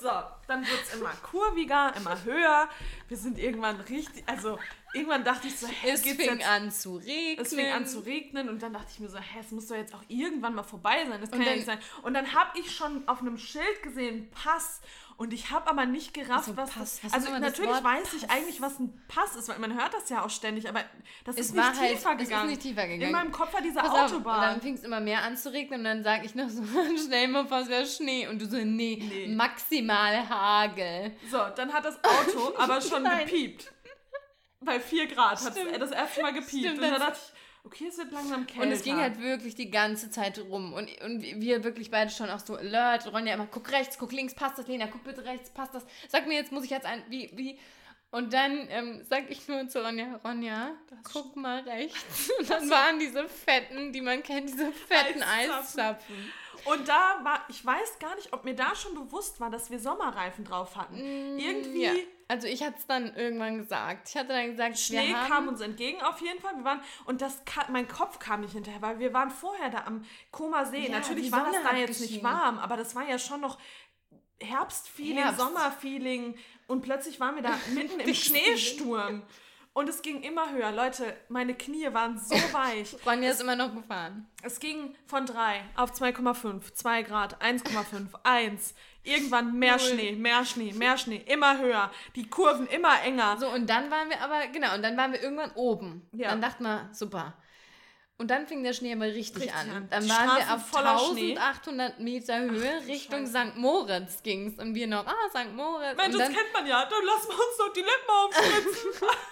So, 0.00 0.10
dann 0.48 0.66
wird 0.66 0.82
es 0.82 0.94
immer 0.94 1.12
kurviger, 1.22 1.94
immer 1.96 2.22
höher. 2.24 2.68
Wir 3.08 3.16
sind 3.16 3.38
irgendwann 3.38 3.80
richtig, 3.80 4.24
also 4.26 4.58
irgendwann 4.94 5.24
dachte 5.24 5.48
ich 5.48 5.56
so, 5.58 5.66
hä, 5.66 5.90
Es 5.90 6.02
fing 6.02 6.18
jetzt, 6.18 6.46
an 6.48 6.70
zu 6.70 6.96
regnen. 6.96 7.38
es 7.46 7.54
fing 7.54 7.70
an 7.72 7.86
zu 7.86 8.00
regnen 8.00 8.48
und 8.48 8.62
dann 8.62 8.72
dachte 8.72 8.88
ich 8.92 9.00
mir 9.00 9.08
so, 9.08 9.18
hä, 9.18 9.38
es 9.40 9.50
muss 9.50 9.66
doch 9.68 9.76
jetzt 9.76 9.94
auch 9.94 10.02
irgendwann 10.08 10.54
mal 10.54 10.62
vorbei 10.62 11.06
sein. 11.08 11.20
Das 11.20 11.30
kann 11.30 11.40
Und 11.40 11.46
ja 11.46 11.50
dann- 11.50 11.56
nicht 11.58 11.66
sein. 11.66 11.78
Und 12.02 12.14
dann 12.14 12.32
habe 12.34 12.58
ich 12.58 12.74
schon 12.74 13.06
auf 13.08 13.20
einem 13.20 13.38
Schild 13.38 13.82
gesehen, 13.82 14.30
Pass. 14.30 14.80
Und 15.18 15.32
ich 15.32 15.50
habe 15.50 15.68
aber 15.70 15.84
nicht 15.86 16.14
gerafft, 16.14 16.48
Also 16.48 16.56
was 16.56 16.70
Pass, 16.70 17.00
das 17.02 17.12
Also 17.12 17.30
natürlich 17.38 17.70
weiß 17.70 18.14
ich 18.14 18.22
Pass? 18.22 18.30
eigentlich, 18.30 18.60
was 18.60 18.78
ein 18.80 19.02
Pass 19.08 19.36
ist, 19.36 19.48
weil 19.48 19.58
man 19.60 19.74
hört 19.74 19.92
das 19.94 20.08
ja 20.08 20.24
auch 20.24 20.30
ständig, 20.30 20.68
aber 20.68 20.80
das 21.24 21.36
Es 21.36 21.46
ist 21.46 21.54
nicht 21.54 21.62
halt- 21.64 21.76
tiefer 21.92 22.14
es 22.16 22.22
ist 22.22 22.28
gegangen. 22.28 22.48
nicht 22.50 22.62
tiefer 22.62 22.82
gegangen. 22.88 23.02
In 23.02 23.12
meinem 23.12 23.30
Kopf 23.30 23.52
war 23.52 23.60
diese 23.60 23.78
Pass 23.78 23.90
auf, 23.90 24.12
Autobahn. 24.12 24.36
Und 24.36 24.42
dann 24.42 24.60
fing 24.62 24.74
es 24.74 24.82
immer 24.82 25.00
mehr 25.00 25.22
an 25.22 25.36
zu 25.36 25.52
regnen 25.52 25.80
und 25.80 25.84
dann 25.84 26.02
sag 26.02 26.24
ich 26.24 26.34
noch 26.34 26.48
so, 26.48 26.62
schnell 27.06 27.28
mal 27.28 27.46
vor, 27.46 27.58
es 27.60 27.68
wäre 27.68 27.86
Schnee. 27.86 28.26
Und 28.26 28.40
du 28.42 28.46
so, 28.46 28.56
nee, 28.56 28.96
Nee. 29.00 29.28
maximal 29.34 30.28
Hagel. 30.28 31.12
So, 31.30 31.38
dann 31.56 31.72
hat 31.72 31.84
das 31.84 31.96
Auto 32.02 32.54
aber 32.58 32.80
schon 32.80 33.02
Nein. 33.04 33.26
gepiept. 33.26 33.70
Bei 34.64 34.80
4 34.80 35.06
Grad 35.08 35.40
hat 35.44 35.56
es 35.56 35.78
das 35.78 35.90
erste 35.90 36.22
Mal 36.22 36.32
gepiept. 36.32 36.50
Stimmt, 36.50 36.74
und 36.76 36.82
dann 36.82 36.90
das- 36.92 37.00
dachte 37.00 37.18
ich, 37.22 37.64
okay, 37.64 37.86
es 37.88 37.98
wird 37.98 38.12
langsam 38.12 38.46
kälter. 38.46 38.62
Und 38.66 38.72
es 38.72 38.82
ging 38.82 38.96
halt 38.96 39.20
wirklich 39.20 39.54
die 39.54 39.70
ganze 39.70 40.10
Zeit 40.10 40.38
rum. 40.38 40.72
Und, 40.72 40.90
und 41.02 41.22
wir 41.22 41.64
wirklich 41.64 41.90
beide 41.90 42.10
schon 42.10 42.28
auch 42.30 42.40
so 42.40 42.56
alert. 42.56 43.12
Ronja 43.12 43.34
immer, 43.34 43.46
guck 43.50 43.70
rechts, 43.72 43.98
guck 43.98 44.12
links, 44.12 44.34
passt 44.34 44.58
das, 44.58 44.66
Lena, 44.66 44.86
guck 44.88 45.04
bitte 45.04 45.24
rechts, 45.24 45.50
passt 45.50 45.74
das. 45.74 45.84
Sag 46.08 46.26
mir 46.26 46.34
jetzt, 46.34 46.50
muss 46.52 46.64
ich 46.64 46.70
jetzt 46.70 46.86
ein, 46.86 47.02
wie, 47.08 47.30
wie. 47.34 47.58
Und 48.10 48.34
dann 48.34 48.66
ähm, 48.68 49.00
sag 49.08 49.30
ich 49.30 49.48
nur 49.48 49.68
zu 49.68 49.82
Ronja, 49.82 50.20
Ronja, 50.22 50.72
guck 51.12 51.34
mal 51.34 51.60
rechts. 51.62 52.30
Und 52.38 52.50
dann 52.50 52.68
waren 52.68 52.98
diese 52.98 53.26
fetten, 53.26 53.90
die 53.92 54.02
man 54.02 54.22
kennt, 54.22 54.50
diese 54.50 54.70
fetten 54.70 55.22
Eiszapfen. 55.22 55.80
Eiszapfen. 55.80 56.32
Und 56.66 56.86
da 56.86 57.20
war, 57.22 57.44
ich 57.48 57.64
weiß 57.64 57.98
gar 58.00 58.14
nicht, 58.16 58.32
ob 58.34 58.44
mir 58.44 58.54
da 58.54 58.74
schon 58.76 58.94
bewusst 58.94 59.40
war, 59.40 59.48
dass 59.50 59.70
wir 59.70 59.78
Sommerreifen 59.80 60.44
drauf 60.44 60.76
hatten. 60.76 60.96
Irgendwie, 61.38 61.78
Mm, 61.78 61.80
Ja. 61.80 61.92
Also 62.28 62.46
ich 62.46 62.62
hatte 62.62 62.76
es 62.78 62.86
dann 62.86 63.14
irgendwann 63.14 63.58
gesagt. 63.58 64.08
Ich 64.08 64.16
hatte 64.16 64.28
dann 64.28 64.50
gesagt, 64.50 64.78
Schnee 64.78 65.12
kam 65.28 65.48
uns 65.48 65.60
entgegen 65.60 66.00
auf 66.02 66.20
jeden 66.20 66.40
Fall. 66.40 66.56
Wir 66.56 66.64
waren, 66.64 66.80
und 67.04 67.20
das 67.20 67.42
mein 67.70 67.88
Kopf 67.88 68.18
kam 68.18 68.40
nicht 68.40 68.52
hinterher, 68.52 68.80
weil 68.80 68.98
wir 68.98 69.12
waren 69.12 69.30
vorher 69.30 69.70
da 69.70 69.84
am 69.84 70.04
Koma 70.30 70.64
See. 70.64 70.86
Ja, 70.86 70.98
Natürlich 70.98 71.30
war 71.30 71.44
das 71.44 71.62
da 71.62 71.76
jetzt 71.76 72.00
nicht 72.00 72.14
geschienen. 72.14 72.24
warm, 72.24 72.58
aber 72.58 72.76
das 72.76 72.94
war 72.94 73.06
ja 73.06 73.18
schon 73.18 73.40
noch 73.40 73.58
Herbstfeeling, 74.40 75.18
Herbst. 75.18 75.40
Sommerfeeling. 75.40 76.36
Und 76.66 76.82
plötzlich 76.82 77.20
waren 77.20 77.36
wir 77.36 77.42
da 77.42 77.58
mitten 77.74 78.00
im 78.00 78.14
Schneesturm. 78.14 79.22
Und 79.74 79.88
es 79.88 80.02
ging 80.02 80.22
immer 80.22 80.52
höher. 80.52 80.70
Leute, 80.70 81.16
meine 81.28 81.54
Knie 81.54 81.88
waren 81.92 82.18
so 82.18 82.34
weich. 82.52 82.94
Ronja 83.06 83.30
ist 83.30 83.40
immer 83.40 83.56
noch 83.56 83.74
gefahren. 83.74 84.28
Es 84.42 84.60
ging 84.60 84.94
von 85.06 85.24
3 85.24 85.64
auf 85.76 85.92
2,5, 85.92 86.74
2 86.74 87.02
Grad, 87.02 87.42
1,5, 87.42 88.08
1. 88.22 88.74
Irgendwann 89.02 89.58
mehr 89.58 89.78
Null. 89.78 89.80
Schnee, 89.88 90.12
mehr 90.12 90.44
Schnee, 90.44 90.72
mehr 90.74 90.98
Schnee, 90.98 91.24
immer 91.26 91.58
höher. 91.58 91.90
Die 92.16 92.28
Kurven 92.28 92.66
immer 92.66 93.02
enger. 93.02 93.38
So, 93.38 93.48
und 93.48 93.68
dann 93.68 93.90
waren 93.90 94.10
wir 94.10 94.20
aber, 94.20 94.46
genau, 94.48 94.74
und 94.74 94.82
dann 94.82 94.96
waren 94.96 95.12
wir 95.12 95.22
irgendwann 95.22 95.52
oben. 95.52 96.06
Ja. 96.12 96.28
Dann 96.28 96.42
dachten 96.42 96.64
wir, 96.64 96.90
super. 96.92 97.34
Und 98.18 98.30
dann 98.30 98.46
fing 98.46 98.62
der 98.62 98.74
Schnee 98.74 98.92
aber 98.92 99.06
richtig, 99.06 99.44
Richtig 99.44 99.54
an. 99.54 99.70
an. 99.70 99.88
Dann 99.88 100.04
Die 100.04 100.10
waren 100.10 100.26
wir 100.26 100.42
Straßen 100.42 100.54
auf 100.54 100.66
voller 100.68 100.98
Schnee. 100.98 101.36
1800 101.36 101.98
Meter 101.98 102.38
Höhe 102.40 102.80
du 102.82 102.86
Richtung. 102.86 103.26
St. 103.26 103.56
Moritz 103.56 104.22
ging's. 104.22 104.60
Und 104.60 104.74
wir 104.74 104.86
noch, 104.86 105.06
ah, 105.06 105.28
St. 105.30 105.52
Moritz. 105.56 105.96
Mensch, 105.96 106.14
und 106.14 106.20
das 106.20 106.28
kennt 106.28 106.52
man 106.52 106.66
ja. 106.66 106.84
Dann 106.84 107.04
lassen 107.04 107.28
wir 107.28 107.34
uns 107.34 107.56
doch 107.58 107.72
die 107.72 107.80
Lippen 107.80 108.10
aufschlitzen. 108.10 109.08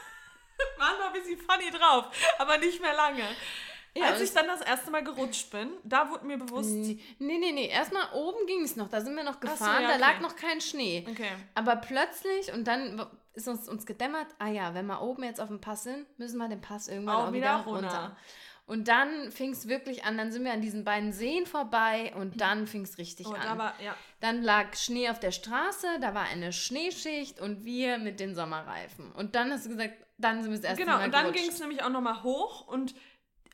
Waren 0.79 0.99
noch 0.99 1.07
ein 1.07 1.13
bisschen 1.13 1.39
funny 1.39 1.71
drauf, 1.71 2.07
aber 2.39 2.59
nicht 2.59 2.81
mehr 2.81 2.95
lange. 2.95 3.25
Ja, 3.95 4.07
Als 4.07 4.21
ich 4.21 4.33
dann 4.33 4.47
das 4.47 4.61
erste 4.61 4.91
Mal 4.93 5.03
gerutscht 5.03 5.51
bin, 5.51 5.71
da 5.83 6.09
wurde 6.11 6.25
mir 6.25 6.39
bewusst, 6.39 6.71
nee, 6.71 6.99
nee, 7.19 7.51
nee, 7.53 7.67
erstmal 7.69 8.13
oben 8.13 8.47
ging 8.47 8.63
es 8.63 8.77
noch, 8.77 8.89
da 8.89 9.01
sind 9.01 9.17
wir 9.17 9.25
noch 9.25 9.35
so, 9.35 9.41
gefahren, 9.41 9.83
ja, 9.83 9.89
da 9.89 9.95
okay. 9.95 10.01
lag 10.01 10.21
noch 10.21 10.37
kein 10.37 10.61
Schnee. 10.61 11.05
okay, 11.11 11.31
Aber 11.57 11.75
plötzlich, 11.77 12.53
und 12.53 12.69
dann 12.69 13.05
ist 13.35 13.49
uns, 13.49 13.69
uns 13.69 13.87
gedämmert, 13.87 14.29
ah 14.39 14.49
ja, 14.49 14.75
wenn 14.75 14.87
wir 14.87 15.03
oben 15.03 15.25
jetzt 15.25 15.41
auf 15.41 15.49
dem 15.49 15.61
Pass 15.61 15.83
sind, 15.83 16.07
müssen 16.19 16.39
wir 16.39 16.49
den 16.49 16.61
Pass 16.61 16.87
irgendwann 16.87 17.17
Auch 17.17 17.29
auch, 17.29 17.33
wieder 17.33 17.65
wieder 17.65 17.65
runter. 17.65 17.89
runter. 17.89 18.17
Und 18.67 18.87
dann 18.87 19.33
fing 19.33 19.51
es 19.51 19.67
wirklich 19.67 20.05
an, 20.05 20.17
dann 20.17 20.31
sind 20.31 20.45
wir 20.45 20.53
an 20.53 20.61
diesen 20.61 20.85
beiden 20.85 21.13
Seen 21.13 21.45
vorbei 21.45 22.13
und 22.17 22.41
dann 22.41 22.67
fing 22.69 22.83
es 22.83 22.99
richtig 22.99 23.27
oh, 23.27 23.33
an. 23.33 23.41
da 23.43 23.59
war, 23.59 23.75
ja. 23.83 23.97
Dann 24.21 24.43
lag 24.43 24.77
Schnee 24.77 25.09
auf 25.09 25.19
der 25.19 25.33
Straße, 25.33 25.89
da 26.01 26.15
war 26.15 26.23
eine 26.23 26.53
Schneeschicht 26.53 27.41
und 27.41 27.65
wir 27.65 27.99
mit 27.99 28.21
den 28.21 28.37
Sommerreifen. 28.37 29.11
Und 29.11 29.35
dann 29.35 29.51
hast 29.51 29.67
du 29.67 29.71
gesagt, 29.71 29.95
dann 30.21 30.43
sind 30.43 30.53
wir 30.53 30.59
das 30.59 30.64
erste 30.68 30.83
Genau, 30.85 30.97
Mal 30.99 31.05
und 31.07 31.12
dann 31.14 31.33
ging 31.33 31.49
es 31.49 31.59
nämlich 31.61 31.83
auch 31.83 31.89
nochmal 31.91 32.23
hoch 32.23 32.66
und 32.66 32.95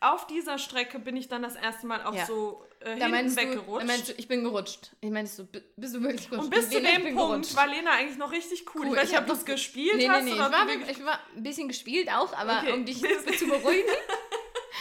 auf 0.00 0.26
dieser 0.26 0.58
Strecke 0.58 0.98
bin 0.98 1.16
ich 1.16 1.28
dann 1.28 1.40
das 1.42 1.56
erste 1.56 1.86
Mal 1.86 2.04
auch 2.04 2.14
Ja. 2.14 2.26
so 2.26 2.62
äh, 2.80 2.84
Da 2.98 3.06
hinten 3.06 3.10
meinst, 3.12 3.36
du, 3.38 3.40
da 3.42 3.48
weggerutscht. 3.50 3.86
meinst 3.86 4.08
du, 4.08 4.12
ich 4.18 4.28
bin 4.28 4.44
gerutscht. 4.44 4.90
Ich 5.00 5.10
du, 5.10 5.44
bi- 5.46 5.62
bist 5.76 5.94
du 5.94 6.02
wirklich 6.02 6.28
gerutscht? 6.28 6.44
und 6.44 6.50
bis 6.54 6.68
zu 6.68 6.78
ich 6.78 6.84
dem 6.86 7.02
Punkt 7.02 7.16
gerutscht. 7.16 7.56
war 7.56 7.66
Lena 7.66 7.92
eigentlich 7.92 8.18
noch 8.18 8.30
richtig 8.30 8.66
cool. 8.74 8.82
Cool, 8.82 8.86
Ich 8.88 8.96
weiß 8.96 9.04
ich 9.04 9.10
nicht, 9.12 9.20
ob 9.20 9.26
du 9.26 9.32
es 9.32 9.44
gespielt 9.46 9.96
Nee, 9.96 10.02
nee, 10.06 10.08
hast 10.10 10.24
nee, 10.24 10.30
ich 10.32 10.36
oder 10.36 10.46
ob 10.48 10.52
war, 10.52 10.68
wirklich- 10.68 10.98
ich 10.98 11.04
war 11.04 11.18
ein 11.34 11.42
bisschen 11.42 11.68
gespielt 11.68 12.10
auch, 12.12 12.34
aber 12.34 12.58
Okay. 12.58 12.72
um 12.72 12.84
dich 12.84 12.98
zu 12.98 13.46
beruhigen. 13.46 13.88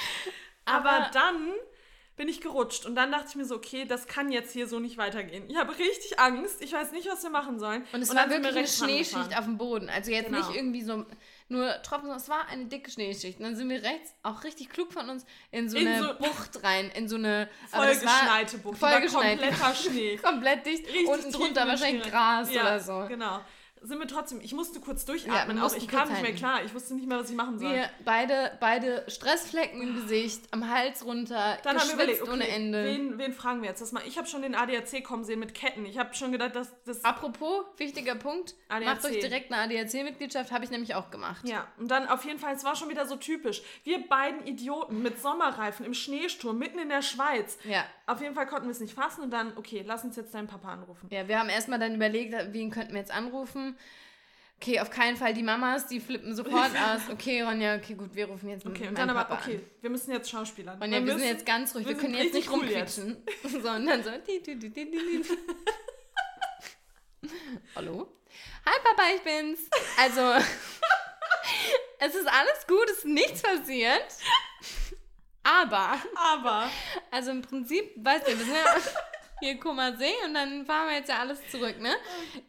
Aber 0.66 0.90
Aber- 0.92 1.10
dann 1.14 1.54
bin 2.18 2.28
ich 2.30 2.40
gerutscht 2.42 2.86
und 2.86 2.96
dann 2.96 3.12
dachte 3.12 3.28
ich 3.30 3.36
mir 3.36 3.46
so, 3.46 3.56
okay, 3.56 3.86
das 3.86 4.08
kann 4.08 4.32
jetzt 4.32 4.52
hier 4.54 4.68
so 4.68 4.80
nicht 4.80 4.98
weitergehen. 4.98 5.50
Ich 5.50 5.58
habe 5.58 5.78
richtig 5.78 6.18
Angst. 6.20 6.62
Ich 6.62 6.72
weiß 6.74 6.92
nicht, 6.94 7.08
was 7.10 7.22
wir 7.24 7.30
machen 7.30 7.60
sollen. 7.60 7.86
Und 7.94 8.02
es 8.02 8.08
dann 8.08 8.18
war 8.18 8.30
wirklich 8.30 8.56
eine. 8.56 8.68
Schneeschicht 8.68 9.38
auf 9.38 9.44
dem 9.46 9.58
Boden. 9.58 9.90
Also 9.90 10.12
jetzt 10.12 10.28
Genau. 10.28 10.38
nicht 10.40 10.56
irgendwie 10.56 10.82
so 10.82 11.06
nur 11.48 11.82
Tropfen, 11.84 12.10
es 12.12 12.28
war 12.30 12.48
eine 12.48 12.66
dicke 12.66 12.90
Schneeschicht. 12.90 13.38
Und 13.40 13.46
dann 13.46 13.56
sind 13.56 13.70
wir 13.70 13.84
rechts, 13.84 14.16
auch 14.24 14.44
richtig 14.44 14.70
klug 14.70 14.92
von 14.92 15.10
uns, 15.10 15.26
in 15.52 15.70
so 15.70 15.78
In 15.78 15.88
eine 15.88 16.04
so- 16.08 16.14
Bucht 16.16 16.64
rein, 16.64 16.90
in 16.96 17.08
so 17.08 17.16
eine 17.18 17.48
Vollgeschneite 17.70 18.58
Bucht. 18.60 18.78
Vollgeschneit. 18.80 19.40
kompletter 19.40 19.76
Schnee. 19.76 20.18
komplett 20.24 20.66
dicht. 20.66 20.88
Richtig 20.88 21.08
Unten 21.08 21.32
drunter 21.32 21.68
wahrscheinlich. 21.68 22.04
Gras 22.10 22.52
ja, 22.52 22.62
oder 22.62 22.80
so. 22.80 23.06
Genau. 23.08 23.42
Sind 23.86 24.00
wir 24.00 24.08
trotzdem, 24.08 24.42
ich 24.42 24.54
musste 24.54 24.80
kurz 24.80 25.06
Ja, 25.06 25.14
durchatmen, 25.14 25.58
wir 25.58 25.66
auch 25.66 25.76
ich 25.76 25.88
kam 25.88 26.10
nicht 26.10 26.22
mehr 26.24 26.34
klar. 26.34 26.64
Ich 26.66 26.74
wusste 26.74 26.96
nicht 26.96 27.08
mehr, 27.08 27.20
was 27.20 27.30
ich 27.30 27.36
machen 27.36 27.60
soll. 27.60 27.72
Wir 27.72 27.90
beide, 28.04 28.58
beide 28.60 29.06
Stressflecken 29.08 29.80
im 29.80 29.96
Gesicht, 29.96 30.42
am 30.52 30.70
Hals 30.70 31.06
runter, 31.06 31.58
Dann 31.64 31.78
haben 31.78 31.88
wir 31.88 31.94
überlegt, 31.94 32.20
geschwitzt 32.20 32.34
okay, 32.34 32.46
ohne 32.46 32.48
Ende. 32.48 32.84
Wen, 32.84 33.18
wen 33.20 33.34
fragen 33.34 33.62
wir 33.62 33.70
jetzt? 33.70 33.82
Das 33.82 33.92
mal, 33.92 34.02
ich 34.08 34.18
habe 34.18 34.28
schon 34.28 34.42
den 34.42 34.56
ADAC 34.56 35.04
kommen 35.04 35.24
sehen 35.24 35.40
mit 35.40 35.54
Ketten. 35.54 35.86
Ich 35.86 36.00
habe 36.00 36.16
schon 36.16 36.32
gedacht, 36.32 36.56
dass 36.56 36.72
das. 36.84 37.04
Apropos, 37.04 37.66
wichtiger 37.78 38.16
Punkt, 38.16 38.56
ADAC. 38.70 38.86
macht 38.86 39.06
euch 39.06 39.20
direkt 39.20 39.52
eine 39.52 39.62
ADAC-Mitgliedschaft, 39.64 40.52
habe 40.52 40.66
ich 40.66 40.72
nämlich 40.72 40.96
auch 40.96 41.12
gemacht. 41.12 41.48
Ja, 41.48 41.68
und 41.78 41.90
dann 41.90 42.08
auf 42.08 42.26
jeden 42.26 42.40
Fall, 42.40 42.56
es 42.56 42.64
war 42.64 42.76
schon 42.76 42.90
wieder 42.90 43.06
so 43.06 43.18
typisch. 43.18 43.62
Wir 43.84 44.08
beiden 44.08 44.48
Idioten 44.48 45.04
mit 45.04 45.22
Sommerreifen 45.22 45.86
im 45.86 45.94
Schneesturm 45.94 46.58
mitten 46.58 46.80
in 46.80 46.90
der 46.90 47.04
Schweiz. 47.04 47.60
Ja. 47.64 47.86
Auf 48.08 48.22
jeden 48.22 48.36
Fall 48.36 48.48
konnten 48.48 48.66
wir 48.66 48.72
es 48.72 48.80
nicht 48.80 48.94
fassen 48.94 49.22
und 49.22 49.32
dann, 49.32 49.54
okay, 49.58 49.84
lass 49.86 50.04
uns 50.04 50.16
jetzt 50.16 50.34
deinen 50.34 50.48
Papa 50.48 50.72
anrufen. 50.72 51.08
Ja, 51.12 51.28
wir 51.28 51.40
haben 51.40 51.50
erstmal 51.50 51.80
dann 51.80 51.96
überlegt, 51.96 52.34
wen 52.52 52.72
könnten 52.72 52.94
wir 52.94 53.00
jetzt 53.00 53.12
anrufen. 53.14 53.75
Okay, 54.62 54.80
auf 54.80 54.90
keinen 54.90 55.18
Fall 55.18 55.34
die 55.34 55.44
Mamas, 55.44 55.88
die 55.88 56.00
flippen 56.00 56.34
sofort 56.36 56.72
aus. 56.86 57.02
Okay, 57.12 57.42
Ronja, 57.42 57.76
okay, 57.76 57.94
gut, 57.94 58.16
wir 58.16 58.28
rufen 58.28 58.50
jetzt 58.50 58.66
Okay, 58.66 58.88
und 58.88 58.98
dann 58.98 59.10
aber, 59.10 59.26
Papa 59.26 59.42
okay, 59.44 59.56
an. 59.56 59.62
wir 59.82 59.90
müssen 59.90 60.12
jetzt 60.12 60.30
Schauspielern. 60.30 60.82
Ronja, 60.82 61.00
wir, 61.00 61.02
müssen, 61.02 61.20
sind 61.20 61.28
jetzt 61.28 61.46
ganz 61.46 61.76
ruhig, 61.76 61.86
wir, 61.86 61.96
wir 61.96 62.02
können 62.02 62.16
jetzt 62.16 62.34
nicht 62.34 62.50
cool 62.50 62.66
jetzt. 62.70 63.00
rumquietschen. 63.00 63.24
So, 64.04 64.12
di, 64.28 64.42
di, 64.56 64.70
di. 64.70 65.26
Hallo? 67.76 68.08
Hi 68.66 68.80
Papa, 68.84 69.04
ich 69.16 69.22
bin's. 69.22 69.60
Also, 69.98 70.22
es 72.00 72.16
ist 72.16 72.28
alles 72.28 72.66
gut, 72.68 72.90
es 72.90 72.98
ist 73.00 73.06
nichts 73.06 73.42
passiert. 73.42 74.06
Aber, 75.44 76.00
Aber. 76.16 76.70
also 77.12 77.32
im 77.32 77.42
Prinzip, 77.42 77.92
weißt 77.98 78.28
du, 78.28 78.32
wir 78.32 78.46
sind 78.46 78.56
ja 78.56 78.76
hier 79.40 79.60
Kummersee 79.60 80.14
und 80.26 80.34
dann 80.34 80.66
fahren 80.66 80.88
wir 80.90 80.96
jetzt 80.98 81.10
ja 81.10 81.20
alles 81.20 81.40
zurück, 81.50 81.80
ne? 81.80 81.94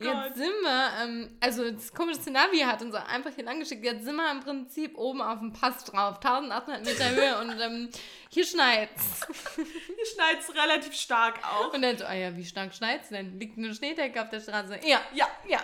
Oh 0.01 0.05
jetzt 0.05 0.37
sind 0.37 0.53
wir, 0.63 0.91
ähm, 1.03 1.37
also 1.41 1.71
das 1.71 1.93
komische 1.93 2.31
Navi 2.31 2.59
hat 2.61 2.81
uns 2.83 2.95
einfach 2.95 3.33
hier 3.35 3.45
lang 3.45 3.59
geschickt. 3.61 3.85
Jetzt 3.85 4.05
sind 4.05 4.17
wir 4.17 4.31
im 4.31 4.41
Prinzip 4.41 4.97
oben 4.97 5.21
auf 5.21 5.41
dem 5.41 5.53
Pass 5.53 5.85
drauf, 5.85 6.17
1800 6.17 6.85
Meter 6.85 7.11
Höhe 7.11 7.39
und 7.41 7.61
ähm, 7.61 7.91
hier 8.29 8.45
schneit's. 8.45 9.27
Hier 9.57 10.07
schneit 10.15 10.41
es 10.41 10.55
relativ 10.55 10.93
stark 10.95 11.39
auch. 11.43 11.73
Und 11.73 11.81
dann 11.83 11.97
so, 11.97 12.05
ah 12.05 12.13
ja, 12.13 12.37
wie 12.37 12.45
stark 12.45 12.75
schneit's 12.75 13.09
denn? 13.09 13.39
Liegt 13.39 13.57
eine 13.57 13.75
Schneedecke 13.75 14.21
auf 14.21 14.29
der 14.29 14.41
Straße? 14.41 14.81
Ja, 14.85 15.01
Ja, 15.15 15.29
ja. 15.49 15.61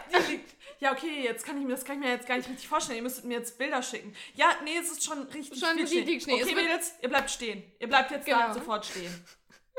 Ja, 0.81 0.93
okay, 0.93 1.23
jetzt 1.23 1.45
kann 1.45 1.59
ich 1.59 1.65
mir 1.65 1.73
das 1.75 1.85
kann 1.85 1.97
ich 2.01 2.05
mir 2.05 2.11
jetzt 2.13 2.27
gar 2.27 2.37
nicht 2.37 2.49
richtig 2.49 2.67
vorstellen. 2.67 2.97
Ihr 2.97 3.03
müsstet 3.03 3.25
mir 3.25 3.35
jetzt 3.39 3.57
Bilder 3.59 3.83
schicken. 3.83 4.15
Ja, 4.35 4.57
nee, 4.65 4.77
es 4.81 4.91
ist 4.91 5.05
schon 5.05 5.23
richtig 5.25 5.61
Schon 5.61 5.77
viel 5.87 5.99
richtig 6.01 6.23
Schnee. 6.23 6.41
Es 6.41 6.47
Okay, 6.47 6.55
Mädels, 6.57 6.95
ihr 7.01 7.09
bleibt 7.09 7.31
stehen. 7.31 7.63
Ihr 7.79 7.89
bleibt 7.89 8.11
jetzt 8.11 8.27
Genau. 8.27 8.53
sofort 8.53 8.87
stehen. 8.87 9.25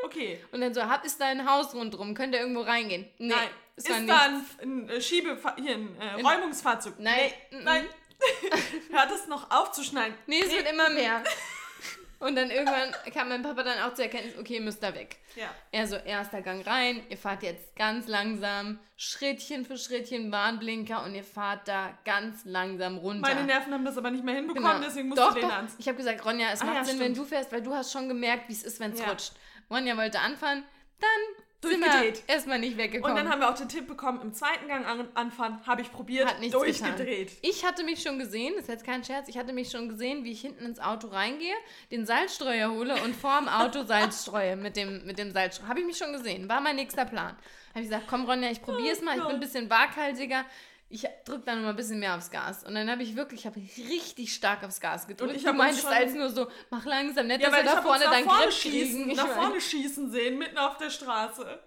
Okay. 0.04 0.40
Und 0.52 0.62
dann 0.62 0.74
so, 0.74 0.84
hab 0.84 1.06
ist 1.06 1.20
da 1.20 1.26
ein 1.26 1.50
Haus 1.50 1.74
rundrum? 1.74 2.14
Könnt 2.14 2.34
ihr 2.36 2.42
irgendwo 2.42 2.62
reingehen? 2.62 3.06
Nee, 3.18 3.30
Nein. 3.34 3.48
Ist 3.76 3.90
war 3.90 4.02
da 4.02 4.20
ein, 4.20 4.46
ein 4.62 4.90
äh, 4.90 5.02
Schiebe 5.02 5.38
hier 5.58 5.76
ein 5.76 5.98
äh, 6.00 6.22
Räumungsfahrzeug? 6.22 6.94
Nein. 7.00 7.32
Nee, 7.52 7.58
nein. 7.64 7.86
Hört 8.92 9.12
es 9.12 9.28
noch 9.28 9.50
aufzuschneiden? 9.50 10.16
Nee, 10.28 10.42
es 10.46 10.52
wird 10.52 10.70
immer 10.72 10.90
mehr. 10.92 11.24
Und 12.20 12.38
dann 12.38 12.50
irgendwann 12.52 12.94
kam 13.14 13.28
mein 13.28 13.42
Papa 13.42 13.64
dann 13.64 13.80
auch 13.80 13.96
zur 13.96 14.06
Erkenntnis, 14.06 14.38
okay, 14.40 14.54
ihr 14.56 14.62
müsst 14.62 14.82
da 14.82 14.96
weg. 14.96 15.18
Ja. 15.36 15.54
Er 15.74 15.88
so, 15.88 15.98
erster 15.98 16.42
Gang 16.42 16.66
rein, 16.66 17.04
ihr 17.10 17.18
fahrt 17.18 17.44
jetzt 17.44 17.76
ganz 17.76 18.08
langsam, 18.08 18.80
Schrittchen 18.96 19.66
für 19.66 19.78
Schrittchen 19.78 20.32
Warnblinker 20.32 21.04
und 21.04 21.16
ihr 21.16 21.24
fahrt 21.26 21.68
da 21.68 21.98
ganz 22.06 22.46
langsam 22.46 22.98
runter. 22.98 23.20
Meine 23.28 23.44
Nerven 23.44 23.74
haben 23.74 23.84
das 23.84 23.98
aber 23.98 24.10
nicht 24.10 24.24
mehr 24.24 24.36
hinbekommen, 24.36 24.72
Genau. 24.72 24.86
deswegen 24.86 25.10
musst 25.10 25.20
doch, 25.20 25.34
du 25.34 25.42
den 25.42 25.50
doch. 25.50 25.56
ans. 25.58 25.74
Ich 25.80 25.88
habe 25.90 25.98
gesagt, 25.98 26.24
Ronja, 26.24 26.48
es 26.54 26.62
Ah, 26.62 26.66
macht 26.66 26.76
ja, 26.76 26.84
Sinn, 26.86 26.96
stimmt. 26.96 27.10
wenn 27.10 27.14
du 27.16 27.26
fährst, 27.26 27.52
weil 27.52 27.62
du 27.62 27.74
hast 27.76 27.92
schon 27.92 28.08
gemerkt, 28.08 28.48
wie 28.48 28.54
es 28.54 28.64
ist, 28.64 28.80
wenn 28.80 28.94
es 28.94 29.00
Ja. 29.02 29.10
rutscht. 29.10 29.34
Ronja 29.69 29.98
wollte 29.98 30.19
anfahren, 30.19 30.64
dann 30.99 31.44
sind 31.64 31.81
Durchgedreht. 31.81 32.27
wir 32.27 32.34
erstmal 32.34 32.60
nicht 32.60 32.77
weggekommen. 32.77 33.18
Und 33.18 33.23
dann 33.23 33.31
haben 33.31 33.40
wir 33.40 33.49
auch 33.49 33.57
den 33.57 33.69
Tipp 33.69 33.88
bekommen, 33.88 34.22
im 34.22 34.34
zweiten 34.34 34.68
Gang 34.68 34.85
an, 34.85 35.07
anfahren, 35.14 35.65
habe 35.65 35.81
ich 35.81 35.91
probiert, 35.91 36.27
Hat 36.27 36.40
nichts 36.40 36.56
durchgedreht. 36.56 37.30
Getan. 37.30 37.40
Ich 37.41 37.65
hatte 37.65 37.84
mich 37.84 38.02
schon 38.02 38.19
gesehen, 38.19 38.53
das 38.56 38.64
ist 38.64 38.69
jetzt 38.69 38.85
kein 38.85 39.03
Scherz, 39.03 39.27
ich 39.30 39.38
hatte 39.38 39.53
mich 39.53 39.72
schon 39.72 39.90
gesehen, 39.90 40.23
wie 40.23 40.31
ich 40.31 40.41
hinten 40.41 40.65
ins 40.65 40.80
Auto 40.80 41.07
reingehe, 41.07 41.56
den 41.91 42.06
Salzstreuer 42.06 42.69
hole 42.72 42.95
und 43.03 43.15
vorm 43.15 43.48
Auto 43.48 43.84
Salz 43.85 44.23
streue 44.23 44.56
mit 44.56 44.76
dem, 44.76 45.06
mit 45.06 45.18
dem 45.18 45.31
Salzstreuer. 45.31 45.69
Habe 45.69 45.80
ich 45.80 45.85
mich 45.85 45.98
schon 45.98 46.14
gesehen, 46.14 46.49
war 46.49 46.61
mein 46.61 46.76
nächster 46.76 47.06
Plan. 47.06 47.35
Habe 47.69 47.84
ich 47.84 47.90
gesagt, 47.90 48.06
komm 48.07 48.26
Ronja, 48.26 48.52
ich 48.52 48.61
probiere 48.61 48.94
es 48.94 49.02
mal, 49.02 49.18
ich 49.18 49.23
bin 49.23 49.35
ein 49.35 49.40
bisschen 49.40 49.69
waghalsiger. 49.69 50.45
Ich 50.95 51.07
drücke 51.26 51.44
dann 51.45 51.57
noch 51.57 51.64
mal 51.64 51.70
ein 51.72 51.76
bisschen 51.76 51.98
mehr 51.99 52.15
aufs 52.15 52.30
Gas. 52.30 52.64
Und 52.64 52.76
dann 52.76 52.88
habe 52.88 53.02
ich 53.02 53.15
wirklich, 53.15 53.40
ich 53.41 53.45
habe 53.48 53.60
richtig 53.90 54.32
stark 54.32 54.64
aufs 54.64 54.80
Gas 54.80 55.07
gedrückt. 55.07 55.32
Und 55.32 55.36
ich 55.38 55.44
du 55.44 55.52
meintest 55.52 55.88
als 55.88 56.14
nur 56.14 56.30
so, 56.30 56.48
mach 56.70 56.86
langsam, 56.86 57.26
nicht, 57.26 57.41
Ja, 57.41 57.49
dass 57.49 57.57
wir 57.57 57.64
ich 57.65 57.72
da 57.76 57.82
vorne 57.82 58.03
nach 58.06 58.11
deinen 58.11 58.26
vorne 58.26 58.41
kriegen. 58.49 58.53
schießen, 58.53 59.10
Ich 59.10 59.18
nach 59.18 59.26
mein- 59.28 59.36
vorne 59.36 59.60
schießen 59.61 60.11
sehen, 60.11 60.38
mitten 60.38 60.57
auf 60.60 60.78
der 60.78 60.91
Straße. 60.91 61.60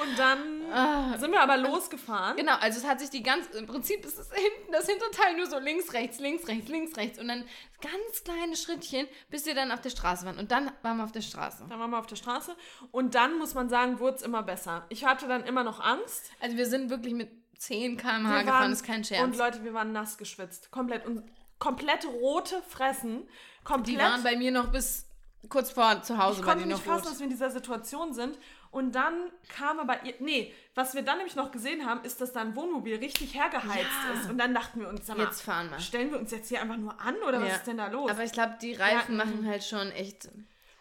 Und 0.00 0.18
dann 0.18 0.62
Ah. 0.72 1.18
sind 1.18 1.30
wir 1.32 1.42
aber 1.42 1.58
losgefahren. 1.58 2.34
Genau, 2.38 2.54
also 2.54 2.78
es 2.78 2.86
hat 2.88 3.00
sich 3.00 3.10
die 3.10 3.22
ganz, 3.22 3.48
im 3.48 3.66
Prinzip 3.66 4.02
ist 4.06 4.18
es 4.18 4.30
hinten, 4.32 4.72
das 4.72 4.88
Hinterteil 4.88 5.36
nur 5.36 5.44
so 5.44 5.58
links, 5.58 5.92
rechts, 5.92 6.18
links, 6.18 6.48
rechts, 6.48 6.70
links, 6.70 6.96
rechts 6.96 7.18
und 7.18 7.28
dann 7.28 7.44
ganz 7.82 8.24
kleine 8.24 8.56
Schrittchen, 8.56 9.06
bis 9.28 9.44
wir 9.44 9.54
dann 9.54 9.70
auf 9.70 9.82
der 9.82 9.90
Straße 9.90 10.24
waren. 10.24 10.38
Und 10.38 10.50
dann 10.50 10.72
waren 10.80 10.96
wir 10.96 11.04
auf 11.04 11.12
der 11.12 11.20
Straße. 11.20 11.66
Dann 11.68 11.78
waren 11.78 11.90
wir 11.90 11.98
auf 11.98 12.06
der 12.06 12.16
Straße. 12.16 12.56
Und 12.92 13.14
dann, 13.14 13.36
muss 13.36 13.52
man 13.52 13.68
sagen, 13.68 13.98
wurde 13.98 14.16
es 14.16 14.22
immer 14.22 14.42
besser. 14.42 14.86
Ich 14.88 15.04
hatte 15.04 15.28
dann 15.28 15.44
immer 15.44 15.62
noch 15.64 15.78
Angst. 15.80 16.30
Also 16.40 16.56
wir 16.56 16.64
sind 16.64 16.88
wirklich 16.88 17.12
mit 17.12 17.28
10 17.62 17.96
km/h 17.96 18.40
gefahren, 18.42 18.46
waren- 18.48 18.72
ist 18.72 18.84
kein 18.84 18.98
Und 18.98 19.06
Scherz. 19.06 19.36
Leute, 19.38 19.64
wir 19.64 19.72
waren 19.74 19.92
nass 19.92 20.18
geschwitzt. 20.18 20.70
Komplett. 20.70 21.06
Und 21.06 21.22
komplett 21.58 22.04
rote 22.06 22.60
Fressen. 22.68 23.22
Komplett. 23.64 23.96
Die 23.96 23.98
waren 24.02 24.22
bei 24.22 24.36
mir 24.36 24.50
noch 24.50 24.68
bis 24.72 25.06
kurz 25.48 25.70
vor 25.72 26.02
zu 26.02 26.18
Hause, 26.18 26.40
ich 26.40 26.46
konnte 26.46 26.66
nicht 26.66 26.82
fassen, 26.82 27.04
dass 27.04 27.18
wir 27.18 27.24
in 27.24 27.30
dieser 27.30 27.50
Situation 27.50 28.12
sind. 28.14 28.38
Und 28.70 28.94
dann 28.94 29.30
kam 29.54 29.78
aber 29.80 30.02
ihr. 30.04 30.14
Nee, 30.20 30.52
was 30.74 30.94
wir 30.94 31.02
dann 31.02 31.18
nämlich 31.18 31.36
noch 31.36 31.50
gesehen 31.52 31.84
haben, 31.86 32.02
ist, 32.04 32.20
dass 32.20 32.32
da 32.32 32.40
ein 32.40 32.56
Wohnmobil 32.56 32.96
richtig 32.96 33.34
hergeheizt 33.34 33.86
Ja. 34.14 34.20
ist. 34.20 34.30
Und 34.30 34.38
dann 34.38 34.54
dachten 34.54 34.80
wir 34.80 34.88
uns, 34.88 35.06
sag 35.06 35.18
mal, 35.18 35.24
Jetzt 35.24 35.42
fahren 35.42 35.68
wir. 35.70 35.78
stellen 35.78 36.10
wir 36.10 36.18
uns 36.18 36.30
jetzt 36.30 36.48
hier 36.48 36.62
einfach 36.62 36.78
nur 36.78 36.98
an 37.00 37.16
oder 37.28 37.40
was 37.40 37.48
Ja. 37.50 37.54
ist 37.56 37.66
denn 37.66 37.76
da 37.76 37.88
los? 37.88 38.10
Aber 38.10 38.24
ich 38.24 38.32
glaube, 38.32 38.56
die 38.62 38.72
Reifen 38.74 39.18
Ja, 39.18 39.24
machen 39.24 39.46
halt 39.46 39.62
schon 39.62 39.90
echt. 39.92 40.28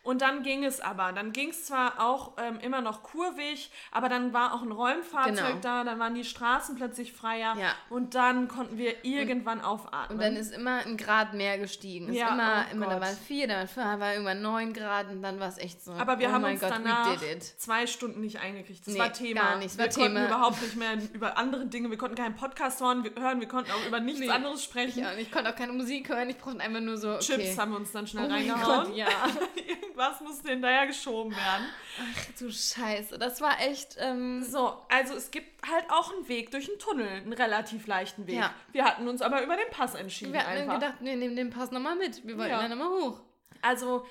Und 0.04 0.22
dann 0.24 0.42
ging 0.42 0.64
es 0.64 0.82
aber. 0.82 1.12
Dann 1.12 1.32
ging 1.32 1.50
es 1.50 1.66
zwar 1.66 2.00
auch 2.02 2.34
ähm, 2.38 2.60
immer 2.60 2.82
noch 2.82 3.04
kurvig, 3.04 3.72
aber 3.92 4.10
dann 4.10 4.34
war 4.34 4.54
auch 4.56 4.64
ein 4.64 4.72
Räumfahrzeug 4.72 5.36
Genau. 5.48 5.60
da, 5.62 5.84
dann 5.84 6.00
waren 6.00 6.16
die 6.16 6.24
Straßen 6.24 6.76
plötzlich 6.76 7.14
freier 7.14 7.56
Ja. 7.60 7.74
und 7.90 8.16
dann 8.16 8.48
konnten 8.48 8.78
wir 8.78 9.06
irgendwann 9.06 9.62
aufatmen. 9.62 10.18
Und 10.18 10.24
dann 10.24 10.36
ist 10.36 10.52
immer 10.54 10.80
ein 10.86 10.98
Grad 10.98 11.34
mehr 11.36 11.60
gestiegen. 11.60 12.10
Ist 12.10 12.16
Ja, 12.16 12.30
immer, 12.34 12.66
oh 12.68 12.72
immer, 12.74 12.86
da 12.88 12.94
Gott. 12.94 13.02
waren 13.04 13.18
vier, 13.18 13.48
da 13.48 13.54
waren 13.58 13.68
fünf, 13.68 13.86
da 13.86 14.00
war 14.00 14.14
irgendwann 14.14 14.42
neun 14.42 14.74
Grad 14.74 15.10
und 15.10 15.22
dann 15.22 15.40
war 15.40 15.48
es 15.50 15.58
echt 15.60 15.84
so. 15.84 15.92
aber 15.94 16.18
wir 16.18 16.30
oh 16.30 16.32
haben 16.32 16.44
uns 16.46 16.60
Gott, 16.62 16.72
danach 16.72 17.16
zwei 17.58 17.86
Stunden 17.86 18.22
nicht 18.22 18.40
eingekriegt. 18.40 18.88
Das 18.88 18.94
Nee, 18.96 19.00
war 19.00 19.14
Thema. 19.14 19.42
gar 19.42 19.58
nicht. 19.58 19.78
Wir 19.78 19.86
war 19.86 19.94
konnten 19.94 20.16
Thema. 20.16 20.26
überhaupt 20.26 20.62
nicht 20.64 20.76
mehr 20.78 20.98
über 21.14 21.38
andere 21.38 21.66
Dinge, 21.68 21.92
wir 21.92 21.98
konnten 22.00 22.16
keinen 22.18 22.36
Podcast 22.36 22.82
hören, 22.82 23.04
wir, 23.04 23.12
hören, 23.22 23.40
wir 23.40 23.48
konnten 23.48 23.70
auch 23.72 23.86
über 23.88 24.00
nichts 24.00 24.20
Nee. 24.20 24.30
anderes 24.30 24.64
sprechen. 24.64 25.06
Und 25.06 25.20
ich 25.20 25.32
konnte 25.32 25.50
auch 25.52 25.56
keine 25.56 25.74
Musik 25.74 26.10
hören, 26.10 26.28
ich 26.30 26.38
brauchte 26.40 26.60
einfach 26.60 26.82
nur 26.82 26.98
so. 26.98 27.12
Okay. 27.16 27.20
Chips 27.26 27.58
haben 27.60 27.72
wir 27.72 27.78
uns 27.78 27.92
dann 27.92 28.08
schnell 28.08 28.26
Oh 28.26 28.34
reingehauen. 28.34 28.86
Gott, 28.88 28.96
ja. 28.96 29.08
Irgendwas 29.92 30.22
musste 30.22 30.50
hinterher 30.50 30.88
geschoben 30.88 31.32
werden. 31.36 31.66
Ach 32.00 32.40
du 32.40 32.50
Scheiße, 32.52 33.18
das 33.20 33.42
war 33.42 33.60
echt. 33.60 33.98
Ähm, 34.00 34.42
So, 34.44 34.78
also 34.90 35.14
es 35.16 35.32
gibt 35.32 35.68
halt 35.70 35.86
auch 35.90 36.14
einen 36.14 36.28
Weg 36.28 36.52
durch 36.52 36.70
einen 36.70 36.80
Tunnel, 36.80 37.08
einen 37.08 37.34
relativ 37.34 37.88
leichten 37.88 38.26
Weg. 38.28 38.36
Ja. 38.36 38.54
Wir 38.72 38.86
hatten 38.86 39.08
uns 39.08 39.22
aber 39.22 39.44
über 39.44 39.56
den 39.58 39.70
Pass 39.72 39.96
entschieden. 39.96 40.34
wir 40.34 40.46
hatten 40.48 40.70
gedacht, 40.70 40.96
wir 41.02 41.16
nehmen 41.18 41.36
den 41.36 41.50
Pass 41.50 41.72
nochmal 41.72 41.96
mit. 41.96 42.26
Wir 42.26 42.38
wollten 42.38 42.52
Ja. 42.52 42.62
dann 42.68 42.78
nochmal 42.78 43.02
hoch. 43.02 43.22
Also 43.62 44.06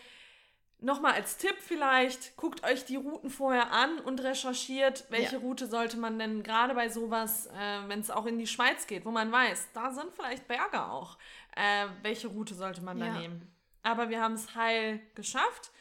nochmal 0.81 1.12
als 1.15 1.36
Tipp 1.39 1.57
vielleicht, 1.59 2.36
guckt 2.36 2.62
euch 2.65 2.85
die 2.85 2.97
Routen 2.97 3.31
vorher 3.31 3.73
an 3.73 3.98
und 4.01 4.23
recherchiert, 4.23 5.05
welche 5.11 5.36
Ja. 5.36 5.40
Route 5.43 5.66
sollte 5.66 5.97
man 5.98 6.19
denn 6.19 6.43
gerade 6.43 6.74
bei 6.74 6.89
sowas, 6.90 7.47
äh, 7.48 7.89
wenn 7.89 8.01
es 8.01 8.11
auch 8.11 8.27
in 8.27 8.39
die 8.39 8.47
Schweiz 8.47 8.86
geht, 8.86 9.05
wo 9.07 9.11
man 9.11 9.31
weiß, 9.32 9.69
da 9.74 9.90
sind 9.90 10.12
vielleicht 10.15 10.47
Berge 10.47 10.85
auch, 10.85 11.16
äh, 11.57 11.86
welche 12.02 12.28
Route 12.28 12.55
sollte 12.55 12.82
man 12.82 12.98
da 13.01 13.07
Ja. 13.07 13.12
nehmen. 13.15 13.47
Aber 13.82 14.09
wir 14.11 14.20
haben 14.20 14.35
es 14.35 14.55
heil 14.55 15.01
geschafft. 15.15 15.73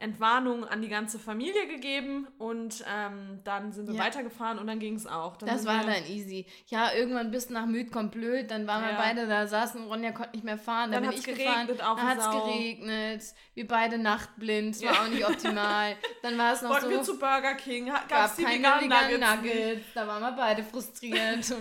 Entwarnung 0.00 0.64
an 0.64 0.80
die 0.80 0.88
ganze 0.88 1.18
Familie 1.18 1.66
gegeben 1.66 2.28
und 2.38 2.84
ähm, 2.88 3.40
dann 3.42 3.72
sind 3.72 3.88
wir 3.88 3.96
Ja. 3.96 4.04
weitergefahren 4.04 4.58
und 4.60 4.68
dann 4.68 4.78
ging 4.78 4.94
es 4.94 5.06
auch. 5.08 5.36
Dann 5.36 5.48
Das 5.48 5.66
war 5.66 5.84
wir, 5.84 5.92
dann 5.92 6.04
easy. 6.06 6.46
Ja, 6.68 6.92
irgendwann 6.94 7.32
bis 7.32 7.50
nach 7.50 7.66
Müd 7.66 7.90
kommt 7.90 8.12
blöd, 8.12 8.48
dann 8.50 8.66
waren 8.68 8.84
wir 8.84 8.92
Ja. 8.92 8.96
beide 8.96 9.26
da, 9.26 9.48
saßen, 9.48 9.84
Ronja 9.88 10.12
konnte 10.12 10.32
nicht 10.36 10.44
mehr 10.44 10.56
fahren, 10.56 10.92
dann, 10.92 11.02
Dann 11.02 11.10
bin 11.10 11.18
ich 11.18 11.24
gefahren, 11.26 11.66
dann 11.76 12.02
hat 12.02 12.18
es 12.18 12.30
geregnet, 12.30 13.22
wir 13.54 13.66
beide 13.66 13.98
nachtblind, 13.98 14.76
es 14.76 14.82
war 14.84 14.92
Ja. 14.94 15.02
auch 15.02 15.08
nicht 15.08 15.26
optimal. 15.26 15.96
Dann 16.22 16.38
war 16.38 16.52
es 16.52 16.62
noch 16.62 16.70
Wollten 16.70 16.84
so, 16.84 16.90
wir 16.90 17.02
zu 17.02 17.18
Burger 17.18 17.54
King, 17.54 17.86
gab 18.08 18.26
es 18.26 18.36
die 18.36 18.44
keine 18.44 18.58
veganen 18.58 18.84
veganen 18.84 19.20
Nuggets. 19.20 19.36
Nuggets, 19.58 19.86
da 19.94 20.06
waren 20.06 20.22
wir 20.22 20.32
beide 20.32 20.62
frustriert. 20.62 21.44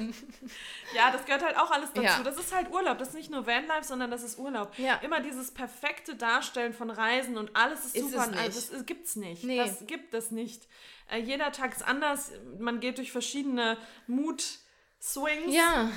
Ja, 0.95 1.11
das 1.11 1.25
gehört 1.25 1.43
halt 1.43 1.57
auch 1.57 1.69
alles 1.69 1.91
dazu. 1.91 2.23
Das 2.23 2.37
ist 2.37 2.55
halt 2.55 2.71
Urlaub. 2.71 2.97
Das 2.97 3.09
ist 3.09 3.15
nicht 3.15 3.29
nur 3.29 3.45
Vanlife, 3.45 3.83
sondern 3.83 4.09
das 4.09 4.23
ist 4.23 4.39
Urlaub. 4.39 4.71
Ja. 4.77 4.95
Immer 5.03 5.19
dieses 5.19 5.51
perfekte 5.51 6.15
Darstellen 6.15 6.71
von 6.73 6.89
Reisen 6.89 7.37
und 7.37 7.53
alles 7.57 7.83
ist, 7.87 7.95
Ist 7.97 8.11
super. 8.11 8.23
Es 8.27 8.35
nicht. 8.35 8.43
Also, 8.43 8.73
das 8.73 8.85
gibt's 8.85 9.15
nicht. 9.15 9.43
Nee. 9.43 9.57
Das 9.57 9.85
gibt 9.87 10.13
es 10.13 10.31
nicht. 10.31 10.67
Äh, 11.09 11.19
jeder 11.19 11.51
Tag 11.51 11.75
ist 11.75 11.83
anders. 11.83 12.31
Man 12.59 12.79
geht 12.79 12.97
durch 12.97 13.11
verschiedene 13.11 13.77
Mood-Swings. 14.07 15.53
ja, 15.53 15.89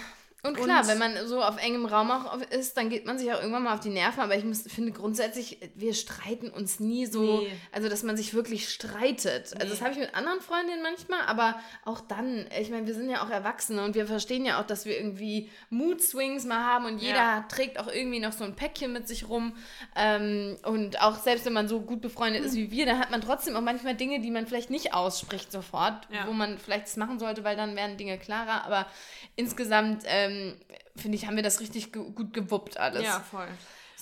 und 0.42 0.56
klar, 0.56 0.80
Und- 0.80 0.88
wenn 0.88 0.98
man 0.98 1.26
so 1.26 1.42
auf 1.42 1.56
engem 1.62 1.86
Raum 1.86 2.10
auch 2.10 2.36
ist, 2.50 2.76
dann 2.76 2.88
geht 2.90 3.06
man 3.06 3.18
sich 3.18 3.32
auch 3.32 3.38
irgendwann 3.40 3.62
mal 3.64 3.74
auf 3.74 3.80
die 3.80 3.90
Nerven. 3.90 4.20
Aber 4.20 4.36
ich 4.36 4.44
muss, 4.44 4.62
finde 4.62 4.92
grundsätzlich, 4.92 5.58
wir 5.74 5.94
streiten 5.94 6.48
uns 6.50 6.80
nie 6.80 7.06
so, 7.06 7.40
Nee. 7.40 7.52
also 7.72 7.88
dass 7.88 8.02
man 8.02 8.16
sich 8.16 8.32
wirklich 8.34 8.68
streitet. 8.70 9.52
Also 9.54 9.68
das 9.68 9.78
Nee. 9.80 9.84
habe 9.84 9.92
ich 9.94 9.98
mit 10.00 10.14
anderen 10.14 10.40
Freundinnen 10.40 10.82
manchmal, 10.82 11.20
aber 11.26 11.60
auch 11.84 12.00
dann, 12.00 12.46
ich 12.58 12.70
meine, 12.70 12.86
wir 12.86 12.94
sind 12.94 13.10
ja 13.10 13.24
auch 13.24 13.30
Erwachsene 13.30 13.84
und 13.84 13.94
wir 13.94 14.06
verstehen 14.06 14.44
ja 14.44 14.60
auch, 14.60 14.66
dass 14.66 14.84
wir 14.84 14.96
irgendwie 14.96 15.50
Mood-Swings 15.70 16.44
mal 16.44 16.64
haben 16.64 16.84
und 16.86 16.98
jeder 16.98 17.16
Ja. 17.16 17.40
trägt 17.48 17.78
auch 17.78 17.88
irgendwie 17.88 18.20
noch 18.20 18.32
so 18.32 18.44
ein 18.44 18.56
Päckchen 18.56 18.92
mit 18.92 19.08
sich 19.08 19.28
rum. 19.28 19.54
Ähm, 19.96 20.56
und 20.64 21.00
auch 21.02 21.18
selbst 21.18 21.44
wenn 21.46 21.52
man 21.52 21.68
so 21.68 21.80
gut 21.80 22.00
befreundet 22.00 22.44
ist 22.44 22.54
wie 22.54 22.70
wir, 22.70 22.86
dann 22.86 22.98
hat 22.98 23.10
man 23.10 23.20
trotzdem 23.20 23.56
auch 23.56 23.60
manchmal 23.60 23.94
Dinge, 23.94 24.20
die 24.20 24.30
man 24.30 24.46
vielleicht 24.46 24.70
nicht 24.70 24.94
ausspricht 24.94 25.52
sofort, 25.52 26.08
Ja. 26.12 26.26
wo 26.26 26.32
man 26.32 26.58
vielleicht 26.58 26.86
es 26.86 26.96
machen 26.96 27.18
sollte, 27.18 27.44
weil 27.44 27.56
dann 27.56 27.76
werden 27.76 27.96
Dinge 27.96 28.18
klarer. 28.18 28.64
Aber 28.64 28.86
insgesamt, 29.36 30.02
ähm, 30.06 30.29
finde 30.96 31.16
ich, 31.16 31.26
haben 31.26 31.36
wir 31.36 31.42
das 31.42 31.60
richtig 31.60 31.92
ge 31.92 32.02
gut 32.14 32.32
gewuppt 32.32 32.78
alles. 32.78 33.02
Ja, 33.02 33.20
voll. 33.20 33.48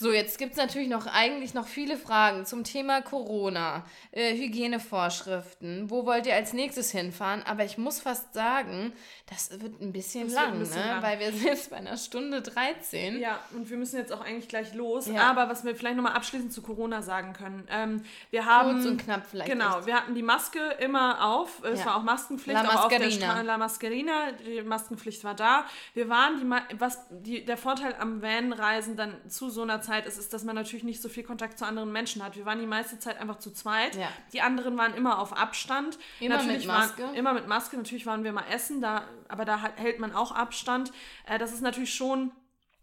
So, 0.01 0.13
jetzt 0.13 0.39
gibt 0.39 0.53
es 0.53 0.59
natürlich 0.59 0.89
noch 0.89 1.07
eigentlich 1.07 1.55
noch 1.55 1.67
viele 1.67 1.97
Fragen 1.97 2.47
zum 2.47 2.63
Thema 2.63 3.03
Corona, 3.03 3.85
äh, 4.13 4.33
Hygienevorschriften. 4.37 5.91
Wo 5.91 6.07
wollt 6.07 6.25
ihr 6.27 6.37
als 6.37 6.53
nächstes 6.53 6.93
hinfahren? 6.93 7.43
Aber 7.43 7.65
ich 7.65 7.79
muss 7.79 7.99
fast 7.99 8.33
sagen, 8.33 8.93
das 9.31 9.51
wird 9.61 9.81
ein 9.81 9.93
bisschen 9.93 10.27
Das 10.27 10.35
lang, 10.35 10.53
ein 10.55 10.59
bisschen 10.59 10.81
ne? 10.81 10.87
lang. 10.89 11.03
weil 11.03 11.19
wir 11.21 11.33
sind 11.33 11.45
jetzt 11.45 11.71
bei 11.71 11.77
einer 11.77 11.97
Stunde 11.97 12.43
13. 12.43 13.19
Ja, 13.19 13.39
und 13.55 13.71
wir 13.71 13.77
müssen 13.79 13.97
jetzt 13.97 14.13
auch 14.13 14.21
eigentlich 14.21 14.49
gleich 14.49 14.75
los. 14.75 15.07
Ja. 15.07 15.31
Aber 15.31 15.49
was 15.49 15.65
wir 15.65 15.75
vielleicht 15.75 15.97
nochmal 15.97 16.13
abschließend 16.13 16.53
zu 16.53 16.61
Corona 16.61 17.01
sagen 17.01 17.33
können. 17.33 17.67
Ähm, 17.71 18.03
wir 18.31 18.45
haben. 18.45 18.73
Kurz 18.75 18.85
und 18.87 18.99
knapp 18.99 19.27
vielleicht. 19.31 19.51
Genau, 19.51 19.79
echt. 19.79 19.87
wir 19.87 19.95
hatten 19.97 20.15
die 20.15 20.23
Maske 20.23 20.61
immer 20.81 21.25
auf. 21.25 21.63
Es 21.65 21.81
Ja. 21.81 21.87
war 21.87 21.97
auch 21.97 22.03
Maskenpflicht. 22.03 22.63
La 22.63 22.69
auch 22.69 22.85
auf 22.85 22.89
der 22.89 22.99
Mascherina. 23.01 23.31
Stra 23.33 23.41
La 23.43 23.59
Mascherina. 23.59 24.33
Die 24.47 24.63
Maskenpflicht 24.63 25.25
war 25.25 25.35
da. 25.35 25.65
Wir 25.95 26.09
waren, 26.11 26.39
die, 26.39 26.45
Ma- 26.45 26.63
was 26.79 26.99
die, 27.11 27.45
der 27.45 27.57
Vorteil 27.57 27.95
am 27.99 28.21
Van-Reisen 28.21 28.97
dann 28.97 29.15
zu 29.31 29.49
so 29.49 29.63
einer 29.63 29.79
Corona-Zeit 29.79 30.07
ist, 30.07 30.19
ist, 30.19 30.33
dass 30.33 30.45
man 30.45 30.55
natürlich 30.55 30.83
nicht 30.85 31.01
so 31.01 31.09
viel 31.09 31.23
Kontakt 31.23 31.59
zu 31.59 31.65
anderen 31.67 31.93
Menschen 31.93 32.23
hat. 32.25 32.37
Wir 32.37 32.45
waren 32.45 32.59
die 32.59 32.67
meiste 32.67 32.99
Zeit 32.99 33.21
einfach 33.21 33.39
zu 33.39 33.51
zweit. 33.53 33.95
Ja. 33.97 34.09
Die 34.33 34.41
anderen 34.41 34.77
waren 34.77 34.95
immer 34.95 35.19
auf 35.19 35.37
Abstand. 35.37 35.99
Immer 36.21 36.37
natürlich 36.37 36.59
mit 36.59 36.67
Maske. 36.67 37.03
Waren, 37.03 37.15
immer 37.15 37.33
mit 37.35 37.47
Maske. 37.47 37.77
Natürlich 37.77 38.07
waren 38.07 38.25
wir 38.25 38.33
mal 38.33 38.45
essen, 38.51 38.81
da, 38.81 39.05
aber 39.29 39.45
da 39.45 39.59
hält 39.77 39.99
man 40.01 40.15
auch 40.15 40.33
Abstand. 40.33 40.93
Äh, 41.27 41.39
das 41.39 41.53
ist 41.53 41.63
natürlich 41.63 41.95
schon 41.95 42.33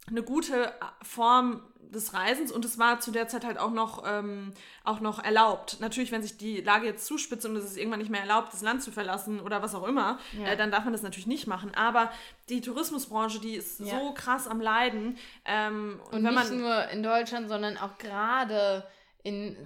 eine 0.07 0.21
gute 0.23 0.71
Form 1.01 1.63
des 1.79 2.13
Reisens 2.13 2.51
und 2.51 2.65
es 2.65 2.77
war 2.77 2.99
zu 2.99 3.11
der 3.11 3.27
Zeit 3.27 3.45
halt 3.45 3.57
auch 3.57 3.71
noch, 3.71 4.03
ähm, 4.05 4.51
auch 4.83 4.99
noch 4.99 5.23
erlaubt. 5.23 5.77
Natürlich, 5.79 6.11
wenn 6.11 6.21
sich 6.23 6.35
die 6.37 6.61
Lage 6.61 6.85
jetzt 6.87 7.05
zuspitzt 7.05 7.45
und 7.45 7.55
es 7.55 7.63
ist 7.65 7.77
irgendwann 7.77 7.99
nicht 7.99 8.09
mehr 8.11 8.21
erlaubt, 8.21 8.51
das 8.53 8.61
Land 8.61 8.81
zu 8.83 8.91
verlassen 8.91 9.39
oder 9.39 9.61
was 9.61 9.73
auch 9.75 9.87
immer, 9.87 10.19
Ja. 10.37 10.47
äh, 10.49 10.57
dann 10.57 10.71
darf 10.71 10.83
man 10.83 10.93
das 10.93 11.03
natürlich 11.03 11.27
nicht 11.27 11.47
machen. 11.47 11.73
Aber 11.75 12.11
die 12.49 12.61
Tourismusbranche, 12.61 13.39
die 13.39 13.53
ist 13.55 13.79
Ja. 13.79 13.99
so 13.99 14.13
krass 14.13 14.47
am 14.47 14.59
Leiden. 14.61 15.17
Ähm, 15.45 15.99
und, 16.07 16.17
Und 16.17 16.23
wenn 16.23 16.33
nicht 16.35 16.49
man 16.49 16.59
nur 16.59 16.87
in 16.89 17.01
Deutschland, 17.03 17.47
sondern 17.49 17.77
auch 17.77 17.97
gerade 17.97 18.85
in 19.25 19.57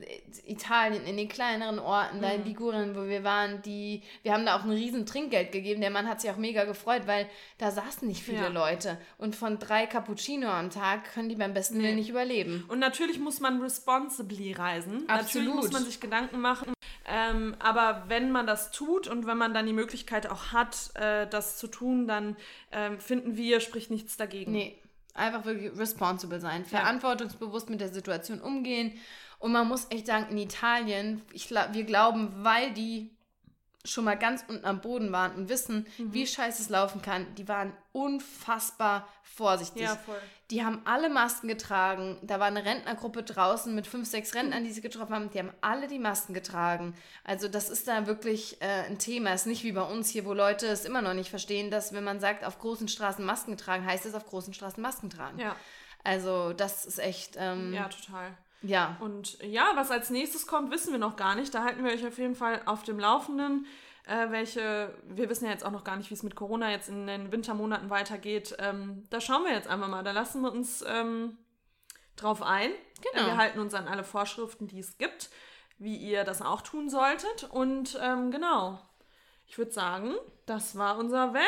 Italien, 0.45 1.05
in 1.05 1.17
den 1.17 1.27
kleineren 1.27 1.79
Orten, 1.79 2.17
Mhm. 2.17 2.21
da 2.21 2.29
in 2.31 2.45
Ligurien, 2.45 2.95
wo 2.95 3.07
wir 3.09 3.25
waren, 3.25 3.61
die, 3.61 4.01
wir 4.23 4.33
haben 4.33 4.45
da 4.45 4.57
auch 4.57 4.63
ein 4.63 4.69
riesen 4.71 5.05
Trinkgeld 5.05 5.51
gegeben. 5.51 5.81
Der 5.81 5.89
Mann 5.89 6.07
hat 6.07 6.21
sich 6.21 6.31
auch 6.31 6.37
mega 6.37 6.63
gefreut, 6.63 7.03
weil 7.07 7.27
da 7.57 7.69
saßen 7.69 8.07
nicht 8.07 8.23
viele 8.23 8.43
Ja. 8.43 8.47
Leute. 8.47 8.97
Und 9.17 9.35
von 9.35 9.59
drei 9.59 9.85
Cappuccino 9.85 10.47
am 10.47 10.69
Tag 10.69 11.13
können 11.13 11.27
die 11.27 11.35
beim 11.35 11.53
besten 11.53 11.77
Nee. 11.79 11.83
Willen 11.83 11.95
nicht 11.97 12.09
überleben. 12.09 12.63
Und 12.69 12.79
natürlich 12.79 13.19
muss 13.19 13.41
man 13.41 13.61
responsibly 13.61 14.53
reisen. 14.53 15.05
Natürlich 15.07 15.19
Absolut. 15.49 15.55
muss 15.55 15.71
man 15.73 15.83
sich 15.83 15.99
Gedanken 15.99 16.39
machen. 16.39 16.73
Ähm, 17.05 17.55
aber 17.59 18.05
wenn 18.07 18.31
man 18.31 18.47
das 18.47 18.71
tut 18.71 19.07
und 19.09 19.27
wenn 19.27 19.37
man 19.37 19.53
dann 19.53 19.65
die 19.65 19.73
Möglichkeit 19.73 20.27
auch 20.29 20.53
hat, 20.53 20.91
äh, 20.95 21.27
das 21.27 21.57
zu 21.57 21.67
tun, 21.67 22.07
dann 22.07 22.37
ähm, 22.71 22.97
finden 22.99 23.35
wir, 23.35 23.59
spricht 23.59 23.91
nichts 23.91 24.15
dagegen. 24.15 24.51
Nee, 24.53 24.77
einfach 25.15 25.43
wirklich 25.43 25.77
responsible 25.77 26.39
sein, 26.39 26.63
verantwortungsbewusst 26.65 27.69
mit 27.69 27.81
der 27.81 27.89
Situation 27.89 28.39
umgehen. 28.39 28.93
Und 29.39 29.51
man 29.53 29.67
muss 29.67 29.87
echt 29.89 30.05
sagen, 30.07 30.27
in 30.29 30.37
Italien, 30.37 31.21
ich, 31.33 31.49
wir 31.49 31.83
glauben, 31.85 32.31
weil 32.43 32.71
die 32.73 33.09
schon 33.85 34.03
mal 34.03 34.17
ganz 34.17 34.43
unten 34.47 34.65
am 34.65 34.81
Boden 34.81 35.11
waren 35.13 35.33
und 35.35 35.47
wissen, 35.49 35.87
Mhm. 35.97 36.13
wie 36.13 36.27
scheiße 36.27 36.61
es 36.61 36.69
laufen 36.69 37.01
kann, 37.01 37.25
die 37.35 37.47
waren 37.47 37.71
unfassbar 37.93 39.07
vorsichtig. 39.23 39.83
Ja, 39.83 39.95
voll. 39.95 40.19
Die 40.51 40.65
haben 40.65 40.81
alle 40.85 41.09
Masken 41.09 41.47
getragen. 41.47 42.17
Da 42.23 42.39
war 42.39 42.47
eine 42.47 42.65
Rentnergruppe 42.65 43.23
draußen 43.23 43.73
mit 43.73 43.85
fünf, 43.87 44.07
sechs 44.09 44.33
Rentnern, 44.35 44.63
die 44.63 44.71
sie 44.71 44.81
getroffen 44.81 45.13
haben. 45.13 45.29
Die 45.29 45.39
haben 45.39 45.53
alle 45.61 45.87
die 45.87 45.99
Masken 45.99 46.33
getragen. 46.33 46.95
Also 47.23 47.47
das 47.47 47.69
ist 47.69 47.87
da 47.87 48.07
wirklich 48.07 48.59
äh, 48.61 48.65
ein 48.87 48.97
Thema. 48.97 49.31
Es 49.31 49.41
ist 49.41 49.47
nicht 49.47 49.63
wie 49.63 49.71
bei 49.71 49.83
uns 49.83 50.09
hier, 50.09 50.25
wo 50.25 50.33
Leute 50.33 50.65
es 50.67 50.85
immer 50.85 51.01
noch 51.03 51.13
nicht 51.13 51.29
verstehen, 51.29 51.69
dass 51.71 51.93
wenn 51.93 52.03
man 52.03 52.19
sagt, 52.19 52.43
auf 52.43 52.57
großen 52.59 52.87
Straßen 52.87 53.23
Masken 53.23 53.57
tragen, 53.57 53.85
heißt 53.85 54.05
es 54.07 54.15
auf 54.15 54.25
großen 54.25 54.53
Straßen 54.53 54.81
Masken 54.81 55.09
tragen. 55.09 55.39
Ja, 55.39 55.55
Also 56.03 56.51
das 56.53 56.85
ist 56.85 56.99
echt, 56.99 57.35
ähm, 57.37 57.73
ja. 57.73 57.87
total. 57.87 58.31
Ja. 58.61 58.97
Und 58.99 59.41
ja, 59.43 59.71
was 59.75 59.91
als 59.91 60.09
nächstes 60.09 60.47
kommt, 60.47 60.71
wissen 60.71 60.91
wir 60.91 60.99
noch 60.99 61.15
gar 61.15 61.35
nicht. 61.35 61.53
Da 61.53 61.63
halten 61.63 61.83
wir 61.83 61.91
euch 61.91 62.05
auf 62.05 62.17
jeden 62.17 62.35
Fall 62.35 62.61
auf 62.65 62.83
dem 62.83 62.99
Laufenden. 62.99 63.65
Äh, 64.05 64.31
welche, 64.31 64.93
wir 65.03 65.29
wissen 65.29 65.45
ja 65.45 65.51
jetzt 65.51 65.65
auch 65.65 65.71
noch 65.71 65.83
gar 65.83 65.95
nicht, 65.95 66.09
wie 66.09 66.15
es 66.15 66.23
mit 66.23 66.35
Corona 66.35 66.71
jetzt 66.71 66.89
in 66.89 67.07
den 67.07 67.31
Wintermonaten 67.31 67.89
weitergeht. 67.89 68.55
Ähm, 68.59 69.03
da 69.09 69.21
schauen 69.21 69.43
wir 69.43 69.53
jetzt 69.53 69.67
einfach 69.67 69.87
mal. 69.87 70.03
Da 70.03 70.11
lassen 70.11 70.41
wir 70.41 70.51
uns 70.51 70.83
ähm, 70.87 71.37
drauf 72.15 72.41
ein. 72.41 72.71
Genau. 73.13 73.27
Wir 73.27 73.37
halten 73.37 73.59
uns 73.59 73.73
an 73.73 73.87
alle 73.87 74.03
Vorschriften, 74.03 74.67
die 74.67 74.79
es 74.79 74.97
gibt, 74.97 75.29
wie 75.77 75.95
ihr 75.95 76.23
das 76.23 76.41
auch 76.41 76.61
tun 76.61 76.89
solltet. 76.89 77.45
Und 77.51 77.97
ähm, 78.01 78.31
genau, 78.31 78.79
ich 79.45 79.57
würde 79.57 79.71
sagen, 79.71 80.15
das 80.45 80.77
war 80.77 80.97
unser 80.97 81.33
Van. 81.33 81.43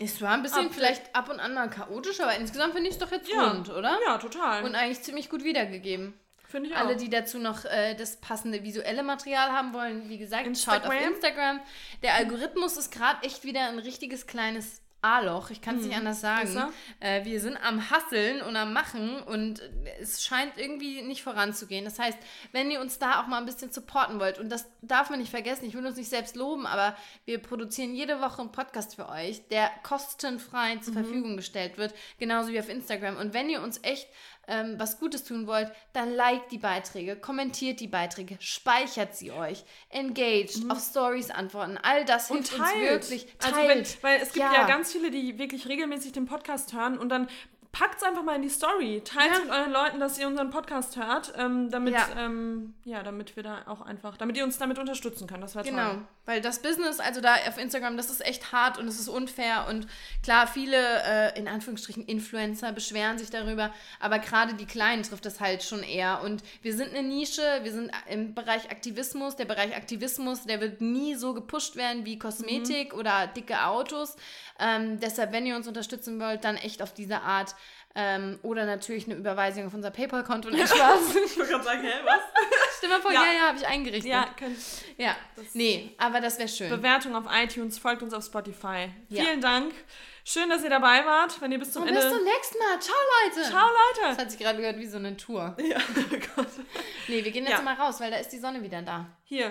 Es 0.00 0.20
war 0.22 0.32
ein 0.34 0.42
bisschen 0.42 0.66
Ab- 0.66 0.72
vielleicht 0.74 1.14
ab 1.14 1.28
und 1.28 1.40
an 1.40 1.54
mal 1.54 1.68
chaotisch, 1.68 2.20
aber 2.20 2.34
insgesamt 2.36 2.72
finde 2.74 2.88
ich 2.88 2.94
es 2.94 3.00
doch 3.00 3.10
jetzt 3.10 3.28
Ja. 3.28 3.50
rund, 3.50 3.68
oder? 3.70 3.98
Ja, 4.06 4.18
total. 4.18 4.64
Und 4.64 4.74
eigentlich 4.76 5.02
ziemlich 5.02 5.28
gut 5.28 5.42
wiedergegeben. 5.42 6.14
Finde 6.46 6.70
ich 6.70 6.76
auch. 6.76 6.80
Alle, 6.80 6.96
die 6.96 7.10
dazu 7.10 7.38
noch 7.38 7.64
äh, 7.66 7.94
das 7.94 8.16
passende 8.16 8.62
visuelle 8.62 9.02
Material 9.02 9.50
haben 9.52 9.74
wollen, 9.74 10.08
wie 10.08 10.16
gesagt, 10.18 10.44
schaut 10.56 10.84
auf 10.86 10.94
Instagram. 10.94 11.12
Instagram. 11.12 11.60
Der 12.02 12.14
Algorithmus 12.14 12.76
ist 12.78 12.90
gerade 12.92 13.22
echt 13.26 13.44
wieder 13.44 13.68
ein 13.68 13.78
richtiges 13.78 14.26
kleines 14.26 14.80
A-Loch. 15.00 15.50
Ich 15.50 15.60
kann 15.60 15.78
es 15.78 15.84
nicht 15.84 15.96
anders 15.96 16.20
sagen. 16.20 16.72
Äh, 17.00 17.24
wir 17.24 17.40
sind 17.40 17.56
am 17.56 17.90
Hasseln 17.90 18.42
und 18.42 18.56
am 18.56 18.72
Machen 18.72 19.20
und 19.22 19.62
es 20.00 20.24
scheint 20.24 20.56
irgendwie 20.56 21.02
nicht 21.02 21.22
voranzugehen. 21.22 21.84
Das 21.84 21.98
heißt, 21.98 22.18
wenn 22.52 22.70
ihr 22.70 22.80
uns 22.80 22.98
da 22.98 23.20
auch 23.20 23.26
mal 23.28 23.38
ein 23.38 23.46
bisschen 23.46 23.70
supporten 23.70 24.18
wollt, 24.18 24.38
und 24.38 24.48
das 24.48 24.66
darf 24.82 25.10
man 25.10 25.20
nicht 25.20 25.30
vergessen, 25.30 25.66
ich 25.66 25.74
will 25.74 25.86
uns 25.86 25.96
nicht 25.96 26.10
selbst 26.10 26.34
loben, 26.34 26.66
aber 26.66 26.96
wir 27.26 27.38
produzieren 27.38 27.94
jede 27.94 28.20
Woche 28.20 28.40
einen 28.40 28.52
Podcast 28.52 28.96
für 28.96 29.08
euch, 29.08 29.46
der 29.48 29.70
kostenfrei 29.82 30.76
zur 30.76 30.94
Verfügung 30.94 31.36
gestellt 31.36 31.78
wird, 31.78 31.94
genauso 32.18 32.50
wie 32.50 32.58
auf 32.58 32.68
Instagram. 32.68 33.16
Und 33.16 33.34
wenn 33.34 33.48
ihr 33.48 33.62
uns 33.62 33.80
echt 33.82 34.08
ähm, 34.48 34.74
was 34.78 34.98
Gutes 34.98 35.24
tun 35.24 35.46
wollt, 35.46 35.70
dann 35.92 36.12
liked 36.12 36.50
die 36.50 36.58
Beiträge, 36.58 37.16
kommentiert 37.16 37.80
die 37.80 37.86
Beiträge, 37.86 38.36
speichert 38.40 39.14
sie 39.14 39.30
euch, 39.30 39.64
engaged, 39.90 40.70
auf 40.70 40.80
Stories 40.80 41.30
antworten. 41.30 41.78
All 41.82 42.04
das 42.04 42.30
und 42.30 42.48
hilft 42.48 42.54
uns 42.54 42.70
teilt. 42.72 42.90
wirklich. 42.90 43.26
Also 43.42 43.54
Teilt. 43.54 43.68
wenn, 43.68 44.02
weil 44.02 44.20
es 44.20 44.32
gibt 44.32 44.44
ja. 44.44 44.52
Ja. 44.52 44.66
ganz 44.66 44.92
viele, 44.92 45.10
die 45.10 45.38
wirklich 45.38 45.68
regelmäßig 45.68 46.12
den 46.12 46.26
Podcast 46.26 46.72
hören 46.72 46.98
und 46.98 47.10
dann 47.10 47.28
packt 47.72 47.96
es 47.98 48.02
einfach 48.02 48.22
mal 48.22 48.36
in 48.36 48.42
die 48.42 48.48
Story. 48.48 49.02
Teilt 49.04 49.32
Ja. 49.32 49.38
mit 49.40 49.50
euren 49.50 49.72
Leuten, 49.72 50.00
dass 50.00 50.18
ihr 50.18 50.26
unseren 50.26 50.50
Podcast 50.50 50.96
hört, 50.96 51.32
ähm, 51.36 51.70
damit, 51.70 51.94
Ja. 51.94 52.06
ähm, 52.16 52.74
ja, 52.84 53.02
damit 53.02 53.36
wir 53.36 53.42
da 53.42 53.62
auch 53.66 53.82
einfach, 53.82 54.16
damit 54.16 54.36
ihr 54.36 54.44
uns 54.44 54.58
damit 54.58 54.78
unterstützen 54.78 55.26
könnt. 55.26 55.42
Das 55.42 55.54
wäre 55.54 55.64
Genau, 55.66 55.90
toll. 55.90 56.02
weil 56.24 56.40
das 56.40 56.60
Business, 56.60 56.98
also 56.98 57.20
da 57.20 57.34
auf 57.46 57.58
Instagram, 57.58 57.96
das 57.96 58.10
ist 58.10 58.24
echt 58.24 58.52
hart 58.52 58.78
und 58.78 58.88
es 58.88 58.98
ist 58.98 59.08
unfair 59.08 59.66
und 59.68 59.86
klar, 60.22 60.46
viele 60.46 60.76
äh, 61.04 61.38
in 61.38 61.46
Anführungsstrichen 61.46 62.04
Influencer 62.06 62.72
beschweren 62.72 63.18
sich 63.18 63.30
darüber, 63.30 63.72
aber 64.00 64.18
gerade 64.18 64.54
die 64.54 64.66
Kleinen 64.66 65.02
trifft 65.02 65.26
das 65.26 65.40
halt 65.40 65.62
schon 65.62 65.82
eher 65.82 66.22
und 66.22 66.42
wir 66.62 66.74
sind 66.74 66.94
eine 66.94 67.06
Nische, 67.06 67.42
wir 67.62 67.72
sind 67.72 67.90
im 68.08 68.34
Bereich 68.34 68.70
Aktivismus, 68.70 69.36
der 69.36 69.44
Bereich 69.44 69.76
Aktivismus, 69.76 70.44
der 70.44 70.60
wird 70.60 70.80
nie 70.80 71.14
so 71.16 71.34
gepusht 71.34 71.76
werden 71.76 72.04
wie 72.06 72.18
Kosmetik 72.18 72.94
oder 72.94 73.26
dicke 73.26 73.62
Autos, 73.66 74.16
ähm, 74.58 74.98
deshalb, 75.00 75.32
wenn 75.32 75.46
ihr 75.46 75.56
uns 75.56 75.66
unterstützen 75.68 76.20
wollt, 76.20 76.44
dann 76.44 76.56
echt 76.56 76.82
auf 76.82 76.92
diese 76.94 77.20
Art 77.22 77.54
ähm, 77.94 78.38
oder 78.42 78.64
natürlich 78.66 79.06
eine 79.06 79.14
Überweisung 79.16 79.66
auf 79.66 79.74
unser 79.74 79.90
Paypal-Konto, 79.90 80.50
nein, 80.50 80.60
Spaß. 80.66 81.16
Ich 81.26 81.36
wollte 81.38 81.50
gerade 81.52 81.64
sagen, 81.64 81.82
hä, 81.82 81.92
was? 82.04 82.88
Mal 82.88 83.00
vor, 83.02 83.12
Ja. 83.12 83.24
ja, 83.26 83.32
ja, 83.32 83.40
habe 83.48 83.58
ich 83.58 83.66
eingerichtet. 83.66 84.10
ja, 84.10 84.26
könnt, 84.38 84.56
ja. 84.96 85.14
nee, 85.52 85.94
aber 85.98 86.20
das 86.22 86.38
wäre 86.38 86.48
schön. 86.48 86.70
Bewertung 86.70 87.14
auf 87.16 87.24
iTunes, 87.30 87.76
folgt 87.78 88.02
uns 88.02 88.14
auf 88.14 88.24
Spotify. 88.24 88.88
Ja. 89.10 89.24
Vielen 89.24 89.40
Dank. 89.42 89.74
Schön, 90.24 90.48
dass 90.48 90.62
ihr 90.62 90.70
dabei 90.70 91.04
wart. 91.04 91.38
Wenn 91.42 91.52
ihr 91.52 91.58
bis 91.58 91.72
zum 91.72 91.82
Und 91.82 91.88
Ende. 91.88 92.00
bis 92.00 92.10
zum 92.10 92.22
nächsten 92.24 92.58
Mal. 92.58 92.80
Ciao, 92.80 92.96
Leute. 93.24 93.42
Ciao, 93.50 93.66
Das 93.66 94.08
Leute. 94.08 94.20
hat 94.22 94.30
sich 94.30 94.40
gerade 94.40 94.58
gehört 94.58 94.78
wie 94.78 94.86
so 94.86 94.96
eine 94.98 95.16
Tour. 95.16 95.54
Ja, 95.62 95.76
oh 95.78 96.16
Gott. 96.36 96.46
Nee, 97.08 97.24
wir 97.24 97.30
gehen 97.30 97.44
jetzt 97.44 97.58
Ja. 97.58 97.62
mal 97.62 97.74
raus, 97.74 98.00
weil 98.00 98.10
da 98.10 98.16
ist 98.18 98.28
die 98.30 98.38
Sonne 98.38 98.62
wieder 98.62 98.80
da. 98.82 99.06
Hier. 99.24 99.50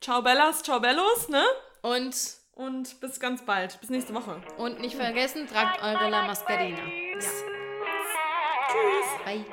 Ciao, 0.00 0.22
Bellas, 0.22 0.62
ciao, 0.62 0.80
Bellos, 0.80 1.28
ne? 1.28 1.44
Und, 1.82 2.14
Und 2.60 3.00
bis 3.00 3.18
ganz 3.18 3.42
bald. 3.42 3.80
Bis 3.80 3.88
nächste 3.88 4.12
Woche. 4.12 4.38
und 4.58 4.80
nicht 4.80 4.94
vergessen, 4.94 5.46
tragt 5.46 5.82
eure 5.82 6.10
La 6.10 6.26
Mascarina. 6.26 6.76
Tschüss. 7.18 7.44
Bye. 9.24 9.46